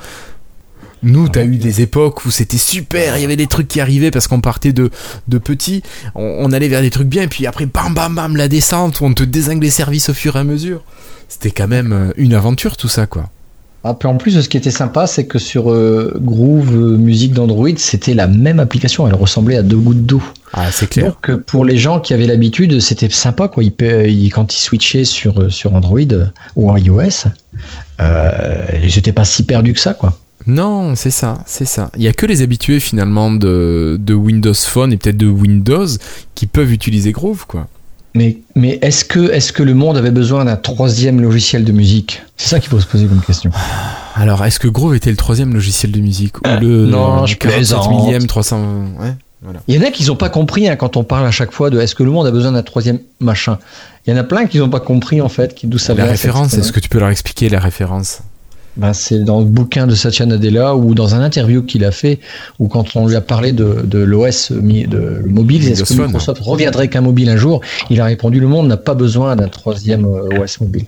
Nous, 1.03 1.29
t'as 1.29 1.45
eu 1.45 1.57
des 1.57 1.81
époques 1.81 2.25
où 2.25 2.31
c'était 2.31 2.59
super, 2.59 3.17
il 3.17 3.23
y 3.23 3.25
avait 3.25 3.37
des 3.37 3.49
trucs 3.49 3.69
qui 3.69 3.81
arrivaient 3.81 4.11
parce 4.11 4.29
qu'on 4.29 4.41
partait 4.41 4.73
de, 4.73 4.91
de 5.29 5.39
petits, 5.39 5.83
on, 6.15 6.23
on 6.41 6.53
allait 6.53 6.69
vers 6.69 6.81
des 6.83 6.91
trucs 6.91 7.09
bien, 7.09 7.25
et 7.25 7.29
puis 7.29 7.47
après, 7.47 7.67
bam 7.67 7.93
bam 7.95 8.15
bam, 8.15 8.37
la 8.37 8.49
descente, 8.49 9.01
où 9.01 9.05
on 9.05 9.15
te 9.15 9.25
désingue 9.25 9.63
les 9.63 9.71
services 9.71 10.09
au 10.11 10.15
fur 10.15 10.37
et 10.37 10.41
à 10.41 10.45
mesure. 10.45 10.83
C'était 11.29 11.51
quand 11.51 11.69
même 11.69 11.93
euh, 11.93 12.13
une 12.17 12.35
aventure 12.35 12.77
tout 12.77 12.89
ça, 12.89 13.07
quoi. 13.07 13.31
Ah, 13.85 13.95
puis 13.95 14.09
en 14.09 14.17
plus, 14.17 14.41
ce 14.41 14.49
qui 14.49 14.57
était 14.57 14.71
sympa, 14.71 15.09
c'est 15.09 15.27
que 15.27 15.41
sur 15.41 15.73
euh, 15.73 16.17
Groove 16.21 16.73
euh, 16.73 16.97
Musique 16.97 17.33
d'Android, 17.33 17.77
c'était 17.79 18.15
la 18.15 18.29
même 18.29 18.61
application. 18.61 19.09
Elle 19.09 19.15
ressemblait 19.15 19.57
à 19.57 19.63
deux 19.63 19.79
gouttes 19.79 20.07
d'eau. 20.07 20.23
Ah, 20.53 20.71
c'est 20.71 20.89
clair. 20.89 21.07
Donc, 21.07 21.43
pour 21.47 21.65
les 21.65 21.77
gens 21.79 21.99
qui 21.99 22.15
avaient 22.15 22.29
l'habitude, 22.29 22.79
c'était 22.79 23.11
sympa, 23.11 23.49
quoi. 23.49 23.65
Ils, 23.65 24.31
quand 24.31 24.55
ils 24.55 24.61
switchaient 24.61 25.05
sur, 25.05 25.51
sur 25.51 25.75
Android 25.75 25.99
ou 26.55 26.71
en 26.71 26.77
iOS, 26.77 27.27
euh, 28.01 28.67
ils 28.85 28.99
étaient 28.99 29.13
pas 29.13 29.25
si 29.25 29.43
perdus 29.43 29.73
que 29.73 29.81
ça, 29.81 29.95
quoi. 29.95 30.17
Non, 30.47 30.95
c'est 30.97 31.11
ça, 31.11 31.39
c'est 31.47 31.65
ça. 31.65 31.91
Il 31.97 32.03
y 32.03 32.09
a 32.09 32.13
que 32.13 32.27
les 32.27 32.43
habitués 32.43 32.81
finalement 32.81 33.31
de, 33.33 33.97
de 34.01 34.15
Windows 34.15 34.55
Phone 34.55 34.93
et 34.93 34.97
peut-être 34.97 35.17
de 35.17 35.29
Windows 35.29 35.87
qui 36.35 36.47
peuvent 36.47 36.73
utiliser 36.73 37.13
Groove, 37.13 37.47
quoi. 37.47 37.69
Mais, 38.15 38.39
mais 38.55 38.79
est-ce 38.83 39.07
que, 39.07 39.31
est 39.33 39.53
que 39.53 39.63
le 39.63 39.73
monde 39.73 39.97
avait 39.97 40.11
besoin 40.11 40.45
d'un 40.45 40.57
troisième 40.57 41.23
logiciel 41.23 41.65
de 41.65 41.73
musique? 41.73 42.23
C'est 42.37 42.49
ça 42.51 42.61
qu'il 42.61 42.69
faut 42.69 42.79
se 42.81 42.87
poser 42.87 43.07
comme 43.07 43.23
question. 43.23 43.51
Alors, 44.15 44.45
est-ce 44.45 44.59
que 44.61 44.69
Groove 44.69 44.95
était 44.95 45.09
le 45.11 45.17
troisième 45.17 45.55
logiciel 45.55 45.93
de 45.93 46.01
musique 46.01 46.37
ou 46.39 46.43
le 46.61 46.85
non, 46.87 47.25
je 47.25 47.37
47 47.37 47.39
plaisante. 47.39 47.89
millième 47.91 48.27
300 48.27 48.61
ouais, 49.01 49.15
voilà. 49.41 49.61
Il 49.67 49.75
y 49.75 49.79
en 49.79 49.83
a 49.83 49.91
qui 49.91 50.05
n'ont 50.05 50.17
pas 50.17 50.29
compris 50.29 50.69
hein, 50.69 50.77
quand 50.77 50.99
on 50.99 51.05
parle 51.05 51.27
à 51.27 51.31
chaque 51.31 51.53
fois 51.53 51.71
de 51.71 51.81
est-ce 51.81 51.95
que 51.95 52.03
le 52.03 52.11
monde 52.11 52.27
a 52.27 52.31
besoin 52.31 52.53
d'un 52.53 52.63
troisième 52.63 52.99
machin. 53.19 53.59
Il 54.07 54.11
y 54.11 54.15
en 54.15 54.19
a 54.19 54.25
plein 54.25 54.45
qui 54.45 54.59
n'ont 54.59 54.69
pas 54.69 54.81
compris 54.81 55.23
en 55.23 55.31
fait 55.31 55.57
d'où 55.65 55.79
ça 55.79 55.95
La 55.95 56.03
vient. 56.03 56.13
référence, 56.13 56.51
cette- 56.51 56.61
est-ce 56.61 56.73
que 56.73 56.81
tu 56.81 56.91
peux 56.91 56.99
leur 56.99 57.09
expliquer 57.09 57.49
la 57.49 57.61
référence? 57.61 58.21
Ben, 58.77 58.95
c'est 58.95 59.21
dans 59.23 59.41
le 59.41 59.45
bouquin 59.45 59.87
de 59.87 59.95
Satya 59.95 60.25
Nadella 60.25 60.75
ou 60.77 60.95
dans 60.95 61.15
un 61.15 61.21
interview 61.21 61.63
qu'il 61.63 61.85
a 61.85 61.91
fait, 61.91 62.21
ou 62.59 62.69
quand 62.69 62.97
on 62.97 63.07
lui 63.07 63.17
a 63.17 63.21
parlé 63.21 63.53
de, 63.53 63.83
de 63.85 63.99
l'OS 63.99 64.51
de 64.51 65.21
le 65.23 65.29
mobile, 65.31 65.69
est-ce 65.69 65.85
que. 65.85 66.03
Microsoft 66.03 66.41
reviendrait 66.43 66.89
qu'un 66.89 67.03
mobile 67.03 67.29
un 67.29 67.37
jour? 67.37 67.61
Il 67.91 68.01
a 68.01 68.07
répondu 68.07 68.41
le 68.41 68.49
monde 68.49 68.69
n'a 68.69 68.79
pas 68.79 68.95
besoin 68.95 69.37
d'un 69.37 69.49
troisième 69.49 70.07
euh, 70.07 70.43
OS 70.43 70.61
mobile. 70.61 70.87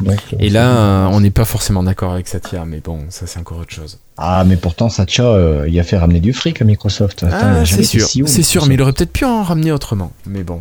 Donc, 0.00 0.18
euh, 0.32 0.36
Et 0.38 0.50
là, 0.50 1.08
on 1.12 1.20
n'est 1.20 1.30
pas 1.30 1.44
forcément 1.44 1.82
d'accord 1.82 2.12
avec 2.12 2.28
Satya, 2.28 2.64
mais 2.66 2.80
bon, 2.80 3.00
ça 3.08 3.26
c'est 3.26 3.38
encore 3.38 3.58
autre 3.58 3.72
chose. 3.72 3.98
Ah, 4.16 4.44
mais 4.46 4.56
pourtant 4.56 4.88
Satya, 4.88 5.24
euh, 5.24 5.66
il 5.68 5.78
a 5.80 5.82
fait 5.82 5.98
ramener 5.98 6.20
du 6.20 6.32
fric 6.32 6.60
à 6.60 6.64
Microsoft. 6.64 7.22
Attends, 7.22 7.36
Ah, 7.40 7.64
c'est 7.64 7.82
sûr, 7.84 8.06
c'est 8.26 8.42
sûr, 8.42 8.66
mais 8.66 8.74
il 8.74 8.82
aurait 8.82 8.92
peut-être 8.92 9.12
pu 9.12 9.24
en 9.24 9.42
ramener 9.42 9.72
autrement, 9.72 10.12
mais 10.26 10.42
bon. 10.42 10.60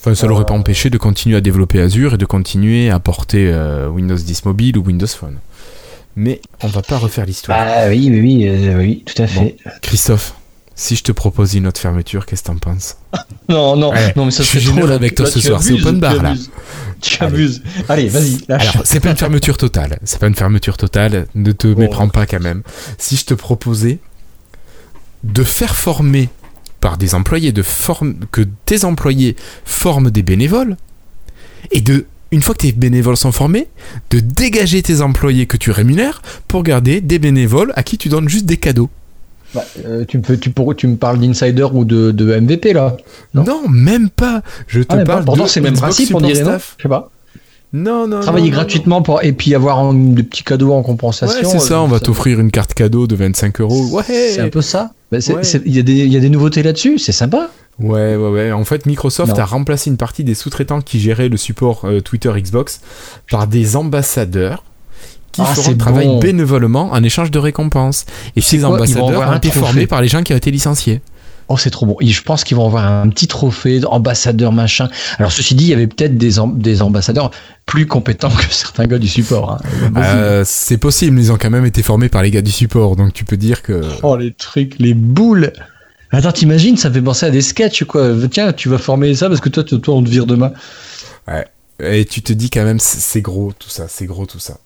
Enfin, 0.00 0.14
ça 0.14 0.26
Euh. 0.26 0.28
l'aurait 0.30 0.44
pas 0.46 0.54
empêché 0.54 0.90
de 0.90 0.98
continuer 0.98 1.36
à 1.36 1.40
développer 1.40 1.80
Azure 1.80 2.14
et 2.14 2.18
de 2.18 2.24
continuer 2.26 2.90
à 2.90 2.98
porter 3.00 3.50
euh, 3.52 3.88
Windows 3.88 4.16
10 4.16 4.44
Mobile 4.44 4.78
ou 4.78 4.82
Windows 4.82 5.06
Phone. 5.06 5.38
Mais 6.16 6.40
on 6.62 6.68
va 6.68 6.82
pas 6.82 6.98
refaire 6.98 7.26
l'histoire. 7.26 7.58
Ah 7.60 7.88
oui, 7.88 8.08
oui, 8.10 8.20
oui, 8.20 8.48
euh, 8.48 8.78
oui, 8.78 9.04
tout 9.06 9.22
à 9.22 9.26
fait. 9.26 9.56
Christophe, 9.82 10.34
si 10.74 10.96
je 10.96 11.02
te 11.04 11.12
propose 11.12 11.54
une 11.54 11.66
autre 11.66 11.80
fermeture, 11.80 12.26
qu'est-ce 12.26 12.42
que 12.42 12.48
t'en 12.48 12.56
penses? 12.58 12.96
Non, 13.48 13.76
non, 13.76 13.92
Ouais, 13.92 14.12
non, 14.14 14.26
mais 14.26 14.30
ça 14.30 14.42
je 14.42 14.48
suis 14.48 14.60
généreux 14.60 14.90
avec 14.92 15.14
toi 15.14 15.24
Là, 15.24 15.30
ce 15.32 15.40
soir, 15.40 15.62
c'est 15.62 15.72
open 15.72 16.00
bar, 16.00 16.22
là. 16.22 16.34
Tu 17.00 17.22
abuses. 17.22 17.62
Allez, 17.88 18.08
vas-y. 18.08 18.40
Alors, 18.50 18.82
c'est 18.84 19.00
pas 19.00 19.10
une 19.10 19.16
fermeture 19.16 19.56
totale. 19.56 19.98
C'est 20.04 20.18
pas 20.18 20.26
une 20.26 20.34
fermeture 20.34 20.76
totale. 20.76 21.26
Ne 21.34 21.52
te 21.52 21.68
Bon. 21.68 21.80
méprends 21.80 22.08
pas 22.10 22.26
quand 22.26 22.40
même. 22.40 22.62
Si 22.98 23.16
je 23.16 23.24
te 23.24 23.32
proposais 23.34 24.00
de 25.24 25.44
faire 25.44 25.74
former 25.76 26.28
par 26.80 26.96
des 26.98 27.14
employés, 27.14 27.52
de 27.52 27.62
forme 27.62 28.14
que 28.30 28.42
tes 28.66 28.84
employés 28.84 29.36
forment 29.64 30.10
des 30.10 30.22
bénévoles, 30.22 30.76
et 31.70 31.80
de, 31.80 32.06
une 32.30 32.42
fois 32.42 32.54
que 32.54 32.60
tes 32.62 32.72
bénévoles 32.72 33.16
sont 33.16 33.32
formés, 33.32 33.68
de 34.10 34.20
dégager 34.20 34.82
tes 34.82 35.00
employés 35.00 35.46
que 35.46 35.56
tu 35.56 35.70
rémunères 35.70 36.22
pour 36.46 36.62
garder 36.62 37.00
des 37.00 37.18
bénévoles 37.18 37.72
à 37.76 37.82
qui 37.82 37.98
tu 37.98 38.08
donnes 38.08 38.28
juste 38.28 38.46
des 38.46 38.56
cadeaux. 38.58 38.90
Bah, 39.54 39.64
euh, 39.86 40.04
tu, 40.06 40.18
me 40.18 40.22
fais- 40.22 40.36
tu, 40.38 40.50
pour- 40.50 40.76
tu 40.76 40.86
me 40.86 40.96
parles 40.96 41.18
d'insider 41.18 41.62
ou 41.72 41.84
de, 41.86 42.10
de 42.10 42.38
MVP 42.38 42.74
là? 42.74 42.96
Non, 43.34 43.44
Non. 43.44 43.68
même 43.68 44.10
pas. 44.10 44.42
Je 44.66 44.80
te 44.82 44.86
Ah, 44.90 44.96
mais 44.96 45.04
parle 45.04 45.24
Pourtant, 45.24 45.44
de 45.44 45.48
c'est 45.48 45.60
le 45.60 45.64
même 45.70 45.78
principe, 45.78 46.14
on 46.14 46.20
dirait, 46.20 46.42
non? 46.44 46.58
Je 46.76 46.82
sais 46.82 46.88
pas. 46.88 47.10
Non, 47.72 48.06
non, 48.08 48.20
Travailler 48.20 48.46
non, 48.46 48.50
non, 48.52 48.56
gratuitement 48.56 49.02
pour, 49.02 49.22
et 49.22 49.32
puis 49.32 49.54
avoir 49.54 49.78
un- 49.80 49.92
des 49.92 50.22
petits 50.22 50.42
cadeaux 50.42 50.72
en 50.72 50.82
compensation. 50.82 51.36
Ouais, 51.36 51.44
c'est 51.44 51.58
ça, 51.66 51.74
euh, 51.74 51.78
on 51.80 51.86
va 51.86 52.00
t'offrir 52.00 52.40
une 52.40 52.50
carte 52.50 52.72
cadeau 52.72 53.06
de 53.06 53.14
25 53.14 53.60
euros. 53.60 53.86
Ouais. 53.90 54.02
C'est 54.06 54.40
un 54.40 54.48
peu 54.48 54.62
ça. 54.62 54.92
Bah, 55.12 55.18
Ouais. 55.18 55.42
Il 55.66 55.74
y, 55.76 55.78
a 55.78 55.82
des- 55.82 55.92
il 55.92 56.12
y 56.12 56.16
a 56.16 56.20
des 56.20 56.30
nouveautés 56.30 56.62
là-dessus, 56.62 56.98
c'est 56.98 57.12
sympa. 57.12 57.50
Ouais, 57.78 58.16
ouais, 58.16 58.28
ouais. 58.30 58.52
En 58.52 58.64
fait, 58.64 58.86
Microsoft 58.86 59.34
Non. 59.36 59.38
a 59.42 59.44
remplacé 59.44 59.90
une 59.90 59.96
partie 59.98 60.24
des 60.24 60.34
sous-traitants 60.34 60.80
qui 60.80 60.98
géraient 60.98 61.28
le 61.28 61.36
support 61.36 61.82
euh, 61.84 62.00
Twitter 62.00 62.30
Xbox 62.36 62.80
par 63.30 63.46
des 63.46 63.76
ambassadeurs 63.76 64.64
qui 65.32 65.42
Ah, 65.42 65.54
feront 65.54 65.70
le 65.70 65.76
travail 65.76 66.06
bon. 66.06 66.18
bénévolement 66.18 66.90
en 66.92 67.02
échange 67.02 67.30
de 67.30 67.38
récompenses. 67.38 68.06
Et 68.34 68.40
ces 68.40 68.58
quoi, 68.60 68.70
ambassadeurs 68.70 69.28
ont 69.30 69.36
été 69.36 69.50
formés 69.50 69.86
par 69.86 70.00
les 70.00 70.08
gens 70.08 70.22
qui 70.22 70.32
ont 70.32 70.36
été 70.36 70.50
licenciés. 70.50 71.02
Oh, 71.48 71.56
c'est 71.56 71.70
trop 71.70 71.86
bon. 71.86 71.96
Et 72.00 72.08
je 72.08 72.22
pense 72.22 72.44
qu'ils 72.44 72.56
vont 72.56 72.66
avoir 72.66 72.86
un 72.86 73.08
petit 73.08 73.26
trophée 73.26 73.80
d'ambassadeur 73.80 74.52
machin. 74.52 74.88
Alors, 75.18 75.32
ceci 75.32 75.54
dit, 75.54 75.64
il 75.64 75.70
y 75.70 75.72
avait 75.72 75.86
peut-être 75.86 76.18
des, 76.18 76.38
am- 76.38 76.58
des 76.58 76.82
ambassadeurs 76.82 77.30
plus 77.64 77.86
compétents 77.86 78.28
que 78.30 78.44
certains 78.52 78.86
gars 78.86 78.98
du 78.98 79.08
support. 79.08 79.52
hein. 79.52 79.58
Euh, 79.96 80.42
c'est 80.46 80.76
possible, 80.78 81.18
ils 81.18 81.32
ont 81.32 81.38
quand 81.38 81.50
même 81.50 81.64
été 81.66 81.82
formés 81.82 82.08
par 82.10 82.22
les 82.22 82.30
gars 82.30 82.42
du 82.42 82.50
support, 82.52 82.96
donc 82.96 83.12
tu 83.14 83.24
peux 83.24 83.36
dire 83.38 83.62
que. 83.62 83.82
Oh, 84.02 84.16
les 84.16 84.32
trucs, 84.32 84.78
les 84.78 84.94
boules. 84.94 85.52
Attends, 86.10 86.32
t'imagines, 86.32 86.76
ça 86.76 86.88
me 86.90 86.94
fait 86.94 87.02
penser 87.02 87.26
à 87.26 87.30
des 87.30 87.42
sketchs, 87.42 87.84
quoi. 87.84 88.12
Tiens, 88.30 88.52
tu 88.52 88.68
vas 88.68 88.78
former 88.78 89.14
ça 89.14 89.28
parce 89.28 89.40
que 89.40 89.48
toi, 89.48 89.64
toi, 89.64 89.94
on 89.94 90.02
te 90.02 90.08
vire 90.10 90.26
demain. 90.26 90.52
Et 91.80 92.04
tu 92.04 92.22
te 92.22 92.32
dis 92.32 92.50
quand 92.50 92.64
même, 92.64 92.80
c'est 92.80 92.98
c'est 92.98 93.20
gros 93.20 93.52
tout 93.56 93.68
ça, 93.70 93.86
c'est 93.88 94.06
gros 94.06 94.26
tout 94.26 94.40
ça. 94.40 94.58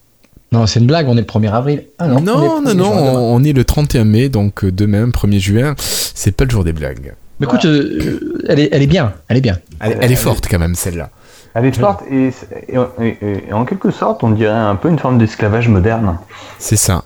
Non, 0.53 0.65
c'est 0.67 0.79
une 0.79 0.85
blague, 0.87 1.07
on 1.09 1.13
est 1.17 1.21
le 1.21 1.25
1er 1.25 1.51
avril. 1.51 1.83
Ah 1.99 2.07
non, 2.07 2.21
Non, 2.21 2.33
on 2.63 2.65
est 2.65 2.73
non, 2.73 2.73
le 2.73 2.73
non, 2.73 2.85
1er 2.85 2.93
juin 2.93 3.01
demain. 3.01 3.19
on, 3.19 3.35
on 3.35 3.43
est 3.43 3.53
le 3.53 3.63
31 3.65 4.03
mai, 4.05 4.29
donc 4.29 4.63
euh, 4.63 4.71
demain, 4.71 5.07
1er 5.09 5.39
juin, 5.39 5.73
c'est 5.77 6.31
pas 6.35 6.45
le 6.45 6.51
jour 6.51 6.63
des 6.63 6.73
blagues. 6.73 7.13
Mais 7.39 7.47
écoute, 7.47 7.65
euh, 7.65 8.19
elle, 8.47 8.59
est, 8.59 8.69
elle 8.71 8.83
est 8.83 8.87
bien, 8.87 9.13
elle 9.27 9.37
est 9.37 9.41
bien. 9.41 9.57
Elle, 9.81 9.97
elle 9.99 10.11
est 10.11 10.15
forte 10.15 10.47
quand 10.49 10.59
même, 10.59 10.75
celle-là. 10.75 11.09
Elle 11.55 11.65
est 11.65 11.77
forte 11.77 12.01
et, 12.09 12.29
et- 12.69 12.77
et- 13.01 13.43
et 13.49 13.53
en 13.53 13.65
quelque 13.65 13.91
sorte, 13.91 14.23
on 14.23 14.29
dirait 14.31 14.51
un 14.53 14.75
peu 14.75 14.89
une 14.89 14.97
forme 14.97 15.17
d'esclavage 15.17 15.67
moderne. 15.69 16.17
C'est 16.59 16.75
ça. 16.77 17.03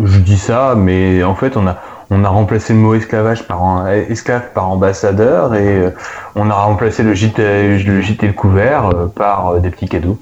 Je 0.00 0.18
dis 0.18 0.38
ça, 0.38 0.74
mais 0.76 1.22
en 1.24 1.34
fait, 1.34 1.56
on 1.56 1.66
a, 1.66 1.80
on 2.10 2.24
a 2.24 2.28
remplacé 2.28 2.72
le 2.74 2.78
mot 2.80 2.94
esclavage 2.94 3.46
par 3.46 3.62
un, 3.64 3.88
esclave 4.08 4.52
par 4.54 4.68
ambassadeur 4.70 5.54
et 5.54 5.66
euh, 5.66 5.90
on 6.34 6.48
a 6.50 6.54
remplacé 6.54 7.02
le 7.02 7.14
gîte, 7.14 7.38
le 7.38 8.00
gîte 8.00 8.22
et 8.22 8.28
le 8.28 8.32
couvert 8.32 8.86
euh, 8.88 9.06
par 9.06 9.48
euh, 9.48 9.58
des 9.60 9.70
petits 9.70 9.88
cadeaux. 9.88 10.18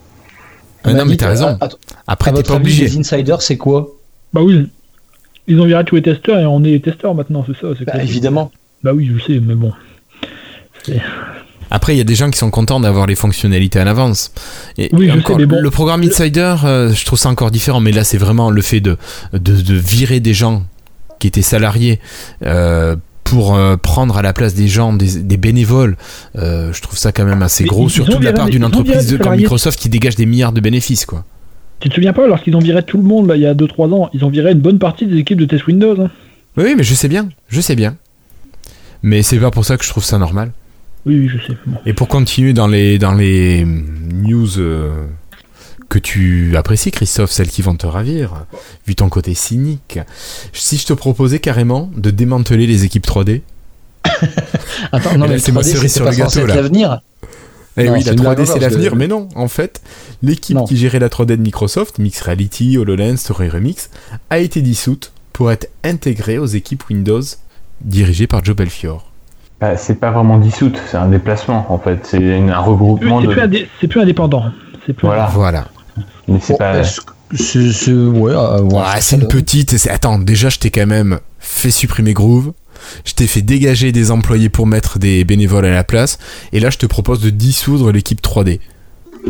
Euh, 0.87 0.93
non, 0.95 1.05
mais 1.05 1.17
t'as 1.17 1.29
raison. 1.29 1.59
à- 1.61 1.67
à- 1.67 1.69
Après, 2.07 2.31
à 2.31 2.35
t'es 2.35 2.43
pas 2.43 2.55
avis, 2.55 2.61
obligé. 2.63 2.85
Les 2.87 2.99
insiders, 2.99 3.43
c'est 3.43 3.57
quoi? 3.57 3.89
Bah 4.33 4.41
oui. 4.43 4.69
ils 5.47 5.61
ont 5.61 5.65
viré 5.67 5.85
tous 5.85 5.97
les 5.97 6.03
testeurs 6.03 6.39
et 6.39 6.47
on 6.47 6.63
est 6.65 6.71
les 6.71 6.81
testeurs 6.81 7.15
maintenant, 7.15 7.45
c'est 7.47 7.61
ça. 7.61 7.73
c'est 7.79 7.85
Bah, 7.85 8.03
évidemment. 8.03 8.51
Bah 8.83 8.93
oui, 8.95 9.11
je 9.13 9.23
sais, 9.25 9.41
mais 9.41 9.55
bon. 9.55 9.73
Après, 11.73 11.95
il 11.95 11.99
y 11.99 12.01
a 12.01 12.05
des 12.05 12.15
gens 12.17 12.31
qui 12.31 12.39
sont 12.39 12.51
contents 12.51 12.81
d'avoir 12.81 13.07
les 13.07 13.15
fonctionnalités 13.15 13.81
en 13.81 13.87
avance. 13.87 14.33
Et 14.77 14.89
Oui, 14.93 15.09
je 15.09 15.19
encore, 15.19 15.37
sais, 15.37 15.43
mais 15.43 15.47
bon. 15.47 15.61
le 15.61 15.71
programme 15.71 16.03
Insider, 16.03 16.57
euh, 16.65 16.93
je 16.93 17.05
trouve 17.05 17.19
ça 17.19 17.29
encore 17.29 17.51
différent, 17.53 17.81
mais 17.81 17.93
là, 17.93 18.03
c'est 18.03 18.19
vraiment 18.19 18.51
le 18.51 18.61
fait 18.63 18.81
de, 18.81 18.97
de, 19.33 19.39
de 19.39 19.75
virer 19.75 20.19
des 20.21 20.35
gens 20.35 20.65
qui 21.21 21.29
étaient 21.29 21.43
salariés 21.43 22.01
euh, 22.45 22.97
pour 23.31 23.55
euh, 23.55 23.77
prendre 23.77 24.17
à 24.19 24.23
la 24.23 24.33
place 24.33 24.55
des 24.55 24.69
gens, 24.69 24.93
des, 24.93 25.21
des 25.23 25.37
bénévoles. 25.37 25.97
Euh, 26.37 26.73
je 26.73 26.83
trouve 26.83 26.99
ça 26.99 27.13
quand 27.13 27.25
même 27.25 27.43
assez 27.43 27.65
gros, 27.65 27.87
ils- 27.87 27.91
surtout 27.91 28.19
de 28.19 28.25
la 28.25 28.33
part 28.33 28.49
d'une 28.49 28.65
entreprise 28.65 29.17
comme. 29.19 29.37
Microsoft 29.37 29.79
qui 29.79 29.89
dégage 29.89 30.17
des 30.17 30.27
milliards 30.27 30.53
de 30.53 30.61
bénéfices, 30.61 31.07
quoi. 31.07 31.25
Tu 31.79 31.89
te 31.89 31.95
souviens 31.95 32.13
pas, 32.13 32.27
lorsqu'ils 32.27 32.55
ont 32.57 32.61
viré 32.61 32.83
tout 32.83 32.99
le 32.99 33.05
monde, 33.05 33.29
là, 33.29 33.37
il 33.37 33.43
y 33.43 33.47
a 33.47 33.55
2-3 33.55 33.95
ans, 33.95 34.11
ils 34.13 34.23
ont 34.25 34.29
viré 34.29 34.53
une 34.53 34.61
bonne 34.61 34.79
partie 34.79 35.07
des 35.07 35.17
équipes 35.17 35.39
de 35.41 35.47
test 35.47 35.67
Windows. 35.67 35.99
hein. 36.01 36.11
Oui, 36.57 36.65
oui, 36.67 36.75
mais 36.77 36.83
je 36.83 36.95
sais 36.95 37.09
bien, 37.09 37.29
je 37.49 37.61
sais 37.61 37.75
bien. 37.77 37.97
Mais 39.03 39.23
c'est 39.23 39.39
pas 39.39 39.51
pour 39.51 39.65
ça 39.65 39.79
que 39.79 39.85
je 39.85 39.89
trouve 39.89 40.05
ça 40.05 40.19
normal. 40.19 40.51
Oui, 41.07 41.19
oui, 41.21 41.29
je 41.29 41.39
sais. 41.47 41.57
Bon. 41.67 41.79
Et 41.87 41.95
pour 41.95 42.09
continuer 42.09 42.53
dans 42.53 42.67
les, 42.67 42.99
dans 42.99 43.15
les 43.15 43.65
news 43.65 44.59
euh, 44.59 45.07
que 45.91 45.99
tu 45.99 46.57
apprécies, 46.57 46.91
Christophe, 46.93 47.31
celles 47.31 47.49
qui 47.51 47.61
vont 47.61 47.75
te 47.75 47.87
ravir, 47.87 48.47
vu 48.87 48.95
ton 48.95 49.09
côté 49.11 49.35
cynique, 49.35 49.99
si 50.55 50.79
je 50.79 50.87
te 50.87 50.93
proposais 50.95 51.41
carrément 51.41 51.91
de 51.97 52.11
démanteler 52.11 52.67
les 52.67 52.85
équipes 52.85 53.07
3D 53.07 53.43
Attends, 54.93 55.19
non, 55.19 55.27
là, 55.27 55.33
mais 55.33 55.39
c'est 55.39 55.53
ma 55.53 55.61
3D, 55.61 55.65
cerise 55.73 55.95
sur 55.95 56.05
le 56.05 56.13
gâteau, 56.13 56.47
là. 56.47 56.55
l'avenir. 56.57 57.01
Eh 57.77 57.85
Non, 57.85 57.93
oui, 57.93 58.03
la 58.05 58.13
une 58.13 58.19
3D 58.21 58.23
blague, 58.35 58.45
c'est 58.47 58.59
l'avenir, 58.59 58.93
que- 58.93 58.97
mais 58.97 59.09
non, 59.09 59.29
en 59.35 59.49
fait, 59.49 59.81
l'équipe 60.23 60.59
qui 60.67 60.77
gérait 60.77 60.99
la 60.99 61.09
3D 61.09 61.27
de 61.37 61.43
Microsoft, 61.43 61.99
Mix 61.99 62.21
Reality, 62.23 62.79
HoloLens, 62.79 63.17
Story 63.19 63.49
Remix, 63.49 63.91
a 64.31 64.39
été 64.39 64.63
dissoute 64.63 65.13
pour 65.33 65.51
être 65.53 65.69
intégrée 65.85 66.39
aux 66.39 66.47
équipes 66.47 66.89
Windows 66.89 67.21
dirigées 67.83 68.27
par 68.27 68.45
Joe 68.45 68.57
Belfior. 68.57 69.11
Bah, 69.61 69.77
c'est 69.77 69.97
pas 69.97 70.11
vraiment 70.11 70.39
dissoute, 70.39 70.81
c'est 70.91 70.97
un 70.97 71.09
déplacement 71.09 71.67
en 71.73 71.79
fait. 71.79 71.99
C'est 72.05 72.17
un 72.17 72.47
C'est 72.49 72.55
regroupement 72.55 73.19
plus, 73.23 73.35
de. 73.35 73.41
indé- 73.41 73.69
c'est 73.81 73.89
plus 73.89 74.01
indépendant. 74.01 74.45
Plus 74.85 74.95
Voilà. 75.03 75.27
Voilà. 75.33 75.69
Mais 76.31 76.39
c'est 76.43 76.53
Bon, 76.55 76.59
pas. 76.59 76.79
est-ce 76.81 77.01
que 77.01 77.13
c'est- 77.37 77.73
c'est- 77.73 77.93
ouais, 77.93 78.33
euh, 78.33 78.61
ouais, 78.63 78.75
Ouais, 78.75 79.01
c'est 79.01 79.17
une 79.17 79.29
petite. 79.29 79.77
c'est- 79.77 79.91
Attends, 79.91 80.19
déjà, 80.19 80.49
je 80.49 80.59
t'ai 80.59 80.71
quand 80.71 80.87
même 80.87 81.19
fait 81.39 81.71
supprimer 81.71 82.13
Groove. 82.13 82.53
Je 83.05 83.13
t'ai 83.13 83.27
fait 83.27 83.43
dégager 83.43 83.93
des 83.93 84.11
employés 84.11 84.49
pour 84.49 84.67
mettre 84.67 84.99
des 84.99 85.25
bénévoles 85.25 85.67
à 85.67 85.71
la 85.71 85.85
place. 85.85 86.19
Et 86.53 86.61
là, 86.61 86.71
je 86.71 86.79
te 86.79 86.87
propose 86.87 87.21
de 87.21 87.29
dissoudre 87.31 87.93
l'équipe 87.93 88.23
3D. 88.23 88.61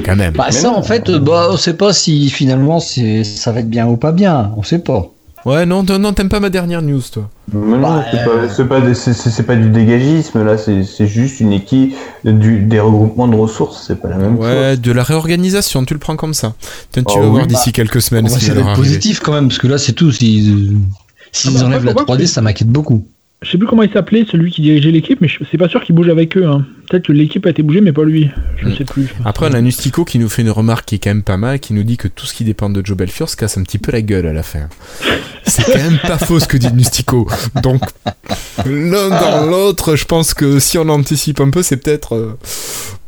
Quand 0.05 0.15
même. 0.15 0.35
Bah, 0.35 0.53
ça, 0.53 0.71
en 0.71 0.83
fait, 0.85 1.09
euh, 1.11 1.19
bah, 1.19 1.49
on 1.51 1.57
sait 1.57 1.75
pas 1.75 1.93
si 1.93 2.31
finalement 2.31 2.79
c'est, 2.79 3.25
ça 3.25 3.51
va 3.51 3.59
être 3.61 3.69
bien 3.69 3.89
ou 3.89 3.97
pas 3.97 4.13
bien. 4.13 4.53
On 4.57 4.63
sait 4.63 4.79
pas. 4.79 5.11
Ouais, 5.47 5.65
non, 5.65 5.83
non, 5.83 6.13
t'aimes 6.13 6.29
pas 6.29 6.39
ma 6.41 6.51
dernière 6.51 6.83
news, 6.83 7.01
toi. 7.11 7.31
Mais 7.53 7.79
non, 7.79 7.81
Bah, 7.81 8.05
c'est 8.13 8.19
euh, 8.19 8.47
pas, 8.47 8.49
c'est 8.55 8.65
pas, 8.69 8.95
c'est- 8.95 9.15
c'est- 9.15 9.31
c'est 9.31 9.43
pas 9.45 9.57
du 9.57 9.71
dégagisme 9.71 10.45
là, 10.45 10.59
c'est 10.59 10.85
c'est 10.85 11.07
juste 11.07 11.41
une 11.41 11.53
équipe, 11.53 11.95
du, 12.25 12.59
des 12.61 12.79
regroupements 12.79 13.27
de 13.27 13.37
ressources, 13.37 13.85
c'est 13.87 13.97
pas 14.01 14.09
la 14.09 14.17
même 14.19 14.39
Ouais, 14.39 14.73
chose. 14.75 14.81
de 14.83 14.93
la 14.93 15.03
réorganisation, 15.03 15.85
tu 15.85 15.95
le 15.95 16.01
prends 16.01 16.17
comme 16.17 16.35
ça. 16.35 16.53
Tiens, 16.93 17.03
tu 17.05 17.15
Oh 17.17 17.21
vas 17.21 17.25
oui, 17.25 17.31
voir 17.31 17.43
bah, 17.47 17.55
d'ici 17.55 17.73
quelques 17.73 18.03
semaines 18.03 18.27
On 18.27 18.29
va 18.29 18.35
ce 18.35 18.39
qui 18.39 18.45
essayer 18.45 18.55
va 18.55 18.61
leur 18.61 18.69
d'être 18.69 18.79
arriver. 18.81 18.95
positif 18.97 19.21
quand 19.21 19.33
même, 19.33 19.49
parce 19.49 19.59
que 19.59 19.67
là, 19.67 19.79
c'est 19.79 19.93
tout. 19.95 20.13
S'ils 20.13 20.77
s'ils 21.33 21.57
Ah 21.57 21.61
bah, 21.61 21.67
enlèvent 21.67 21.85
la 21.85 21.93
faut 21.93 22.05
voir 22.05 22.07
3D, 22.19 22.25
que- 22.25 22.27
ça 22.27 22.43
m'inquiète 22.43 22.69
beaucoup. 22.69 23.07
Je 23.43 23.51
sais 23.53 23.57
plus 23.59 23.67
comment 23.67 23.83
il 23.83 23.91
s'appelait, 23.91 24.27
celui 24.31 24.51
qui 24.51 24.61
dirigeait 24.61 24.91
l'équipe, 24.91 25.19
mais 25.23 25.29
c'est 25.51 25.57
pas 25.57 25.69
sûr 25.69 25.83
qu'il 25.83 25.95
bouge 25.95 26.11
avec 26.11 26.37
eux. 26.37 26.47
hein. 26.47 26.67
Peut-être 26.91 27.07
que 27.07 27.13
l'équipe 27.13 27.47
a 27.47 27.51
été 27.51 27.63
bougée, 27.63 27.81
mais 27.81 27.93
pas 27.93 28.05
lui. 28.05 28.29
Je 28.59 28.69
Mm. 28.69 28.77
sais 28.77 28.85
plus. 28.85 29.07
Après, 29.25 29.47
on 29.51 29.55
a 29.55 29.61
Nustico 29.63 30.05
qui 30.05 30.19
nous 30.19 30.29
fait 30.29 30.43
une 30.43 30.51
remarque 30.51 30.85
qui 30.85 30.97
est 30.97 30.99
quand 30.99 31.09
même 31.11 31.23
pas 31.23 31.39
mal, 31.39 31.59
qui 31.59 31.73
nous 31.73 31.83
dit 31.83 31.97
que 31.97 32.07
tout 32.09 32.27
ce 32.27 32.35
qui 32.35 32.45
dépend 32.45 32.69
de 32.69 32.85
Joe 32.85 32.99
Belfior 32.99 33.31
se 33.31 33.37
casse 33.37 33.57
un 33.57 33.63
petit 33.63 33.79
peu 33.79 33.93
la 33.93 34.03
gueule 34.03 34.27
à 34.27 34.35
la 34.35 34.43
fin. 34.43 34.69
C'est 35.45 35.65
quand 35.65 35.79
même 35.79 35.99
pas 36.03 36.19
faux 36.19 36.39
ce 36.39 36.47
que 36.47 36.59
dit 36.59 36.71
Nustico. 36.73 37.29
Donc, 37.63 37.81
l'un 38.67 39.09
dans 39.09 39.47
l'autre, 39.47 39.97
je 39.97 40.05
pense 40.05 40.35
que 40.35 40.59
si 40.59 40.77
on 40.77 40.89
anticipe 40.91 41.41
un 41.41 41.49
peu, 41.51 41.63
c'est 41.63 41.79
peut-être. 41.79 42.15
euh, 42.17 42.39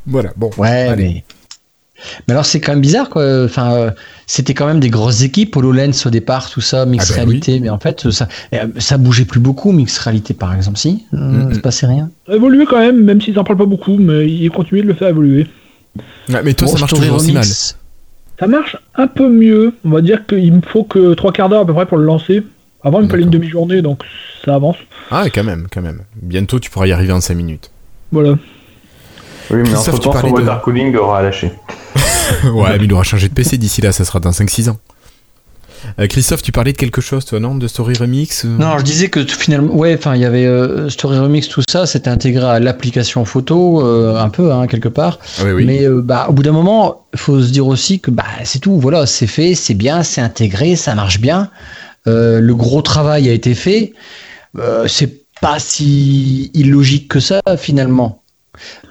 Voilà, 0.07 0.33
bon. 0.37 0.51
Ouais, 0.57 0.69
Allez. 0.89 1.05
mais. 1.05 1.25
Mais 2.27 2.33
alors, 2.33 2.45
c'est 2.45 2.61
quand 2.61 2.73
même 2.73 2.81
bizarre, 2.81 3.09
quoi. 3.09 3.45
Enfin, 3.45 3.75
euh, 3.75 3.91
c'était 4.27 4.55
quand 4.55 4.67
même 4.67 4.81
des 4.81 4.91
grosses 4.91 5.23
équipes, 5.23 5.57
HoloLens 5.57 6.07
au 6.07 6.11
départ, 6.11 6.51
tout 6.51 6.61
ça, 6.61 6.87
Mix 6.87 7.07
Ah 7.11 7.17
bah 7.17 7.25
Réalité. 7.25 7.61
Mais 7.61 7.71
en 7.71 7.79
fait, 7.79 8.11
ça, 8.11 8.29
euh, 8.55 8.67
ça 8.79 8.99
bougeait 8.99 9.25
plus 9.25 9.41
beaucoup, 9.41 9.73
Mix 9.73 9.99
Réalité, 9.99 10.35
par 10.35 10.55
exemple, 10.55 10.79
si. 10.79 11.05
Euh, 11.15 11.23
Mm, 11.23 11.45
mm. 11.45 11.49
Il 11.51 11.55
se 11.57 11.61
passait 11.61 11.87
rien. 11.87 12.11
Évoluer 12.29 12.67
quand 12.67 12.79
même, 12.79 13.03
même 13.03 13.21
s'ils 13.21 13.39
en 13.39 13.45
parlent 13.45 13.59
pas 13.59 13.67
beaucoup, 13.67 13.97
mais 13.97 14.29
ils 14.29 14.51
continuent 14.51 14.83
de 14.83 14.89
le 14.89 14.95
faire 14.95 15.09
évoluer. 15.09 15.47
Ouais, 16.29 16.43
mais 16.45 16.55
toi, 16.55 16.69
Bon, 16.69 16.75
ça 16.75 16.81
marche 16.81 16.95
toujours 16.95 17.17
aussi 17.17 17.33
mal. 17.33 17.45
Ça 17.45 18.47
marche 18.47 18.77
un 18.97 19.07
peu 19.07 19.29
mieux. 19.29 19.75
On 19.85 19.91
va 19.91 20.01
dire 20.01 20.27
qu'il 20.27 20.53
me 20.53 20.63
faut 20.63 20.85
que 20.85 21.15
trois 21.15 21.33
quarts 21.33 21.49
d'heure 21.49 21.63
à 21.63 21.67
peu 21.67 21.75
près 21.75 21.87
pour 21.87 21.99
le 21.99 22.05
lancer. 22.05 22.43
Avant, 22.85 23.01
il 23.01 23.05
me 23.05 23.09
fallait 23.09 23.23
une 23.23 23.31
demi-journée, 23.31 23.81
donc 23.83 24.03
ça 24.45 24.57
avance. 24.57 24.77
Ah, 25.11 25.25
quand 25.33 25.45
même, 25.45 25.69
quand 25.73 25.83
même. 25.83 26.01
Bientôt, 26.21 26.59
tu 26.59 26.69
pourras 26.71 26.87
y 26.87 26.93
arriver 26.93 27.13
en 27.13 27.21
5 27.21 27.35
minutes. 27.35 27.71
Voilà. 28.11 28.37
Oui, 29.53 29.59
mais 29.59 29.65
Christophe, 29.65 29.95
entre 29.95 29.99
tu 29.99 30.05
temps, 30.05 30.13
parlais 30.13 30.29
son 30.31 30.37
de- 30.37 30.41
water 30.43 30.63
cooling 30.63 30.97
aura 30.97 31.23
lâché. 31.23 31.53
ouais, 32.55 32.79
mais 32.79 32.85
il 32.85 32.93
aura 32.93 33.03
changé 33.03 33.29
de 33.29 33.35
PC 33.35 33.59
d'ici 33.59 33.81
là, 33.81 33.93
ça 33.93 34.05
sera 34.05 34.21
dans 34.21 34.31
5-6 34.31 34.71
ans. 34.71 34.79
Euh, 35.99 36.07
Christophe, 36.07 36.43
tu 36.43 36.53
parlais 36.53 36.73
de 36.73 36.77
quelque 36.77 37.01
chose, 37.01 37.25
toi, 37.25 37.41
non 37.41 37.57
De 37.57 37.67
Story 37.67 37.95
Remix 37.95 38.45
euh 38.45 38.57
Non, 38.57 38.79
je 38.79 38.85
disais 38.85 39.09
que 39.09 39.25
finalement, 39.25 39.75
ouais, 39.75 39.97
enfin, 39.99 40.15
il 40.15 40.21
y 40.21 40.25
avait 40.25 40.47
euh, 40.47 40.89
Story 40.89 41.19
Remix, 41.19 41.49
tout 41.49 41.63
ça, 41.69 41.87
c'était 41.87 42.09
intégré 42.09 42.45
à 42.45 42.61
l'application 42.61 43.25
photo, 43.25 43.85
euh, 43.85 44.17
un 44.17 44.29
peu, 44.29 44.53
hein, 44.53 44.67
quelque 44.69 44.89
part. 44.89 45.19
Ah 45.39 45.43
oui, 45.47 45.53
oui. 45.53 45.65
Mais 45.65 45.85
euh, 45.85 46.01
bah, 46.01 46.27
au 46.29 46.33
bout 46.33 46.43
d'un 46.45 46.53
moment, 46.53 47.07
il 47.13 47.19
faut 47.19 47.41
se 47.41 47.51
dire 47.51 47.67
aussi 47.67 47.99
que 48.01 48.11
bah, 48.11 48.25
c'est 48.45 48.61
tout, 48.61 48.79
voilà, 48.79 49.07
c'est 49.07 49.27
fait, 49.27 49.55
c'est 49.55 49.75
bien, 49.75 50.03
c'est 50.03 50.21
intégré, 50.21 50.77
ça 50.77 50.95
marche 50.95 51.21
bien. 51.21 51.51
Euh, 52.07 52.41
le 52.41 52.55
gros 52.55 52.83
travail 52.83 53.29
a 53.29 53.33
été 53.33 53.55
fait. 53.55 53.93
Euh, 54.59 54.87
c'est 54.87 55.23
pas 55.41 55.59
si 55.59 56.51
illogique 56.55 57.09
que 57.09 57.21
ça, 57.21 57.41
finalement. 57.59 58.22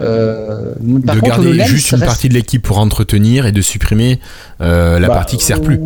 Euh, 0.01 0.74
par 1.05 1.15
de 1.15 1.19
contre, 1.22 1.28
garder 1.34 1.47
HoloLens, 1.49 1.65
juste 1.65 1.91
une 1.91 1.97
reste- 1.97 2.05
partie 2.07 2.30
de 2.30 2.34
l'équipe 2.34 2.61
pour 2.63 2.80
entretenir 2.80 3.45
et 3.45 3.51
de 3.51 3.61
supprimer 3.61 4.19
euh, 4.61 4.99
la 4.99 5.07
bah, 5.07 5.15
partie 5.15 5.38
qui 5.38 5.45
sert 5.45 5.61
plus. 5.61 5.80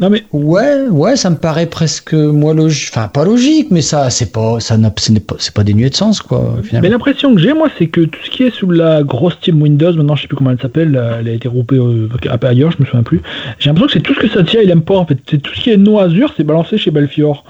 Non 0.00 0.10
mais 0.10 0.22
Ouais, 0.32 0.86
ouais, 0.90 1.16
ça 1.16 1.28
me 1.28 1.34
paraît 1.34 1.66
presque 1.66 2.12
moi 2.14 2.54
logique. 2.54 2.90
Enfin, 2.92 3.08
pas 3.08 3.24
logique, 3.24 3.68
mais 3.72 3.82
ça, 3.82 4.10
c'est 4.10 4.30
pas, 4.32 4.60
ça 4.60 4.76
n'a, 4.76 4.92
ce 4.96 5.10
n'est 5.10 5.18
pas, 5.18 5.34
c'est 5.40 5.52
pas 5.52 5.64
dénué 5.64 5.90
de 5.90 5.94
sens, 5.96 6.20
quoi. 6.22 6.54
Mais 6.56 6.62
Finalement. 6.62 6.90
l'impression 6.90 7.34
que 7.34 7.40
j'ai, 7.40 7.52
moi, 7.52 7.68
c'est 7.78 7.88
que 7.88 8.02
tout 8.02 8.20
ce 8.24 8.30
qui 8.30 8.44
est 8.44 8.50
sous 8.54 8.70
la 8.70 9.02
grosse 9.02 9.40
team 9.40 9.60
Windows, 9.60 9.92
maintenant 9.94 10.14
je 10.14 10.22
sais 10.22 10.28
plus 10.28 10.36
comment 10.36 10.52
elle 10.52 10.60
s'appelle, 10.60 10.94
euh, 10.96 11.16
elle 11.18 11.28
a 11.28 11.32
été 11.32 11.48
groupée 11.48 11.76
euh, 11.78 12.08
ailleurs, 12.42 12.70
je 12.70 12.76
me 12.78 12.86
souviens 12.86 13.02
plus. 13.02 13.22
J'ai 13.58 13.70
l'impression 13.70 13.86
que 13.88 13.92
c'est 13.94 14.00
tout 14.00 14.14
ce 14.14 14.20
que 14.20 14.28
Satya 14.28 14.62
il 14.62 14.70
aime 14.70 14.82
pas 14.82 14.96
en 14.96 15.04
fait. 15.04 15.18
C'est 15.28 15.38
tout 15.42 15.52
ce 15.52 15.60
qui 15.60 15.70
est 15.70 15.76
non 15.76 15.98
Azure, 15.98 16.32
c'est 16.36 16.44
balancé 16.44 16.78
chez 16.78 16.92
Belfior. 16.92 17.44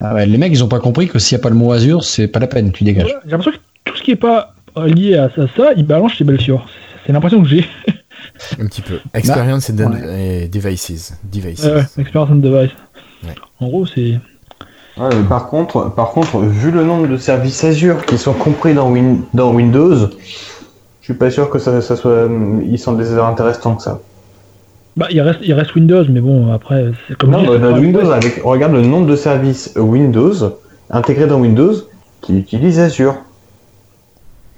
Ah 0.00 0.14
ouais, 0.14 0.26
les 0.26 0.38
mecs, 0.38 0.52
ils 0.52 0.64
ont 0.64 0.68
pas 0.68 0.80
compris 0.80 1.06
que 1.06 1.20
s'il 1.20 1.36
y 1.36 1.40
a 1.40 1.42
pas 1.42 1.50
le 1.50 1.54
mot 1.54 1.70
Azure, 1.70 2.02
c'est 2.02 2.26
pas 2.26 2.40
la 2.40 2.48
peine, 2.48 2.72
tu 2.72 2.82
dégages. 2.82 3.06
J'ai 3.24 3.30
l'impression 3.30 3.52
que 3.52 3.58
tout 3.84 3.96
ce 3.96 4.02
qui 4.02 4.10
est 4.10 4.16
pas 4.16 4.54
lié 4.76 5.16
à 5.16 5.30
ça, 5.30 5.46
ça 5.56 5.72
il 5.76 5.86
balance 5.86 6.12
chez 6.14 6.24
Belfior. 6.24 6.66
C'est- 6.68 7.06
C'est 7.06 7.12
l'impression 7.12 7.42
que 7.42 7.48
j'ai. 7.48 7.64
Un 8.60 8.66
petit 8.66 8.82
peu. 8.82 8.98
Experience 9.14 9.70
and 9.70 9.76
ouais. 9.92 10.42
et 10.44 10.48
devices. 10.48 11.14
devices. 11.32 11.66
Experience 11.98 12.28
on 12.30 12.36
device. 12.36 12.70
Ouais. 13.24 13.34
En 13.60 13.68
gros, 13.68 13.86
c'est. 13.86 14.18
Ouais, 14.98 15.08
mais 15.14 15.28
par 15.28 15.48
contre, 15.48 15.94
par 15.94 16.10
contre, 16.10 16.38
vu 16.40 16.70
le 16.70 16.84
nombre 16.84 17.06
de 17.08 17.16
services 17.16 17.64
Azure 17.64 18.04
qui 18.04 18.18
sont 18.18 18.32
compris 18.34 18.74
dans, 18.74 18.90
Win- 18.92 19.22
dans 19.34 19.52
Windows, 19.52 19.96
je 19.96 21.04
suis 21.04 21.14
pas 21.14 21.30
sûr 21.30 21.48
que 21.48 21.58
ça, 21.58 21.80
ça 21.80 21.96
soit, 21.96 22.28
ils 22.64 22.78
sont 22.78 22.92
des 22.92 23.14
intéressants 23.18 23.76
que 23.76 23.82
ça. 23.82 24.00
Bah, 24.96 25.06
il 25.10 25.20
reste, 25.22 25.38
il 25.42 25.54
reste 25.54 25.74
Windows, 25.74 26.04
mais 26.08 26.20
bon, 26.20 26.52
après, 26.52 26.92
c'est 27.08 27.16
comme 27.16 27.30
Non, 27.30 27.44
bah, 27.46 27.58
dans 27.58 27.78
Windows, 27.78 28.10
avec, 28.10 28.42
regarde 28.42 28.72
le 28.72 28.82
nombre 28.82 29.06
de 29.06 29.16
services 29.16 29.72
Windows 29.76 30.34
intégrés 30.90 31.26
dans 31.26 31.40
Windows 31.40 31.72
qui 32.20 32.36
utilisent 32.38 32.80
Azure. 32.80 33.14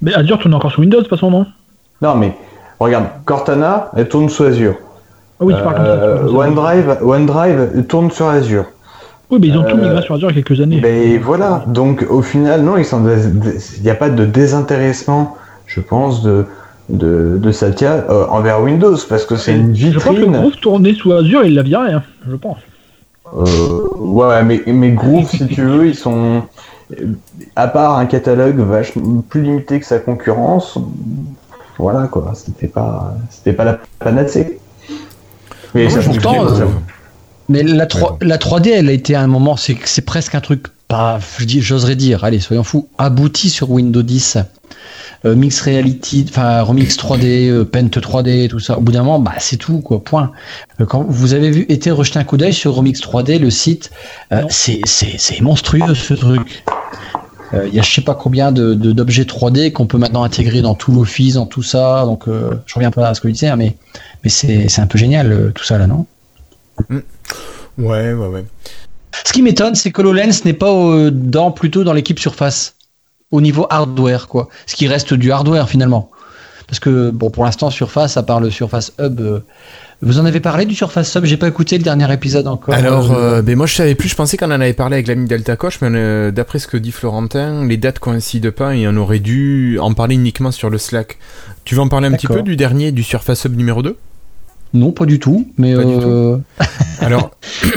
Mais 0.03 0.15
Azure 0.15 0.39
tourne 0.39 0.55
encore 0.55 0.71
sur 0.73 0.81
Windows, 0.81 0.99
de 0.99 1.03
toute 1.05 1.11
façon, 1.11 1.31
non? 1.31 1.47
Non, 2.01 2.17
mais 2.17 2.37
regarde, 2.81 3.07
Cortana, 3.25 3.91
elle 3.97 4.09
tourne 4.09 4.29
sous 4.29 4.43
Azure. 4.45 4.75
Ah 5.41 5.45
oui, 5.45 5.55
tu 5.57 5.63
parles 5.63 5.77
comme 5.77 5.85
ça. 5.85 5.91
Euh. 5.91 6.29
OneDrive, 6.29 6.99
OneDrive 7.03 7.87
tourne 7.87 8.11
sur 8.11 8.27
Azure. 8.27 8.65
Oui, 9.31 9.39
mais 9.41 9.49
ils 9.49 9.57
ont 9.57 9.63
tout 9.63 9.77
euh, 9.77 9.81
migré 9.81 10.03
sur 10.03 10.15
Azure 10.15 10.31
il 10.31 10.37
y 10.37 10.41
a 10.41 10.43
quelques 10.43 10.61
années. 10.61 10.81
Ben 10.81 11.21
voilà, 11.21 11.65
donc 11.69 12.05
au 12.11 12.21
final, 12.21 12.63
non, 12.63 12.75
il 12.77 13.83
n'y 13.83 13.91
a 13.91 13.95
pas 13.95 14.11
de 14.11 14.27
désintéressement, 14.27 15.37
je 15.67 15.81
pense, 15.81 16.23
de, 16.23 16.45
de, 16.89 17.39
de 17.39 17.53
Satya 17.53 18.05
euh, 18.11 18.27
envers 18.29 18.61
Windows, 18.61 18.97
parce 19.09 19.25
que 19.25 19.37
c'est 19.37 19.55
une 19.55 19.75
Je 19.75 19.95
pense 19.95 20.05
que 20.05 20.09
le 20.11 20.17
vitrine. 20.17 20.41
groupe 20.41 20.61
tournait 20.61 20.95
sous 20.95 21.13
Azure, 21.13 21.45
il 21.45 21.55
l'a 21.55 21.63
viré, 21.63 21.93
hein, 21.93 22.03
je 22.29 22.37
pense. 22.37 22.59
Euh, 23.35 23.47
ouais, 23.99 24.43
mais, 24.43 24.63
mais 24.67 24.91
Groove, 24.91 25.29
si 25.31 25.47
tu 25.47 25.63
veux, 25.63 25.87
ils 25.87 25.95
sont. 25.95 26.43
À 27.57 27.69
part 27.69 27.99
un 27.99 28.07
catalogue 28.07 28.59
vachement 28.59 29.23
plus 29.29 29.43
limité 29.43 29.81
que 29.81 29.87
sa 29.87 29.99
concurrence, 29.99 30.79
voilà 31.79 32.07
quoi, 32.07 32.33
c'était 32.35 32.69
pas, 32.69 33.15
c'était 33.31 33.53
pas 33.53 33.65
la 33.65 33.81
panacée. 33.99 34.59
Mais 35.75 35.89
pourtant, 35.89 36.47
euh. 36.47 36.67
Mais 37.49 37.63
la, 37.63 37.87
3, 37.87 38.19
bon. 38.21 38.27
la 38.27 38.39
3D, 38.39 38.71
elle 38.71 38.89
a 38.89 38.93
été 38.93 39.15
à 39.15 39.23
un 39.23 39.27
moment, 39.27 39.57
c'est, 39.57 39.77
c'est 39.85 40.05
presque 40.05 40.35
un 40.35 40.41
truc 40.41 40.67
pas, 40.89 41.19
je 41.39 41.45
dis, 41.45 41.61
j'oserais 41.63 41.97
dire, 41.97 42.25
allez, 42.25 42.41
soyons 42.41 42.65
fous, 42.65 42.89
abouti 42.99 43.51
sur 43.51 43.71
Windows 43.71 44.03
10. 44.03 44.39
Euh, 45.25 45.37
Mix 45.37 45.61
Reality, 45.61 46.27
enfin 46.29 46.63
Remix 46.63 46.97
3D, 46.97 47.49
euh, 47.49 47.65
Paint 47.65 47.87
3D, 47.87 48.49
tout 48.49 48.59
ça. 48.59 48.77
Au 48.79 48.81
bout 48.81 48.91
d'un 48.91 49.05
moment, 49.05 49.21
bah 49.21 49.35
c'est 49.39 49.57
tout 49.57 49.81
quoi. 49.81 50.03
Point. 50.03 50.33
Euh, 50.81 50.85
Quand 50.85 51.05
vous 51.09 51.35
avez 51.35 51.51
vu, 51.51 51.65
été 51.69 51.93
rejeter 51.93 52.19
un 52.19 52.25
coup 52.25 52.37
d'œil 52.37 52.53
sur 52.53 52.75
Remix 52.75 53.01
3D, 53.01 53.39
le 53.39 53.51
site, 53.51 53.93
euh, 54.33 54.43
c'est 54.49 54.81
c'est 54.85 55.19
c'est 55.19 55.41
monstrueux 55.41 55.95
ce 55.95 56.15
truc. 56.15 56.65
Euh, 57.55 57.67
Il 57.69 57.75
y 57.75 57.79
a 57.79 57.83
je 57.83 57.93
sais 57.93 58.01
pas 58.01 58.15
combien 58.15 58.53
de 58.53 58.75
d'objets 58.75 59.25
3D 59.25 59.73
qu'on 59.73 59.87
peut 59.87 59.99
maintenant 59.99 60.25
intégrer 60.25 60.63
dans 60.63 60.75
tout 60.75 60.93
l'office, 60.93 61.35
dans 61.35 61.47
tout 61.47 61.63
ça. 61.63 62.05
Donc 62.05 62.29
euh, 62.29 62.53
je 62.67 62.75
reviens 62.75 62.91
pas 62.91 63.09
à 63.09 63.15
ce 63.15 63.21
que 63.21 63.29
je 63.29 63.35
disais, 63.35 63.49
hein, 63.49 63.57
mais 63.57 63.77
mais 64.25 64.31
c'est 64.31 64.81
un 64.81 64.87
peu 64.87 64.99
génial 64.99 65.33
euh, 65.33 65.51
tout 65.51 65.65
ça 65.65 65.79
là, 65.79 65.87
non? 65.87 66.07
Ouais, 67.79 68.13
ouais, 68.13 68.27
ouais. 68.27 68.45
Ce 69.25 69.33
qui 69.33 69.43
m'étonne, 69.43 69.75
c'est 69.75 69.91
que 69.91 70.01
HoloLens 70.01 70.45
n'est 70.45 70.53
pas 70.53 70.73
euh, 70.73 71.11
dans, 71.11 71.51
plutôt 71.51 71.85
dans 71.85 71.93
l'équipe 71.93 72.19
Surface, 72.19 72.75
au 73.31 73.41
niveau 73.41 73.67
hardware, 73.71 74.29
quoi. 74.29 74.49
Ce 74.67 74.75
qui 74.77 74.87
reste 74.87 75.15
du 75.15 75.33
hardware 75.33 75.69
finalement. 75.69 76.11
Parce 76.67 76.81
que, 76.81 77.11
bon, 77.11 77.31
pour 77.31 77.45
l'instant, 77.45 77.71
Surface, 77.71 78.17
à 78.17 78.23
part 78.23 78.41
le 78.41 78.51
Surface 78.51 78.93
Hub, 78.99 79.21
euh, 79.21 79.41
vous 80.03 80.19
en 80.19 80.25
avez 80.25 80.41
parlé 80.41 80.67
du 80.67 80.75
Surface 80.75 81.15
Hub? 81.15 81.25
J'ai 81.25 81.37
pas 81.37 81.49
écouté 81.49 81.79
le 81.79 81.85
dernier 81.85 82.13
épisode 82.13 82.47
encore. 82.47 82.75
Alors, 82.75 83.13
Euh, 83.13 83.43
ben 83.43 83.57
moi 83.57 83.67
je 83.67 83.75
savais 83.75 83.95
plus, 83.95 84.09
je 84.09 84.17
pensais 84.17 84.37
qu'on 84.37 84.47
en 84.47 84.61
avait 84.61 84.73
parlé 84.73 84.95
avec 84.97 85.07
l'ami 85.07 85.27
Delta 85.27 85.57
Coche, 85.57 85.81
mais 85.81 85.89
euh, 85.93 86.31
d'après 86.31 86.59
ce 86.59 86.67
que 86.67 86.77
dit 86.77 86.93
Florentin, 86.93 87.67
les 87.67 87.77
dates 87.77 87.99
coïncident 87.99 88.51
pas 88.51 88.75
et 88.75 88.87
on 88.89 88.97
aurait 88.97 89.21
dû 89.21 89.79
en 89.81 89.95
parler 89.95 90.17
uniquement 90.17 90.51
sur 90.51 90.71
le 90.71 90.79
Slack. 90.79 91.19
Tu 91.65 91.75
veux 91.75 91.81
en 91.81 91.89
parler 91.89 92.09
un 92.09 92.13
petit 92.13 92.27
peu 92.27 92.43
du 92.43 92.57
dernier, 92.57 92.93
du 92.93 93.03
Surface 93.03 93.45
Hub 93.45 93.57
numéro 93.57 93.83
2 93.83 93.97
non, 94.75 94.93
pas 94.93 95.05
du 95.05 95.19
tout. 95.19 95.49
Mais 95.59 95.75
Pas 95.75 95.85
du 95.85 95.95
euh, 95.95 96.39
Alors, 97.01 97.31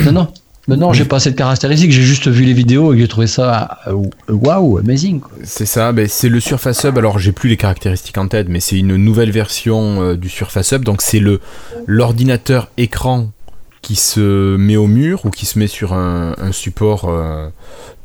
non, 0.05 0.11
non. 0.11 0.27
Mais 0.67 0.77
non, 0.77 0.93
j'ai 0.93 1.05
pas 1.05 1.19
cette 1.19 1.35
caractéristique. 1.35 1.91
J'ai 1.91 2.01
juste 2.01 2.27
vu 2.27 2.43
les 2.43 2.53
vidéos 2.53 2.93
et 2.93 2.97
j'ai 2.97 3.07
trouvé 3.07 3.27
ça 3.27 3.79
euh, 3.87 4.07
waouh, 4.27 4.79
amazing. 4.79 5.21
C'est 5.43 5.65
ça, 5.65 5.91
ben, 5.91 6.07
c'est 6.07 6.29
le 6.29 6.39
Surface 6.39 6.83
Hub, 6.83 6.97
alors 6.97 7.19
j'ai 7.19 7.31
plus 7.31 7.49
les 7.49 7.57
caractéristiques 7.57 8.17
en 8.17 8.27
tête, 8.27 8.47
mais 8.49 8.59
c'est 8.59 8.77
une 8.77 8.95
nouvelle 8.95 9.31
version 9.31 10.01
euh, 10.01 10.15
du 10.15 10.29
Surface 10.29 10.71
Hub, 10.71 10.83
donc 10.83 11.01
c'est 11.01 11.19
le 11.19 11.39
l'ordinateur 11.85 12.69
écran 12.77 13.31
qui 13.85 13.95
se 13.95 14.55
met 14.55 14.77
au 14.77 14.87
mur 14.87 15.25
ou 15.25 15.29
qui 15.29 15.45
se 15.45 15.59
met 15.59 15.67
sur 15.67 15.93
un, 15.93 16.33
un 16.39 16.51
support 16.51 17.05
euh, 17.07 17.49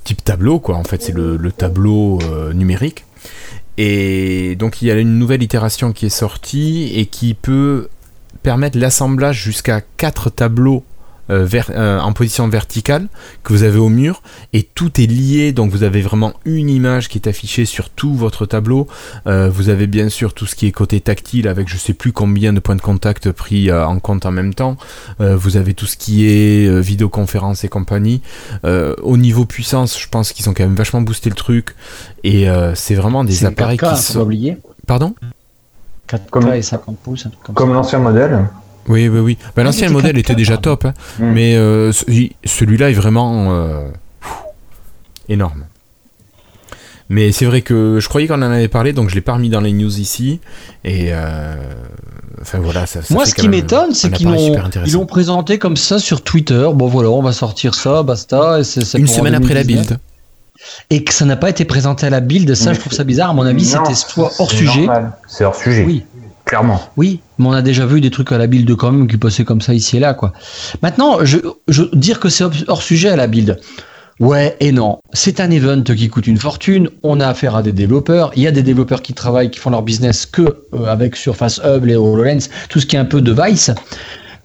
type 0.04 0.22
tableau, 0.22 0.58
quoi. 0.58 0.76
En 0.76 0.84
fait, 0.84 1.00
c'est 1.00 1.14
le, 1.14 1.38
le 1.38 1.52
tableau 1.52 2.18
euh, 2.22 2.52
numérique. 2.52 3.06
Et 3.78 4.56
donc, 4.56 4.82
il 4.82 4.88
y 4.88 4.90
a 4.90 4.94
une 4.96 5.18
nouvelle 5.18 5.42
itération 5.42 5.92
qui 5.92 6.04
est 6.04 6.10
sortie 6.10 6.92
et 6.94 7.06
qui 7.06 7.32
peut 7.32 7.88
permettre 8.42 8.78
l'assemblage 8.78 9.42
jusqu'à 9.42 9.80
4 9.96 10.28
tableaux 10.28 10.84
euh, 11.30 11.44
ver- 11.44 11.70
euh, 11.70 11.98
en 12.00 12.12
position 12.12 12.48
verticale 12.48 13.06
que 13.44 13.52
vous 13.52 13.62
avez 13.62 13.78
au 13.78 13.88
mur. 13.88 14.22
Et 14.52 14.62
tout 14.62 15.00
est 15.00 15.06
lié. 15.06 15.52
Donc 15.52 15.70
vous 15.70 15.82
avez 15.82 16.02
vraiment 16.02 16.34
une 16.44 16.68
image 16.68 17.08
qui 17.08 17.18
est 17.18 17.28
affichée 17.28 17.64
sur 17.64 17.88
tout 17.90 18.14
votre 18.14 18.46
tableau. 18.46 18.86
Euh, 19.26 19.48
vous 19.48 19.68
avez 19.68 19.86
bien 19.86 20.08
sûr 20.08 20.34
tout 20.34 20.46
ce 20.46 20.54
qui 20.54 20.66
est 20.66 20.72
côté 20.72 21.00
tactile 21.00 21.48
avec 21.48 21.68
je 21.68 21.76
sais 21.76 21.94
plus 21.94 22.12
combien 22.12 22.52
de 22.52 22.60
points 22.60 22.76
de 22.76 22.80
contact 22.82 23.30
pris 23.32 23.70
euh, 23.70 23.86
en 23.86 23.98
compte 23.98 24.26
en 24.26 24.30
même 24.32 24.54
temps. 24.54 24.76
Euh, 25.20 25.36
vous 25.36 25.56
avez 25.56 25.74
tout 25.74 25.86
ce 25.86 25.96
qui 25.96 26.26
est 26.26 26.66
euh, 26.68 26.80
vidéoconférence 26.80 27.64
et 27.64 27.68
compagnie. 27.68 28.20
Euh, 28.64 28.94
au 29.02 29.16
niveau 29.16 29.44
puissance 29.44 29.98
je 29.98 30.08
pense 30.08 30.32
qu'ils 30.32 30.48
ont 30.48 30.54
quand 30.54 30.64
même 30.64 30.74
vachement 30.74 31.00
boosté 31.00 31.30
le 31.30 31.36
truc. 31.36 31.74
Et 32.24 32.48
euh, 32.50 32.74
c'est 32.74 32.94
vraiment 32.94 33.24
des 33.24 33.44
appareils 33.44 33.78
4K, 33.78 33.94
qui 33.96 34.02
sont 34.02 34.28
pardon? 34.86 35.14
4K 36.08 36.20
Comme- 36.30 36.52
et 36.52 36.62
50 36.62 36.98
pouces, 36.98 37.26
un 37.26 37.30
truc 37.30 37.42
comme, 37.44 37.54
Comme 37.54 37.72
l'ancien 37.72 37.98
modèle. 38.00 38.46
Oui 38.88 39.08
oui 39.08 39.20
oui 39.20 39.38
bah, 39.54 39.62
l'ancien 39.62 39.88
c'était 39.88 39.92
modèle 39.92 40.16
4K, 40.16 40.20
était 40.20 40.34
déjà 40.34 40.56
top 40.56 40.84
hein. 40.84 40.94
Mm. 41.18 41.32
mais 41.32 41.56
euh, 41.56 41.92
ce- 41.92 42.04
celui-là 42.44 42.90
est 42.90 42.94
vraiment 42.94 43.48
euh, 43.52 43.88
énorme 45.28 45.64
mais 47.10 47.32
c'est 47.32 47.44
vrai 47.44 47.60
que 47.60 47.98
je 48.00 48.08
croyais 48.08 48.28
qu'on 48.28 48.34
en 48.36 48.42
avait 48.42 48.68
parlé, 48.68 48.92
donc 48.92 49.10
je 49.10 49.16
l'ai 49.16 49.20
pas 49.20 49.32
remis 49.34 49.48
dans 49.50 49.60
les 49.60 49.72
news 49.72 49.98
ici. 49.98 50.38
Et 50.84 51.08
euh, 51.10 51.56
enfin 52.40 52.60
voilà, 52.60 52.86
ça. 52.86 53.02
ça 53.02 53.12
Moi, 53.12 53.26
ce 53.26 53.34
qui 53.34 53.48
m'étonne, 53.48 53.92
c'est 53.94 54.12
qu'ils 54.12 54.28
l'ont, 54.28 55.06
présenté 55.06 55.58
comme 55.58 55.76
ça 55.76 55.98
sur 55.98 56.22
Twitter. 56.22 56.68
Bon, 56.72 56.86
voilà, 56.86 57.10
on 57.10 57.20
va 57.20 57.32
sortir 57.32 57.74
ça, 57.74 58.04
basta. 58.04 58.60
Et 58.60 58.98
Une 58.98 59.08
semaine 59.08 59.34
après 59.34 59.54
la 59.54 59.64
2019. 59.64 59.88
build. 59.88 59.98
Et 60.90 61.02
que 61.02 61.12
ça 61.12 61.24
n'a 61.24 61.36
pas 61.36 61.50
été 61.50 61.64
présenté 61.64 62.06
à 62.06 62.10
la 62.10 62.20
build, 62.20 62.54
ça, 62.54 62.70
Mais 62.70 62.74
je 62.76 62.80
trouve 62.80 62.92
ça 62.92 63.02
bizarre. 63.02 63.30
À 63.30 63.34
mon 63.34 63.44
avis, 63.44 63.64
c'était 63.64 63.94
soit 63.94 64.30
hors 64.38 64.50
sujet. 64.52 64.86
C'est 65.26 65.44
hors 65.44 65.56
sujet. 65.56 65.82
Oui, 65.84 66.04
Clairement. 66.50 66.80
oui, 66.96 67.20
mais 67.38 67.46
on 67.46 67.52
a 67.52 67.62
déjà 67.62 67.86
vu 67.86 68.00
des 68.00 68.10
trucs 68.10 68.32
à 68.32 68.36
la 68.38 68.48
build 68.48 68.74
quand 68.74 68.90
même 68.90 69.06
qui 69.06 69.16
passaient 69.16 69.44
comme 69.44 69.60
ça 69.60 69.72
ici 69.72 69.96
et 69.96 70.00
là, 70.00 70.14
quoi. 70.14 70.32
Maintenant, 70.82 71.18
je, 71.24 71.38
je 71.68 71.84
dire 71.94 72.18
que 72.18 72.28
c'est 72.28 72.44
hors- 72.66 72.82
sujet 72.82 73.08
à 73.08 73.14
la 73.16 73.28
build. 73.28 73.58
Ouais 74.18 74.56
et 74.60 74.72
non. 74.72 74.98
C'est 75.12 75.38
un 75.40 75.50
event 75.50 75.82
qui 75.82 76.08
coûte 76.08 76.26
une 76.26 76.36
fortune. 76.38 76.90
On 77.04 77.20
a 77.20 77.28
affaire 77.28 77.54
à 77.54 77.62
des 77.62 77.70
développeurs. 77.72 78.32
Il 78.36 78.42
y 78.42 78.46
a 78.48 78.50
des 78.50 78.62
développeurs 78.64 79.00
qui 79.00 79.14
travaillent, 79.14 79.50
qui 79.50 79.60
font 79.60 79.70
leur 79.70 79.82
business 79.82 80.26
que 80.26 80.42
euh, 80.74 80.86
avec 80.88 81.14
Surface 81.16 81.60
Hub, 81.64 81.84
les 81.84 81.94
HoloLens, 81.96 82.48
tout 82.68 82.80
ce 82.80 82.86
qui 82.86 82.96
est 82.96 82.98
un 82.98 83.04
peu 83.06 83.20
device. 83.22 83.70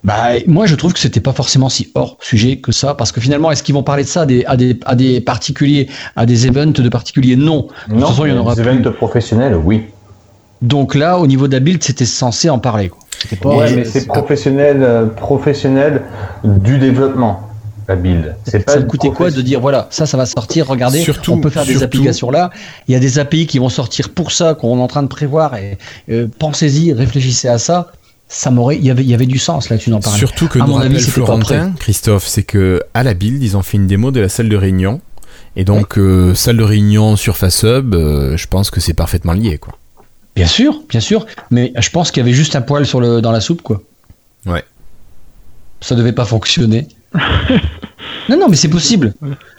Bah, 0.04 0.28
moi, 0.46 0.66
je 0.66 0.76
trouve 0.76 0.92
que 0.92 1.00
c'était 1.00 1.20
pas 1.20 1.32
forcément 1.32 1.68
si 1.68 1.90
hors 1.96 2.16
sujet 2.20 2.58
que 2.58 2.70
ça, 2.70 2.94
parce 2.94 3.10
que 3.10 3.20
finalement, 3.20 3.50
est-ce 3.50 3.64
qu'ils 3.64 3.74
vont 3.74 3.82
parler 3.82 4.04
de 4.04 4.08
ça 4.08 4.22
à 4.22 4.26
des, 4.26 4.44
à 4.46 4.56
des, 4.56 4.78
à 4.86 4.94
des 4.94 5.20
particuliers, 5.20 5.88
à 6.14 6.24
des 6.24 6.46
events 6.46 6.66
de 6.80 6.88
particuliers? 6.88 7.34
Non. 7.34 7.62
De 7.88 7.92
toute 7.92 8.00
Non, 8.00 8.06
façon, 8.06 8.24
il 8.26 8.30
y 8.30 8.32
en 8.32 8.38
aura 8.38 8.54
plus. 8.54 8.62
events 8.62 8.92
professionnels, 8.92 9.56
oui. 9.56 9.82
Donc 10.62 10.94
là, 10.94 11.18
au 11.18 11.26
niveau 11.26 11.48
de 11.48 11.52
la 11.52 11.60
build, 11.60 11.82
c'était 11.82 12.06
censé 12.06 12.48
en 12.50 12.58
parler. 12.58 12.88
Quoi. 12.88 13.00
C'était 13.18 13.36
pas. 13.36 13.56
ouais, 13.56 13.74
mais 13.74 13.84
c'est 13.84 14.06
professionnel, 14.06 14.82
euh, 14.82 15.06
professionnel 15.06 16.02
du 16.44 16.78
développement, 16.78 17.48
la 17.88 17.96
build. 17.96 18.36
C'est 18.46 18.60
pas 18.60 18.72
ça 18.72 18.80
me 18.80 18.86
coûtait 18.86 19.10
quoi 19.10 19.30
de 19.30 19.40
dire 19.42 19.60
voilà 19.60 19.86
ça 19.90 20.06
ça 20.06 20.16
va 20.16 20.26
sortir 20.26 20.66
regardez 20.66 21.00
Surtout- 21.00 21.32
on 21.32 21.38
peut 21.38 21.50
faire 21.50 21.64
des 21.64 21.82
applications 21.82 22.30
là 22.30 22.50
il 22.88 22.92
y 22.92 22.96
a 22.96 23.00
des 23.00 23.18
API 23.18 23.46
qui 23.46 23.58
vont 23.58 23.68
sortir 23.68 24.10
pour 24.10 24.32
ça 24.32 24.54
qu'on 24.54 24.78
est 24.78 24.82
en 24.82 24.86
train 24.88 25.02
de 25.02 25.08
prévoir 25.08 25.54
et 25.56 25.78
euh, 26.10 26.26
pensez-y 26.38 26.92
réfléchissez 26.92 27.48
à 27.48 27.58
ça 27.58 27.92
ça 28.28 28.50
m'aurait 28.50 28.76
il 28.76 28.84
y 28.84 28.90
avait 28.90 29.02
il 29.04 29.08
y 29.10 29.14
avait 29.14 29.26
du 29.26 29.38
sens 29.38 29.70
là 29.70 29.78
tu 29.78 29.90
n'en 29.90 30.00
parlais 30.00 30.18
Surtout 30.18 30.48
que 30.48 30.58
À 30.58 30.62
nous 30.66 30.72
mon 30.72 30.80
avis, 30.80 30.98
Florentin, 31.00 31.72
Christophe, 31.78 32.26
c'est 32.26 32.42
que 32.42 32.82
à 32.92 33.04
la 33.04 33.14
build, 33.14 33.40
ils 33.42 33.56
ont 33.56 33.62
fait 33.62 33.76
une 33.76 33.86
démo 33.86 34.10
de 34.10 34.20
la 34.20 34.28
salle 34.28 34.48
de 34.48 34.56
réunion. 34.56 35.00
Et 35.54 35.64
donc, 35.64 35.96
euh, 35.96 36.34
salle 36.34 36.56
de 36.58 36.64
réunion 36.64 37.16
sur 37.16 37.36
Hub, 37.40 37.94
euh, 37.94 38.36
je 38.36 38.46
pense 38.46 38.70
que 38.70 38.80
c'est 38.80 38.94
parfaitement 38.94 39.32
lié, 39.32 39.58
quoi. 39.58 39.74
Bien 40.36 40.46
sûr 40.46 40.82
bien 40.88 41.00
sûr 41.00 41.26
mais 41.50 41.72
je 41.78 41.90
pense 41.90 42.10
qu'il 42.10 42.20
y 42.20 42.24
avait 42.26 42.34
juste 42.36 42.54
un 42.56 42.60
poil 42.62 42.86
sur 42.86 43.00
le 43.00 43.20
dans 43.20 43.32
la 43.32 43.40
soupe 43.40 43.62
quoi 43.62 43.82
Ouais. 44.46 44.64
ça 45.80 45.94
devait 45.96 46.12
pas 46.12 46.24
fonctionner 46.24 46.86
non 48.28 48.36
non 48.38 48.48
mais 48.48 48.56
c'est 48.56 48.68
possible 48.68 49.14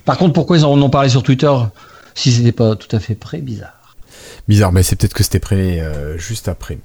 par 0.05 0.17
contre 0.17 0.33
pourquoi 0.33 0.57
ils 0.57 0.65
en 0.65 0.79
ont 0.81 0.89
parlé 0.89 1.09
sur 1.09 1.23
Twitter 1.23 1.51
si 2.15 2.31
c'était 2.31 2.51
pas 2.51 2.75
tout 2.75 2.93
à 2.95 2.99
fait 2.99 3.15
prêt 3.15 3.39
bizarre 3.39 3.73
Bizarre, 4.47 4.71
mais 4.71 4.81
c'est 4.81 4.95
peut-être 4.95 5.13
que 5.13 5.23
c'était 5.23 5.39
prêt 5.41 5.81
euh, 5.81 6.17
juste 6.17 6.47
après. 6.47 6.77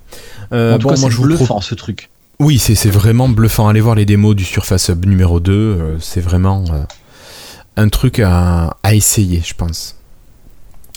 Euh, 0.52 0.74
en 0.74 0.78
tout 0.80 0.88
bon, 0.88 0.94
cas 0.94 1.00
moi, 1.00 1.08
c'est 1.10 1.14
je 1.14 1.16
vous 1.20 1.28
pro- 1.28 1.36
bluffant 1.36 1.60
ce 1.60 1.76
truc 1.76 2.10
Oui, 2.40 2.58
c'est 2.58 2.90
vraiment 2.90 3.28
bluffant. 3.28 3.68
Allez 3.68 3.80
voir 3.80 3.94
les 3.94 4.04
démos 4.04 4.34
du 4.34 4.42
Surface 4.44 4.88
Hub 4.88 5.06
numéro 5.06 5.38
2. 5.38 5.52
euh, 5.52 5.96
c'est 6.00 6.20
vraiment 6.20 6.64
un 7.76 7.88
truc 7.88 8.18
à, 8.18 8.76
à 8.82 8.94
essayer, 8.94 9.42
je 9.46 9.54
pense. 9.54 9.94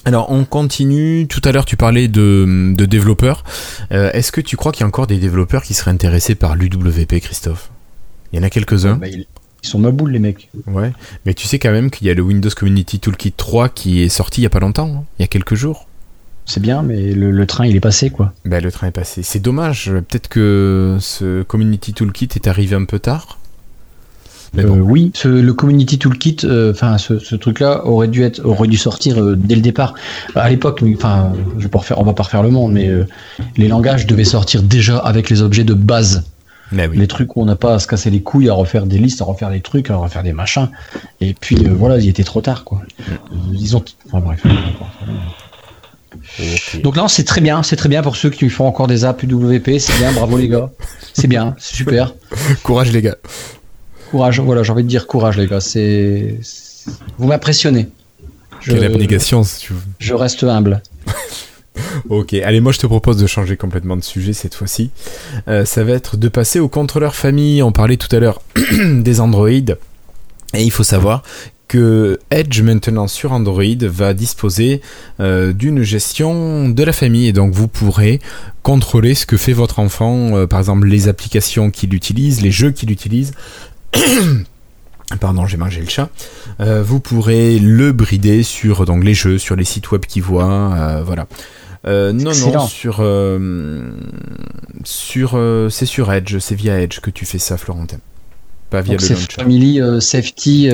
Alors, 0.05 0.31
on 0.31 0.45
continue. 0.45 1.27
Tout 1.27 1.41
à 1.43 1.51
l'heure, 1.51 1.65
tu 1.65 1.77
parlais 1.77 2.07
de, 2.07 2.73
de 2.75 2.85
développeurs. 2.85 3.43
Euh, 3.91 4.11
Est-ce 4.11 4.31
que 4.31 4.41
tu 4.41 4.55
crois 4.55 4.71
qu'il 4.71 4.81
y 4.81 4.83
a 4.83 4.87
encore 4.87 5.07
des 5.07 5.17
développeurs 5.17 5.63
qui 5.63 5.73
seraient 5.73 5.91
intéressés 5.91 6.35
par 6.35 6.55
l'UWP, 6.55 7.19
Christophe? 7.21 7.71
Il 8.31 8.37
y 8.37 8.39
en 8.39 8.43
a 8.43 8.49
quelques-uns. 8.49 8.95
Bah, 8.97 9.07
ils 9.07 9.25
ils 9.63 9.67
sont 9.67 9.79
ma 9.79 9.89
boule 9.89 10.11
les 10.11 10.19
mecs 10.19 10.49
Ouais. 10.67 10.93
Mais 11.25 11.33
tu 11.33 11.47
sais 11.47 11.57
quand 11.57 11.71
même 11.71 11.89
qu'il 11.89 12.05
y 12.05 12.11
a 12.11 12.13
le 12.13 12.21
Windows 12.21 12.51
Community 12.55 12.99
Toolkit 12.99 13.31
3 13.31 13.69
qui 13.69 14.03
est 14.03 14.09
sorti 14.09 14.41
il 14.41 14.43
y 14.43 14.45
a 14.45 14.51
pas 14.51 14.59
longtemps, 14.59 14.93
hein, 14.95 15.03
il 15.17 15.23
y 15.23 15.25
a 15.25 15.27
quelques 15.27 15.55
jours. 15.55 15.87
C'est 16.45 16.59
bien, 16.59 16.83
mais 16.83 17.13
le, 17.13 17.31
le 17.31 17.47
train, 17.47 17.65
il 17.65 17.75
est 17.75 17.79
passé, 17.79 18.11
quoi. 18.11 18.31
Ben, 18.45 18.63
le 18.63 18.71
train 18.71 18.85
est 18.85 18.91
passé. 18.91 19.23
C'est 19.23 19.39
dommage. 19.39 19.89
Peut-être 19.91 20.27
que 20.27 20.97
ce 21.01 21.41
Community 21.41 21.93
Toolkit 21.93 22.29
est 22.35 22.45
arrivé 22.47 22.75
un 22.75 22.85
peu 22.85 22.99
tard. 22.99 23.39
Euh, 24.57 24.63
bon. 24.67 24.75
oui, 24.81 25.11
ce- 25.13 25.27
le 25.27 25.53
Community 25.53 25.97
Toolkit, 25.99 26.37
euh, 26.45 26.71
enfin, 26.71 26.97
ce, 26.97 27.19
ce 27.19 27.35
truc-là 27.35 27.85
aurait 27.85 28.07
dû 28.07 28.23
être, 28.23 28.43
aurait 28.45 28.67
dû 28.67 28.77
sortir 28.77 29.21
euh, 29.21 29.35
dès 29.35 29.55
le 29.55 29.61
départ. 29.61 29.93
À 30.35 30.49
l'époque, 30.49 30.81
enfin, 30.95 31.33
je 31.57 31.63
vais 31.63 31.69
pas 31.69 31.79
refaire, 31.79 31.99
on 31.99 32.03
va 32.03 32.13
pas 32.13 32.23
refaire 32.23 32.43
le 32.43 32.49
monde, 32.51 32.71
mais 32.73 32.89
les 33.57 33.67
langages 33.67 34.05
devaient 34.07 34.23
sortir 34.23 34.61
déjà 34.63 34.97
avec 34.97 35.29
les 35.29 35.41
objets 35.41 35.63
de 35.63 35.73
base. 35.73 36.23
Mais 36.71 36.87
oui. 36.87 36.97
Les 36.97 37.07
trucs 37.07 37.35
où 37.37 37.41
on 37.41 37.45
n'a 37.45 37.55
pas 37.55 37.75
à 37.75 37.79
se 37.79 37.85
casser 37.87 38.09
les 38.09 38.21
couilles, 38.21 38.49
à 38.49 38.53
refaire 38.53 38.87
des 38.87 38.97
listes, 38.97 39.21
à 39.21 39.25
refaire 39.25 39.51
des 39.51 39.61
trucs, 39.61 39.91
à 39.91 39.97
refaire 39.97 40.23
des 40.23 40.33
machins. 40.33 40.67
Et 41.21 41.35
puis, 41.39 41.57
euh, 41.67 41.69
voilà, 41.77 41.99
il 41.99 42.09
était 42.09 42.23
trop 42.23 42.41
tard, 42.41 42.63
quoi. 42.63 42.81
Ils 43.53 43.75
ont, 43.77 43.83
enfin, 44.11 44.19
bref. 44.25 44.41
Donc 46.83 46.95
là, 46.95 47.05
c'est 47.07 47.23
très 47.23 47.41
bien, 47.41 47.61
c'est 47.61 47.75
très 47.75 47.89
bien 47.89 48.01
pour 48.01 48.15
ceux 48.15 48.29
qui 48.29 48.49
font 48.49 48.65
encore 48.65 48.87
des 48.87 49.05
apps 49.05 49.21
UWP, 49.23 49.77
c'est 49.79 49.97
bien, 49.99 50.11
bravo 50.11 50.37
les 50.37 50.47
gars. 50.47 50.69
C'est 51.13 51.27
bien, 51.27 51.55
c'est 51.59 51.75
super. 51.75 52.13
Courage 52.63 52.91
les 52.91 53.01
gars. 53.01 53.15
Courage, 54.11 54.39
voilà, 54.39 54.63
j'ai 54.63 54.71
envie 54.71 54.83
de 54.83 54.87
dire 54.87 55.07
courage, 55.07 55.37
les 55.37 55.47
gars. 55.47 55.61
C'est, 55.61 56.39
vous 57.17 57.27
m'impressionnez. 57.27 57.89
Je, 58.61 58.73
Quelle 58.73 58.85
abnégation 58.85 59.43
si 59.43 59.59
tu 59.59 59.73
veux. 59.73 59.79
je 59.99 60.13
reste 60.13 60.43
humble. 60.43 60.81
Ok, 62.09 62.33
allez, 62.33 62.61
moi 62.61 62.71
je 62.71 62.79
te 62.79 62.87
propose 62.87 63.17
de 63.17 63.27
changer 63.27 63.57
complètement 63.57 63.97
de 63.97 64.03
sujet 64.03 64.33
cette 64.33 64.55
fois-ci. 64.55 64.91
Euh, 65.47 65.65
ça 65.65 65.83
va 65.83 65.91
être 65.93 66.17
de 66.17 66.29
passer 66.29 66.59
au 66.59 66.69
contrôleur 66.69 67.15
famille. 67.15 67.61
On 67.63 67.71
parlait 67.71 67.97
tout 67.97 68.13
à 68.15 68.19
l'heure 68.19 68.41
des 68.85 69.19
Android. 69.19 69.49
Et 69.49 69.73
il 70.63 70.71
faut 70.71 70.83
savoir 70.83 71.23
que 71.67 72.19
Edge 72.29 72.61
maintenant 72.61 73.07
sur 73.07 73.31
Android 73.31 73.63
va 73.81 74.13
disposer 74.13 74.81
euh, 75.19 75.51
d'une 75.51 75.81
gestion 75.81 76.69
de 76.69 76.83
la 76.83 76.93
famille 76.93 77.27
et 77.27 77.33
donc 77.33 77.53
vous 77.53 77.67
pourrez 77.67 78.19
contrôler 78.61 79.15
ce 79.15 79.25
que 79.25 79.35
fait 79.35 79.53
votre 79.53 79.79
enfant, 79.79 80.37
euh, 80.37 80.47
par 80.47 80.59
exemple 80.59 80.87
les 80.87 81.07
applications 81.07 81.71
qu'il 81.71 81.93
utilise, 81.93 82.41
les 82.41 82.51
jeux 82.51 82.71
qu'il 82.71 82.91
utilise. 82.91 83.33
Pardon, 85.19 85.45
j'ai 85.45 85.57
mangé 85.57 85.81
le 85.81 85.87
chat. 85.87 86.09
Euh, 86.59 86.81
vous 86.83 86.99
pourrez 86.99 87.59
le 87.59 87.91
brider 87.91 88.43
sur 88.43 88.85
donc 88.85 89.03
les 89.03 89.13
jeux, 89.13 89.37
sur 89.37 89.55
les 89.55 89.63
sites 89.63 89.91
web 89.91 90.01
qu'il 90.01 90.23
voit, 90.23 90.73
euh, 90.73 91.03
voilà. 91.05 91.27
Euh, 91.87 92.11
non, 92.11 92.31
non, 92.33 92.65
sur 92.67 92.99
sur 94.83 95.39
c'est 95.69 95.85
sur 95.85 96.11
Edge, 96.11 96.37
c'est 96.39 96.55
via 96.55 96.79
Edge 96.79 96.99
que 96.99 97.11
tu 97.11 97.25
fais 97.25 97.37
ça, 97.37 97.57
Florentin. 97.57 97.97
Pas 98.71 98.81
via 98.81 98.95
Donc 98.95 99.07
le 99.07 99.15
launcher. 99.15 99.27
Family 99.37 100.01
Safety 100.01 100.69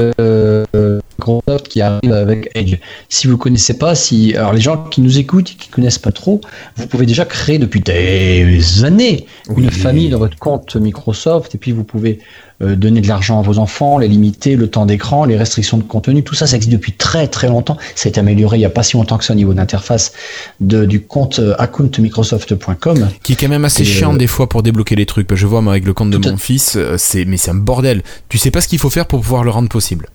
qui 1.69 1.81
arrive 1.81 2.13
avec 2.13 2.49
Edge. 2.55 2.77
Si 3.09 3.27
vous 3.27 3.37
connaissez 3.37 3.77
pas, 3.77 3.95
si 3.95 4.35
alors 4.35 4.53
les 4.53 4.61
gens 4.61 4.83
qui 4.85 5.01
nous 5.01 5.19
écoutent, 5.19 5.55
qui 5.57 5.69
connaissent 5.69 5.99
pas 5.99 6.11
trop, 6.11 6.41
vous 6.77 6.87
pouvez 6.87 7.05
déjà 7.05 7.25
créer 7.25 7.59
depuis 7.59 7.81
des 7.81 8.83
années 8.83 9.25
Oui. 9.49 9.63
une 9.63 9.71
famille 9.71 10.09
dans 10.09 10.19
votre 10.19 10.37
compte 10.37 10.75
Microsoft 10.75 11.55
et 11.55 11.57
puis 11.57 11.71
vous 11.71 11.83
pouvez 11.83 12.19
donner 12.61 13.01
de 13.01 13.07
l'argent 13.07 13.39
à 13.39 13.41
vos 13.41 13.57
enfants, 13.57 13.97
les 13.97 14.07
limiter, 14.07 14.55
le 14.55 14.69
temps 14.69 14.85
d'écran, 14.85 15.25
les 15.25 15.37
restrictions 15.37 15.77
de 15.77 15.83
contenu, 15.83 16.23
tout 16.23 16.35
ça, 16.35 16.47
ça 16.47 16.55
existe 16.55 16.71
depuis 16.71 16.93
très 16.93 17.27
très 17.27 17.47
longtemps. 17.47 17.77
Ça 17.95 18.07
a 18.07 18.09
été 18.09 18.19
amélioré 18.19 18.57
il 18.57 18.61
y 18.61 18.65
a 18.65 18.69
pas 18.69 18.83
si 18.83 18.97
longtemps 18.97 19.17
que 19.17 19.25
ça 19.25 19.33
au 19.33 19.35
niveau 19.35 19.53
d'interface 19.53 20.13
de, 20.59 20.85
du 20.85 21.01
compte 21.01 21.39
euh, 21.39 21.55
accountmicrosoft.com. 21.57 23.09
Qui 23.23 23.33
est 23.33 23.35
quand 23.35 23.49
même 23.49 23.65
assez 23.65 23.81
Et, 23.81 23.85
chiant 23.85 24.13
euh, 24.13 24.17
des 24.17 24.27
fois 24.27 24.47
pour 24.49 24.63
débloquer 24.63 24.95
les 24.95 25.05
trucs. 25.05 25.33
Je 25.33 25.47
vois 25.47 25.61
moi 25.61 25.73
avec 25.73 25.85
le 25.85 25.93
compte 25.93 26.11
de 26.11 26.17
Tout 26.17 26.29
mon 26.29 26.37
fils, 26.37 26.75
euh, 26.75 26.95
c'est 26.97 27.25
mais 27.25 27.37
c'est 27.37 27.51
un 27.51 27.55
bordel. 27.55 28.03
Tu 28.29 28.37
sais 28.37 28.51
pas 28.51 28.61
ce 28.61 28.67
qu'il 28.67 28.79
faut 28.79 28.89
faire 28.89 29.05
pour 29.05 29.21
pouvoir 29.21 29.43
le 29.43 29.49
rendre 29.49 29.69
possible. 29.69 30.07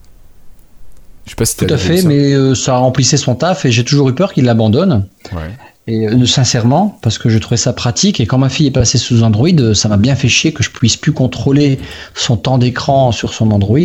Je 1.25 1.31
sais 1.31 1.35
pas 1.35 1.45
si 1.45 1.57
Tout 1.57 1.65
à 1.69 1.77
fait, 1.77 1.97
ça. 1.97 2.07
mais 2.07 2.33
euh, 2.33 2.55
ça 2.55 2.77
remplissait 2.77 3.17
son 3.17 3.35
taf 3.35 3.65
et 3.65 3.71
j'ai 3.71 3.83
toujours 3.83 4.09
eu 4.09 4.15
peur 4.15 4.33
qu'il 4.33 4.45
l'abandonne. 4.45 5.07
Ouais. 5.33 5.51
Et 5.87 6.05
euh, 6.05 6.25
sincèrement, 6.25 6.99
parce 7.01 7.17
que 7.17 7.29
je 7.29 7.37
trouvais 7.37 7.57
ça 7.57 7.71
pratique, 7.71 8.19
et 8.19 8.25
quand 8.25 8.37
ma 8.37 8.49
fille 8.49 8.67
est 8.67 8.71
passée 8.71 8.97
sous 8.97 9.23
Android, 9.23 9.47
euh, 9.59 9.73
ça 9.73 9.87
m'a 9.87 9.95
bien 9.95 10.15
fait 10.15 10.27
chier 10.27 10.51
que 10.51 10.61
je 10.61 10.69
puisse 10.69 10.97
plus 10.97 11.13
contrôler 11.13 11.79
son 12.13 12.35
temps 12.35 12.57
d'écran 12.57 13.13
sur 13.13 13.33
son 13.33 13.51
Android. 13.51 13.79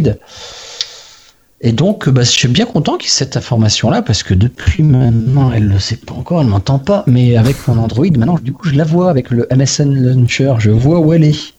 Et 1.61 1.71
donc, 1.71 2.09
euh, 2.09 2.11
bah, 2.11 2.25
je 2.25 2.31
suis 2.31 2.49
bien 2.49 2.67
content 2.67 2.97
qu'il 2.97 3.07
y 3.07 3.13
ait 3.13 3.15
cette 3.15 3.37
information-là, 3.37 4.03
parce 4.03 4.25
que 4.25 4.35
depuis 4.35 4.83
maintenant, 4.83 5.53
elle 5.53 5.69
ne 5.69 5.75
le 5.75 5.79
sait 5.79 5.97
pas 5.97 6.15
encore, 6.15 6.41
elle 6.41 6.49
m'entend 6.49 6.81
pas, 6.81 7.05
mais 7.07 7.37
avec 7.37 7.57
mon 7.69 7.79
Android, 7.79 8.11
maintenant, 8.17 8.39
du 8.43 8.53
coup, 8.53 8.69
je 8.69 8.75
la 8.75 8.85
vois 8.85 9.09
avec 9.09 9.31
le 9.31 9.47
MSN 9.55 9.95
Launcher, 9.95 10.55
je 10.59 10.71
vois 10.71 10.99
où 10.99 11.13
elle 11.13 11.23
est. 11.23 11.55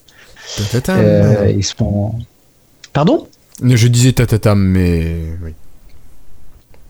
Tatatam. 0.58 0.98
Euh, 1.00 1.54
ils 1.56 1.64
sont... 1.64 2.16
Pardon? 2.92 3.28
Je 3.64 3.88
disais 3.88 4.12
tatatam, 4.12 4.60
mais 4.60 5.22
oui. 5.42 5.54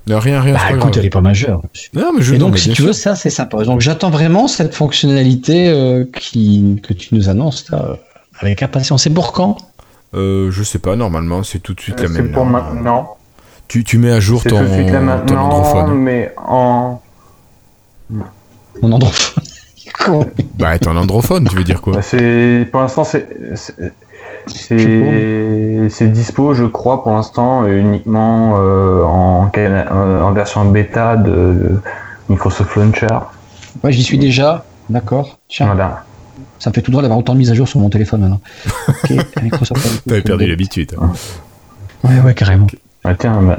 Non, 0.08 0.20
rien, 0.20 0.42
rien. 0.42 0.54
Bah 0.54 0.60
c'est 0.62 0.70
pas 0.72 0.76
écoute, 0.76 0.90
grave. 0.92 1.00
elle 1.00 1.06
est 1.06 1.10
pas 1.10 1.22
majeure. 1.22 1.62
Non, 1.94 2.12
mais 2.16 2.22
je 2.22 2.34
Et 2.34 2.38
non, 2.38 2.46
donc, 2.48 2.54
mais 2.56 2.60
si 2.60 2.70
tu 2.70 2.76
sûr. 2.76 2.86
veux, 2.88 2.94
ça, 2.94 3.16
c'est 3.16 3.30
sympa. 3.30 3.64
Donc, 3.64 3.80
j'attends 3.82 4.10
vraiment 4.10 4.48
cette 4.50 4.76
fonctionnalité 4.76 5.70
euh, 5.70 6.04
qui, 6.20 6.80
que 6.84 6.94
tu 6.94 7.16
nous 7.16 7.30
annonces 7.30 7.70
là, 7.72 7.98
avec 8.40 8.62
impatience. 8.64 9.04
C'est 9.04 9.10
pour 9.14 9.32
quand? 9.32 9.58
Euh, 10.14 10.52
je 10.52 10.62
sais 10.62 10.80
pas, 10.80 10.96
normalement, 10.98 11.42
c'est 11.44 11.60
tout 11.60 11.74
de 11.74 11.80
suite 11.80 12.00
la 12.02 12.08
C'est 12.08 12.14
même. 12.22 12.32
pour 12.34 12.44
là. 12.46 12.52
maintenant. 12.52 13.18
Tu, 13.70 13.84
tu 13.86 13.98
mets 13.98 14.12
à 14.12 14.20
jour 14.20 14.42
C'est 14.44 14.50
ton, 14.50 14.60
tout 14.60 14.66
de 14.70 14.74
suite 14.74 14.90
là 14.92 15.00
ton 15.00 15.06
maintenant, 15.06 15.46
androphone. 15.50 15.94
mais 15.96 16.34
en. 16.38 17.00
Mon 18.82 18.92
endroit. 18.92 19.12
Bah, 20.58 20.78
ton 20.80 20.96
androphone, 20.98 21.48
tu 21.50 21.56
veux 21.56 21.64
dire 21.64 21.82
quoi? 21.82 21.94
Bah, 21.94 22.02
c'est 22.02 22.68
pour 22.72 22.82
l'instant 22.82 23.04
c'est 23.06 23.28
c'est- 24.48 26.08
dispo 26.12 26.54
je 26.54 26.66
crois 26.66 27.04
pour 27.04 27.14
l'instant 27.14 27.64
euh, 27.64 27.78
uniquement 27.80 28.56
euh, 28.58 29.04
en 29.04 29.50
euh, 29.58 30.22
en 30.22 30.32
version 30.34 30.66
bêta 30.66 31.16
de, 31.18 31.80
Microsoft 32.30 32.76
Launcher. 32.76 33.08
Ouais, 33.84 33.92
j'y 33.92 34.04
suis 34.04 34.18
déjà. 34.18 34.64
D'accord. 34.90 35.40
Tiens, 35.50 35.68
Voilà. 35.68 36.04
ça 36.60 36.70
me 36.70 36.74
fait 36.74 36.82
tout 36.82 36.92
droit 36.92 37.02
d'avoir 37.02 37.20
autant 37.20 37.34
de 37.34 37.40
mises 37.40 37.52
à 37.52 37.54
jour 37.54 37.68
sur 37.68 37.80
mon 37.80 37.90
téléphone 37.90 38.22
maintenant. 38.22 38.42
Ok, 38.88 39.44
Microsoft. 39.44 40.04
T'avais 40.08 40.22
perdu 40.22 40.46
l'habitude. 40.48 40.96
hein. 41.00 41.12
Ouais, 42.04 42.20
ouais, 42.22 42.34
carrément. 42.34 42.68
Ah, 43.04 43.16
tiens, 43.16 43.42
bah, 43.42 43.58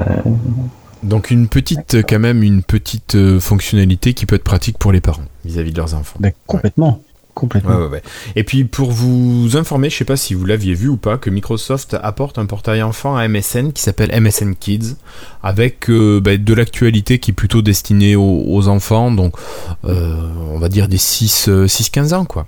Donc 1.03 1.29
une 1.31 1.47
petite, 1.47 1.97
quand 2.07 2.19
même, 2.19 2.41
une 2.43 2.63
petite 2.63 3.15
euh, 3.15 3.39
fonctionnalité 3.39 4.13
qui 4.13 4.25
peut 4.25 4.35
être 4.35 4.43
pratique 4.43 4.77
pour 4.77 4.91
les 4.91 5.01
parents 5.01 5.23
vis-à-vis 5.45 5.71
de 5.71 5.77
leurs 5.77 5.93
enfants. 5.93 6.17
Ben, 6.19 6.31
complètement. 6.47 6.99
Complètement. 7.35 7.75
Ouais, 7.75 7.83
ouais, 7.83 7.89
ouais. 7.89 8.01
Et 8.37 8.45
puis 8.45 8.63
pour 8.63 8.91
vous 8.91 9.57
informer, 9.57 9.89
je 9.89 9.97
sais 9.97 10.05
pas 10.05 10.15
si 10.15 10.33
vous 10.33 10.45
l'aviez 10.45 10.73
vu 10.73 10.87
ou 10.87 10.95
pas, 10.95 11.17
que 11.17 11.29
Microsoft 11.29 11.95
apporte 12.01 12.39
un 12.39 12.45
portail 12.45 12.81
enfant 12.81 13.17
à 13.17 13.27
MSN 13.27 13.73
qui 13.73 13.83
s'appelle 13.83 14.09
MSN 14.19 14.55
Kids, 14.55 14.95
avec 15.43 15.89
euh, 15.89 16.21
bah, 16.21 16.37
de 16.37 16.53
l'actualité 16.53 17.19
qui 17.19 17.31
est 17.31 17.33
plutôt 17.33 17.61
destinée 17.61 18.15
aux, 18.15 18.43
aux 18.47 18.69
enfants, 18.69 19.11
donc 19.11 19.35
euh, 19.83 20.15
on 20.53 20.59
va 20.59 20.69
dire 20.69 20.87
des 20.87 20.97
6-15 20.97 22.13
ans 22.13 22.23
quoi. 22.23 22.47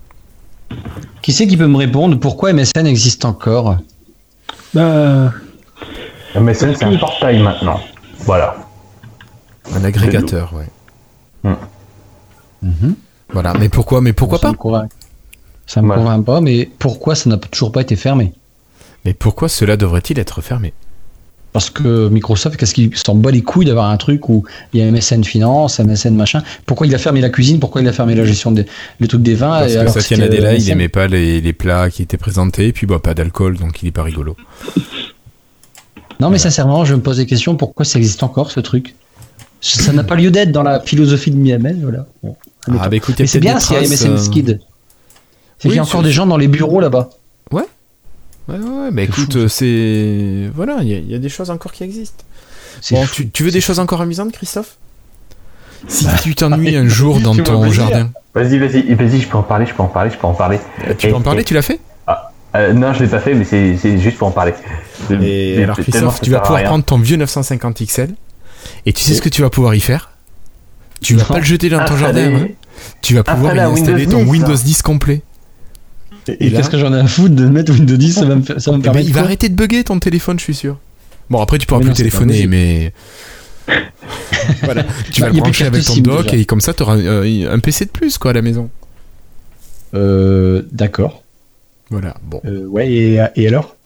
Qui 1.22 1.34
c'est 1.34 1.48
qui 1.48 1.58
peut 1.58 1.68
me 1.68 1.78
répondre 1.78 2.18
pourquoi 2.18 2.54
MSN 2.54 2.88
existe 2.88 3.26
encore? 3.26 3.78
Bah, 4.74 5.34
MSN 6.34 6.76
c'est 6.76 6.86
un 6.86 6.96
portail 6.98 7.40
maintenant. 7.42 7.82
Voilà. 8.20 8.56
Un 9.76 9.84
agrégateur, 9.84 10.54
ouais. 10.54 11.52
Mhm. 12.62 12.96
Voilà, 13.34 13.54
mais 13.60 13.70
pourquoi 13.70 14.02
Mais 14.02 14.14
pourquoi 14.14 14.38
Bon, 14.38 14.42
ça 14.42 14.48
pas 14.48 14.52
me 14.54 14.58
convainc. 14.58 14.92
Ça 15.66 15.82
me 15.82 15.88
Voilà. 15.88 16.02
convainc 16.02 16.26
pas, 16.26 16.42
mais 16.42 16.70
pourquoi 16.80 17.16
ça 17.16 17.30
n'a 17.30 17.38
toujours 17.38 17.72
pas 17.72 17.82
été 17.82 17.96
fermé 17.96 18.34
Mais 19.06 19.14
pourquoi 19.14 19.50
cela 19.50 19.76
devrait-il 19.78 20.18
être 20.20 20.42
fermé 20.42 20.74
Parce 21.52 21.70
que 21.70 22.08
Microsoft, 22.08 22.56
qu'est-ce 22.58 22.74
qu'il 22.74 22.96
s'en 22.96 23.16
bat 23.16 23.32
les 23.32 23.42
couilles 23.42 23.66
d'avoir 23.66 23.90
un 23.90 23.98
truc 23.98 24.30
où 24.30 24.46
il 24.74 24.80
y 24.80 24.84
a 24.84 24.90
MSN 24.92 25.24
Finance, 25.26 25.80
MSN 25.80 26.16
machin 26.16 26.42
Pourquoi 26.66 26.88
il 26.88 26.96
a 26.96 26.98
fermé 26.98 27.20
la 27.20 27.30
cuisine? 27.30 27.60
Pourquoi 27.60 27.82
il 27.82 27.88
a 27.88 27.94
fermé 27.94 28.16
la 28.16 28.24
gestion 28.26 28.52
des 28.52 28.66
les 29.02 29.08
trucs 29.10 29.24
des 29.24 29.36
vins? 29.36 29.60
Parce 29.60 29.72
et 29.72 29.76
que 29.76 29.80
alors 29.80 29.94
Satya 29.94 30.16
c'était, 30.18 30.30
Nadella, 30.30 30.50
euh, 30.50 30.54
il 30.56 30.60
MSN? 30.62 30.72
aimait 30.72 30.90
pas 30.90 31.08
les, 31.08 31.42
les 31.42 31.54
plats 31.54 31.90
qui 31.90 32.02
étaient 32.04 32.18
présentés, 32.18 32.68
et 32.68 32.74
puis 32.74 32.88
bah, 32.88 33.00
pas 33.00 33.14
d'alcool, 33.14 33.58
donc 33.58 33.82
il 33.84 33.88
est 33.90 33.92
pas 33.92 34.04
rigolo. 34.04 34.38
Non, 36.20 36.30
mais 36.30 36.38
sincèrement, 36.40 36.84
je 36.86 36.96
me 36.96 37.02
pose 37.02 37.18
des 37.18 37.26
questions. 37.26 37.56
Pourquoi 37.56 37.86
ça 37.86 38.00
existe 38.00 38.24
encore 38.24 38.52
ce 38.52 38.60
truc? 38.60 38.96
Ça 39.62 39.92
n'a 39.94 40.04
pas 40.04 40.16
lieu 40.16 40.32
d'être 40.32 40.52
dans 40.52 40.64
la 40.64 40.80
philosophie 40.80 41.32
de 41.32 41.38
MSN, 41.38 41.82
voilà. 41.82 42.06
Bon. 42.24 42.36
Ah 42.80 42.90
bah 42.90 42.96
écoute, 42.96 43.16
mais 43.20 43.28
c'est 43.28 43.40
bien 43.40 43.60
s'il 43.60 43.76
y 43.76 43.80
a 43.80 43.82
MSN 43.82 44.12
euh, 44.14 44.18
Skid. 44.18 44.60
C'est 45.60 45.68
oui, 45.68 45.72
qu'il 45.72 45.76
y 45.76 45.80
a 45.80 45.84
encore 45.84 46.04
des 46.04 46.12
gens 46.12 46.26
dans 46.28 46.38
les 46.38 46.48
bureaux 46.48 46.80
là-bas. 46.80 47.10
Ouais, 47.52 47.64
ouais, 48.50 48.58
ouais, 48.58 48.92
bah 48.92 49.02
écoute, 49.04 49.34
fou, 49.34 49.40
euh, 49.40 49.48
c'est. 49.48 50.50
Voilà, 50.56 50.78
il 50.82 50.88
y, 50.90 50.94
a- 50.96 51.00
il 51.00 51.10
y 51.12 51.16
a 51.16 51.20
des 51.20 51.30
choses 51.30 51.50
encore 51.50 51.72
qui 51.72 51.84
existent. 51.84 52.24
Bon, 52.92 53.06
tu, 53.12 53.30
tu 53.30 53.44
veux 53.44 53.52
des 53.52 53.62
choses 53.62 53.80
encore 53.80 54.02
amusantes, 54.02 54.32
Christophe? 54.34 54.78
Si 55.88 56.06
tu 56.24 56.36
t'ennuies 56.36 56.76
un 56.76 56.88
jour 56.88 57.20
dans 57.20 57.36
ton 57.36 57.72
jardin, 57.72 58.10
Vas-y, 58.36 58.60
vas-y, 58.60 58.94
vas-y, 58.94 59.22
je 59.22 59.28
peux 59.28 59.38
en 59.38 59.44
parler, 59.44 59.66
je 59.66 59.74
peux 59.74 59.82
en 59.82 59.88
parler, 59.88 60.12
je 60.12 60.18
peux 60.18 60.28
en 60.28 60.34
parler. 60.34 60.60
tu 61.00 61.08
peux 61.10 61.16
en 61.16 61.22
parler, 61.22 61.44
tu 61.44 61.54
l'as 61.56 61.62
fait? 61.64 61.80
Euh, 62.56 62.74
non, 62.74 62.94
je 62.94 63.04
l'ai 63.04 63.10
pas 63.10 63.20
fait, 63.20 63.34
mais 63.34 63.44
c'est 63.44 63.98
juste 64.00 64.18
pour 64.18 64.28
en 64.28 64.32
parler. 64.32 64.54
Et 65.10 65.16
Mais 65.58 65.64
alors, 65.64 65.76
Christophe, 65.78 66.22
tu 66.22 66.30
vas 66.32 66.40
pouvoir 66.40 66.60
rien. 66.60 66.68
prendre 66.70 66.84
ton 66.86 66.98
vieux 66.98 67.18
950 67.18 67.82
XL, 67.86 68.16
et 68.86 68.94
tu 68.94 69.04
sais 69.04 69.12
Et- 69.12 69.16
ce 69.16 69.22
que 69.22 69.30
tu 69.30 69.42
vas 69.42 69.50
pouvoir 69.50 69.76
y 69.76 69.80
faire? 69.82 70.12
Tu 71.02 71.16
vas 71.16 71.22
Non. 71.24 71.28
pas 71.28 71.40
le 71.40 71.44
jeter 71.46 71.70
dans 71.70 71.80
ton 71.86 71.94
Installer- 71.96 72.00
jardin, 72.24 72.36
hein? 72.36 72.48
Tu 73.02 73.16
vas 73.16 73.24
pouvoir 73.24 73.56
y 73.56 73.60
Installer 73.60 74.06
Windows 74.06 74.18
ton 74.20 74.24
10, 74.26 74.30
Windows 74.30 74.56
ça. 74.56 74.64
10 74.64 74.82
complet. 74.82 75.22
Et, 76.28 76.52
qu'est-ce 76.52 76.70
que 76.70 76.78
j'en 76.78 76.94
ai 76.94 77.00
à 77.00 77.08
foutre 77.08 77.36
de 77.36 77.48
mettre 77.48 77.72
Windows 77.72 77.96
10 77.96 78.14
Ça 78.14 78.26
va 78.26 78.36
me, 78.36 78.42
faire- 78.42 78.60
ça 78.62 78.72
va 78.72 78.78
me 78.78 78.82
Eh 78.82 78.84
ben, 78.84 78.92
permettre. 78.92 79.08
il 79.10 79.14
va 79.14 79.22
arrêter 79.22 79.48
de 79.50 79.56
bugger 79.56 79.84
ton 79.86 79.98
téléphone, 80.00 80.38
je 80.40 80.44
suis 80.44 80.56
sûr. 80.56 80.78
Bon, 81.30 81.42
après, 81.42 81.58
tu 81.58 81.66
pourras 81.68 81.80
Mais 81.80 81.86
plus 81.86 81.90
non, 81.92 81.96
téléphoner, 81.96 82.48
mais. 82.48 82.94
voilà. 84.64 84.84
Tu 85.12 85.22
Bah, 85.22 85.28
vas 85.28 85.34
le 85.34 85.40
brancher 85.40 85.66
avec 85.66 85.84
ton 85.86 85.98
dock 85.98 86.24
déjà. 86.26 86.36
et 86.38 86.46
comme 86.46 86.60
ça, 86.62 86.74
tu 86.74 86.84
auras 86.84 86.96
un 86.98 87.60
PC 87.60 87.86
de 87.86 87.90
plus, 87.92 88.18
quoi, 88.18 88.32
à 88.32 88.34
la 88.34 88.42
maison. 88.42 88.70
Euh, 89.94 90.64
D'accord. 90.72 91.24
Voilà, 91.90 92.16
bon. 92.24 92.42
Euh, 92.46 92.66
ouais, 92.68 92.90
et, 92.92 93.22
et 93.38 93.48
alors? 93.48 93.77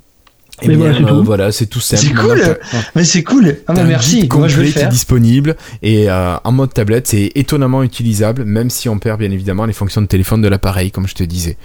Et 0.63 0.67
Mais 0.67 0.75
voilà, 0.75 0.93
c'est 0.97 1.03
tout. 1.05 1.23
voilà, 1.23 1.51
c'est 1.51 1.65
tout 1.65 1.79
simple. 1.79 2.01
C'est 2.03 2.13
cool 2.13 2.41
Mais 2.95 3.03
c'est 3.03 3.23
cool 3.23 3.55
Ah, 3.67 3.73
un 3.75 3.83
merci 3.83 4.27
Moi 4.31 4.47
je 4.47 4.57
vais 4.57 4.57
complet 4.57 4.57
le 4.57 4.63
qui 4.71 4.77
est 4.77 4.81
faire. 4.81 4.89
disponible 4.89 5.55
et 5.81 6.09
euh, 6.09 6.35
en 6.43 6.51
mode 6.51 6.73
tablette, 6.73 7.07
c'est 7.07 7.31
étonnamment 7.35 7.81
utilisable, 7.83 8.43
même 8.45 8.69
si 8.69 8.87
on 8.89 8.99
perd 8.99 9.19
bien 9.19 9.31
évidemment 9.31 9.65
les 9.65 9.73
fonctions 9.73 10.01
de 10.01 10.07
téléphone 10.07 10.41
de 10.41 10.47
l'appareil, 10.47 10.91
comme 10.91 11.07
je 11.07 11.15
te 11.15 11.23
disais. 11.23 11.57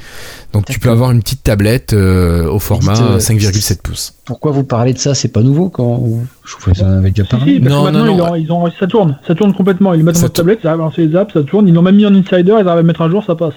Donc 0.52 0.64
tu 0.64 0.78
peux 0.78 0.90
avoir 0.90 1.10
une 1.10 1.20
petite 1.20 1.42
tablette 1.42 1.92
euh, 1.92 2.48
au 2.48 2.58
format 2.58 2.94
Dites, 2.94 3.02
euh, 3.02 3.18
5,7 3.18 3.82
pouces. 3.82 4.14
Pourquoi 4.24 4.52
vous 4.52 4.64
parlez 4.64 4.92
de 4.94 4.98
ça? 4.98 5.14
C'est 5.14 5.28
pas 5.28 5.42
nouveau 5.42 5.68
quand 5.68 6.02
Je 6.44 6.74
ça 6.74 6.86
en 6.86 6.98
avait 6.98 7.10
déjà 7.10 7.24
parlé. 7.28 7.54
si, 7.54 7.60
parce 7.60 7.72
Non, 7.74 7.80
que 7.84 7.90
maintenant, 7.90 8.04
non, 8.06 8.12
ils 8.12 8.16
non. 8.16 8.30
ont- 8.30 8.34
ils 8.34 8.52
ont- 8.52 8.70
ça 8.80 8.86
tourne. 8.86 9.18
Ça 9.26 9.34
tourne 9.34 9.52
complètement. 9.54 9.92
Ils 9.94 9.98
le 9.98 10.04
mettent 10.04 10.16
en 10.16 10.20
Ça 10.20 10.24
mode 10.24 10.32
tablette, 10.32 10.60
ils 10.64 10.66
arrivent 10.68 10.80
à 10.80 10.84
lancer 10.84 11.06
les 11.06 11.14
apps, 11.16 11.32
ça 11.34 11.42
tourne. 11.42 11.68
Ils 11.68 11.74
l'ont 11.74 11.82
même 11.82 11.96
mis 11.96 12.06
en 12.06 12.14
insider, 12.14 12.42
ils 12.42 12.50
arrivent 12.50 12.68
à 12.68 12.82
mettre 12.82 13.02
un 13.02 13.10
jour, 13.10 13.22
ça 13.24 13.34
passe. 13.34 13.54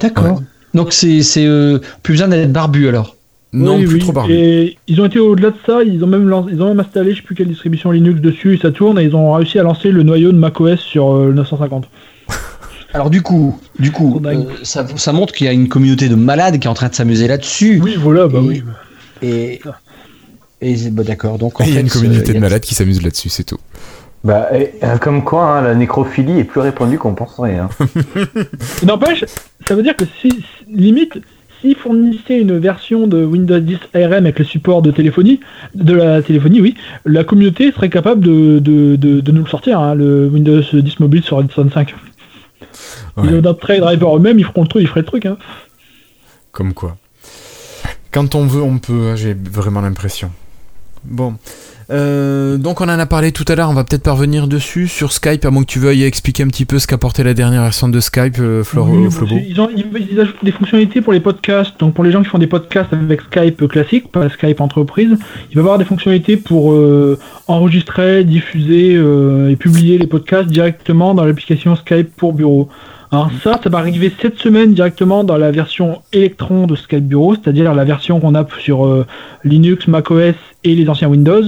D'accord. 0.00 0.42
Donc 0.74 0.92
c'est 0.92 1.22
c'est, 1.22 1.46
euh, 1.46 1.78
plus 2.02 2.14
besoin 2.14 2.28
d'être 2.28 2.52
barbu 2.52 2.88
alors. 2.88 3.16
Non, 3.52 3.76
Oui, 3.78 3.84
plus 3.84 3.94
oui. 3.94 4.00
trop 4.00 4.12
barbu. 4.12 4.32
Et 4.32 4.78
ils 4.86 5.00
ont 5.00 5.06
été 5.06 5.18
au-delà 5.18 5.50
de 5.50 5.56
ça, 5.66 5.82
ils 5.82 6.02
ont 6.04 6.06
même 6.06 6.28
lancé- 6.28 6.50
ils 6.52 6.62
ont 6.62 6.68
même 6.68 6.78
installé, 6.80 7.10
je 7.12 7.16
sais 7.16 7.22
plus 7.22 7.34
quelle 7.34 7.48
distribution 7.48 7.90
Linux 7.90 8.20
dessus, 8.20 8.54
et 8.54 8.58
ça 8.58 8.70
tourne, 8.70 8.98
et 9.00 9.04
ils 9.04 9.14
ont 9.16 9.32
réussi 9.32 9.58
à 9.58 9.62
lancer 9.64 9.90
le 9.90 10.02
noyau 10.04 10.30
de 10.30 10.38
macOS 10.38 10.78
sur 10.78 11.10
euh, 11.16 11.26
le 11.28 11.34
950. 11.34 11.88
Alors 12.94 13.10
du 13.10 13.22
coup, 13.22 13.58
du 13.78 13.90
coup, 13.92 14.20
euh, 14.24 14.44
ça, 14.62 14.86
ça 14.96 15.12
montre 15.12 15.32
qu'il 15.34 15.46
y 15.46 15.50
a 15.50 15.52
une 15.52 15.68
communauté 15.68 16.08
de 16.08 16.14
malades 16.14 16.58
qui 16.60 16.66
est 16.66 16.70
en 16.70 16.74
train 16.74 16.88
de 16.88 16.94
s'amuser 16.94 17.26
là-dessus. 17.28 17.80
Oui, 17.82 17.94
voilà, 17.98 18.28
bah 18.28 18.38
Et- 18.40 18.46
oui. 18.46 18.62
Et 19.22 19.60
Et 20.62 20.90
bah, 20.90 21.02
d'accord, 21.02 21.38
donc 21.38 21.54
il 21.60 21.74
y 21.74 21.76
a 21.76 21.80
une 21.80 21.88
communauté 21.90 22.30
euh, 22.30 22.34
de 22.34 22.38
a- 22.38 22.40
malades 22.40 22.62
qui 22.62 22.74
s'amusent 22.74 23.02
là-dessus, 23.02 23.30
c'est 23.30 23.44
tout. 23.44 23.58
Bah, 24.22 24.48
et, 24.56 24.72
euh, 24.84 24.98
comme 24.98 25.24
quoi, 25.24 25.56
hein, 25.58 25.62
la 25.62 25.74
nécrophilie 25.74 26.38
est 26.38 26.44
plus 26.44 26.60
répandue 26.60 26.98
qu'on 26.98 27.14
penserait. 27.14 27.56
Hein. 27.56 27.68
N'empêche, 28.86 29.24
ça 29.66 29.74
veut 29.74 29.82
dire 29.82 29.96
que 29.96 30.04
si- 30.20 30.44
limite, 30.68 31.14
s'ils 31.60 31.76
fournissaient 31.76 32.40
une 32.40 32.58
version 32.58 33.06
de 33.06 33.24
Windows 33.24 33.58
10 33.58 33.78
ARM 33.94 34.12
avec 34.12 34.38
le 34.38 34.44
support 34.44 34.82
de 34.82 34.90
téléphonie, 34.90 35.40
de 35.74 35.94
la 35.94 36.22
téléphonie, 36.22 36.60
oui, 36.60 36.74
la 37.04 37.24
communauté 37.24 37.72
serait 37.72 37.90
capable 37.90 38.20
de, 38.24 38.58
de, 38.58 38.96
de, 38.96 39.20
de 39.20 39.32
nous 39.32 39.42
le 39.42 39.48
sortir, 39.48 39.80
hein, 39.80 39.94
le 39.94 40.28
Windows 40.28 40.62
10 40.72 41.00
mobile 41.00 41.22
sur 41.22 41.40
Edison 41.40 41.68
5. 41.72 41.94
Ouais. 43.16 43.24
Ils 43.24 43.34
ont 43.34 43.42
notre 43.42 43.60
trade 43.60 43.80
driver 43.80 44.16
eux-mêmes, 44.16 44.38
ils 44.38 44.44
feront 44.44 44.62
le 44.62 44.68
truc, 44.68 44.82
ils 44.82 44.88
feraient 44.88 45.00
le 45.00 45.06
truc. 45.06 45.26
Hein. 45.26 45.36
Comme 46.52 46.74
quoi. 46.74 46.96
Quand 48.10 48.34
on 48.34 48.46
veut, 48.46 48.62
on 48.62 48.78
peut, 48.78 49.10
hein, 49.10 49.16
j'ai 49.16 49.34
vraiment 49.34 49.80
l'impression. 49.80 50.30
Bon. 51.04 51.34
Euh, 51.90 52.56
donc 52.56 52.80
on 52.80 52.84
en 52.84 52.98
a 53.00 53.06
parlé 53.06 53.32
tout 53.32 53.44
à 53.48 53.56
l'heure, 53.56 53.68
on 53.68 53.74
va 53.74 53.82
peut-être 53.82 54.04
parvenir 54.04 54.46
dessus 54.46 54.86
sur 54.86 55.12
Skype, 55.12 55.44
à 55.44 55.50
moins 55.50 55.62
que 55.62 55.68
tu 55.72 55.80
veuilles 55.80 56.04
expliquer 56.04 56.44
un 56.44 56.46
petit 56.46 56.64
peu 56.64 56.78
ce 56.78 56.86
qu'apportait 56.86 57.24
la 57.24 57.34
dernière 57.34 57.62
version 57.62 57.88
de 57.88 57.98
Skype, 57.98 58.36
euh, 58.38 58.62
Flor- 58.62 58.88
Oui, 58.88 59.10
Flobo. 59.10 59.34
c'est- 59.34 59.44
ils, 59.48 59.60
ont, 59.60 59.68
ils, 59.76 59.86
ils 60.12 60.20
ajoutent 60.20 60.44
des 60.44 60.52
fonctionnalités 60.52 61.00
pour 61.00 61.12
les 61.12 61.18
podcasts. 61.18 61.80
Donc 61.80 61.94
pour 61.94 62.04
les 62.04 62.12
gens 62.12 62.22
qui 62.22 62.28
font 62.28 62.38
des 62.38 62.46
podcasts 62.46 62.92
avec 62.92 63.22
Skype 63.22 63.66
classique, 63.66 64.12
pas 64.12 64.28
Skype 64.28 64.60
entreprise, 64.60 65.16
il 65.50 65.54
va 65.56 65.58
y 65.58 65.58
avoir 65.58 65.78
des 65.78 65.84
fonctionnalités 65.84 66.36
pour 66.36 66.72
euh, 66.72 67.18
enregistrer, 67.48 68.22
diffuser 68.22 68.94
euh, 68.94 69.50
et 69.50 69.56
publier 69.56 69.98
les 69.98 70.06
podcasts 70.06 70.48
directement 70.48 71.14
dans 71.14 71.24
l'application 71.24 71.74
Skype 71.74 72.14
pour 72.16 72.34
bureau. 72.34 72.68
Alors 73.12 73.30
ça, 73.42 73.58
ça 73.62 73.68
va 73.68 73.78
arriver 73.78 74.12
cette 74.22 74.38
semaine 74.38 74.72
directement 74.72 75.24
dans 75.24 75.36
la 75.36 75.50
version 75.50 76.02
Electron 76.12 76.68
de 76.68 76.76
Skype 76.76 77.06
Bureau, 77.06 77.34
c'est-à-dire 77.34 77.74
la 77.74 77.84
version 77.84 78.20
qu'on 78.20 78.36
a 78.36 78.46
sur 78.62 78.86
euh, 78.86 79.04
Linux, 79.42 79.88
macOS 79.88 80.34
et 80.62 80.74
les 80.76 80.88
anciens 80.88 81.08
Windows. 81.08 81.42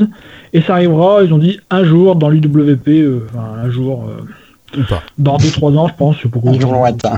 Et 0.53 0.61
ça 0.61 0.75
arrivera, 0.75 1.23
ils 1.23 1.33
ont 1.33 1.39
dit, 1.39 1.61
un 1.71 1.85
jour 1.85 2.17
dans 2.17 2.29
l'UWP, 2.29 2.89
euh, 2.89 3.27
enfin, 3.31 3.45
un 3.65 3.71
jour, 3.71 4.09
euh, 4.09 4.81
Ou 4.81 4.85
pas. 4.89 5.03
dans 5.19 5.37
2-3 5.37 5.79
ans, 5.79 5.87
je 5.89 5.95
pense. 5.97 6.17
je 6.17 6.23
sais 6.23 6.29
pas 6.29 6.41
Un 6.51 6.59
jour 6.59 6.73
lointain. 6.73 7.13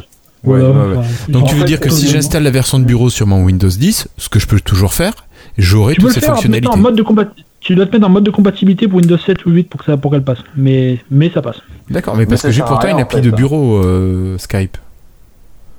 Ouais, 0.44 0.60
Voilà, 0.60 0.68
ouais, 0.68 0.76
ouais. 0.76 0.96
enfin, 0.98 1.32
Donc 1.32 1.48
tu 1.48 1.54
veux 1.54 1.64
dire 1.64 1.80
que 1.80 1.88
si 1.88 2.06
j'installe 2.08 2.42
la 2.42 2.50
version 2.50 2.78
de 2.78 2.84
bureau 2.84 3.08
sur 3.08 3.26
mon 3.26 3.42
Windows 3.44 3.68
10, 3.68 4.08
ce 4.18 4.28
que 4.28 4.38
je 4.38 4.46
peux 4.46 4.60
toujours 4.60 4.92
faire, 4.92 5.14
j'aurai 5.56 5.94
toutes 5.94 6.12
ces 6.12 6.20
fonctionnalités. 6.20 6.68
en 6.68 6.76
mode 6.76 6.96
de 6.96 7.02
combat... 7.02 7.24
Tu 7.64 7.74
dois 7.74 7.86
te 7.86 7.92
mettre 7.92 8.06
en 8.06 8.10
mode 8.10 8.24
de 8.24 8.30
compatibilité 8.30 8.86
pour 8.86 8.98
Windows 8.98 9.16
7 9.18 9.44
ou 9.46 9.50
8 9.50 9.68
pour 9.70 9.80
que 9.80 9.86
ça 9.86 9.96
pour 9.96 10.10
qu'elle 10.10 10.22
passe. 10.22 10.38
Mais 10.56 10.98
mais 11.10 11.30
ça 11.30 11.40
passe. 11.42 11.60
D'accord, 11.90 12.14
mais 12.16 12.26
parce 12.26 12.42
que 12.42 12.50
j'ai 12.50 12.62
pourtant 12.62 12.88
une 12.88 13.00
appli 13.00 13.16
fait, 13.18 13.22
de 13.22 13.30
bureau 13.30 13.78
euh, 13.82 14.36
Skype. 14.38 14.76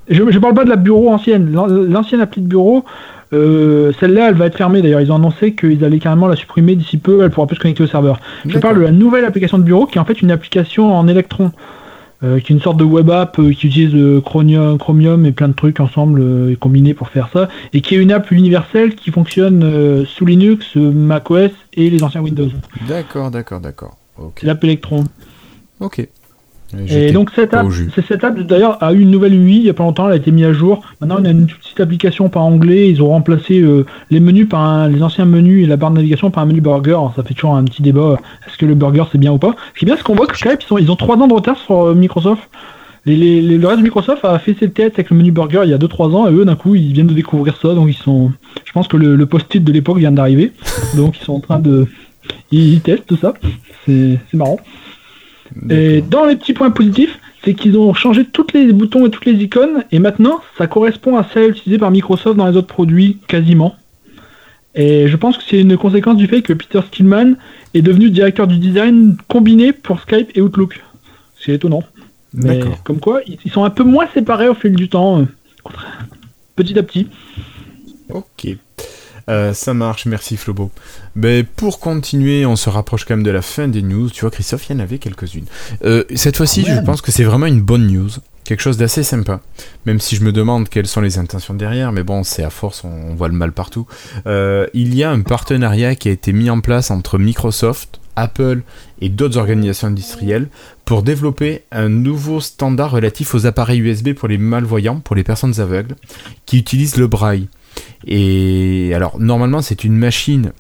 Je, 0.10 0.22
je 0.30 0.40
parle 0.40 0.54
pas 0.56 0.64
de 0.66 0.70
la 0.70 0.76
bureau 0.76 1.10
ancienne. 1.12 1.52
L'an- 1.52 1.68
L'ancienne 1.68 2.22
appli 2.22 2.42
de 2.42 2.48
bureau, 2.48 2.86
euh, 3.34 3.92
celle-là, 4.00 4.30
elle 4.30 4.36
va 4.36 4.46
être 4.48 4.58
fermée. 4.58 4.82
D'ailleurs, 4.82 5.02
ils 5.02 5.12
ont 5.12 5.16
annoncé 5.16 5.54
qu'ils 5.56 5.84
allaient 5.86 6.00
carrément 6.00 6.28
la 6.28 6.36
supprimer 6.36 6.76
d'ici 6.76 6.98
peu. 6.98 7.24
Elle 7.24 7.30
pourra 7.32 7.48
plus 7.48 7.56
se 7.56 7.62
connecter 7.62 7.84
au 7.84 7.88
serveur. 7.88 8.20
Je 8.48 8.58
parle 8.60 8.78
de 8.78 8.82
la 8.82 8.92
nouvelle 8.92 9.26
application 9.26 9.58
de 9.58 9.64
bureau 9.64 9.86
qui 9.86 9.98
est 9.98 10.02
en 10.02 10.06
fait 10.06 10.22
une 10.22 10.32
application 10.32 10.94
en 10.96 11.08
Electron. 11.08 11.52
Euh, 12.24 12.40
qui 12.40 12.54
est 12.54 12.56
une 12.56 12.62
sorte 12.62 12.78
de 12.78 12.84
web 12.84 13.10
app 13.10 13.40
euh, 13.40 13.52
qui 13.52 13.68
utilise 13.68 13.94
euh, 13.94 14.22
Chromium, 14.22 14.78
Chromium 14.78 15.26
et 15.26 15.32
plein 15.32 15.48
de 15.48 15.54
trucs 15.54 15.80
ensemble 15.80 16.22
euh, 16.22 16.52
et 16.52 16.56
combinés 16.56 16.94
pour 16.94 17.10
faire 17.10 17.30
ça, 17.32 17.50
et 17.74 17.82
qui 17.82 17.96
est 17.96 17.98
une 17.98 18.12
app 18.12 18.32
universelle 18.32 18.96
qui 18.96 19.12
fonctionne 19.12 19.64
euh, 19.64 20.06
sous 20.06 20.26
Linux, 20.26 20.66
euh, 20.78 20.92
macOS 20.92 21.52
et 21.74 21.90
les 21.90 22.04
anciens 22.04 22.22
Windows. 22.22 22.50
D'accord, 22.88 23.32
d'accord, 23.32 23.60
d'accord. 23.60 23.98
Ok. 24.18 24.38
C'est 24.40 24.48
l'app 24.48 24.64
Electron. 24.64 25.04
Ok. 25.80 26.08
Et 27.08 27.12
donc 27.12 27.32
cette 27.36 27.54
app, 27.54 27.66
cette 28.08 28.24
app 28.24 28.40
d'ailleurs 28.42 28.82
a 28.84 28.94
eu 28.94 29.00
une 29.00 29.12
nouvelle 29.12 29.34
UI 29.34 29.58
il 29.58 29.64
y 29.64 29.70
a 29.70 29.74
pas 29.74 29.84
longtemps, 29.84 30.08
elle 30.08 30.14
a 30.14 30.18
été 30.18 30.32
mise 30.32 30.46
à 30.46 30.54
jour. 30.54 30.82
Maintenant 31.02 31.18
il 31.20 31.26
y 31.26 31.28
a 31.28 31.32
une 31.32 31.48
petite 31.48 31.80
application 31.80 32.30
par 32.30 32.44
anglais, 32.44 32.90
ils 32.90 33.02
ont 33.02 33.10
remplacé 33.10 33.60
euh, 33.62 33.86
les 34.12 34.20
menus 34.20 34.48
par 34.50 34.62
un- 34.62 34.88
les 34.90 35.02
anciens 35.04 35.26
menus 35.26 35.64
et 35.64 35.68
la 35.68 35.78
barre 35.78 35.92
de 35.92 35.96
navigation 35.96 36.32
par 36.32 36.44
un 36.44 36.46
menu 36.48 36.62
burger. 36.62 36.92
Alors, 36.92 37.14
ça 37.16 37.24
fait 37.24 37.34
toujours 37.34 37.56
un 37.56 37.64
petit 37.64 37.82
débat, 37.82 38.18
est-ce 38.48 38.58
que 38.58 38.66
le 38.66 38.76
burger 38.76 39.04
c'est 39.12 39.18
bien 39.18 39.32
ou 39.32 39.38
pas? 39.38 39.56
Ce 39.74 39.80
qui 39.80 39.86
est 39.86 39.88
bien, 39.88 39.96
c'est 39.98 40.04
qu'on 40.04 40.16
voit 40.16 40.28
que 40.28 40.38
Skype 40.38 40.62
ils, 40.62 40.66
sont, 40.66 40.78
ils 40.78 40.92
ont 40.92 40.96
trois 40.96 41.16
ans 41.18 41.28
de 41.28 41.34
retard 41.34 41.58
sur 41.58 41.88
euh, 41.88 41.94
Microsoft. 41.96 42.44
Les, 43.08 43.16
les- 43.16 43.40
les- 43.42 43.58
le 43.60 43.68
reste 43.68 43.80
de 43.80 43.84
Microsoft 43.84 44.26
a 44.26 44.40
fait 44.40 44.56
ses 44.60 44.70
têtes 44.72 44.94
avec 44.96 45.12
le 45.12 45.16
menu 45.18 45.32
burger 45.32 45.62
il 45.64 45.70
y 45.70 45.74
a 45.74 45.78
2-3 45.78 46.16
ans 46.16 46.28
et 46.28 46.34
eux 46.34 46.44
d'un 46.44 46.56
coup 46.56 46.74
ils 46.74 46.92
viennent 46.92 47.06
de 47.06 47.14
découvrir 47.14 47.56
ça 47.62 47.76
donc 47.76 47.88
ils 47.88 47.94
sont 47.96 48.32
je 48.66 48.72
pense 48.72 48.88
que 48.88 48.98
le, 48.98 49.16
le 49.16 49.26
post-it 49.28 49.64
de 49.64 49.72
l'époque 49.72 50.00
vient 50.00 50.12
d'arriver 50.12 50.52
donc 50.98 51.16
ils 51.20 51.24
sont 51.24 51.34
en 51.36 51.40
train 51.40 51.60
de 51.60 51.86
ils, 52.52 52.74
ils 52.74 52.82
testent 52.82 53.06
tout 53.06 53.16
ça 53.18 53.36
c'est 53.86 54.18
marrant 54.34 54.58
et 55.70 56.02
dans 56.02 56.26
les 56.26 56.36
petits 56.36 56.54
points 56.54 56.72
positifs, 56.72 57.20
c'est 57.44 57.54
qu'ils 57.54 57.78
ont 57.78 57.94
changé 57.94 58.26
tous 58.26 58.48
les 58.54 58.74
boutons 58.74 59.06
et 59.06 59.10
toutes 59.10 59.26
les 59.26 59.44
icônes, 59.44 59.84
et 59.92 60.00
maintenant, 60.00 60.40
ça 60.58 60.68
correspond 60.68 61.18
à 61.18 61.26
celles 61.34 61.52
utilisées 61.52 61.78
par 61.78 61.92
Microsoft 61.92 62.38
dans 62.38 62.48
les 62.48 62.58
autres 62.58 62.68
produits, 62.68 63.20
quasiment. 63.28 63.76
Et 64.74 65.08
je 65.08 65.16
pense 65.16 65.38
que 65.38 65.44
c'est 65.48 65.62
une 65.62 65.78
conséquence 65.78 66.18
du 66.18 66.28
fait 66.28 66.42
que 66.42 66.54
Peter 66.54 66.82
Stillman 66.88 67.36
est 67.74 67.82
devenu 67.82 68.10
directeur 68.10 68.48
du 68.48 68.58
design 68.58 69.16
combiné 69.30 69.72
pour 69.72 70.02
Skype 70.02 70.32
et 70.36 70.42
Outlook. 70.42 70.82
C'est 71.40 71.54
étonnant. 71.54 71.84
Mais 72.34 72.60
comme 72.84 73.00
quoi, 73.00 73.22
ils 73.26 73.38
ils 73.46 73.52
sont 73.52 73.64
un 73.64 73.70
peu 73.70 73.84
moins 73.84 74.08
séparés 74.14 74.50
au 74.50 74.56
fil 74.56 74.74
du 74.74 74.90
temps, 74.90 75.22
euh, 75.22 75.26
petit 76.58 76.78
à 76.78 76.84
petit. 76.84 77.08
Ok. 78.10 78.58
Euh, 79.30 79.54
ça 79.54 79.74
marche, 79.74 80.06
merci 80.06 80.38
Flobo. 80.38 80.72
Ben, 81.16 81.46
pour 81.46 81.80
continuer, 81.80 82.46
on 82.46 82.56
se 82.56 82.70
rapproche 82.70 83.06
quand 83.06 83.16
même 83.16 83.24
de 83.24 83.32
la 83.32 83.42
fin 83.42 83.68
des 83.68 83.82
news. 83.82 84.10
Tu 84.10 84.22
vois, 84.22 84.32
Christophe, 84.32 84.70
il 84.70 84.74
y 84.74 84.76
en 84.76 84.80
avait 84.80 85.00
quelques-unes. 85.00 85.46
Euh, 85.84 86.04
cette 86.16 86.38
fois-ci, 86.38 86.64
je 86.64 86.72
même. 86.72 86.84
pense 86.84 87.02
que 87.02 87.12
c'est 87.12 87.24
vraiment 87.24 87.48
une 87.48 87.62
bonne 87.62 87.88
news. 87.88 88.10
Quelque 88.44 88.62
chose 88.62 88.78
d'assez 88.78 89.02
sympa. 89.02 89.42
Même 89.88 90.00
si 90.00 90.16
je 90.16 90.24
me 90.24 90.32
demande 90.32 90.70
quelles 90.70 90.86
sont 90.86 91.02
les 91.02 91.18
intentions 91.18 91.56
derrière, 91.56 91.92
mais 91.92 92.04
bon, 92.04 92.24
c'est 92.24 92.44
à 92.44 92.52
force, 92.52 92.84
on, 92.84 92.90
on 92.90 93.16
voit 93.16 93.28
le 93.28 93.34
mal 93.34 93.52
partout. 93.52 93.88
Euh, 94.28 94.68
il 94.76 94.94
y 94.94 95.04
a 95.04 95.10
un 95.10 95.22
partenariat 95.22 95.96
qui 95.96 96.10
a 96.10 96.12
été 96.12 96.32
mis 96.32 96.52
en 96.52 96.62
place 96.62 96.92
entre 96.92 97.18
Microsoft, 97.18 98.00
Apple 98.16 98.62
et 99.02 99.10
d'autres 99.10 99.38
organisations 99.38 99.88
industrielles 99.88 100.48
pour 100.86 101.02
développer 101.02 101.64
un 101.72 101.90
nouveau 101.90 102.40
standard 102.40 102.92
relatif 102.92 103.34
aux 103.34 103.48
appareils 103.48 103.80
USB 103.80 104.14
pour 104.14 104.28
les 104.28 104.38
malvoyants, 104.38 105.00
pour 105.00 105.16
les 105.16 105.24
personnes 105.24 105.60
aveugles, 105.60 105.96
qui 106.46 106.60
utilisent 106.60 106.98
le 106.98 107.08
braille. 107.08 107.48
Et 108.06 108.92
alors, 108.94 109.20
normalement, 109.20 109.62
c'est 109.62 109.84
une 109.84 109.96
machine 109.96 110.52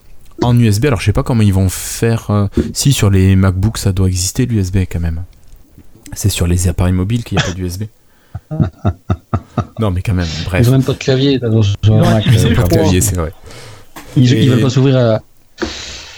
en 0.41 0.57
USB. 0.57 0.85
Alors, 0.85 0.99
je 0.99 1.05
sais 1.05 1.13
pas 1.13 1.23
comment 1.23 1.43
ils 1.43 1.53
vont 1.53 1.69
faire. 1.69 2.29
euh, 2.31 2.47
si 2.73 2.91
sur 2.93 3.09
les 3.09 3.35
MacBooks, 3.35 3.77
ça 3.77 3.91
doit 3.91 4.07
exister 4.07 4.45
l'USB 4.45 4.77
quand 4.91 4.99
même. 4.99 5.23
C'est 6.13 6.29
sur 6.29 6.47
les 6.47 6.67
appareils 6.67 6.93
mobiles 6.93 7.23
qu'il 7.23 7.37
n'y 7.37 7.43
a 7.43 7.47
pas 7.47 7.53
d'USB. 7.53 7.83
non, 9.79 9.91
mais 9.91 10.01
quand 10.01 10.13
même, 10.13 10.27
bref. 10.45 10.61
Ils 10.65 10.69
ont 10.69 10.73
même 10.73 10.83
pas 10.83 10.93
de 10.93 10.97
clavier. 10.97 11.39
dans- 11.39 11.61
Ils 11.83 11.91
ont 11.91 12.01
un 12.01 12.03
un 12.03 12.13
Mac, 12.15 12.23
clavier, 12.23 12.51
euh, 12.51 12.55
Pas 12.55 12.63
de 12.63 12.67
clavier, 12.69 13.01
c'est 13.01 13.15
vrai. 13.15 13.31
Ils, 14.17 14.33
Et- 14.33 14.43
ils 14.43 14.49
veulent 14.49 14.61
pas 14.61 14.69
s'ouvrir 14.69 14.97
à. 14.97 15.21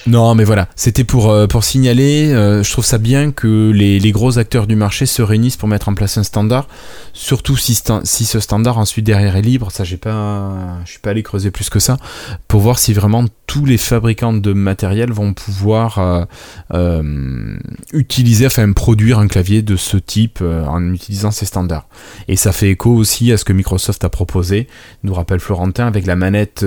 Non, 0.07 0.35
mais 0.35 0.45
voilà, 0.45 0.69
c'était 0.77 1.03
pour, 1.03 1.29
euh, 1.29 1.47
pour 1.47 1.65
signaler, 1.65 2.31
euh, 2.31 2.63
je 2.63 2.71
trouve 2.71 2.85
ça 2.85 2.97
bien 2.97 3.33
que 3.33 3.71
les, 3.71 3.99
les 3.99 4.11
gros 4.13 4.39
acteurs 4.39 4.65
du 4.65 4.77
marché 4.77 5.05
se 5.05 5.21
réunissent 5.21 5.57
pour 5.57 5.67
mettre 5.67 5.89
en 5.89 5.95
place 5.95 6.17
un 6.17 6.23
standard, 6.23 6.69
surtout 7.11 7.57
si, 7.57 7.75
ce 7.75 8.39
standard 8.39 8.77
ensuite 8.77 9.05
derrière 9.05 9.35
est 9.35 9.41
libre, 9.41 9.69
ça 9.69 9.83
j'ai 9.83 9.97
pas, 9.97 10.77
je 10.85 10.91
suis 10.91 11.01
pas 11.01 11.09
allé 11.09 11.23
creuser 11.23 11.51
plus 11.51 11.69
que 11.69 11.79
ça, 11.79 11.97
pour 12.47 12.61
voir 12.61 12.79
si 12.79 12.93
vraiment 12.93 13.25
tous 13.47 13.65
les 13.65 13.77
fabricants 13.77 14.31
de 14.31 14.53
matériel 14.53 15.11
vont 15.11 15.33
pouvoir 15.33 16.25
euh, 16.73 17.57
utiliser, 17.91 18.45
enfin 18.45 18.71
produire 18.71 19.19
un 19.19 19.27
clavier 19.27 19.61
de 19.61 19.75
ce 19.75 19.97
type 19.97 20.41
en 20.41 20.93
utilisant 20.93 21.31
ces 21.31 21.45
standards. 21.45 21.87
Et 22.29 22.37
ça 22.37 22.53
fait 22.53 22.69
écho 22.69 22.91
aussi 22.91 23.33
à 23.33 23.37
ce 23.37 23.43
que 23.43 23.51
Microsoft 23.51 24.05
a 24.05 24.09
proposé, 24.09 24.67
nous 25.03 25.13
rappelle 25.13 25.41
Florentin, 25.41 25.85
avec 25.85 26.05
la 26.05 26.15
manette 26.15 26.65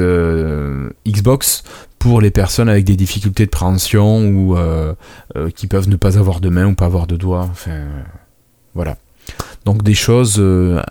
Xbox 1.07 1.65
pour 2.01 2.20
les 2.20 2.31
personnes 2.32 2.68
avec 2.68 2.85
des 2.85 2.97
difficultés 2.97 3.44
de 3.44 3.51
préhension 3.51 4.27
ou 4.27 4.56
euh, 4.56 4.94
euh, 5.36 5.51
qui 5.51 5.68
peuvent 5.68 5.89
ne 5.89 5.94
pas 5.97 6.18
avoir 6.18 6.40
de 6.40 6.48
main 6.48 6.66
ou 6.66 6.74
pas 6.74 6.86
avoir 6.86 7.06
de 7.06 7.16
doigts. 7.16 7.47
Enfin, 7.52 7.70
euh, 7.72 8.02
voilà. 8.74 8.97
Donc 9.64 9.82
des 9.85 9.94
choses 9.94 10.43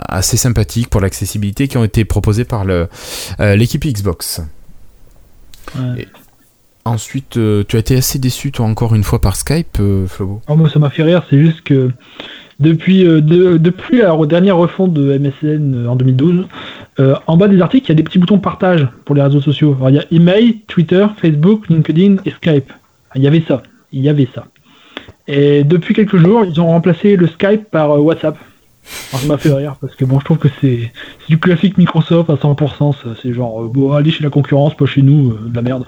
assez 0.07 0.37
sympathiques 0.37 0.89
pour 0.89 1.01
l'accessibilité 1.01 1.67
qui 1.67 1.77
ont 1.77 1.83
été 1.83 2.05
proposées 2.05 2.45
par 2.45 2.63
l'équipe 2.63 3.85
Xbox. 3.85 4.41
Ouais. 5.77 6.03
Et- 6.03 6.07
Ensuite, 6.85 7.31
tu 7.67 7.75
as 7.75 7.79
été 7.79 7.97
assez 7.97 8.17
déçu 8.17 8.51
toi 8.51 8.65
encore 8.65 8.95
une 8.95 9.03
fois 9.03 9.19
par 9.21 9.35
Skype, 9.35 9.77
Flobo. 10.07 10.41
Oh, 10.47 10.55
moi, 10.55 10.69
ça 10.69 10.79
m'a 10.79 10.89
fait 10.89 11.03
rire, 11.03 11.23
c'est 11.29 11.39
juste 11.39 11.61
que 11.61 11.91
depuis, 12.59 13.05
euh, 13.05 13.21
de- 13.21 13.57
depuis 13.57 13.99
la 13.99 14.09
re- 14.11 14.27
dernière 14.27 14.57
refonte 14.57 14.93
de 14.93 15.17
MSN 15.17 15.73
euh, 15.75 15.87
en 15.87 15.95
2012, 15.95 16.45
euh, 16.99 17.15
en 17.27 17.37
bas 17.37 17.47
des 17.47 17.61
articles, 17.61 17.85
il 17.87 17.89
y 17.89 17.91
a 17.93 17.95
des 17.95 18.03
petits 18.03 18.19
boutons 18.19 18.39
partage 18.39 18.87
pour 19.05 19.15
les 19.15 19.21
réseaux 19.21 19.41
sociaux. 19.41 19.75
Alors, 19.77 19.89
il 19.89 19.95
y 19.95 19.99
a 19.99 20.05
email, 20.11 20.57
Twitter, 20.67 21.05
Facebook, 21.21 21.69
LinkedIn 21.69 22.17
et 22.25 22.31
Skype. 22.31 22.71
Il 23.15 23.23
y 23.23 23.27
avait 23.27 23.43
ça. 23.47 23.63
Il 23.93 24.01
y 24.01 24.09
avait 24.09 24.27
ça. 24.35 24.45
Et 25.27 25.63
depuis 25.63 25.93
quelques 25.93 26.17
jours, 26.17 26.43
ils 26.45 26.59
ont 26.59 26.67
remplacé 26.67 27.15
le 27.15 27.27
Skype 27.27 27.69
par 27.71 27.91
euh, 27.91 27.99
WhatsApp. 27.99 28.37
Alors, 29.11 29.21
ça 29.21 29.27
m'a 29.27 29.37
fait 29.37 29.51
rire 29.53 29.75
parce 29.79 29.95
que 29.95 30.05
bon, 30.05 30.19
je 30.19 30.25
trouve 30.25 30.37
que 30.37 30.47
c'est 30.61 30.91
du 31.27 31.37
classique 31.39 31.77
Microsoft 31.77 32.29
à 32.29 32.35
100%. 32.35 32.93
ça. 32.93 33.09
C'est 33.21 33.33
genre, 33.33 33.63
euh, 33.63 33.67
bon, 33.67 33.93
allez 33.93 34.11
chez 34.11 34.23
la 34.23 34.29
concurrence, 34.29 34.75
pas 34.75 34.85
chez 34.85 35.01
nous, 35.01 35.31
euh, 35.31 35.49
de 35.49 35.55
la 35.55 35.61
merde. 35.61 35.85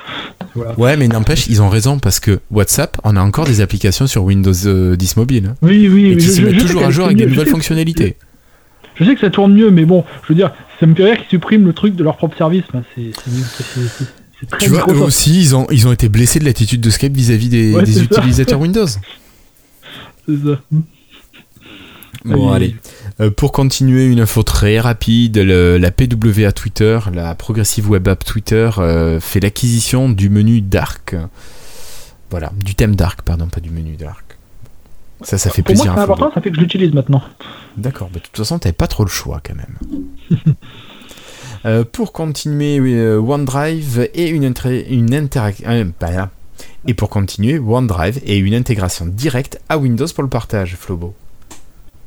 Voilà. 0.56 0.78
Ouais, 0.80 0.98
mais 0.98 1.08
n'empêche, 1.08 1.48
ils 1.48 1.62
ont 1.62 1.70
raison 1.70 2.00
parce 2.00 2.20
que 2.20 2.40
WhatsApp, 2.52 2.98
on 3.04 3.16
a 3.16 3.22
encore 3.22 3.46
des 3.46 3.62
applications 3.62 4.08
sur 4.08 4.24
Windows 4.24 4.54
euh, 4.66 4.96
10 4.96 5.18
mobile 5.18 5.48
hein, 5.52 5.56
Oui, 5.62 5.88
oui, 5.88 6.06
et 6.12 6.18
qui 6.18 6.26
je- 6.26 6.32
se 6.32 6.42
je- 6.42 6.46
mettent 6.46 6.56
je 6.56 6.60
toujours 6.62 6.84
à 6.86 6.92
jour 6.92 7.06
avec 7.06 7.18
des 7.18 7.24
mieux, 7.26 7.30
je 7.30 7.36
nouvelles 7.36 7.52
fonctionnalités. 7.52 8.18
Je 8.96 9.06
sais 9.06 9.16
que 9.16 9.22
ça 9.22 9.30
tourne 9.30 9.54
mieux, 9.54 9.72
mais 9.72 9.86
bon, 9.86 10.04
je 10.24 10.28
veux 10.30 10.36
dire, 10.36 10.52
ça 10.80 10.86
me 10.86 10.94
fait 10.94 11.06
rire 11.06 11.18
qu'ils 11.18 11.30
suppriment 11.30 11.66
le 11.66 11.74
truc 11.74 11.96
de 11.96 12.04
leur 12.04 12.18
propre 12.18 12.38
service. 12.38 12.64
Enfin, 12.70 12.84
c'est- 12.96 13.12
Tu 14.60 14.70
vois, 14.70 14.86
eux 14.90 14.98
aussi, 15.02 15.40
ils 15.40 15.56
ont, 15.56 15.68
ils 15.72 15.88
ont 15.88 15.92
été 15.92 16.10
blessés 16.10 16.40
de 16.40 16.46
l'attitude 16.46 16.82
de 16.82 16.90
Skype 16.90 17.14
vis-à-vis 17.16 17.50
des, 17.50 17.74
Ouais, 17.74 17.84
des 17.84 18.04
utilisateurs 18.04 18.60
Windows. 18.62 18.88
C'est 18.88 20.36
ça. 20.36 20.60
Bon, 22.26 22.52
Allez. 22.52 22.66
allez. 22.68 22.76
Euh, 23.20 23.32
pour 23.32 23.52
continuer, 23.52 24.06
une 24.06 24.20
info 24.20 24.44
très 24.44 24.80
rapide 24.80 25.38
le- 25.38 25.78
la 25.78 25.92
PWA 25.92 26.52
Twitter, 26.52 27.00
la 27.14 27.34
Progressive 27.36 27.90
Web 27.90 28.08
App 28.08 28.24
Twitter, 28.24 28.70
euh, 28.78 29.20
fait 29.20 29.40
l'acquisition 29.40 30.10
du 30.10 30.30
menu 30.30 30.62
Dark. 30.62 31.16
Voilà, 32.30 32.52
du 32.56 32.76
thème 32.76 32.96
Dark, 32.96 33.24
pardon, 33.24 33.48
pas 33.48 33.60
du 33.60 33.70
menu 33.72 33.96
Dark. 33.98 34.38
Ça, 35.24 35.38
ça 35.38 35.50
fait 35.52 35.62
Pour 35.62 35.76
moi, 35.76 35.84
plaisir. 35.84 35.94
c'est 35.94 36.00
à 36.00 36.04
important, 36.04 36.32
ça 36.34 36.42
fait 36.42 36.50
que 36.50 36.56
je 36.56 36.62
l'utilise 36.62 36.94
maintenant. 36.94 37.22
D'accord, 37.78 38.10
bah, 38.12 38.20
de 38.20 38.24
toute 38.24 38.38
façon, 38.38 38.58
t'avais 38.58 38.74
pas 38.74 38.88
trop 38.88 39.04
le 39.04 39.10
choix 39.10 39.42
quand 39.46 39.56
même. 39.56 40.56
Euh, 41.64 41.84
pour 41.84 42.12
continuer, 42.12 42.80
euh, 42.80 43.20
OneDrive 43.20 44.10
et 44.16 44.30
une, 44.30 44.52
une 44.90 45.14
interaction. 45.14 45.92
et 46.88 46.94
pour 46.96 47.10
continuer, 47.10 47.60
OneDrive 47.60 48.20
et 48.26 48.38
une 48.38 48.56
intégration 48.56 49.06
directe 49.06 49.60
à 49.70 49.78
Windows 49.78 50.08
pour 50.16 50.24
le 50.24 50.30
partage, 50.30 50.76
Flobo. 50.76 51.14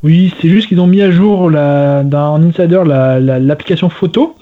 Oui, 0.05 0.35
c'est 0.41 0.49
juste 0.49 0.69
qu'ils 0.69 0.81
ont 0.81 0.87
mis 0.87 1.01
à 1.03 1.11
jour 1.11 1.51
la, 1.51 2.03
dans 2.05 2.37
Insider 2.37 2.83
la- 2.87 3.19
la- 3.19 3.39
l'application 3.39 3.89
photo. 3.89 4.35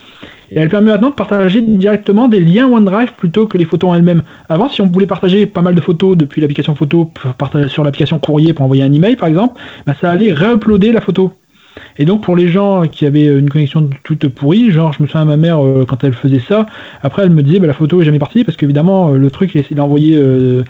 Et 0.51 0.59
elle 0.59 0.68
permet 0.68 0.90
maintenant 0.90 1.10
de 1.10 1.14
partager 1.14 1.62
directement 1.62 2.28
des 2.28 2.40
liens 2.40 2.68
OneDrive 2.68 3.12
plutôt 3.16 3.47
que 3.47 3.56
les 3.56 3.64
photos 3.64 3.90
en 3.90 3.94
elles-mêmes. 3.94 4.22
Avant, 4.51 4.68
si 4.68 4.82
on 4.82 4.86
voulait 4.86 5.06
partager 5.06 5.47
pas 5.47 5.62
mal 5.62 5.74
de 5.74 5.80
photos 5.80 6.14
depuis 6.16 6.40
l'application 6.43 6.74
photo 6.74 7.10
sur 7.68 7.84
l'application 7.84 8.18
courrier 8.18 8.52
pour 8.52 8.64
envoyer 8.64 8.82
un 8.82 8.93
email 8.93 9.16
par 9.16 9.28
exemple, 9.28 9.59
bah, 9.86 9.94
ça 9.98 10.10
allait 10.10 10.32
réuploader 10.32 10.93
la 10.93 11.01
photo. 11.01 11.32
Et 11.98 12.05
donc 12.05 12.22
pour 12.22 12.36
les 12.36 12.48
gens 12.48 12.86
qui 12.86 13.06
avaient 13.06 13.26
une 13.26 13.48
connexion 13.48 13.89
toute 14.05 14.28
pourrie, 14.28 14.70
genre 14.72 14.93
je 14.93 15.02
me 15.02 15.09
souviens 15.09 15.24
ma 15.24 15.39
mère 15.39 15.64
euh, 15.64 15.86
quand 15.89 16.05
elle 16.05 16.12
faisait 16.12 16.40
ça, 16.47 16.66
après 17.02 17.22
elle 17.22 17.30
me 17.30 17.43
disait 17.43 17.60
bah, 17.60 17.66
la 17.66 17.72
photo 17.72 18.02
est 18.02 18.05
jamais 18.05 18.18
partie 18.18 18.44
parce 18.44 18.59
qu'évidemment 18.59 19.12
euh, 19.12 19.16
le 19.16 19.30
truc 19.30 19.55
il 19.55 19.59
a 19.59 19.60
essayé 19.60 19.76
d'envoyer 19.76 20.16
euh, 20.18 20.64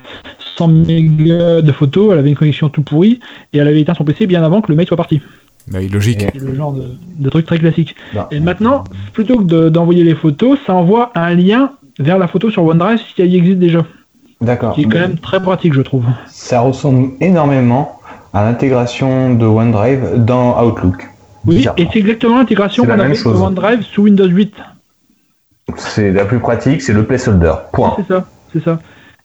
100 0.56 0.68
mégas 0.68 1.62
de 1.62 1.72
photos, 1.72 2.12
elle 2.12 2.18
avait 2.18 2.30
une 2.30 2.36
connexion 2.36 2.68
tout 2.68 2.82
pourrie 2.82 3.20
et 3.52 3.58
elle 3.58 3.68
avait 3.68 3.80
éteint 3.80 3.94
son 3.94 4.04
PC 4.04 4.26
bien 4.26 4.42
avant 4.42 4.60
que 4.60 4.70
le 4.70 4.76
mail 4.76 4.86
soit 4.86 4.96
parti. 4.96 5.20
Bah, 5.68 5.78
oui, 5.80 5.88
logique. 5.88 6.24
C'est 6.32 6.40
le 6.40 6.54
genre 6.54 6.72
de, 6.72 6.82
de 7.18 7.30
truc 7.30 7.46
très 7.46 7.58
classique. 7.58 7.94
Non. 8.14 8.22
Et 8.30 8.40
maintenant, 8.40 8.84
plutôt 9.12 9.38
que 9.38 9.44
de- 9.44 9.68
d'envoyer 9.68 10.02
les 10.04 10.14
photos, 10.14 10.58
ça 10.66 10.74
envoie 10.74 11.12
un 11.14 11.34
lien 11.34 11.70
vers 11.98 12.18
la 12.18 12.26
photo 12.26 12.50
sur 12.50 12.64
OneDrive 12.64 12.98
si 13.14 13.22
elle 13.22 13.32
y 13.32 13.36
existe 13.36 13.58
déjà. 13.58 13.84
D'accord. 14.40 14.74
Qui 14.74 14.82
est 14.82 14.84
quand 14.84 14.98
même 14.98 15.18
très 15.18 15.40
pratique, 15.40 15.72
je 15.72 15.82
trouve. 15.82 16.04
Ça 16.26 16.60
ressemble 16.60 17.10
énormément 17.20 18.00
à 18.34 18.42
l'intégration 18.44 19.34
de 19.34 19.44
OneDrive 19.46 20.24
dans 20.24 20.60
Outlook. 20.66 21.08
Oui, 21.46 21.64
et 21.76 21.86
c'est 21.92 21.98
exactement 21.98 22.38
l'intégration 22.38 22.84
qu'on 22.84 22.90
avait 22.98 23.14
chose. 23.14 23.36
sur 23.36 23.42
OneDrive 23.44 23.82
sous 23.82 24.02
Windows 24.02 24.26
8. 24.26 24.54
C'est 25.76 26.10
la 26.12 26.24
plus 26.24 26.38
pratique, 26.40 26.82
c'est 26.82 26.92
le 26.92 27.04
placeholder. 27.04 27.52
Point. 27.72 27.94
C'est 27.98 28.08
ça, 28.08 28.26
c'est 28.52 28.64
ça. 28.64 28.80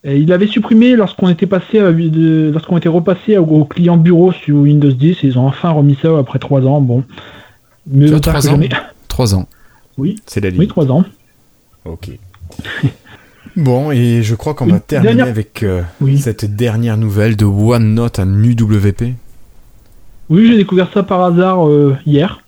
Et 0.07 0.17
il 0.17 0.31
avait 0.31 0.47
supprimé 0.47 0.95
lorsqu'on 0.95 1.27
était 1.29 1.45
passé 1.45 1.79
à- 1.79 1.91
de- 1.91 2.49
lorsqu'on 2.51 2.77
était 2.77 2.87
repassé 2.89 3.37
au, 3.37 3.43
au 3.43 3.65
client 3.65 3.97
bureau 3.97 4.31
sur 4.31 4.55
Windows 4.55 4.91
10, 4.91 5.17
et 5.23 5.27
ils 5.27 5.37
ont 5.37 5.45
enfin 5.47 5.69
remis 5.69 5.97
ça 6.01 6.17
après 6.17 6.39
3 6.39 6.61
ans. 6.65 6.79
Bon, 6.81 7.03
mieux 7.91 8.19
tard 8.19 8.35
que 8.35 8.47
ans 8.47 8.51
jamais. 8.51 8.69
3 9.09 9.35
ans. 9.35 9.47
Oui, 9.97 10.15
C'est 10.25 10.39
la 10.41 10.47
oui, 10.47 10.53
limite. 10.53 10.69
3 10.69 10.91
ans. 10.91 11.03
Ok. 11.85 12.09
Bon, 13.55 13.91
et 13.91 14.21
je 14.21 14.35
crois 14.35 14.53
qu'on 14.53 14.67
va 14.67 14.79
terminer 14.79 15.15
dernière- 15.15 15.27
avec 15.31 15.63
euh, 15.63 15.81
Oui. 15.99 16.19
cette 16.19 16.45
dernière 16.55 16.95
nouvelle 16.95 17.35
de 17.35 17.45
OneNote 17.45 18.19
en 18.19 18.27
UWP. 18.43 19.15
Oui, 20.29 20.47
j'ai 20.47 20.57
découvert 20.57 20.89
ça 20.93 21.01
par 21.01 21.23
hasard 21.23 21.67
euh, 21.67 21.95
hier. 22.05 22.41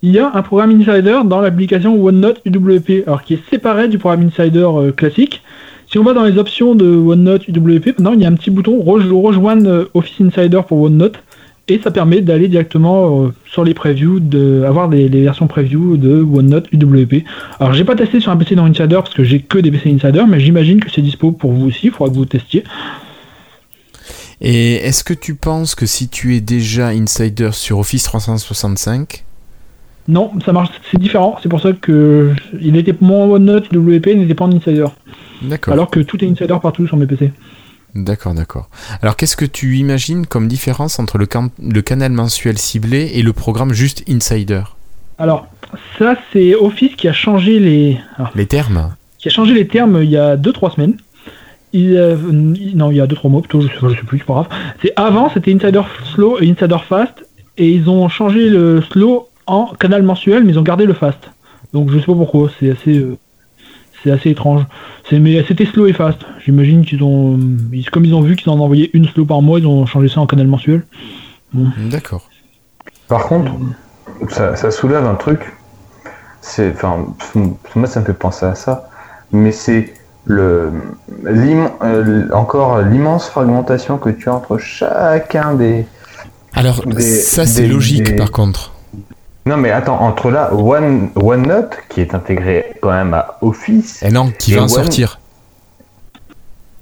Il 0.00 0.10
y 0.12 0.18
a 0.18 0.30
un 0.34 0.40
programme 0.42 0.70
Insider 0.70 1.18
dans 1.26 1.42
l'application 1.42 2.02
OneNote 2.02 2.40
UWP, 2.46 3.02
alors 3.06 3.24
qui 3.24 3.34
est 3.34 3.42
séparé 3.50 3.88
du 3.88 3.98
programme 3.98 4.26
Insider 4.28 4.66
euh, 4.74 4.90
classique. 4.92 5.42
Si 5.90 5.98
on 5.98 6.04
va 6.04 6.12
dans 6.12 6.24
les 6.24 6.36
options 6.38 6.74
de 6.74 6.86
OneNote 6.86 7.48
UWP, 7.48 7.86
maintenant 7.98 8.12
il 8.12 8.20
y 8.20 8.24
a 8.26 8.28
un 8.28 8.34
petit 8.34 8.50
bouton 8.50 8.82
rej- 8.82 9.10
rejoindre 9.10 9.68
euh, 9.70 9.84
Office 9.94 10.20
Insider 10.20 10.60
pour 10.66 10.80
OneNote, 10.82 11.16
et 11.70 11.80
ça 11.82 11.90
permet 11.90 12.20
d'aller 12.20 12.48
directement 12.48 13.24
euh, 13.24 13.28
sur 13.50 13.64
les 13.64 13.74
previews, 13.74 14.20
de 14.20 14.64
avoir 14.66 14.88
des, 14.88 15.08
les 15.08 15.22
versions 15.22 15.46
preview 15.46 15.96
de 15.96 16.22
OneNote 16.22 16.66
UWP. 16.72 17.24
Alors 17.58 17.72
j'ai 17.72 17.84
pas 17.84 17.94
testé 17.96 18.20
sur 18.20 18.30
un 18.32 18.36
PC 18.36 18.54
dans 18.54 18.64
Insider 18.66 18.96
parce 18.96 19.14
que 19.14 19.24
j'ai 19.24 19.40
que 19.40 19.58
des 19.58 19.70
PC 19.70 19.90
Insider, 19.90 20.24
mais 20.28 20.40
j'imagine 20.40 20.80
que 20.80 20.90
c'est 20.90 21.02
dispo 21.02 21.32
pour 21.32 21.52
vous 21.52 21.66
aussi, 21.68 21.86
il 21.86 21.90
faudra 21.92 22.10
que 22.12 22.16
vous 22.18 22.24
testiez. 22.26 22.64
Et 24.40 24.74
est-ce 24.76 25.02
que 25.04 25.14
tu 25.14 25.34
penses 25.34 25.74
que 25.74 25.84
si 25.86 26.08
tu 26.08 26.36
es 26.36 26.40
déjà 26.40 26.88
insider 26.88 27.50
sur 27.52 27.78
Office 27.78 28.04
365, 28.04 29.24
Non, 30.08 30.32
ça 30.44 30.52
marche, 30.52 30.70
c'est 30.90 30.98
différent. 30.98 31.38
C'est 31.42 31.48
pour 31.50 31.60
ça 31.60 31.72
que 31.72 32.32
il 32.60 32.76
était 32.76 32.94
mon 33.00 33.30
OneNote 33.32 33.70
WP 33.72 34.06
n'était 34.16 34.34
pas 34.34 34.46
en 34.46 34.52
Insider, 34.52 34.86
d'accord, 35.42 35.74
alors 35.74 35.90
que 35.90 36.00
tout 36.00 36.22
est 36.24 36.28
Insider 36.28 36.56
partout 36.62 36.86
sur 36.86 36.96
mes 36.96 37.06
PC. 37.06 37.30
d'accord, 37.94 38.32
d'accord. 38.34 38.68
Alors 39.02 39.16
qu'est-ce 39.16 39.36
que 39.36 39.44
tu 39.44 39.76
imagines 39.76 40.26
comme 40.26 40.48
différence 40.48 40.98
entre 40.98 41.18
le, 41.18 41.26
can- 41.26 41.50
le 41.62 41.82
canal 41.82 42.12
mensuel 42.12 42.56
ciblé 42.58 43.10
et 43.14 43.22
le 43.22 43.32
programme 43.34 43.72
juste 43.74 44.02
insider? 44.08 44.62
Alors 45.18 45.46
ça, 45.98 46.16
c'est 46.32 46.54
Office 46.54 46.94
qui 46.96 47.06
a 47.08 47.12
changé 47.12 47.58
les, 47.58 47.98
alors, 48.16 48.30
Les 48.34 48.46
termes 48.46 48.94
qui 49.18 49.28
a 49.28 49.30
changé 49.30 49.52
les 49.52 49.66
termes 49.66 50.00
il 50.02 50.08
y 50.10 50.16
a 50.16 50.36
2-3 50.36 50.74
semaines. 50.76 50.96
Il, 51.74 51.96
euh, 51.98 52.16
non, 52.32 52.90
il 52.90 52.96
y 52.96 53.00
a 53.00 53.06
2-3 53.06 53.28
mois 53.28 53.42
plutôt, 53.42 53.60
je 53.60 53.66
sais, 53.66 53.74
je 53.82 53.88
sais 53.96 54.06
plus, 54.06 54.18
c'est 54.20 54.24
pas 54.24 54.32
grave. 54.34 54.48
C'est 54.80 54.92
avant, 54.96 55.28
c'était 55.28 55.52
Insider 55.52 55.82
Slow 56.14 56.38
et 56.40 56.48
Insider 56.48 56.78
Fast, 56.88 57.26
et 57.58 57.68
ils 57.68 57.90
ont 57.90 58.08
changé 58.08 58.48
le 58.48 58.80
Slow 58.90 59.28
en 59.50 59.66
canal 59.74 60.02
mensuel, 60.02 60.44
mais 60.44 60.52
ils 60.52 60.58
ont 60.58 60.62
gardé 60.62 60.84
le 60.86 60.94
Fast. 60.94 61.18
Donc 61.72 61.90
je 61.90 61.98
sais 61.98 62.06
pas 62.06 62.14
pourquoi, 62.14 62.50
c'est 62.58 62.70
assez, 62.70 62.98
euh, 62.98 63.16
c'est 64.02 64.10
assez 64.10 64.30
étrange. 64.30 64.62
C'est, 65.08 65.18
mais 65.18 65.42
c'était 65.46 65.66
Slow 65.66 65.86
et 65.86 65.92
Fast. 65.92 66.18
J'imagine 66.44 66.84
qu'ils 66.84 67.02
ont, 67.02 67.38
ils- 67.72 67.88
comme 67.90 68.04
ils 68.04 68.14
ont 68.14 68.20
vu 68.22 68.36
qu'ils 68.36 68.50
en 68.50 68.58
envoyaient 68.58 68.90
une 68.92 69.06
Slow 69.08 69.24
par 69.24 69.42
mois, 69.42 69.58
ils 69.58 69.66
ont 69.66 69.84
changé 69.86 70.08
ça 70.08 70.20
en 70.20 70.26
canal 70.26 70.46
mensuel. 70.46 70.84
D'accord. 71.90 72.28
Par 73.08 73.24
contre, 73.26 73.52
ça, 74.28 74.54
ça 74.56 74.70
soulève 74.70 75.04
un 75.04 75.14
truc. 75.14 75.40
C'est, 76.40 76.72
enfin, 76.72 77.06
moi 77.74 77.86
ça 77.86 78.00
me 78.00 78.04
fait 78.06 78.12
penser 78.14 78.46
à 78.46 78.54
ça, 78.54 78.88
mais 79.32 79.50
c'est 79.52 79.92
le, 80.24 80.70
euh, 81.26 82.28
encore 82.32 82.82
l'immense 82.82 83.28
fragmentation 83.28 83.98
que 83.98 84.10
tu 84.10 84.28
as 84.28 84.34
entre 84.34 84.58
chacun 84.58 85.54
des. 85.54 85.86
Alors 86.54 86.84
Des- 86.86 87.00
ça 87.02 87.46
c'est 87.46 87.62
des- 87.62 87.68
logique 87.68 88.04
des- 88.04 88.16
par 88.16 88.30
contre. 88.30 88.72
Non 89.48 89.56
mais 89.56 89.70
attends, 89.70 90.00
entre 90.00 90.30
là, 90.30 90.52
One, 90.54 91.08
OneNote 91.16 91.76
qui 91.88 92.00
est 92.02 92.14
intégré 92.14 92.66
quand 92.82 92.90
même 92.92 93.14
à 93.14 93.38
Office. 93.40 94.02
Et 94.02 94.10
non, 94.10 94.30
qui 94.38 94.52
Et 94.52 94.56
va 94.56 94.60
en 94.62 94.64
One- 94.64 94.68
sortir 94.70 95.18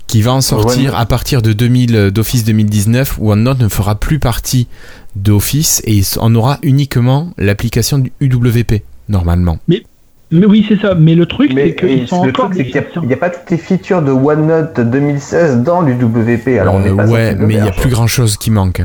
Qui 0.06 0.22
va 0.22 0.32
en 0.34 0.40
sortir 0.40 0.92
One- 0.94 1.00
à 1.00 1.06
partir 1.06 1.42
de 1.42 1.52
2000 1.52 1.96
euh, 1.96 2.10
d'Office 2.10 2.44
2019 2.44 3.18
où 3.20 3.30
OneNote 3.32 3.60
ne 3.60 3.68
fera 3.68 3.94
plus 3.94 4.18
partie 4.18 4.66
d'Office 5.14 5.80
et 5.84 6.02
on 6.20 6.34
aura 6.34 6.58
uniquement 6.62 7.30
l'application 7.38 7.98
du 7.98 8.12
UWP 8.20 8.82
normalement. 9.08 9.58
Mais 9.68 10.44
oui, 10.44 10.64
c'est 10.68 10.80
ça. 10.80 10.94
Mais 10.96 11.14
le 11.14 11.26
truc, 11.26 11.52
Mais 11.54 11.68
c'est 11.68 11.74
qu'ils 11.76 12.02
et 12.02 12.06
sont 12.08 12.24
le 12.24 12.30
encore 12.30 12.46
truc, 12.50 12.56
c'est 12.58 12.64
des- 12.64 12.70
qu'il 12.72 12.80
n'y 12.80 12.86
a, 12.86 13.02
il 13.04 13.10
y 13.10 13.14
a 13.14 13.16
pas 13.16 13.30
toutes 13.30 13.48
les 13.50 13.58
features 13.58 14.02
de 14.02 14.10
OneNote 14.10 14.80
2016 14.80 15.58
dans 15.62 15.82
l'UWP. 15.82 16.58
Alors 16.58 16.74
on 16.74 16.80
Euh, 16.82 16.92
est 16.92 16.96
pas 16.96 17.06
ouais, 17.06 17.34
mais 17.36 17.54
il 17.54 17.64
y 17.64 17.68
a 17.68 17.70
plus 17.70 17.90
grand 17.90 18.08
chose 18.08 18.36
qui 18.36 18.50
manque. 18.50 18.82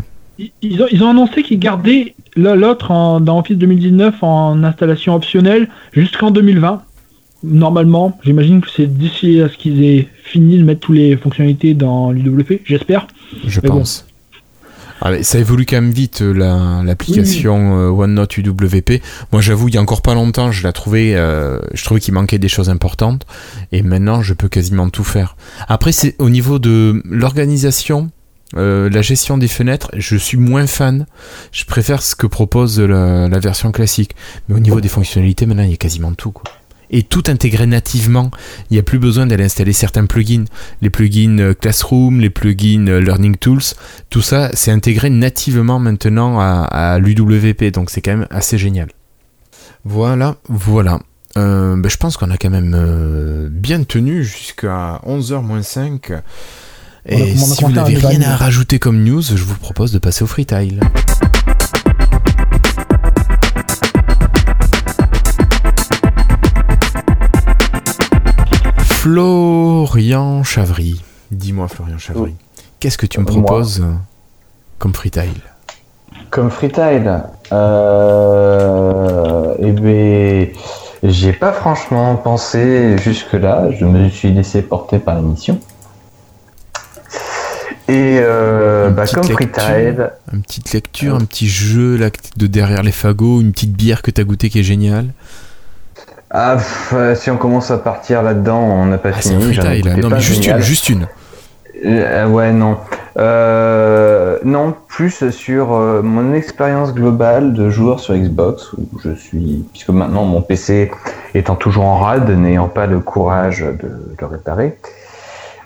Ils- 0.62 0.82
ont, 0.82 0.88
ils 0.92 1.04
ont 1.04 1.10
annoncé 1.10 1.44
qu'ils 1.44 1.60
gardaient 1.60 2.16
l'autre 2.36 2.88
dans 3.20 3.40
Office 3.40 3.58
2019 3.58 4.16
en 4.24 4.64
installation 4.64 5.14
optionnelle 5.16 5.68
jusqu'en 5.94 6.32
2020. 6.32 6.82
Normalement, 7.44 8.18
j'imagine 8.24 8.62
que 8.62 8.68
c'est 8.76 8.86
d'ici 8.86 9.42
à 9.42 9.50
ce 9.50 9.58
qu'ils 9.58 9.84
aient 9.84 10.08
fini 10.24 10.58
de 10.60 10.64
mettre 10.64 10.82
toutes 10.82 10.96
les 10.96 11.18
fonctionnalités 11.18 11.74
dans 11.74 12.12
l'UWP, 12.12 12.62
j'espère. 12.66 13.08
je 13.46 13.60
Mais 13.64 13.70
bon. 13.70 13.80
pense. 13.80 14.06
Ah, 15.04 15.10
mais 15.10 15.24
ça 15.24 15.40
évolue 15.40 15.66
quand 15.66 15.78
même 15.78 15.90
vite 15.90 16.22
euh, 16.22 16.32
la- 16.32 16.84
l'application 16.86 17.76
euh, 17.80 17.90
OneNote 17.90 18.38
UWP. 18.38 19.02
Moi 19.32 19.42
j'avoue 19.42 19.68
il 19.70 19.74
y 19.74 19.78
a 19.80 19.82
encore 19.82 20.04
pas 20.04 20.14
longtemps 20.14 20.52
je 20.52 20.62
la 20.64 20.72
trouvais, 20.74 21.16
euh, 21.16 21.58
je 21.74 21.84
trouvais 21.84 22.00
qu'il 22.00 22.14
manquait 22.14 22.38
des 22.38 22.48
choses 22.48 22.70
importantes 22.70 23.26
et 23.72 23.82
maintenant 23.82 24.22
je 24.22 24.36
peux 24.36 24.48
quasiment 24.48 24.92
tout 24.92 25.04
faire. 25.04 25.36
Après 25.68 25.92
c'est 25.92 26.16
au 26.20 26.30
niveau 26.30 26.60
de 26.60 27.02
l'organisation, 27.06 28.12
euh, 28.58 28.90
la 28.90 29.02
gestion 29.02 29.38
des 29.38 29.48
fenêtres, 29.48 29.92
je 29.96 30.16
suis 30.16 30.38
moins 30.38 30.68
fan. 30.68 31.06
Je 31.52 31.66
préfère 31.66 32.02
ce 32.02 32.16
que 32.16 32.28
propose 32.28 32.80
la, 32.80 33.40
version 33.40 33.72
classique. 33.72 34.16
Mais 34.48 34.56
au 34.56 34.60
niveau 34.60 34.82
des 34.82 34.90
fonctionnalités 34.90 35.46
maintenant 35.46 35.64
il 35.64 35.72
y 35.72 35.74
a 35.74 35.78
quasiment 35.78 36.14
tout. 36.14 36.34
Et 36.94 37.04
tout 37.04 37.24
intégré 37.28 37.66
nativement. 37.66 38.32
Il 38.70 38.74
n'y 38.74 38.80
a 38.80 38.84
plus 38.84 39.00
besoin 39.00 39.26
d'aller 39.26 39.46
installer 39.46 39.72
certains 39.72 40.06
plugins. 40.06 40.44
Les 40.82 40.90
plugins 40.90 41.40
euh, 41.40 41.54
Classroom, 41.54 42.20
les 42.20 42.30
plugins 42.30 42.88
euh, 42.88 43.00
Learning 43.00 43.38
Tools, 43.38 43.62
tout 44.10 44.22
ça, 44.22 44.52
c'est 44.54 44.72
intégré 44.72 45.10
nativement 45.10 45.80
maintenant 45.80 46.40
à, 46.40 47.00
l'UWP, 47.00 47.72
donc 47.72 47.90
c'est 47.90 48.02
quand 48.02 48.18
même 48.18 48.28
assez 48.30 48.58
génial. 48.58 48.90
Voilà, 49.86 50.36
voilà. 50.50 51.00
Ben, 51.36 51.88
je 51.88 51.96
pense 51.96 52.18
qu'on 52.18 52.30
a 52.30 52.36
quand 52.36 52.50
même 52.50 53.50
bien 53.50 53.84
tenu 53.84 54.26
jusqu'à 54.26 55.00
11h 55.08 55.42
moins 55.42 55.64
5. 55.64 56.12
Et 57.06 57.36
si 57.36 57.64
vous 57.64 57.72
n'avez 57.72 57.96
rien 57.98 58.22
à 58.22 58.36
rajouter 58.36 58.80
comme 58.80 59.04
news, 59.04 59.22
je 59.22 59.44
vous 59.44 59.56
propose 59.56 59.92
de 59.92 60.00
passer 60.00 60.24
au 60.24 60.28
freetile. 60.28 60.80
Florian 69.12 70.44
Chavry. 70.44 71.02
Dis-moi, 71.32 71.68
Florian 71.68 71.98
Chavry, 71.98 72.34
qu'est-ce 72.80 72.98
que 72.98 73.06
tu 73.06 73.20
me 73.20 73.28
Euh, 73.28 73.32
moi. 73.34 73.44
proposes 73.46 73.82
euh, 73.82 73.94
comme 74.80 74.94
freetile? 74.94 75.42
Comme 76.30 76.50
freetile, 76.50 77.24
euh, 77.52 79.54
eh 79.60 79.72
ben, 79.72 80.48
j'y 81.04 81.28
ai 81.30 81.34
pas 81.34 81.52
franchement 81.52 82.16
pensé 82.16 82.98
jusque-là. 83.00 83.70
Je 83.78 83.86
me 83.86 84.10
suis 84.10 84.32
laissé 84.32 84.62
porter 84.62 85.00
par 85.00 85.16
l'émission. 85.16 85.60
Et 87.92 88.20
euh, 88.22 88.90
bah, 88.90 89.04
comme 89.06 89.24
freetile, 89.26 90.12
Une 90.32 90.42
petite 90.44 90.72
lecture, 90.72 91.16
un 91.16 91.26
petit 91.26 91.50
jeu 91.50 91.98
là, 91.98 92.10
de 92.38 92.48
derrière 92.48 92.84
les 92.84 92.94
fagots, 92.94 93.42
une 93.42 93.52
petite 93.52 93.74
bière 93.74 94.02
que 94.02 94.12
t'as 94.12 94.24
goûté 94.24 94.50
qui 94.50 94.60
est 94.60 94.64
géniale. 94.64 95.08
ah, 96.30 96.56
euh, 96.94 97.16
si 97.16 97.30
on 97.30 97.36
commence 97.36 97.70
à 97.70 97.78
partir 97.78 98.24
là-dedans, 98.24 98.62
on 98.62 98.86
n'a 98.86 98.98
pas 98.98 99.10
Ah, 99.14 99.18
c'est 99.20 99.34
un 99.34 99.42
fini. 99.42 99.84
Non, 99.98 100.10
mais 100.10 100.22
juste 100.22 100.42
génial. 100.42 100.60
une, 100.60 100.64
juste 100.64 100.88
une. 100.88 101.08
Euh, 101.86 102.28
ouais, 102.28 102.54
non. 102.54 102.78
Euh, 103.18 104.38
non, 104.46 104.74
plus 104.88 105.30
sur 105.32 105.74
euh, 105.74 106.02
mon 106.02 106.34
expérience 106.34 106.94
globale 106.94 107.54
de 107.54 107.70
joueur 107.70 108.00
sur 108.00 108.16
Xbox, 108.16 108.72
où 108.74 108.88
je 109.04 109.12
suis, 109.16 109.66
puisque 109.74 109.90
maintenant 109.90 110.24
mon 110.24 110.42
PC 110.42 110.92
étant 111.34 111.56
toujours 111.56 111.86
en 111.86 111.98
rade, 111.98 112.30
n'ayant 112.30 112.70
pas 112.70 112.86
le 112.86 113.00
courage 113.00 113.60
de 113.60 114.16
le 114.18 114.26
réparer, 114.26 114.78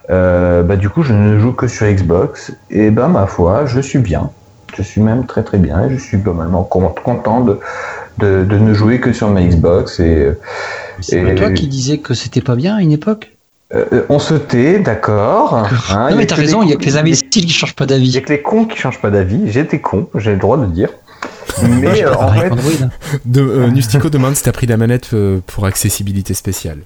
euh, 0.09 0.63
bah 0.63 0.75
du 0.75 0.89
coup 0.89 1.03
je 1.03 1.13
ne 1.13 1.39
joue 1.39 1.53
que 1.53 1.67
sur 1.67 1.85
Xbox, 1.87 2.51
et 2.69 2.89
ben 2.91 3.07
ma 3.07 3.27
foi, 3.27 3.65
je 3.65 3.79
suis 3.79 3.99
bien. 3.99 4.29
Je 4.77 4.81
suis 4.83 4.99
même 5.01 5.25
très 5.25 5.43
très 5.43 5.57
bien, 5.57 5.89
je 5.89 5.95
suis 5.97 6.17
globalement 6.17 6.63
con- 6.63 6.93
content 7.03 7.39
de, 7.41 7.59
de, 8.17 8.43
de 8.43 8.57
ne 8.57 8.73
jouer 8.73 8.99
que 8.99 9.13
sur 9.13 9.29
ma 9.29 9.41
Xbox, 9.41 9.99
et 9.99 10.31
C'est 10.99 11.19
Et- 11.19 11.23
pas 11.23 11.33
toi 11.35 11.51
qui 11.51 11.67
disais 11.67 11.99
que 11.99 12.13
c'était 12.13 12.41
pas 12.41 12.55
bien 12.55 12.75
à 12.77 12.81
une 12.81 12.91
époque 12.91 13.31
euh, 13.73 14.03
on 14.09 14.19
se 14.19 14.35
tait, 14.35 14.77
d'accord. 14.79 15.55
hein, 15.89 16.07
il 16.09 16.11
Non 16.11 16.17
mais 16.17 16.27
t'as 16.27 16.35
raison, 16.35 16.61
il 16.61 16.69
y 16.69 16.73
a 16.73 16.75
que 16.75 16.83
les 16.85 16.97
imbéciles 16.97 17.27
qui 17.31 17.49
changent 17.49 17.73
pas 17.75 17.85
Il 17.85 17.87
d'avis. 17.87 18.09
y 18.11 18.17
a 18.17 18.21
que 18.21 18.31
les 18.31 18.41
cons 18.41 18.65
qui 18.65 18.77
changent 18.77 19.01
pas 19.01 19.09
d'avis. 19.09 19.49
J'étais 19.51 19.79
con, 19.79 20.07
j'ai 20.15 20.33
le 20.33 20.37
droit 20.37 20.55
de 20.57 20.61
le 20.63 20.67
dire. 20.69 20.89
Mais 21.63 22.03
euh, 22.05 22.13
en 22.13 22.31
fait, 22.33 22.51
hein. 22.83 22.89
De, 23.25 23.41
euh, 23.41 23.67
Nustico 23.71 24.09
demande 24.11 24.35
si 24.35 24.43
t'as 24.43 24.51
pris 24.51 24.67
la 24.67 24.77
manette 24.77 25.09
euh, 25.13 25.39
pour 25.47 25.65
accessibilité 25.65 26.35
spéciale. 26.35 26.77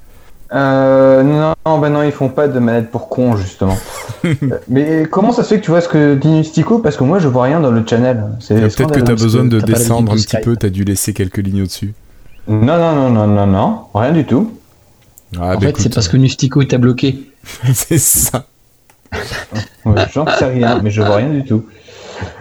Euh, 0.52 1.22
non, 1.24 1.80
bah 1.80 1.90
non, 1.90 2.02
ils 2.02 2.12
font 2.12 2.30
pas 2.30 2.48
de 2.48 2.58
manette 2.60 2.90
pour 2.90 3.10
cons 3.10 3.36
justement. 3.36 3.78
Euh, 4.26 4.34
Mais 4.68 5.08
comment 5.10 5.32
ça 5.32 5.44
se 5.44 5.48
fait 5.48 5.62
que 5.62 5.64
tu 5.64 5.72
vois 5.72 5.80
ce 5.80 5.88
que 5.88 6.16
dit 6.16 6.28
Nustico? 6.28 6.80
Parce 6.80 6.98
que 6.98 7.06
moi, 7.06 7.20
je 7.20 7.30
vois 7.30 7.44
rien 7.44 7.62
dans 7.62 7.72
le 7.72 7.86
channel. 7.88 8.22
Peut-être 8.46 8.92
que 8.92 9.00
t'as 9.00 9.16
besoin 9.16 9.46
de 9.46 9.62
descendre 9.62 10.12
un 10.12 10.16
petit 10.16 10.36
peu, 10.44 10.58
t'as 10.58 10.68
dû 10.68 10.84
laisser 10.84 11.14
quelques 11.14 11.38
lignes 11.38 11.62
au-dessus. 11.62 11.94
Non, 12.50 12.78
non, 12.78 12.94
non, 12.96 13.10
non, 13.12 13.28
non, 13.28 13.48
non, 13.48 13.82
rien 13.94 14.12
du 14.12 14.26
tout. 14.26 14.52
Ah, 15.38 15.56
en 15.56 15.58
bah 15.58 15.68
fait, 15.68 15.76
c'est 15.80 15.94
parce 15.94 16.10
que 16.10 16.18
Nustico 16.18 16.62
t'a 16.66 16.78
bloqué. 16.78 17.32
c'est 17.74 17.98
ça. 17.98 18.46
Ouais, 19.86 20.06
J'en 20.14 20.26
sais 20.28 20.46
rien, 20.46 20.82
mais 20.84 20.92
je 20.92 21.02
vois 21.02 21.16
rien 21.16 21.30
du 21.30 21.46
tout. 21.46 21.66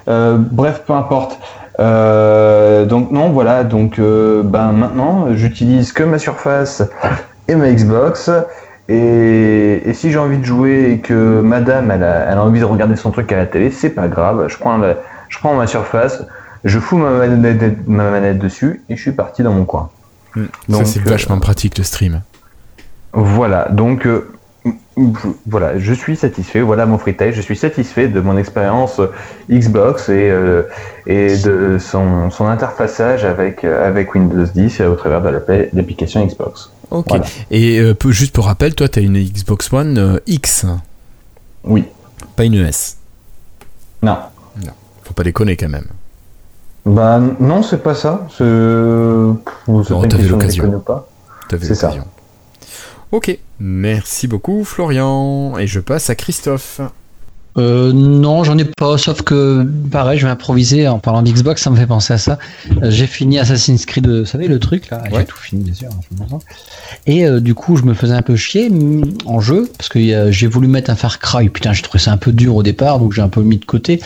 Euh, 0.09 0.36
bref, 0.39 0.82
peu 0.85 0.94
importe. 0.94 1.39
Euh, 1.78 2.86
donc 2.86 3.12
non, 3.12 3.30
voilà. 3.30 3.62
Donc 3.62 3.98
euh, 3.98 4.43
ben 4.43 4.72
maintenant, 4.72 5.28
j'utilise 5.35 5.93
que 5.93 6.02
ma 6.02 6.18
Surface 6.18 6.82
et 7.49 7.57
ma 7.57 7.70
Xbox. 7.73 8.31
Et, 8.91 9.83
et 9.85 9.93
si 9.93 10.11
j'ai 10.11 10.19
envie 10.19 10.39
de 10.39 10.45
jouer 10.47 10.93
et 10.93 10.99
que 11.01 11.41
Madame 11.43 11.91
elle 11.91 12.03
a, 12.05 12.31
elle 12.31 12.39
a 12.39 12.43
envie 12.43 12.61
de 12.61 12.65
regarder 12.65 12.97
son 12.97 13.11
truc 13.11 13.31
à 13.33 13.37
la 13.37 13.45
télé, 13.47 13.70
c'est 13.70 13.91
pas 13.91 14.09
grave. 14.09 14.47
Je 14.49 14.57
prends 14.57 14.79
la- 14.79 14.97
je 15.29 15.39
prends 15.39 15.55
ma 15.55 15.66
Surface, 15.66 16.23
je 16.65 16.79
fous 16.79 16.97
ma 16.97 17.11
manette, 17.11 17.87
ma 17.87 18.11
manette 18.11 18.39
dessus 18.39 18.83
et 18.89 18.97
je 18.97 19.03
suis 19.03 19.12
parti 19.12 19.43
dans 19.43 19.53
mon 19.53 19.65
coin. 19.66 19.91
Hmm. 20.35 20.45
Donc, 20.70 20.87
ça, 20.87 20.93
c'est 20.93 21.01
euh, 21.07 21.11
vachement 21.11 21.39
pratique 21.39 21.77
le 21.77 21.85
stream. 21.85 22.23
Voilà, 23.12 23.69
donc 23.70 24.07
euh, 24.07 24.31
voilà, 25.47 25.79
je 25.79 25.93
suis 25.93 26.16
satisfait. 26.16 26.61
Voilà 26.62 26.87
mon 26.87 26.97
freetail, 26.97 27.33
je 27.35 27.41
suis 27.43 27.57
satisfait 27.57 28.09
de 28.09 28.20
mon 28.20 28.37
expérience 28.39 29.01
Xbox 29.51 30.09
et, 30.09 30.31
euh, 30.31 30.62
et 31.07 31.37
de 31.37 31.77
son, 31.79 32.31
son 32.31 32.47
interfaçage 32.47 33.25
avec, 33.25 33.65
avec 33.65 34.15
Windows 34.15 34.45
10 34.45 34.81
au 34.83 34.95
travers 34.95 35.20
de 35.23 35.29
l'appli- 35.29 35.69
l'application 35.75 36.25
Xbox. 36.25 36.70
Ok. 36.90 37.06
Voilà. 37.09 37.24
Et 37.51 37.78
euh, 37.78 37.94
peu- 37.94 38.12
juste 38.12 38.35
pour 38.35 38.47
rappel, 38.47 38.74
toi, 38.74 38.89
t'as 38.89 39.01
une 39.02 39.19
Xbox 39.23 39.73
One 39.73 39.98
euh, 39.98 40.19
X, 40.27 40.65
Oui, 41.65 41.85
pas 42.36 42.44
une 42.44 42.55
S. 42.55 42.97
non. 44.02 44.16
Faut 45.05 45.15
pas 45.15 45.24
déconner 45.24 45.56
quand 45.56 45.69
même. 45.70 45.86
Bah 46.85 47.19
non, 47.40 47.62
c'est 47.62 47.82
pas 47.82 47.94
ça. 47.94 48.27
C'est 48.36 48.44
Non, 48.44 49.43
t'avais 50.09 50.28
l'occasion. 50.28 50.82
T'avais 51.48 51.74
ça. 51.74 51.86
l'occasion. 51.89 52.05
Ok. 53.12 53.39
Merci 53.59 54.28
beaucoup, 54.28 54.65
Florian. 54.65 55.56
Et 55.59 55.66
je 55.66 55.81
passe 55.81 56.10
à 56.10 56.15
Christophe. 56.15 56.81
Euh, 57.57 57.93
non, 57.93 58.45
j'en 58.45 58.57
ai 58.57 58.65
pas, 58.65 58.99
sauf 58.99 59.23
que 59.23 59.66
pareil, 59.91 60.16
je 60.19 60.27
vais 60.27 60.31
improviser 60.31 60.87
en 60.87 61.01
parlant 61.01 61.23
d'Xbox, 61.23 61.61
ça 61.62 61.70
me 61.70 61.77
fait 61.77 61.87
penser 61.89 62.12
à 62.12 62.19
ça. 62.19 62.39
Euh, 62.83 62.91
j'ai 62.91 63.07
fini 63.09 63.39
Assassin's 63.39 63.85
Creed, 63.85 64.07
vous 64.07 64.25
savez, 64.27 64.47
le 64.47 64.61
truc 64.61 64.91
là, 64.91 65.03
Ouais. 65.05 65.20
j'ai 65.20 65.25
tout 65.25 65.39
fini 65.39 65.65
bien 65.65 65.75
sûr. 65.75 65.89
hein, 65.89 66.27
je. 67.07 67.12
Et 67.12 67.25
euh, 67.27 67.41
du 67.41 67.55
coup, 67.55 67.77
je 67.77 67.83
me 67.83 67.95
faisais 67.95 68.15
un 68.15 68.23
peu 68.23 68.37
chier 68.37 68.70
mm, 68.70 69.03
en 69.27 69.41
jeu, 69.41 69.69
parce 69.77 69.89
que 69.89 69.99
euh, 69.99 70.31
j'ai 70.31 70.47
voulu 70.47 70.69
mettre 70.69 70.91
un 70.91 70.95
Far 70.95 71.19
Cry, 71.19 71.49
putain, 71.49 71.73
j'ai 71.73 71.83
trouvé 71.83 71.99
ça 71.99 72.12
un 72.12 72.16
peu 72.16 72.31
dur 72.31 72.55
au 72.55 72.62
départ, 72.62 73.01
donc 73.01 73.12
j'ai 73.12 73.23
un 73.23 73.29
peu 73.29 73.43
mis 73.43 73.57
de 73.57 73.65
côté. 73.65 74.01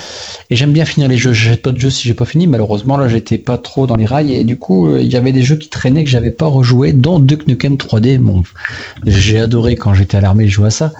Et 0.48 0.56
j'aime 0.56 0.72
bien 0.72 0.86
finir 0.86 1.08
les 1.08 1.18
jeux, 1.18 1.34
j'achète 1.34 1.60
pas 1.62 1.72
de 1.72 1.78
jeux 1.78 1.90
si 1.90 2.08
j'ai 2.08 2.14
pas 2.14 2.24
fini, 2.24 2.46
malheureusement 2.46 2.96
là 2.96 3.08
j'étais 3.08 3.36
pas 3.38 3.58
trop 3.58 3.86
dans 3.86 3.96
les 3.96 4.06
rails, 4.06 4.32
et 4.32 4.44
du 4.44 4.56
coup, 4.56 4.86
euh, 4.88 5.00
il 5.02 5.12
y 5.12 5.16
avait 5.16 5.32
des 5.32 5.42
jeux 5.42 5.56
qui 5.56 5.68
traînaient 5.68 6.04
que 6.04 6.10
j'avais 6.10 6.30
pas 6.30 6.46
rejoué, 6.46 6.94
dont 6.94 7.18
Duke 7.18 7.46
Nukem 7.48 7.74
3D, 7.74 8.16
bon, 8.18 8.44
j'ai 9.04 9.38
adoré 9.40 9.76
quand 9.76 9.92
j'étais 9.92 10.16
à 10.16 10.20
l'armée 10.22 10.44
de 10.44 10.50
jouer 10.50 10.68
à 10.68 10.70
ça. 10.70 10.92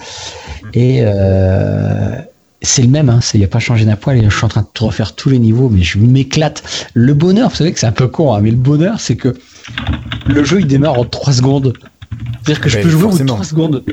Et 0.75 0.99
euh, 1.01 2.15
c'est 2.63 2.81
le 2.81 2.87
même, 2.87 3.09
hein, 3.09 3.19
il 3.33 3.39
n'y 3.39 3.43
a 3.45 3.49
pas 3.49 3.59
changé 3.59 3.85
d'un 3.85 3.95
poil. 3.95 4.17
Et 4.17 4.23
je 4.29 4.35
suis 4.35 4.45
en 4.45 4.49
train 4.49 4.61
de 4.61 4.67
tout 4.73 4.85
refaire 4.87 5.13
tous 5.15 5.29
les 5.29 5.39
niveaux, 5.39 5.69
mais 5.69 5.81
je 5.83 5.97
m'éclate. 5.99 6.63
Le 6.93 7.13
bonheur, 7.13 7.49
vous 7.49 7.55
savez 7.55 7.71
que 7.73 7.79
c'est 7.79 7.85
un 7.87 7.91
peu 7.91 8.07
con, 8.07 8.33
hein, 8.33 8.39
mais 8.41 8.51
le 8.51 8.57
bonheur, 8.57 8.99
c'est 8.99 9.15
que 9.15 9.35
le 10.27 10.43
jeu 10.43 10.61
il 10.61 10.67
démarre 10.67 10.97
en 10.99 11.05
3 11.05 11.33
secondes. 11.33 11.73
C'est-à-dire 12.43 12.61
que 12.61 12.69
je 12.69 12.79
peux 12.79 12.89
jouer 12.89 13.03
en 13.05 13.09
forcément. 13.09 13.33
3 13.35 13.45
secondes. 13.45 13.83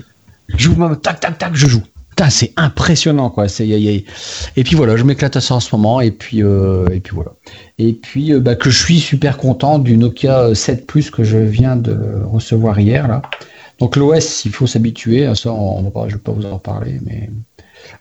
J'ouvre 0.56 0.78
ma 0.88 0.96
tac 0.96 1.20
tac 1.20 1.38
tac, 1.38 1.54
je 1.54 1.66
joue. 1.68 1.82
Putain, 2.10 2.28
c'est 2.30 2.52
impressionnant 2.56 3.30
quoi. 3.30 3.48
C'est 3.48 3.66
y 3.66 3.74
a- 3.74 3.78
y 3.78 3.88
a- 3.96 4.00
et 4.56 4.64
puis 4.64 4.74
voilà, 4.76 4.96
je 4.96 5.04
m'éclate 5.04 5.36
à 5.36 5.40
ça 5.40 5.54
en 5.54 5.60
ce 5.60 5.74
moment 5.74 6.00
et 6.00 6.10
puis 6.10 6.42
euh, 6.42 6.86
et 6.92 7.00
puis 7.00 7.14
voilà. 7.14 7.32
Et 7.78 7.92
puis 7.92 8.32
euh, 8.32 8.40
bah, 8.40 8.56
que 8.56 8.68
je 8.68 8.78
suis 8.82 8.98
super 9.00 9.36
content 9.36 9.78
du 9.78 9.96
Nokia 9.96 10.54
7 10.54 10.86
Plus 10.86 11.10
que 11.10 11.22
je 11.24 11.38
viens 11.38 11.76
de 11.76 11.96
recevoir 12.30 12.78
hier 12.80 13.06
là. 13.08 13.22
Donc 13.78 13.96
l'OS, 13.96 14.44
il 14.44 14.50
faut 14.52 14.66
s'habituer 14.66 15.24
à 15.24 15.34
ça. 15.34 15.50
On 15.52 15.90
je 16.08 16.14
vais 16.16 16.20
pas 16.20 16.32
vous 16.32 16.44
en 16.44 16.58
parler, 16.58 17.00
mais 17.06 17.30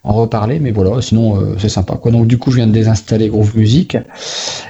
en 0.03 0.13
reparler. 0.13 0.59
Mais 0.59 0.71
voilà, 0.71 1.01
sinon 1.01 1.37
euh, 1.39 1.55
c'est 1.57 1.69
sympa 1.69 1.95
quoi. 1.95 2.11
Donc 2.11 2.27
du 2.27 2.37
coup, 2.37 2.51
je 2.51 2.57
viens 2.57 2.67
de 2.67 2.71
désinstaller 2.71 3.29
Groove 3.29 3.57
Music 3.57 3.95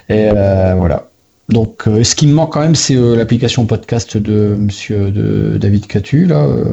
et 0.10 0.30
euh, 0.36 0.74
voilà. 0.78 1.06
Donc, 1.50 1.88
euh, 1.88 2.04
ce 2.04 2.14
qui 2.14 2.28
me 2.28 2.34
manque 2.34 2.54
quand 2.54 2.60
même, 2.62 2.76
c'est 2.76 2.96
euh, 2.96 3.16
l'application 3.16 3.66
podcast 3.66 4.18
de 4.18 4.56
Monsieur 4.56 5.10
de 5.10 5.58
David 5.58 5.88
Catu 5.88 6.26
là. 6.28 6.44
euh, 6.44 6.66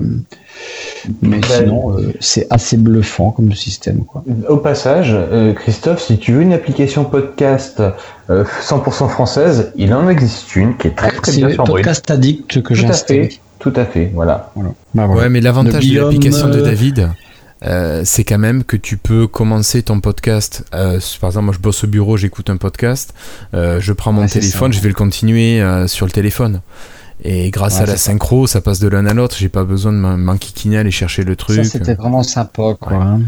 mais 1.22 1.38
Ben, 1.38 1.44
sinon, 1.64 1.96
euh, 1.98 2.12
c'est 2.20 2.46
assez 2.50 2.76
bluffant 2.76 3.30
comme 3.30 3.52
système 3.54 4.04
quoi. 4.04 4.22
Au 4.50 4.56
passage, 4.58 5.12
euh, 5.12 5.54
Christophe, 5.54 6.02
si 6.02 6.18
tu 6.18 6.32
veux 6.32 6.42
une 6.42 6.52
application 6.52 7.04
podcast 7.04 7.82
euh, 8.28 8.44
100% 8.62 9.08
française, 9.08 9.72
il 9.76 9.94
en 9.94 10.08
existe 10.10 10.54
une 10.56 10.76
qui 10.76 10.88
est 10.88 10.96
très 10.96 11.10
très 11.10 11.32
bien 11.32 11.48
C'est 11.48 11.54
sur 11.54 11.62
Android. 11.62 11.76
Podcast 11.78 12.10
Addict 12.10 12.62
que 12.62 12.68
Tout 12.68 12.74
j'ai 12.74 12.86
à 12.86 12.90
installé. 12.90 13.28
fait, 13.30 13.38
tout 13.58 13.72
à 13.76 13.84
fait, 13.86 14.10
voilà. 14.14 14.50
Voilà. 14.56 14.70
Bah, 14.94 15.06
voilà. 15.06 15.22
Ouais, 15.22 15.28
mais 15.30 15.40
l'avantage 15.40 15.88
de 15.88 15.98
l'application 16.00 16.48
de 16.48 16.58
euh, 16.58 16.62
David, 16.62 17.08
euh, 17.64 18.02
c'est 18.04 18.24
quand 18.24 18.38
même 18.38 18.64
que 18.64 18.76
tu 18.76 18.96
peux 18.96 19.26
commencer 19.26 19.82
ton 19.82 20.00
podcast. 20.00 20.64
euh, 20.74 21.00
par 21.20 21.30
exemple, 21.30 21.46
moi 21.46 21.54
je 21.54 21.58
bosse 21.60 21.84
au 21.84 21.86
bureau, 21.86 22.16
j'écoute 22.16 22.50
un 22.50 22.56
podcast, 22.58 23.14
euh, 23.54 23.80
je 23.80 23.92
prends 23.92 24.12
mon 24.12 24.22
Ouais, 24.22 24.28
téléphone, 24.28 24.72
ça. 24.72 24.78
je 24.78 24.82
vais 24.82 24.88
le 24.88 24.94
continuer 24.94 25.62
sur 25.88 26.06
le 26.06 26.12
téléphone. 26.12 26.60
Et 27.24 27.50
grâce 27.50 27.76
Ouais, 27.76 27.82
à 27.84 27.86
la 27.86 27.92
ça. 27.96 28.10
synchro, 28.12 28.46
ça 28.46 28.60
passe 28.60 28.78
de 28.78 28.88
l'un 28.88 29.06
à 29.06 29.14
l'autre. 29.14 29.36
J'ai 29.38 29.48
pas 29.48 29.64
besoin 29.64 29.90
de 29.92 29.96
m'en- 29.96 30.18
m'enquiquiner, 30.18 30.76
aller 30.76 30.90
chercher 30.90 31.24
le 31.24 31.34
truc. 31.34 31.56
Ça, 31.56 31.64
c'était 31.64 31.94
vraiment 31.94 32.22
sympa 32.22 32.74
quoi. 32.78 32.92
Hein. 32.94 33.20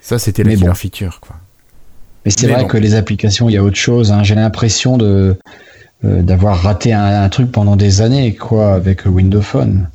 Ça, 0.00 0.18
c'était 0.18 0.42
la 0.42 0.56
bon. 0.56 0.72
feature, 0.74 1.18
quoi. 1.20 1.36
Mais 2.24 2.30
c'est 2.30 2.46
vrai 2.48 2.62
bon. 2.62 2.68
que 2.68 2.78
les 2.78 2.94
applications, 2.94 3.50
il 3.50 3.52
y 3.52 3.56
a 3.58 3.62
autre 3.62 3.76
chose. 3.76 4.10
hein. 4.10 4.22
J'ai 4.22 4.34
l'impression 4.34 4.96
de 4.96 5.36
d'avoir 6.02 6.60
raté 6.62 6.92
un, 6.92 7.22
un 7.22 7.28
truc 7.30 7.50
pendant 7.50 7.76
des 7.76 8.02
années, 8.02 8.34
quoi, 8.34 8.74
avec 8.74 9.06
Windows 9.06 9.40
Phone. 9.40 9.88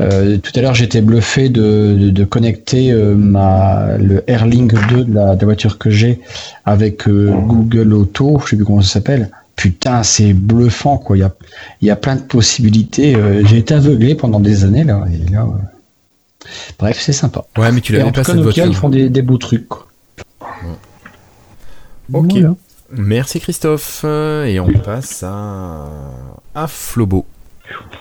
Euh, 0.00 0.38
tout 0.38 0.52
à 0.54 0.60
l'heure, 0.60 0.74
j'étais 0.74 1.00
bluffé 1.00 1.48
de, 1.48 1.96
de, 1.98 2.10
de 2.10 2.24
connecter 2.24 2.92
euh, 2.92 3.14
ma, 3.14 3.96
le 3.98 4.22
Airlink 4.30 4.74
2 4.88 5.04
de 5.04 5.14
la, 5.14 5.34
de 5.36 5.40
la 5.40 5.44
voiture 5.46 5.78
que 5.78 5.90
j'ai 5.90 6.20
avec 6.64 7.08
euh, 7.08 7.30
Google 7.32 7.92
Auto, 7.94 8.38
je 8.44 8.50
sais 8.50 8.56
plus 8.56 8.64
comment 8.64 8.82
ça 8.82 8.94
s'appelle. 8.94 9.30
Putain, 9.54 10.02
c'est 10.02 10.34
bluffant, 10.34 10.98
quoi. 10.98 11.16
Il 11.16 11.20
y 11.20 11.22
a, 11.22 11.32
il 11.80 11.88
y 11.88 11.90
a 11.90 11.96
plein 11.96 12.16
de 12.16 12.20
possibilités. 12.22 13.14
Euh, 13.16 13.42
J'ai 13.46 13.56
été 13.58 13.72
aveuglé 13.72 14.14
pendant 14.14 14.38
des 14.40 14.64
années, 14.64 14.84
là. 14.84 15.04
Et 15.10 15.32
là 15.32 15.46
Bref, 16.78 16.98
c'est 17.00 17.14
sympa. 17.14 17.46
Ouais, 17.56 17.72
mais 17.72 17.80
tu 17.80 17.92
l'avais 17.92 18.04
en 18.04 18.12
pas 18.12 18.20
tout 18.20 18.26
cas, 18.26 18.32
cette 18.34 18.42
voiture. 18.42 18.66
ils 18.66 18.74
font 18.74 18.90
des, 18.90 19.08
des 19.08 19.22
beaux 19.22 19.38
trucs, 19.38 19.66
quoi. 19.66 19.86
Ok. 22.12 22.32
Voilà. 22.32 22.54
Merci 22.92 23.40
Christophe. 23.40 24.04
Et 24.04 24.60
on 24.60 24.68
passe 24.84 25.22
à, 25.22 25.86
à 26.54 26.66
Flobo. 26.68 27.24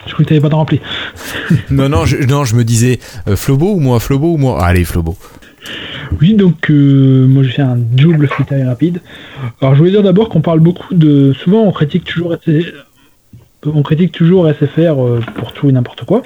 Je 0.06 0.14
crois 0.14 0.24
que 0.24 0.30
t'avais 0.30 0.42
pas 0.42 0.50
de 0.50 0.56
rempli. 0.56 0.80
Non, 1.72 1.90
non, 1.90 2.06
je, 2.06 2.18
non, 2.18 2.46
je 2.46 2.56
me 2.56 2.64
disais 2.64 3.00
euh, 3.28 3.36
Flobo 3.36 3.74
ou 3.74 3.80
moi, 3.80 4.00
Flobo 4.00 4.34
ou 4.34 4.38
moi? 4.38 4.64
Allez, 4.64 4.86
Flobo. 4.86 5.18
Oui, 6.22 6.34
donc 6.36 6.70
euh, 6.70 7.28
moi 7.28 7.44
je 7.44 7.50
fais 7.50 7.62
un 7.62 7.76
double 7.76 8.28
freestyle 8.28 8.66
rapide. 8.68 9.02
Alors 9.62 9.74
je 9.74 9.80
voulais 9.80 9.92
dire 9.92 10.04
d'abord 10.04 10.30
qu'on 10.30 10.42
parle 10.42 10.60
beaucoup 10.60 10.94
de. 10.94 11.34
Souvent 11.34 11.64
on 11.64 11.72
critique 11.72 12.04
toujours, 12.06 12.36
on 13.66 13.82
critique 13.82 14.12
toujours 14.12 14.48
SFR 14.50 14.80
euh, 14.80 15.20
pour 15.36 15.54
tout 15.54 15.70
et 15.70 15.72
n'importe 15.72 16.06
quoi. 16.06 16.24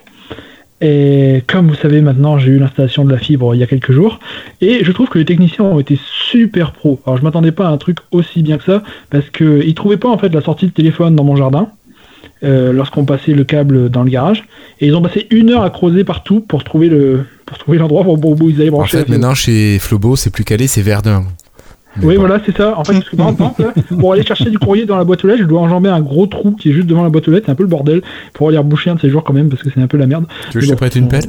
Et 0.81 1.43
comme 1.47 1.67
vous 1.67 1.75
savez 1.75 2.01
maintenant, 2.01 2.37
j'ai 2.37 2.51
eu 2.51 2.59
l'installation 2.59 3.03
de 3.03 3.11
la 3.11 3.17
fibre 3.17 3.53
il 3.53 3.59
y 3.59 3.63
a 3.63 3.67
quelques 3.67 3.91
jours, 3.91 4.19
et 4.61 4.83
je 4.85 4.91
trouve 4.93 5.09
que 5.09 5.19
les 5.19 5.25
techniciens 5.25 5.65
ont 5.65 5.79
été 5.79 5.99
super 6.31 6.71
pros. 6.71 7.01
Alors 7.05 7.17
je 7.17 7.23
m'attendais 7.23 7.51
pas 7.51 7.67
à 7.67 7.71
un 7.71 7.77
truc 7.77 7.97
aussi 8.11 8.43
bien 8.43 8.57
que 8.57 8.63
ça, 8.63 8.83
parce 9.09 9.29
qu'ils 9.29 9.75
trouvaient 9.75 9.97
pas 9.97 10.09
en 10.09 10.17
fait 10.17 10.29
la 10.29 10.41
sortie 10.41 10.67
de 10.67 10.71
téléphone 10.71 11.15
dans 11.15 11.25
mon 11.25 11.35
jardin. 11.35 11.69
Euh, 12.43 12.71
lorsqu'on 12.71 13.05
passait 13.05 13.33
le 13.33 13.43
câble 13.43 13.89
dans 13.89 14.03
le 14.03 14.09
garage 14.09 14.45
et 14.79 14.87
ils 14.87 14.95
ont 14.95 15.01
passé 15.01 15.27
une 15.31 15.49
heure 15.49 15.63
à 15.63 15.69
creuser 15.69 16.03
partout 16.03 16.39
pour 16.41 16.63
trouver 16.63 16.87
le 16.89 17.25
pour 17.45 17.57
trouver 17.57 17.77
l'endroit 17.79 18.03
où, 18.07 18.15
où 18.17 18.49
ils 18.49 18.61
allaient 18.61 18.69
En 18.69 18.73
brancher 18.73 18.97
la 18.97 19.03
fait, 19.05 19.11
maintenant, 19.11 19.33
chez 19.33 19.79
Flobo, 19.79 20.15
c'est 20.15 20.29
plus 20.29 20.43
calé, 20.43 20.67
c'est 20.67 20.81
Verdun. 20.81 21.25
Mais 21.97 22.05
Oui, 22.05 22.15
bon. 22.15 22.21
voilà, 22.21 22.39
c'est 22.45 22.55
ça. 22.55 22.77
En 22.77 22.83
fait, 22.83 22.93
parce 22.93 23.09
que 23.09 23.15
par 23.15 23.29
exemple, 23.29 23.61
là, 23.63 23.73
pour 23.99 24.13
aller 24.13 24.23
chercher 24.23 24.49
du 24.51 24.59
courrier 24.59 24.85
dans 24.85 24.95
la 24.97 25.03
boîte 25.03 25.25
aux 25.25 25.27
lettres, 25.27 25.41
je 25.41 25.47
dois 25.47 25.59
enjamber 25.59 25.89
un 25.89 25.99
gros 26.01 26.27
trou 26.27 26.51
qui 26.51 26.69
est 26.69 26.73
juste 26.73 26.87
devant 26.87 27.03
la 27.03 27.09
boîte 27.09 27.27
aux 27.27 27.31
lettres. 27.31 27.47
C'est 27.47 27.51
un 27.51 27.55
peu 27.55 27.63
le 27.63 27.69
bordel 27.69 28.01
pour 28.33 28.47
aller 28.49 28.57
reboucher 28.59 28.91
un 28.91 28.95
de 28.95 29.01
ces 29.01 29.09
jours 29.09 29.23
quand 29.23 29.33
même, 29.33 29.49
parce 29.49 29.63
que 29.63 29.69
c'est 29.73 29.81
un 29.81 29.87
peu 29.87 29.97
la 29.97 30.05
merde. 30.05 30.25
Tu 30.51 30.57
veux 30.57 30.59
que 30.61 30.65
je 30.67 30.71
te 30.71 30.77
prête 30.77 30.95
une 30.95 31.07
pelle? 31.07 31.25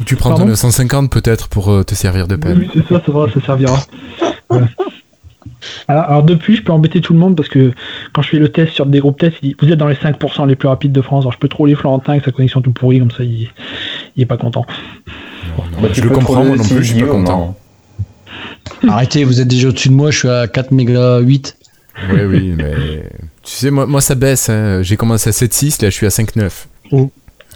Ou 0.00 0.04
tu 0.04 0.16
prends 0.16 0.30
ton 0.30 0.36
Pardon? 0.38 0.50
950 0.50 1.10
peut-être 1.12 1.48
pour 1.48 1.70
euh, 1.70 1.84
te 1.84 1.94
servir 1.94 2.26
de 2.26 2.34
pelle? 2.36 2.58
Oui, 2.58 2.68
c'est 2.74 2.86
ça, 2.92 3.00
ça, 3.06 3.12
va, 3.12 3.26
ça 3.32 3.40
servira. 3.46 3.78
Voilà. 4.50 4.66
Alors, 5.88 6.04
alors, 6.04 6.22
depuis, 6.22 6.56
je 6.56 6.62
peux 6.62 6.72
embêter 6.72 7.00
tout 7.00 7.12
le 7.12 7.18
monde 7.18 7.36
parce 7.36 7.48
que 7.48 7.72
quand 8.12 8.22
je 8.22 8.28
fais 8.30 8.38
le 8.38 8.48
test 8.50 8.72
sur 8.72 8.86
des 8.86 9.00
groupes 9.00 9.18
tests, 9.18 9.36
il 9.42 9.50
dit, 9.50 9.56
vous 9.60 9.68
êtes 9.70 9.78
dans 9.78 9.88
les 9.88 9.94
5% 9.94 10.46
les 10.46 10.56
plus 10.56 10.68
rapides 10.68 10.92
de 10.92 11.02
France. 11.02 11.22
Alors 11.24 11.32
je 11.32 11.38
peux 11.38 11.48
troller 11.48 11.74
Florentin 11.74 12.12
avec 12.12 12.24
sa 12.24 12.32
connexion 12.32 12.60
tout 12.60 12.72
pourrie, 12.72 12.98
comme 12.98 13.10
ça 13.10 13.22
il, 13.24 13.48
il 14.16 14.22
est 14.22 14.26
pas 14.26 14.36
content. 14.36 14.64
Non, 15.58 15.64
non, 15.72 15.80
Bah, 15.82 15.88
Je 15.92 16.02
le 16.02 16.10
comprends, 16.10 16.44
moi 16.44 16.56
non 16.56 16.62
plus, 16.64 16.82
je 16.84 16.92
suis 16.94 17.00
pas 17.02 17.08
content. 17.08 17.56
Arrêtez, 18.88 19.24
vous 19.24 19.40
êtes 19.40 19.48
déjà 19.48 19.68
au-dessus 19.68 19.88
de 19.88 19.94
moi, 19.94 20.10
je 20.10 20.18
suis 20.18 20.28
à 20.28 20.46
4 20.48 20.70
mégas 20.72 21.20
8. 21.20 21.56
Oui, 22.10 22.20
oui, 22.26 22.54
mais 22.56 22.72
tu 23.42 23.52
sais, 23.52 23.70
moi, 23.70 23.86
moi 23.86 24.00
ça 24.00 24.14
baisse. 24.14 24.48
hein. 24.48 24.82
J'ai 24.82 24.96
commencé 24.96 25.28
à 25.28 25.32
7.6, 25.32 25.82
là 25.82 25.90
je 25.90 25.94
suis 25.94 26.06
à 26.06 26.10
5.9. 26.10 26.50
Oh. 26.92 27.10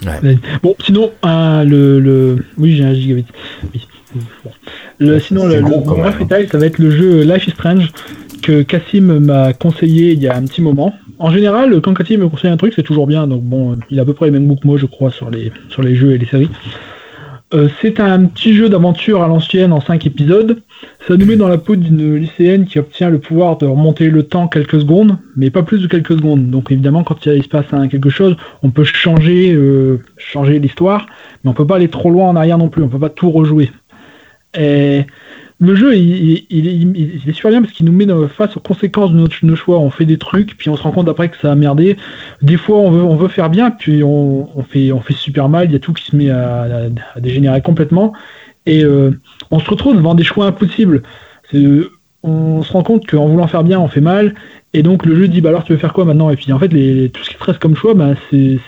Ouais. 0.05 0.37
Bon, 0.61 0.75
sinon, 0.85 1.11
le, 1.23 1.99
le. 1.99 2.45
Oui, 2.57 2.75
j'ai 2.77 2.83
un 2.83 2.93
gigabit. 2.93 3.25
Oui. 3.73 3.87
Bon. 4.43 4.51
Le, 4.99 5.19
sinon, 5.19 5.45
le, 5.45 5.61
gros, 5.61 5.83
le 5.95 6.01
vrai 6.01 6.11
freestyle, 6.11 6.47
ça 6.51 6.57
va 6.57 6.65
être 6.65 6.79
le 6.79 6.89
jeu 6.89 7.21
Life 7.21 7.47
is 7.47 7.51
Strange 7.51 7.91
que 8.41 8.61
Cassim 8.61 9.19
m'a 9.19 9.53
conseillé 9.53 10.13
il 10.13 10.19
y 10.19 10.27
a 10.27 10.35
un 10.35 10.43
petit 10.43 10.61
moment. 10.61 10.93
En 11.19 11.31
général, 11.31 11.79
quand 11.81 11.93
Cassim 11.93 12.19
me 12.19 12.29
conseille 12.29 12.51
un 12.51 12.57
truc, 12.57 12.73
c'est 12.75 12.83
toujours 12.83 13.07
bien. 13.07 13.27
Donc 13.27 13.43
bon, 13.43 13.77
il 13.89 13.99
a 13.99 14.03
à 14.03 14.05
peu 14.05 14.13
près 14.13 14.25
les 14.27 14.31
mêmes 14.31 14.47
goûts 14.47 14.55
que 14.55 14.67
moi, 14.67 14.77
je 14.77 14.85
crois, 14.85 15.11
sur 15.11 15.29
les, 15.29 15.51
sur 15.69 15.81
les 15.81 15.95
jeux 15.95 16.13
et 16.13 16.17
les 16.17 16.25
séries. 16.25 16.49
Euh, 17.53 17.69
c'est 17.81 18.01
un 18.01 18.25
petit 18.25 18.53
jeu 18.53 18.67
d'aventure 18.67 19.23
à 19.23 19.27
l'ancienne 19.27 19.71
en 19.71 19.79
5 19.79 20.05
épisodes. 20.05 20.61
Ça 21.07 21.15
nous 21.15 21.25
met 21.25 21.37
dans 21.37 21.47
la 21.47 21.57
peau 21.57 21.77
d'une 21.77 22.15
lycéenne 22.15 22.65
qui 22.65 22.77
obtient 22.77 23.09
le 23.09 23.19
pouvoir 23.19 23.57
de 23.57 23.65
remonter 23.65 24.09
le 24.09 24.23
temps 24.23 24.49
quelques 24.49 24.81
secondes, 24.81 25.17
mais 25.37 25.49
pas 25.49 25.63
plus 25.63 25.81
de 25.81 25.87
quelques 25.87 26.13
secondes. 26.13 26.49
Donc 26.49 26.71
évidemment, 26.71 27.03
quand 27.03 27.25
il 27.25 27.41
se 27.41 27.47
passe 27.47 27.67
quelque 27.89 28.09
chose, 28.09 28.35
on 28.63 28.71
peut 28.71 28.83
changer, 28.83 29.53
euh, 29.53 30.01
changer 30.17 30.59
l'histoire, 30.59 31.07
mais 31.43 31.49
on 31.49 31.53
peut 31.53 31.65
pas 31.65 31.77
aller 31.77 31.87
trop 31.87 32.09
loin 32.09 32.27
en 32.27 32.35
arrière 32.35 32.57
non 32.57 32.67
plus. 32.67 32.83
On 32.83 32.89
peut 32.89 32.99
pas 32.99 33.09
tout 33.09 33.31
rejouer. 33.31 33.71
Le 35.59 35.73
jeu, 35.73 35.95
il, 35.95 36.45
est 37.27 37.33
super 37.33 37.49
bien 37.49 37.61
parce 37.61 37.73
qu'il 37.73 37.87
nous 37.87 37.91
met 37.91 38.05
face 38.27 38.55
aux 38.57 38.59
conséquences 38.59 39.11
de 39.11 39.17
notre- 39.17 39.43
nos 39.43 39.55
choix. 39.55 39.79
On 39.79 39.89
fait 39.89 40.05
des 40.05 40.19
trucs, 40.19 40.55
puis 40.55 40.69
on 40.69 40.77
se 40.77 40.83
rend 40.83 40.91
compte 40.91 41.09
après 41.09 41.29
que 41.29 41.37
ça 41.37 41.51
a 41.51 41.55
merdé. 41.55 41.97
Des 42.43 42.57
fois, 42.57 42.77
on 42.77 42.91
veut, 42.91 43.01
on 43.03 43.15
veut 43.15 43.27
faire 43.27 43.49
bien, 43.49 43.71
puis 43.71 44.03
on, 44.03 44.47
fait, 44.69 44.91
super 45.13 45.49
mal. 45.49 45.65
Il 45.65 45.73
y 45.73 45.75
a 45.75 45.79
tout 45.79 45.93
qui 45.93 46.03
se 46.03 46.15
met 46.15 46.29
à, 46.29 46.89
dégénérer 47.19 47.61
complètement. 47.61 48.13
Et 48.67 48.83
euh, 48.83 49.11
on 49.49 49.59
se 49.59 49.67
retrouve 49.69 49.95
devant 49.95 50.13
des 50.13 50.23
choix 50.23 50.45
impossibles. 50.45 51.01
C'est- 51.51 51.81
On 52.23 52.61
se 52.61 52.71
rend 52.73 52.83
compte 52.83 53.07
qu'en 53.07 53.27
voulant 53.27 53.47
faire 53.47 53.63
bien, 53.63 53.79
on 53.79 53.87
fait 53.87 54.01
mal. 54.01 54.35
Et 54.73 54.83
donc 54.83 55.05
le 55.05 55.15
jeu 55.15 55.27
dit, 55.27 55.39
bah 55.41 55.49
alors 55.49 55.63
tu 55.63 55.71
veux 55.71 55.79
faire 55.79 55.93
quoi 55.93 56.03
maintenant? 56.05 56.29
Et 56.29 56.35
puis 56.35 56.51
en 56.51 56.59
fait, 56.59 56.73
les, 56.73 57.09
tout 57.09 57.23
ce 57.23 57.29
qui 57.29 57.35
te 57.37 57.43
reste 57.43 57.59
comme 57.59 57.75
choix, 57.75 57.93
bah, 57.93 58.13
c'est 58.31 58.59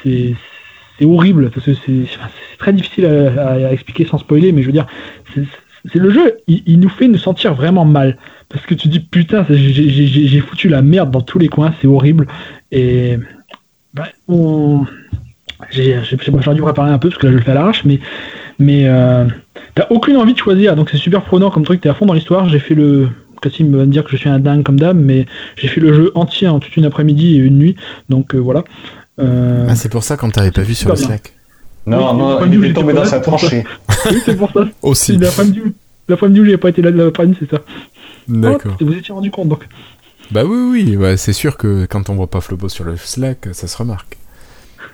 horrible. 1.04 1.52
Parce 1.52 1.66
que 1.66 1.74
c'est 1.74 2.06
très 2.58 2.74
difficile 2.74 3.06
à- 3.06 3.68
à 3.68 3.72
expliquer 3.74 4.06
sans 4.06 4.18
spoiler, 4.18 4.52
mais 4.54 4.62
je 4.62 4.68
veux 4.68 4.74
dire, 4.74 4.88
c'est 5.92 6.00
le 6.00 6.12
jeu, 6.12 6.38
il, 6.48 6.64
il 6.66 6.80
nous 6.80 6.90
fait 6.90 7.08
nous 7.08 7.18
sentir 7.18 7.54
vraiment 7.54 7.86
mal. 7.86 8.18
Parce 8.50 8.66
que 8.66 8.74
tu 8.74 8.88
dis, 8.88 9.00
putain, 9.00 9.46
j'ai- 9.50 10.40
foutu 10.42 10.70
la 10.70 10.82
merde 10.82 11.12
dans 11.12 11.22
tous 11.22 11.40
les 11.40 11.48
coins, 11.50 11.74
c'est 11.82 11.88
horrible. 11.88 12.28
Et 12.72 13.18
bah, 13.94 14.08
on... 14.28 14.86
j'ai- 15.72 16.00
dû 16.54 16.62
préparer 16.62 16.92
un 16.92 16.98
peu, 16.98 17.10
parce 17.10 17.20
que 17.22 17.28
là 17.28 17.32
je 17.34 17.38
le 17.38 17.44
fais 17.44 17.52
à 17.52 17.56
l'arrache, 17.56 17.84
mais, 17.86 18.00
mais 18.58 18.88
euh, 18.88 19.26
t'as 19.76 19.88
aucune 19.90 20.18
envie 20.18 20.34
de 20.34 20.40
choisir, 20.40 20.76
donc 20.76 20.90
c'est 20.90 20.98
super 20.98 21.24
prenant 21.24 21.50
comme 21.52 21.64
truc, 21.64 21.82
t'es 21.82 21.90
à 21.90 21.94
fond 21.94 22.06
dans 22.06 22.14
l'histoire. 22.14 22.50
J'ai 22.50 22.60
fait 22.60 22.76
le. 22.76 23.10
Cassim 23.42 23.72
va 23.72 23.86
me 23.86 23.92
dire 23.92 24.04
que 24.04 24.12
je 24.12 24.18
suis 24.18 24.28
un 24.28 24.38
dingue 24.40 24.64
comme 24.64 24.78
dame, 24.78 25.00
mais 25.00 25.26
j'ai 25.56 25.70
fait 25.70 25.80
le 25.80 25.94
jeu 25.94 26.12
entier 26.14 26.50
en 26.50 26.60
toute 26.60 26.76
une 26.76 26.84
après-midi 26.84 27.36
et 27.36 27.38
une 27.38 27.58
nuit, 27.58 27.78
donc 28.10 28.36
euh, 28.36 28.38
voilà. 28.38 28.66
Euh, 29.20 29.66
Ah, 29.70 29.76
c'est 29.76 29.88
pour 29.90 30.04
ça 30.04 30.18
quand 30.18 30.30
t'avais 30.30 30.52
pas 30.52 30.62
vu 30.64 30.74
sur 30.74 30.90
le. 30.90 30.96
Slack. 30.98 31.34
Non, 31.90 32.12
Oui, 32.14 32.18
non, 32.18 32.46
il 32.52 32.66
est 32.66 32.74
tombé 32.74 32.94
dans 32.94 33.06
sa 33.06 33.18
c'est 33.18 33.22
pour 33.24 33.40
ça. 33.40 33.48
tranchée. 33.48 33.64
oui, 34.12 34.18
c'est 34.26 34.36
pour 34.38 34.52
ça. 34.52 34.68
Aussi. 34.82 35.14
C'est 35.14 35.20
l'après-midi 36.08 36.40
où, 36.40 36.46
j'ai 36.46 36.58
pas 36.58 36.70
été 36.70 36.82
là 36.82 36.92
de 36.92 37.02
l'après-midi, 37.02 37.38
c'est 37.40 37.50
ça. 37.50 37.62
D'accord. 38.28 38.78
Ah, 38.80 38.84
vous 38.84 38.94
étiez 38.94 39.14
rendu 39.14 39.32
compte 39.32 39.50
donc. 39.50 39.68
Bah 40.32 40.44
oui, 40.46 40.58
oui, 40.86 40.96
ouais, 40.98 41.18
c'est 41.18 41.34
sûr 41.34 41.58
que 41.58 41.86
quand 41.88 42.10
on 42.10 42.16
voit 42.16 42.30
pas 42.30 42.42
Flobo 42.42 42.70
sur 42.70 42.84
le 42.84 42.96
Slack, 42.98 43.48
ça 43.54 43.68
se 43.68 43.78
remarque. 43.78 44.18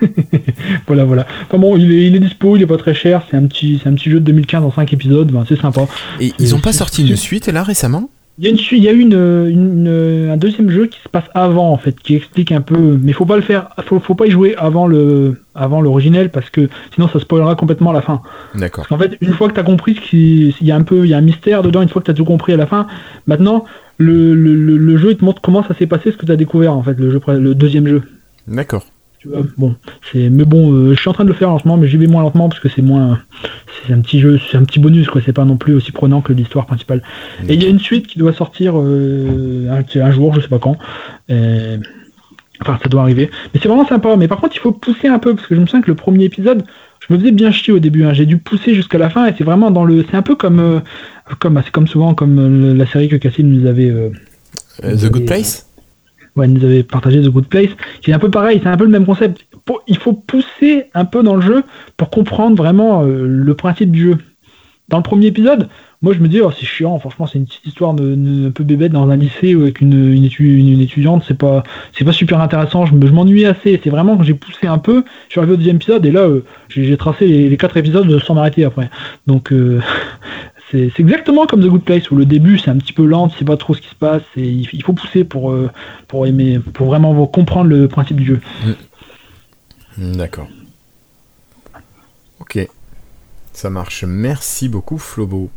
Voilà, 0.88 1.06
voilà. 1.06 1.26
Enfin 1.48 1.58
bon, 1.58 1.78
il 1.78 1.92
est, 1.92 2.08
il 2.08 2.16
est 2.16 2.20
dispo, 2.20 2.56
il 2.56 2.62
est 2.62 2.68
pas 2.68 2.78
très 2.78 2.94
cher, 2.94 3.24
c'est 3.30 3.38
un 3.38 3.46
petit, 3.46 3.80
c'est 3.82 3.90
un 3.90 3.94
petit 3.94 4.10
jeu 4.10 4.20
de 4.20 4.26
2015 4.26 4.64
en 4.64 4.72
5 4.72 4.92
épisodes, 4.94 5.32
ben, 5.32 5.46
c'est 5.48 5.60
sympa. 5.60 5.88
Et 6.20 6.34
ils 6.38 6.54
ont 6.54 6.60
pas 6.60 6.74
sorti 6.74 7.08
une 7.08 7.16
suite 7.16 7.48
là 7.48 7.64
récemment? 7.64 8.10
Il 8.38 8.44
y 8.44 8.48
a, 8.48 8.50
une, 8.52 8.58
il 8.72 8.84
y 8.84 8.90
a 8.90 8.92
eu 8.92 9.00
une, 9.00 9.14
une- 9.14 9.88
une- 9.88 10.30
un 10.30 10.36
deuxième 10.36 10.70
jeu 10.70 10.88
qui 10.88 11.00
se 11.00 11.08
passe 11.08 11.24
avant 11.34 11.72
en 11.72 11.78
fait, 11.78 11.98
qui 11.98 12.16
explique 12.16 12.52
un 12.52 12.60
peu, 12.60 13.00
mais 13.02 13.14
faut 13.14 13.26
pas 13.26 13.38
le 13.38 13.42
faire, 13.42 13.70
faut, 13.86 14.00
faut 14.02 14.14
pas 14.16 14.28
y 14.28 14.32
jouer 14.32 14.56
avant 14.58 14.88
le, 14.88 15.42
avant 15.56 15.80
l'originel 15.80 16.30
parce 16.32 16.50
que 16.50 16.68
sinon 16.94 17.08
ça 17.08 17.20
spoilera 17.22 17.56
complètement 17.56 17.94
la 17.94 18.02
fin. 18.02 18.22
D'accord. 18.54 18.88
Qu'en 18.90 18.98
fait, 18.98 19.18
une 19.22 19.32
fois 19.34 19.48
que 19.48 19.54
tu 19.54 19.60
as 19.62 19.64
compris 19.64 19.94
qu'il 19.96 20.54
y 20.62 20.72
a 20.72 20.76
un 20.76 20.82
peu, 20.84 21.06
il 21.06 21.10
y 21.12 21.14
a 21.14 21.18
un 21.18 21.22
mystère 21.22 21.64
dedans, 21.64 21.82
une 21.82 21.88
fois 21.88 22.02
que 22.02 22.08
tu 22.08 22.12
as 22.12 22.16
tout 22.16 22.26
compris 22.26 22.52
à 22.52 22.58
la 22.58 22.66
fin, 22.68 22.88
maintenant 23.26 23.64
le, 24.00 24.36
le, 24.36 24.54
le- 24.54 24.78
le 24.78 24.98
jeu 24.98 25.12
il 25.12 25.18
te 25.18 25.24
montre 25.24 25.42
comment 25.42 25.64
ça 25.64 25.74
s'est 25.74 25.88
passé, 25.88 26.12
ce 26.12 26.18
que 26.18 26.26
tu 26.26 26.32
as 26.34 26.36
découvert 26.36 26.74
en 26.74 26.84
fait, 26.84 26.96
le 27.00 27.12
jeu, 27.12 27.22
le 27.28 27.56
deuxième 27.56 27.88
jeu. 27.88 28.04
D'accord. 28.50 28.84
Tu 29.26 29.32
vois, 29.32 29.44
bon, 29.58 29.76
c'est, 30.12 30.30
mais 30.30 30.46
bon, 30.46 30.72
euh, 30.72 30.94
je 30.94 31.00
suis 31.00 31.10
en 31.10 31.14
train 31.14 31.24
de 31.24 31.30
le 31.30 31.36
faire 31.36 31.50
lentement, 31.50 31.78
mais 31.78 31.88
j'y 31.88 31.98
vais 31.98 32.06
moins 32.08 32.22
lentement 32.22 32.48
parce 32.48 32.60
que 32.62 32.70
c'est 32.70 32.84
moins, 32.84 33.20
c'est 33.88 33.94
un 33.94 34.00
petit 34.02 34.20
jeu, 34.20 34.40
c'est 34.52 34.58
un 34.58 34.64
petit 34.64 34.80
bonus 34.80 35.08
quoi, 35.08 35.20
c'est 35.26 35.34
pas 35.34 35.46
non 35.46 35.58
plus 35.58 35.74
aussi 35.74 35.92
prenant 35.92 36.22
que 36.22 36.32
l'histoire 36.32 36.66
principale. 36.68 37.02
Et 37.50 37.56
il 37.56 37.64
y 37.64 37.66
a 37.66 37.70
une 37.70 37.80
suite 37.80 38.06
qui 38.08 38.20
doit 38.20 38.34
sortir 38.34 38.74
euh, 38.78 39.68
un, 39.72 40.00
un 40.02 40.12
jour, 40.12 40.34
je 40.36 40.42
sais 40.42 40.48
pas 40.48 40.60
quand. 40.60 40.78
Et- 41.30 41.78
Enfin, 42.62 42.80
ça 42.82 42.88
doit 42.88 43.02
arriver. 43.02 43.30
Mais 43.54 43.60
c'est 43.62 43.68
vraiment 43.68 43.86
sympa. 43.86 44.16
Mais 44.16 44.30
par 44.30 44.40
contre, 44.40 44.56
il 44.56 44.60
faut 44.60 44.72
pousser 44.72 45.10
un 45.10 45.20
peu 45.20 45.36
parce 45.36 45.46
que 45.46 45.56
je 45.56 45.60
me 45.60 45.66
sens 45.68 45.82
que 45.84 45.88
le 45.92 45.96
premier 45.96 46.24
épisode, 46.24 46.64
je 47.06 47.14
me 47.14 47.20
faisais 47.20 47.34
bien 47.34 47.52
chier 47.52 47.74
au 47.74 47.80
début. 47.80 48.06
hein. 48.06 48.14
J'ai 48.14 48.26
dû 48.26 48.38
pousser 48.38 48.74
jusqu'à 48.74 48.98
la 48.98 49.10
fin 49.10 49.26
et 49.28 49.34
c'est 49.38 49.44
vraiment 49.44 49.72
dans 49.72 49.84
le. 49.84 50.06
C'est 50.10 50.16
un 50.16 50.22
peu 50.22 50.36
comme, 50.36 50.60
euh, 50.62 50.80
comme, 51.40 51.62
c'est 51.66 51.72
comme 51.72 51.86
souvent 51.86 52.14
comme 52.14 52.40
euh, 52.40 52.74
la 52.74 52.86
série 52.88 53.10
que 53.10 53.18
Cassim 53.18 53.44
nous 53.50 53.68
avait. 53.68 53.94
The 54.82 55.12
Good 55.12 55.26
Place? 55.26 55.68
Ouais, 56.36 56.48
nous 56.48 56.64
avait 56.64 56.84
partagé 56.84 57.22
The 57.22 57.30
Good 57.30 57.48
Place, 57.48 57.70
qui 58.02 58.12
est 58.12 58.14
un 58.14 58.20
peu 58.20 58.30
pareil, 58.32 58.60
c'est 58.62 58.70
un 58.70 58.78
peu 58.78 58.86
le 58.86 58.92
même 58.92 59.06
concept. 59.06 59.46
Il 59.88 59.98
faut 59.98 60.14
pousser 60.14 60.86
un 60.94 61.06
peu 61.06 61.24
dans 61.24 61.36
le 61.36 61.42
jeu 61.42 61.64
pour 61.98 62.10
comprendre 62.10 62.56
vraiment 62.56 63.04
euh, 63.04 63.26
le 63.28 63.54
principe 63.56 63.92
du 63.92 64.04
jeu. 64.12 64.18
Dans 64.88 64.98
le 64.98 65.04
premier 65.04 65.26
épisode, 65.28 65.68
moi 66.04 66.14
je 66.14 66.20
me 66.20 66.28
dis, 66.28 66.42
oh, 66.42 66.52
c'est 66.52 66.68
chiant, 66.68 67.00
franchement, 67.00 67.26
c'est 67.26 67.40
une 67.40 67.46
petite 67.48 67.66
histoire 67.66 67.90
un 67.94 67.96
peu 68.52 68.64
bébête 68.64 68.92
dans 68.92 69.10
un 69.10 69.16
lycée 69.16 69.56
avec 69.56 69.82
une, 69.82 70.14
une, 70.14 70.24
étu- 70.26 70.44
une- 70.60 70.68
une 70.74 70.82
étudiante, 70.82 71.24
c'est 71.28 71.38
pas, 71.38 71.64
c'est 71.92 72.06
pas 72.06 72.12
super 72.12 72.40
intéressant, 72.40 72.86
je, 72.86 72.92
je 72.92 73.12
m'ennuyais 73.12 73.48
assez. 73.48 73.82
C'est 73.84 73.90
vraiment 73.90 74.16
que 74.16 74.24
j'ai 74.24 74.36
poussé 74.36 74.68
un 74.68 74.78
peu, 74.78 75.04
je 75.28 75.32
suis 75.32 75.40
arrivé 75.40 75.54
au 75.54 75.58
deuxième 75.58 75.78
épisode 75.78 76.06
et 76.06 76.12
là, 76.12 76.22
euh, 76.22 76.44
j'ai 76.70 76.84
j'ai 76.86 76.98
tracé 76.98 77.26
les, 77.26 77.50
les 77.50 77.58
quatre 77.58 77.78
épisodes 77.78 78.20
sans 78.24 78.36
m'arrêter 78.36 78.64
après. 78.64 78.92
Donc, 79.26 79.52
euh, 79.52 79.80
c'est 80.72 81.00
exactement 81.00 81.46
comme 81.46 81.62
The 81.62 81.68
Good 81.68 81.84
Place 81.84 82.12
où 82.12 82.16
le 82.16 82.26
début 82.26 82.58
c'est 82.58 82.72
un 82.72 82.78
petit 82.78 82.94
peu 82.94 83.06
lent, 83.06 83.28
tu 83.30 83.38
sais 83.38 83.46
pas 83.46 83.58
trop 83.58 83.74
ce 83.74 83.82
qui 83.82 83.90
se 83.90 83.96
passe, 83.96 84.24
et 84.36 84.48
il, 84.48 84.84
faut 84.84 84.94
pousser 84.94 85.24
pour, 85.24 85.52
euh, 85.52 85.70
pour 86.08 86.26
aimer, 86.26 86.60
pour 86.60 86.88
vraiment 86.88 87.26
comprendre 87.28 87.70
le 87.70 87.88
principe 87.88 88.18
du 88.18 88.26
jeu. 88.26 88.42
Hmm, 89.98 90.16
D'accord. 90.16 90.48
Ok. 92.40 92.68
Ça 93.54 93.70
marche. 93.70 94.04
Merci 94.06 94.68
beaucoup, 94.68 94.98
Flobo. 94.98 95.50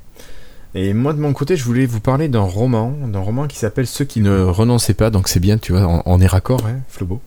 Et 0.75 0.93
moi, 0.93 1.13
de 1.13 1.19
mon 1.19 1.33
côté, 1.33 1.57
je 1.57 1.65
voulais 1.65 1.87
vous 1.87 2.01
parler 2.01 2.29
d'un 2.29 2.41
roman, 2.41 2.93
d'un 3.07 3.19
roman 3.19 3.47
qui 3.47 3.57
s'appelle 3.57 3.87
Ceux 3.87 4.05
qui 4.05 4.21
ne 4.21 4.43
renonçaient 4.43 4.95
pas. 4.95 5.11
Donc 5.11 5.29
c'est 5.29 5.41
bien, 5.41 5.59
tu 5.59 5.73
vois, 5.73 5.87
on, 5.87 6.03
on 6.07 6.21
est 6.21 6.27
raccord, 6.27 6.65
hein, 6.67 6.81
Flobo? 6.89 7.21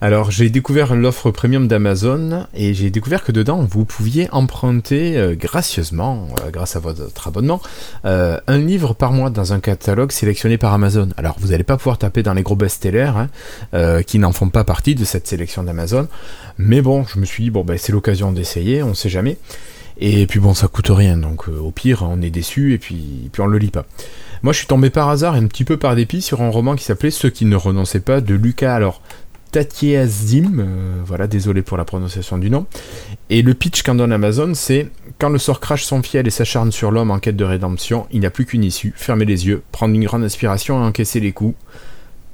Alors 0.00 0.30
j'ai 0.30 0.50
découvert 0.50 0.94
l'offre 0.94 1.30
premium 1.30 1.68
d'Amazon 1.68 2.46
et 2.54 2.74
j'ai 2.74 2.90
découvert 2.90 3.24
que 3.24 3.32
dedans 3.32 3.66
vous 3.68 3.84
pouviez 3.84 4.28
emprunter 4.30 5.16
euh, 5.16 5.34
gracieusement, 5.34 6.28
euh, 6.44 6.50
grâce 6.50 6.76
à 6.76 6.80
votre 6.80 7.28
abonnement, 7.28 7.62
euh, 8.04 8.38
un 8.46 8.58
livre 8.58 8.94
par 8.94 9.12
mois 9.12 9.30
dans 9.30 9.52
un 9.54 9.60
catalogue 9.60 10.12
sélectionné 10.12 10.58
par 10.58 10.74
Amazon. 10.74 11.08
Alors 11.16 11.36
vous 11.38 11.48
n'allez 11.48 11.64
pas 11.64 11.78
pouvoir 11.78 11.96
taper 11.96 12.22
dans 12.22 12.34
les 12.34 12.42
gros 12.42 12.56
best-sellers 12.56 13.12
hein, 13.72 14.02
qui 14.02 14.18
n'en 14.18 14.32
font 14.32 14.50
pas 14.50 14.64
partie 14.64 14.94
de 14.94 15.04
cette 15.04 15.26
sélection 15.26 15.62
d'Amazon. 15.62 16.08
Mais 16.58 16.82
bon, 16.82 17.04
je 17.04 17.18
me 17.18 17.24
suis 17.24 17.44
dit, 17.44 17.50
bon 17.50 17.64
ben 17.64 17.78
c'est 17.78 17.92
l'occasion 17.92 18.32
d'essayer, 18.32 18.82
on 18.82 18.94
sait 18.94 19.08
jamais. 19.08 19.38
Et 19.98 20.26
puis 20.26 20.40
bon, 20.40 20.52
ça 20.52 20.68
coûte 20.68 20.90
rien, 20.90 21.16
donc 21.16 21.48
au 21.48 21.70
pire, 21.70 22.02
on 22.02 22.20
est 22.20 22.30
déçu 22.30 22.74
et 22.74 22.78
puis, 22.78 23.22
et 23.24 23.28
puis 23.30 23.40
on 23.40 23.46
le 23.46 23.56
lit 23.56 23.70
pas. 23.70 23.86
Moi, 24.42 24.52
je 24.52 24.58
suis 24.58 24.66
tombé 24.66 24.90
par 24.90 25.08
hasard 25.08 25.34
et 25.36 25.38
un 25.38 25.46
petit 25.46 25.64
peu 25.64 25.76
par 25.76 25.96
dépit 25.96 26.20
sur 26.20 26.42
un 26.42 26.50
roman 26.50 26.76
qui 26.76 26.84
s'appelait 26.84 27.10
Ceux 27.10 27.30
qui 27.30 27.46
ne 27.46 27.56
renonçaient 27.56 28.00
pas 28.00 28.20
de 28.20 28.34
Lucas. 28.34 28.74
Alors, 28.74 29.00
Tatiazim, 29.56 30.58
euh, 30.58 31.00
voilà, 31.06 31.26
désolé 31.26 31.62
pour 31.62 31.78
la 31.78 31.86
prononciation 31.86 32.36
du 32.36 32.50
nom. 32.50 32.66
Et 33.30 33.40
le 33.40 33.54
pitch 33.54 33.82
qu'en 33.82 33.94
donne 33.94 34.12
Amazon, 34.12 34.52
c'est 34.52 34.90
quand 35.18 35.30
le 35.30 35.38
sort 35.38 35.60
crache 35.60 35.84
son 35.84 36.02
fiel 36.02 36.26
et 36.26 36.30
s'acharne 36.30 36.72
sur 36.72 36.90
l'homme 36.90 37.10
en 37.10 37.18
quête 37.18 37.36
de 37.36 37.44
rédemption, 37.44 38.06
il 38.12 38.20
n'y 38.20 38.26
a 38.26 38.30
plus 38.30 38.44
qu'une 38.44 38.64
issue 38.64 38.92
fermer 38.96 39.24
les 39.24 39.46
yeux, 39.46 39.62
prendre 39.72 39.94
une 39.94 40.04
grande 40.04 40.24
inspiration 40.24 40.82
et 40.82 40.84
encaisser 40.84 41.20
les 41.20 41.32
coups, 41.32 41.54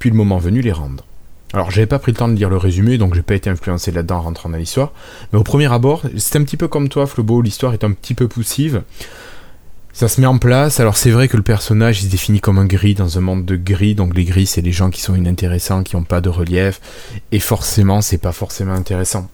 puis 0.00 0.10
le 0.10 0.16
moment 0.16 0.38
venu 0.38 0.62
les 0.62 0.72
rendre. 0.72 1.04
Alors, 1.52 1.70
j'avais 1.70 1.86
pas 1.86 2.00
pris 2.00 2.10
le 2.10 2.16
temps 2.16 2.26
de 2.26 2.34
lire 2.34 2.50
le 2.50 2.56
résumé, 2.56 2.98
donc 2.98 3.14
j'ai 3.14 3.22
pas 3.22 3.36
été 3.36 3.48
influencé 3.48 3.92
là-dedans 3.92 4.16
en 4.16 4.22
rentrant 4.22 4.48
dans 4.48 4.58
l'histoire. 4.58 4.90
Mais 5.32 5.38
au 5.38 5.44
premier 5.44 5.72
abord, 5.72 6.02
c'est 6.16 6.40
un 6.40 6.42
petit 6.42 6.56
peu 6.56 6.66
comme 6.66 6.88
toi, 6.88 7.06
Flobo, 7.06 7.40
l'histoire 7.40 7.72
est 7.72 7.84
un 7.84 7.92
petit 7.92 8.14
peu 8.14 8.26
poussive. 8.26 8.82
Ça 9.94 10.08
se 10.08 10.20
met 10.20 10.26
en 10.26 10.38
place, 10.38 10.80
alors 10.80 10.96
c'est 10.96 11.10
vrai 11.10 11.28
que 11.28 11.36
le 11.36 11.42
personnage 11.42 12.00
il 12.00 12.06
se 12.06 12.10
définit 12.10 12.40
comme 12.40 12.58
un 12.58 12.64
gris 12.64 12.94
dans 12.94 13.18
un 13.18 13.20
monde 13.20 13.44
de 13.44 13.56
gris, 13.56 13.94
donc 13.94 14.16
les 14.16 14.24
gris 14.24 14.46
c'est 14.46 14.62
les 14.62 14.72
gens 14.72 14.88
qui 14.88 15.02
sont 15.02 15.14
inintéressants, 15.14 15.82
qui 15.82 15.96
n'ont 15.96 16.04
pas 16.04 16.22
de 16.22 16.30
relief, 16.30 16.80
et 17.30 17.38
forcément 17.38 18.00
c'est 18.00 18.18
pas 18.18 18.32
forcément 18.32 18.72
intéressant. 18.72 19.28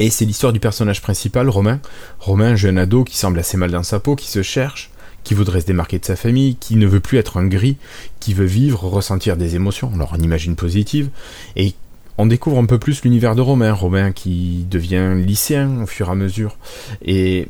Et 0.00 0.10
c'est 0.10 0.24
l'histoire 0.24 0.52
du 0.52 0.60
personnage 0.60 1.00
principal, 1.00 1.48
Romain. 1.48 1.80
Romain, 2.18 2.54
jeune 2.56 2.78
ado 2.78 3.04
qui 3.04 3.16
semble 3.16 3.38
assez 3.38 3.56
mal 3.56 3.70
dans 3.70 3.82
sa 3.82 4.00
peau, 4.00 4.16
qui 4.16 4.28
se 4.28 4.42
cherche, 4.42 4.90
qui 5.24 5.34
voudrait 5.34 5.60
se 5.60 5.66
démarquer 5.66 5.98
de 5.98 6.04
sa 6.04 6.16
famille, 6.16 6.56
qui 6.56 6.76
ne 6.76 6.86
veut 6.86 7.00
plus 7.00 7.18
être 7.18 7.36
un 7.36 7.46
gris, 7.46 7.76
qui 8.18 8.34
veut 8.34 8.46
vivre, 8.46 8.84
ressentir 8.84 9.36
des 9.36 9.54
émotions, 9.54 9.92
alors 9.94 10.14
on 10.16 10.22
imagine 10.22 10.56
positive, 10.56 11.08
et 11.54 11.74
on 12.16 12.26
découvre 12.26 12.58
un 12.58 12.66
peu 12.66 12.78
plus 12.78 13.02
l'univers 13.02 13.36
de 13.36 13.40
Romain, 13.40 13.72
Romain 13.72 14.10
qui 14.10 14.66
devient 14.68 15.14
lycéen 15.14 15.82
au 15.82 15.86
fur 15.86 16.08
et 16.08 16.12
à 16.12 16.14
mesure. 16.16 16.56
Et 17.02 17.46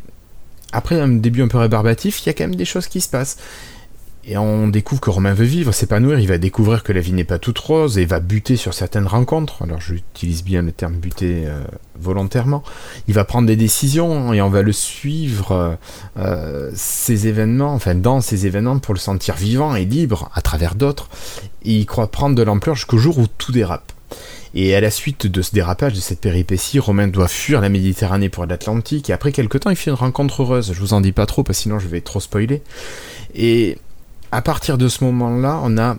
après 0.73 1.01
un 1.01 1.09
début 1.09 1.43
un 1.43 1.49
peu 1.49 1.59
rébarbatif, 1.59 2.23
il 2.23 2.27
y 2.27 2.31
a 2.31 2.33
quand 2.33 2.45
même 2.45 2.55
des 2.55 2.65
choses 2.65 2.89
qui 2.89 3.01
se 3.01 3.09
passent. 3.09 3.39
Et 4.31 4.37
on 4.37 4.69
découvre 4.69 5.01
que 5.01 5.09
Romain 5.09 5.33
veut 5.33 5.47
vivre, 5.47 5.73
s'épanouir, 5.73 6.19
il 6.19 6.29
va 6.29 6.37
découvrir 6.37 6.83
que 6.83 6.93
la 6.93 7.01
vie 7.01 7.15
n'est 7.15 7.25
pas 7.25 7.39
toute 7.39 7.59
rose 7.59 7.97
et 7.97 8.05
va 8.05 8.21
buter 8.21 8.57
sur 8.57 8.75
certaines 8.75 9.07
rencontres. 9.07 9.63
Alors 9.63 9.81
j'utilise 9.81 10.45
bien 10.45 10.61
le 10.61 10.71
terme 10.71 10.97
buter 10.97 11.45
euh, 11.47 11.63
volontairement. 11.99 12.63
Il 13.07 13.15
va 13.15 13.25
prendre 13.25 13.47
des 13.47 13.57
décisions 13.57 14.35
et 14.35 14.43
on 14.43 14.51
va 14.51 14.61
le 14.61 14.73
suivre, 14.73 15.79
euh, 16.19 16.71
ces 16.75 17.27
événements, 17.27 17.73
enfin 17.73 17.95
dans 17.95 18.21
ces 18.21 18.45
événements 18.45 18.79
pour 18.81 18.93
le 18.93 19.01
sentir 19.01 19.35
vivant 19.35 19.75
et 19.75 19.87
libre 19.87 20.31
à 20.35 20.43
travers 20.43 20.75
d'autres. 20.75 21.09
Et 21.63 21.73
il 21.73 21.87
croit 21.87 22.11
prendre 22.11 22.37
de 22.37 22.43
l'ampleur 22.43 22.77
jusqu'au 22.77 22.99
jour 22.99 23.19
où 23.19 23.27
tout 23.39 23.53
dérape. 23.53 23.93
Et 24.55 24.75
à 24.75 24.81
la 24.81 24.91
suite 24.91 25.27
de 25.27 25.43
ce 25.43 25.53
dérapage, 25.53 25.93
de 25.93 26.01
cette 26.01 26.21
péripétie, 26.21 26.79
Romain 26.79 27.09
doit 27.09 27.29
fuir 27.29 27.61
la 27.61 27.69
Méditerranée 27.69 28.29
pour 28.29 28.47
l'Atlantique. 28.47 29.11
Et 29.11 29.13
après 29.13 29.33
quelques 29.33 29.61
temps, 29.61 29.71
il 29.71 29.77
fait 29.77 29.91
une 29.91 29.97
rencontre 29.97 30.43
heureuse. 30.43 30.73
Je 30.73 30.81
vous 30.81 30.95
en 30.95 31.01
dis 31.01 31.13
pas 31.13 31.27
trop, 31.27 31.43
parce 31.43 31.59
que 31.59 31.63
sinon 31.63 31.79
je 31.79 31.89
vais 31.89 32.01
trop 32.01 32.21
spoiler. 32.21 32.63
Et 33.35 33.79
à 34.33 34.43
partir 34.43 34.79
de 34.79 34.89
ce 34.89 35.05
moment-là, 35.05 35.61
on 35.63 35.77
a. 35.79 35.97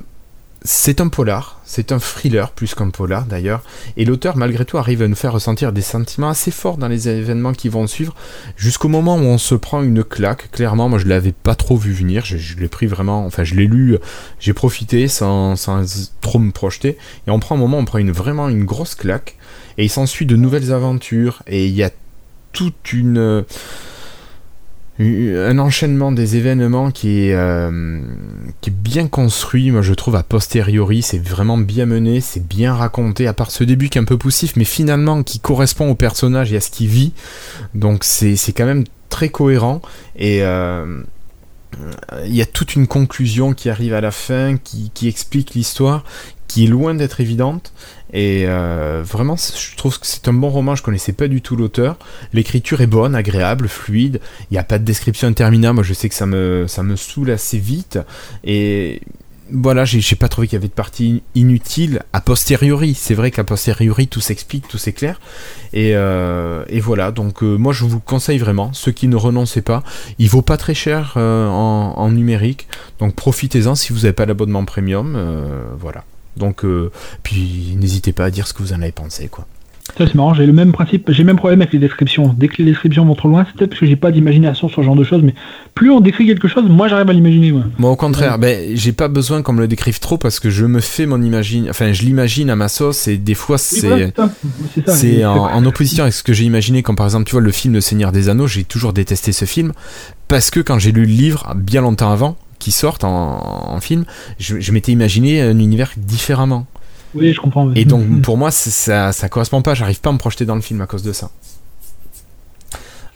C'est 0.61 0.99
un 0.99 1.07
polar, 1.07 1.61
c'est 1.63 1.93
un 1.93 1.99
thriller 1.99 2.51
plus 2.51 2.75
qu'un 2.75 2.89
polar 2.89 3.25
d'ailleurs, 3.25 3.63
et 3.95 4.03
l'auteur 4.03 4.35
malgré 4.35 4.65
tout 4.65 4.77
arrive 4.77 5.01
à 5.01 5.07
nous 5.07 5.15
faire 5.15 5.31
ressentir 5.31 5.71
des 5.71 5.81
sentiments 5.81 6.27
assez 6.27 6.51
forts 6.51 6.75
dans 6.75 6.89
les 6.89 7.07
événements 7.07 7.53
qui 7.53 7.69
vont 7.69 7.87
suivre, 7.87 8.13
jusqu'au 8.57 8.89
moment 8.89 9.15
où 9.15 9.21
on 9.21 9.37
se 9.37 9.55
prend 9.55 9.81
une 9.81 10.03
claque. 10.03 10.51
Clairement, 10.51 10.89
moi 10.89 10.99
je 10.99 11.07
l'avais 11.07 11.31
pas 11.31 11.55
trop 11.55 11.77
vu 11.77 11.93
venir, 11.93 12.25
je, 12.25 12.57
l'ai 12.57 12.67
pris 12.67 12.87
vraiment, 12.87 13.25
enfin 13.25 13.45
je 13.45 13.55
l'ai 13.55 13.67
lu, 13.67 13.97
j'ai 14.41 14.51
profité 14.51 15.07
sans, 15.07 15.55
sans 15.55 16.11
trop 16.19 16.39
me 16.39 16.51
projeter, 16.51 16.97
et 17.25 17.31
on 17.31 17.39
prend 17.39 17.55
un 17.55 17.59
moment, 17.59 17.77
on 17.77 17.85
prend 17.85 18.03
vraiment 18.11 18.49
une 18.49 18.65
grosse 18.65 18.95
claque, 18.95 19.37
et 19.77 19.85
il 19.85 19.89
s'ensuit 19.89 20.25
de 20.25 20.35
nouvelles 20.35 20.73
aventures, 20.73 21.41
et 21.47 21.67
il 21.67 21.73
y 21.73 21.83
a 21.83 21.91
toute 22.51 22.91
une 22.91 23.45
un 24.99 25.59
enchaînement 25.59 26.11
des 26.11 26.35
événements 26.35 26.91
qui 26.91 27.21
est, 27.21 27.33
euh, 27.33 28.01
qui 28.59 28.69
est 28.69 28.73
bien 28.73 29.07
construit, 29.07 29.71
moi 29.71 29.81
je 29.81 29.93
trouve 29.93 30.15
a 30.17 30.23
posteriori, 30.23 31.01
c'est 31.01 31.25
vraiment 31.25 31.57
bien 31.57 31.85
mené, 31.85 32.19
c'est 32.19 32.45
bien 32.45 32.73
raconté, 32.73 33.25
à 33.25 33.33
part 33.33 33.49
ce 33.49 33.63
début 33.63 33.87
qui 33.87 33.97
est 33.97 34.01
un 34.01 34.05
peu 34.05 34.17
poussif, 34.17 34.57
mais 34.57 34.65
finalement 34.65 35.23
qui 35.23 35.39
correspond 35.39 35.89
au 35.89 35.95
personnage 35.95 36.51
et 36.51 36.57
à 36.57 36.61
ce 36.61 36.69
qu'il 36.69 36.87
vit, 36.87 37.13
donc 37.73 38.03
c'est 38.03 38.35
quand 38.51 38.65
même 38.65 38.83
très 39.09 39.29
cohérent, 39.29 39.81
et 40.17 40.43
euh, 40.43 41.01
il 42.25 42.35
y 42.35 42.41
a 42.41 42.45
toute 42.45 42.75
une 42.75 42.87
conclusion 42.87 43.53
qui 43.53 43.69
arrive 43.69 43.93
à 43.93 44.01
la 44.01 44.11
fin, 44.11 44.57
qui, 44.57 44.91
qui 44.93 45.07
explique 45.07 45.53
l'histoire, 45.53 46.03
qui 46.49 46.65
est 46.65 46.67
loin 46.67 46.95
d'être 46.95 47.21
évidente. 47.21 47.71
Et 48.11 48.45
euh, 48.47 49.03
vraiment, 49.05 49.37
je 49.37 49.77
trouve 49.77 49.97
que 49.99 50.07
c'est 50.07 50.27
un 50.27 50.33
bon 50.33 50.49
roman. 50.49 50.75
Je 50.75 50.83
connaissais 50.83 51.13
pas 51.13 51.29
du 51.29 51.41
tout 51.41 51.55
l'auteur. 51.55 51.97
L'écriture 52.33 52.81
est 52.81 52.87
bonne, 52.87 53.15
agréable, 53.15 53.69
fluide. 53.69 54.19
Il 54.49 54.55
n'y 54.55 54.57
a 54.57 54.63
pas 54.63 54.79
de 54.79 54.83
description 54.83 55.27
interminable. 55.27 55.75
Moi, 55.75 55.83
je 55.83 55.93
sais 55.93 56.09
que 56.09 56.15
ça 56.15 56.25
me, 56.25 56.65
ça 56.67 56.83
me 56.83 56.95
saoule 56.95 57.29
assez 57.31 57.59
vite. 57.59 57.99
Et 58.43 59.01
voilà, 59.51 59.85
j'ai 59.85 60.15
pas 60.15 60.27
trouvé 60.27 60.47
qu'il 60.47 60.55
y 60.55 60.61
avait 60.61 60.69
de 60.69 60.73
partie 60.73 61.21
inutile 61.35 62.01
a 62.13 62.21
posteriori. 62.21 62.95
C'est 62.95 63.13
vrai 63.13 63.29
qu'à 63.29 63.43
posteriori, 63.43 64.07
tout 64.07 64.21
s'explique, 64.21 64.67
tout 64.67 64.79
s'éclaire. 64.79 65.19
Et, 65.73 65.91
euh, 65.93 66.65
et 66.67 66.79
voilà, 66.79 67.11
donc 67.11 67.43
euh, 67.43 67.57
moi 67.57 67.73
je 67.73 67.83
vous 67.83 67.95
le 67.95 68.01
conseille 68.03 68.39
vraiment. 68.39 68.73
Ceux 68.73 68.91
qui 68.91 69.07
ne 69.07 69.15
renoncez 69.15 69.61
pas, 69.61 69.83
il 70.17 70.29
vaut 70.29 70.41
pas 70.41 70.57
très 70.57 70.73
cher 70.73 71.13
en, 71.15 71.93
en 71.95 72.11
numérique. 72.11 72.67
Donc 72.97 73.13
profitez-en 73.13 73.75
si 73.75 73.93
vous 73.93 73.99
n'avez 73.99 74.13
pas 74.13 74.25
l'abonnement 74.25 74.65
premium. 74.65 75.17
voilà. 75.79 76.03
Donc, 76.37 76.63
euh, 76.63 76.91
puis 77.23 77.75
n'hésitez 77.77 78.13
pas 78.13 78.25
à 78.25 78.31
dire 78.31 78.47
ce 78.47 78.53
que 78.53 78.63
vous 78.63 78.73
en 78.73 78.81
avez 78.81 78.91
pensé, 78.91 79.27
quoi. 79.27 79.45
Ça 79.97 80.05
c'est 80.05 80.13
marrant, 80.13 80.35
j'ai 80.35 80.45
le 80.45 80.53
même 80.53 80.71
principe, 80.71 81.09
j'ai 81.11 81.23
le 81.23 81.25
même 81.25 81.35
problème 81.37 81.61
avec 81.61 81.73
les 81.73 81.79
descriptions. 81.79 82.35
Dès 82.37 82.47
que 82.47 82.57
les 82.59 82.65
descriptions 82.65 83.03
vont 83.05 83.15
trop 83.15 83.27
loin, 83.27 83.43
c'est 83.47 83.57
peut-être 83.57 83.71
parce 83.71 83.79
que 83.79 83.87
j'ai 83.87 83.95
pas 83.95 84.11
d'imagination 84.11 84.69
sur 84.69 84.81
ce 84.83 84.85
genre 84.85 84.95
de 84.95 85.03
choses, 85.03 85.23
mais 85.23 85.33
plus 85.73 85.89
on 85.89 85.99
décrit 85.99 86.27
quelque 86.27 86.47
chose, 86.47 86.63
moi 86.69 86.87
j'arrive 86.87 87.09
à 87.09 87.13
l'imaginer. 87.13 87.51
moi. 87.51 87.63
Moi, 87.79 87.89
au 87.89 87.95
contraire, 87.95 88.37
ben, 88.37 88.75
j'ai 88.77 88.91
pas 88.91 89.07
besoin 89.07 89.41
qu'on 89.41 89.53
me 89.53 89.61
le 89.61 89.67
décrive 89.67 89.99
trop 89.99 90.19
parce 90.19 90.39
que 90.39 90.51
je 90.51 90.65
me 90.67 90.79
fais 90.79 91.07
mon 91.07 91.19
imagine, 91.23 91.71
enfin, 91.71 91.91
je 91.91 92.03
l'imagine 92.03 92.51
à 92.51 92.55
ma 92.55 92.67
sauce 92.67 93.07
et 93.07 93.17
des 93.17 93.33
fois 93.33 93.57
Oui, 93.71 93.79
voilà, 93.81 93.97
c'est. 93.97 94.11
c'est 94.11 94.15
ça. 94.15 94.33
C'est 94.75 94.85
ça. 94.85 94.95
C'est 94.95 95.07
Et 95.07 95.25
en, 95.25 95.35
en 95.37 95.65
opposition 95.65 96.03
avec 96.03 96.13
ce 96.13 96.21
que 96.21 96.33
j'ai 96.33 96.45
imaginé, 96.45 96.83
comme 96.83 96.95
par 96.95 97.07
exemple, 97.07 97.25
tu 97.25 97.31
vois, 97.31 97.41
le 97.41 97.51
film 97.51 97.73
Le 97.73 97.81
Seigneur 97.81 98.11
des 98.11 98.29
Anneaux, 98.29 98.45
j'ai 98.45 98.65
toujours 98.65 98.93
détesté 98.93 99.31
ce 99.31 99.45
film, 99.45 99.71
parce 100.27 100.51
que 100.51 100.59
quand 100.59 100.77
j'ai 100.77 100.91
lu 100.91 101.01
le 101.01 101.07
livre, 101.07 101.51
bien 101.55 101.81
longtemps 101.81 102.11
avant, 102.11 102.37
qui 102.59 102.71
sorte 102.71 103.03
en, 103.03 103.71
en 103.73 103.79
film, 103.79 104.05
je, 104.37 104.59
je 104.59 104.71
m'étais 104.71 104.91
imaginé 104.91 105.41
un 105.41 105.57
univers 105.57 105.93
différemment. 105.97 106.67
Oui, 107.15 107.33
je 107.33 107.39
comprends. 107.39 107.73
Et 107.73 107.85
donc, 107.85 108.21
pour 108.21 108.37
moi, 108.37 108.51
ça, 108.51 109.11
ça 109.11 109.29
correspond 109.29 109.61
pas, 109.61 109.73
j'arrive 109.73 110.01
pas 110.01 110.09
à 110.09 110.13
me 110.13 110.17
projeter 110.17 110.45
dans 110.45 110.55
le 110.55 110.61
film 110.61 110.81
à 110.81 110.87
cause 110.87 111.03
de 111.03 111.13
ça. 111.13 111.31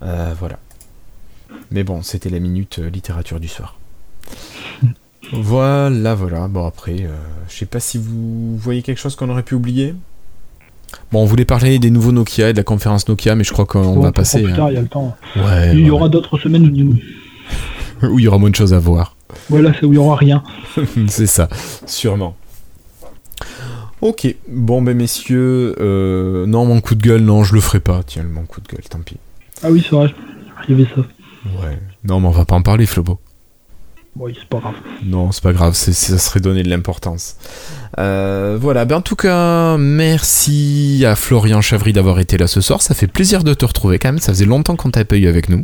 Euh, 0.01 0.33
voilà. 0.39 0.59
Mais 1.71 1.83
bon, 1.83 2.01
c'était 2.01 2.29
la 2.29 2.39
minute 2.39 2.79
euh, 2.79 2.89
littérature 2.89 3.39
du 3.39 3.47
soir. 3.47 3.77
Voilà, 5.31 6.15
voilà. 6.15 6.49
Bon, 6.49 6.67
après, 6.67 6.97
euh, 6.99 7.15
je 7.47 7.55
sais 7.55 7.65
pas 7.65 7.79
si 7.79 7.97
vous 7.97 8.57
voyez 8.57 8.81
quelque 8.81 8.99
chose 8.99 9.15
qu'on 9.15 9.29
aurait 9.29 9.41
pu 9.41 9.55
oublier. 9.55 9.95
Bon, 11.13 11.21
on 11.21 11.25
voulait 11.25 11.45
parler 11.45 11.79
des 11.79 11.89
nouveaux 11.89 12.11
Nokia 12.11 12.49
et 12.49 12.51
de 12.51 12.57
la 12.57 12.63
conférence 12.63 13.07
Nokia, 13.07 13.33
mais 13.33 13.45
je 13.45 13.53
crois 13.53 13.65
qu'on 13.65 14.01
va 14.01 14.11
passer. 14.11 14.43
Plus 14.43 14.51
hein. 14.51 14.55
tard, 14.55 14.69
il 14.69 14.73
y 14.73 14.77
a 14.77 14.81
le 14.81 14.87
temps. 14.89 15.15
Ouais, 15.37 15.71
il 15.73 15.79
y 15.79 15.83
ouais, 15.85 15.89
aura 15.91 16.09
d'autres 16.09 16.37
semaines 16.37 16.67
où 18.01 18.17
il 18.19 18.23
y 18.23 18.27
aura 18.27 18.37
moins 18.37 18.49
de 18.49 18.55
choses 18.55 18.73
à 18.73 18.79
voir. 18.79 19.12
Voilà, 19.49 19.73
c'est 19.79 19.85
où 19.85 19.91
il 19.93 19.95
y 19.95 19.99
aura 19.99 20.15
rien. 20.15 20.43
c'est 21.07 21.27
ça, 21.27 21.47
sûrement. 21.85 22.35
Ok, 24.01 24.27
bon 24.49 24.81
ben 24.81 24.97
messieurs, 24.97 25.75
euh, 25.79 26.45
non 26.45 26.65
mon 26.65 26.81
coup 26.81 26.95
de 26.95 27.01
gueule, 27.01 27.21
non 27.21 27.43
je 27.43 27.53
le 27.53 27.61
ferai 27.61 27.79
pas, 27.79 28.01
tiens 28.05 28.23
mon 28.23 28.43
coup 28.43 28.59
de 28.59 28.67
gueule, 28.67 28.83
tant 28.89 28.99
pis. 28.99 29.15
Ah 29.63 29.71
oui, 29.71 29.81
c'est 29.87 29.95
vrai, 29.95 30.13
il 30.67 30.77
y 30.77 30.81
avait 30.81 30.89
ça. 30.93 31.01
Ouais. 31.61 31.79
Non 32.03 32.19
mais 32.19 32.27
on 32.27 32.31
va 32.31 32.43
pas 32.45 32.55
en 32.55 32.61
parler 32.61 32.85
Flobo. 32.85 33.19
Bon, 34.15 34.27
c'est 34.31 34.47
pas 34.47 34.59
grave. 34.59 34.75
Non, 35.03 35.31
c'est 35.31 35.41
pas 35.41 35.53
grave, 35.53 35.73
c'est- 35.73 35.93
ça 35.93 36.17
serait 36.19 36.39
donner 36.41 36.61
de 36.63 36.69
l'importance. 36.69 37.35
Euh, 37.97 38.57
voilà, 38.61 38.85
ben 38.85 38.97
en 38.97 39.01
tout 39.01 39.15
cas, 39.15 39.77
merci 39.77 41.03
à 41.07 41.15
Florian 41.15 41.61
Chavry 41.61 41.93
d'avoir 41.93 42.19
été 42.19 42.37
là 42.37 42.47
ce 42.47 42.59
soir, 42.61 42.81
ça 42.81 42.93
fait 42.93 43.07
plaisir 43.07 43.43
de 43.43 43.53
te 43.53 43.65
retrouver 43.65 43.99
quand 43.99 44.09
même, 44.09 44.19
ça 44.19 44.33
faisait 44.33 44.45
longtemps 44.45 44.75
qu'on 44.75 44.91
t'avait 44.91 45.05
pas 45.05 45.15
eu 45.15 45.27
avec 45.27 45.47
nous. 45.49 45.63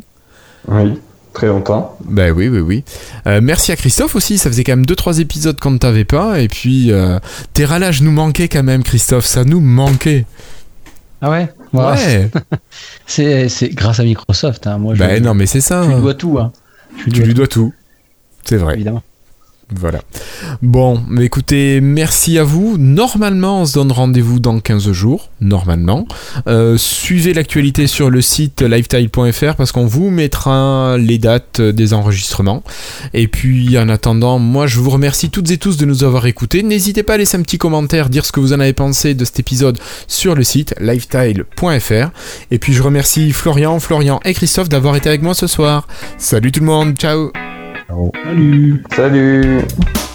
Oui, 0.68 0.94
très 1.40 1.48
longtemps. 1.48 1.98
Bah 2.04 2.32
oui, 2.32 2.50
oui, 2.50 2.60
oui. 2.60 2.84
Euh, 3.26 3.40
merci 3.42 3.72
à 3.72 3.78
Christophe 3.78 4.14
aussi, 4.14 4.38
ça 4.38 4.50
faisait 4.50 4.66
quand 4.66 4.76
même 4.76 4.86
2-3 4.86 5.22
épisodes 5.22 5.58
qu'on 5.58 5.72
ne 5.72 5.78
t'avait 5.78 6.04
pas, 6.04 6.42
et 6.42 6.50
puis 6.50 6.92
euh, 6.92 7.18
tes 7.54 7.64
râlages 7.64 8.02
nous 8.02 8.12
manquaient 8.12 8.50
quand 8.50 8.62
même 8.64 8.84
Christophe, 8.84 9.26
ça 9.26 9.46
nous 9.46 9.62
manquait. 9.62 10.26
Ah 11.22 11.30
ouais? 11.30 11.48
Voilà. 11.72 11.96
Ouais, 11.96 12.30
C'est 13.08 13.48
c'est 13.48 13.70
grâce 13.70 14.02
à 14.02 14.04
Microsoft. 14.04 14.68
Hein. 14.68 14.80
Moi, 14.80 14.96
je, 14.96 15.00
bah 15.00 15.18
non 15.22 15.34
mais 15.34 15.46
c'est 15.46 15.62
ça, 15.62 15.84
je 15.84 15.96
lui 15.96 16.02
dois 16.02 16.14
tout. 16.14 16.38
Hein. 16.40 16.52
Je 16.98 17.04
lui 17.06 17.12
tu 17.14 17.20
dois 17.20 17.28
lui 17.28 17.34
dois 17.34 17.48
tout. 17.48 17.74
C'est 18.44 18.58
vrai. 18.58 18.74
évidemment. 18.74 19.04
Voilà. 19.72 20.02
Bon, 20.64 21.00
écoutez, 21.22 21.80
merci 21.80 22.40
à 22.40 22.44
vous. 22.44 22.78
Normalement, 22.80 23.62
on 23.62 23.66
se 23.66 23.76
donne 23.76 23.92
rendez-vous 23.92 24.40
dans 24.40 24.60
15 24.60 24.92
jours. 24.92 25.30
Normalement. 25.42 26.08
Euh, 26.48 26.76
suivez 26.78 27.34
l'actualité 27.34 27.86
sur 27.86 28.10
le 28.10 28.22
site 28.22 28.64
lifetile.fr 28.64 29.56
parce 29.56 29.72
qu'on 29.72 29.86
vous 29.86 30.10
mettra 30.10 30.98
les 30.98 31.20
dates 31.20 31.62
des 31.62 31.94
enregistrements. 31.94 32.64
Et 33.14 33.28
puis, 33.28 33.78
en 33.78 33.90
attendant, 33.90 34.40
moi, 34.40 34.66
je 34.66 34.80
vous 34.80 34.90
remercie 34.90 35.30
toutes 35.30 35.52
et 35.52 35.58
tous 35.58 35.78
de 35.78 35.86
nous 35.86 36.04
avoir 36.04 36.26
écoutés. 36.26 36.64
N'hésitez 36.64 37.04
pas 37.04 37.14
à 37.14 37.18
laisser 37.18 37.38
un 37.38 37.44
petit 37.44 37.60
commentaire, 37.60 38.10
dire 38.10 38.26
ce 38.26 38.32
que 38.32 38.40
vous 38.40 38.54
en 38.54 38.60
avez 38.60 38.74
pensé 38.74 39.14
de 39.14 39.24
cet 39.24 39.40
épisode 39.40 39.78
sur 40.08 40.34
le 40.34 40.44
site 40.44 40.74
lifetile.fr. 40.80 42.10
Et 42.50 42.58
puis, 42.58 42.74
je 42.74 42.82
remercie 42.82 43.32
Florian, 43.34 43.80
Florian 43.80 44.20
et 44.26 44.34
Christophe 44.34 44.70
d'avoir 44.70 44.96
été 44.96 45.10
avec 45.10 45.22
moi 45.22 45.36
ce 45.36 45.46
soir. 45.46 45.88
Salut 46.18 46.52
tout 46.52 46.62
le 46.62 46.66
monde, 46.66 46.96
ciao. 47.90 48.12
Salut. 48.14 48.84
Salut 48.94 50.09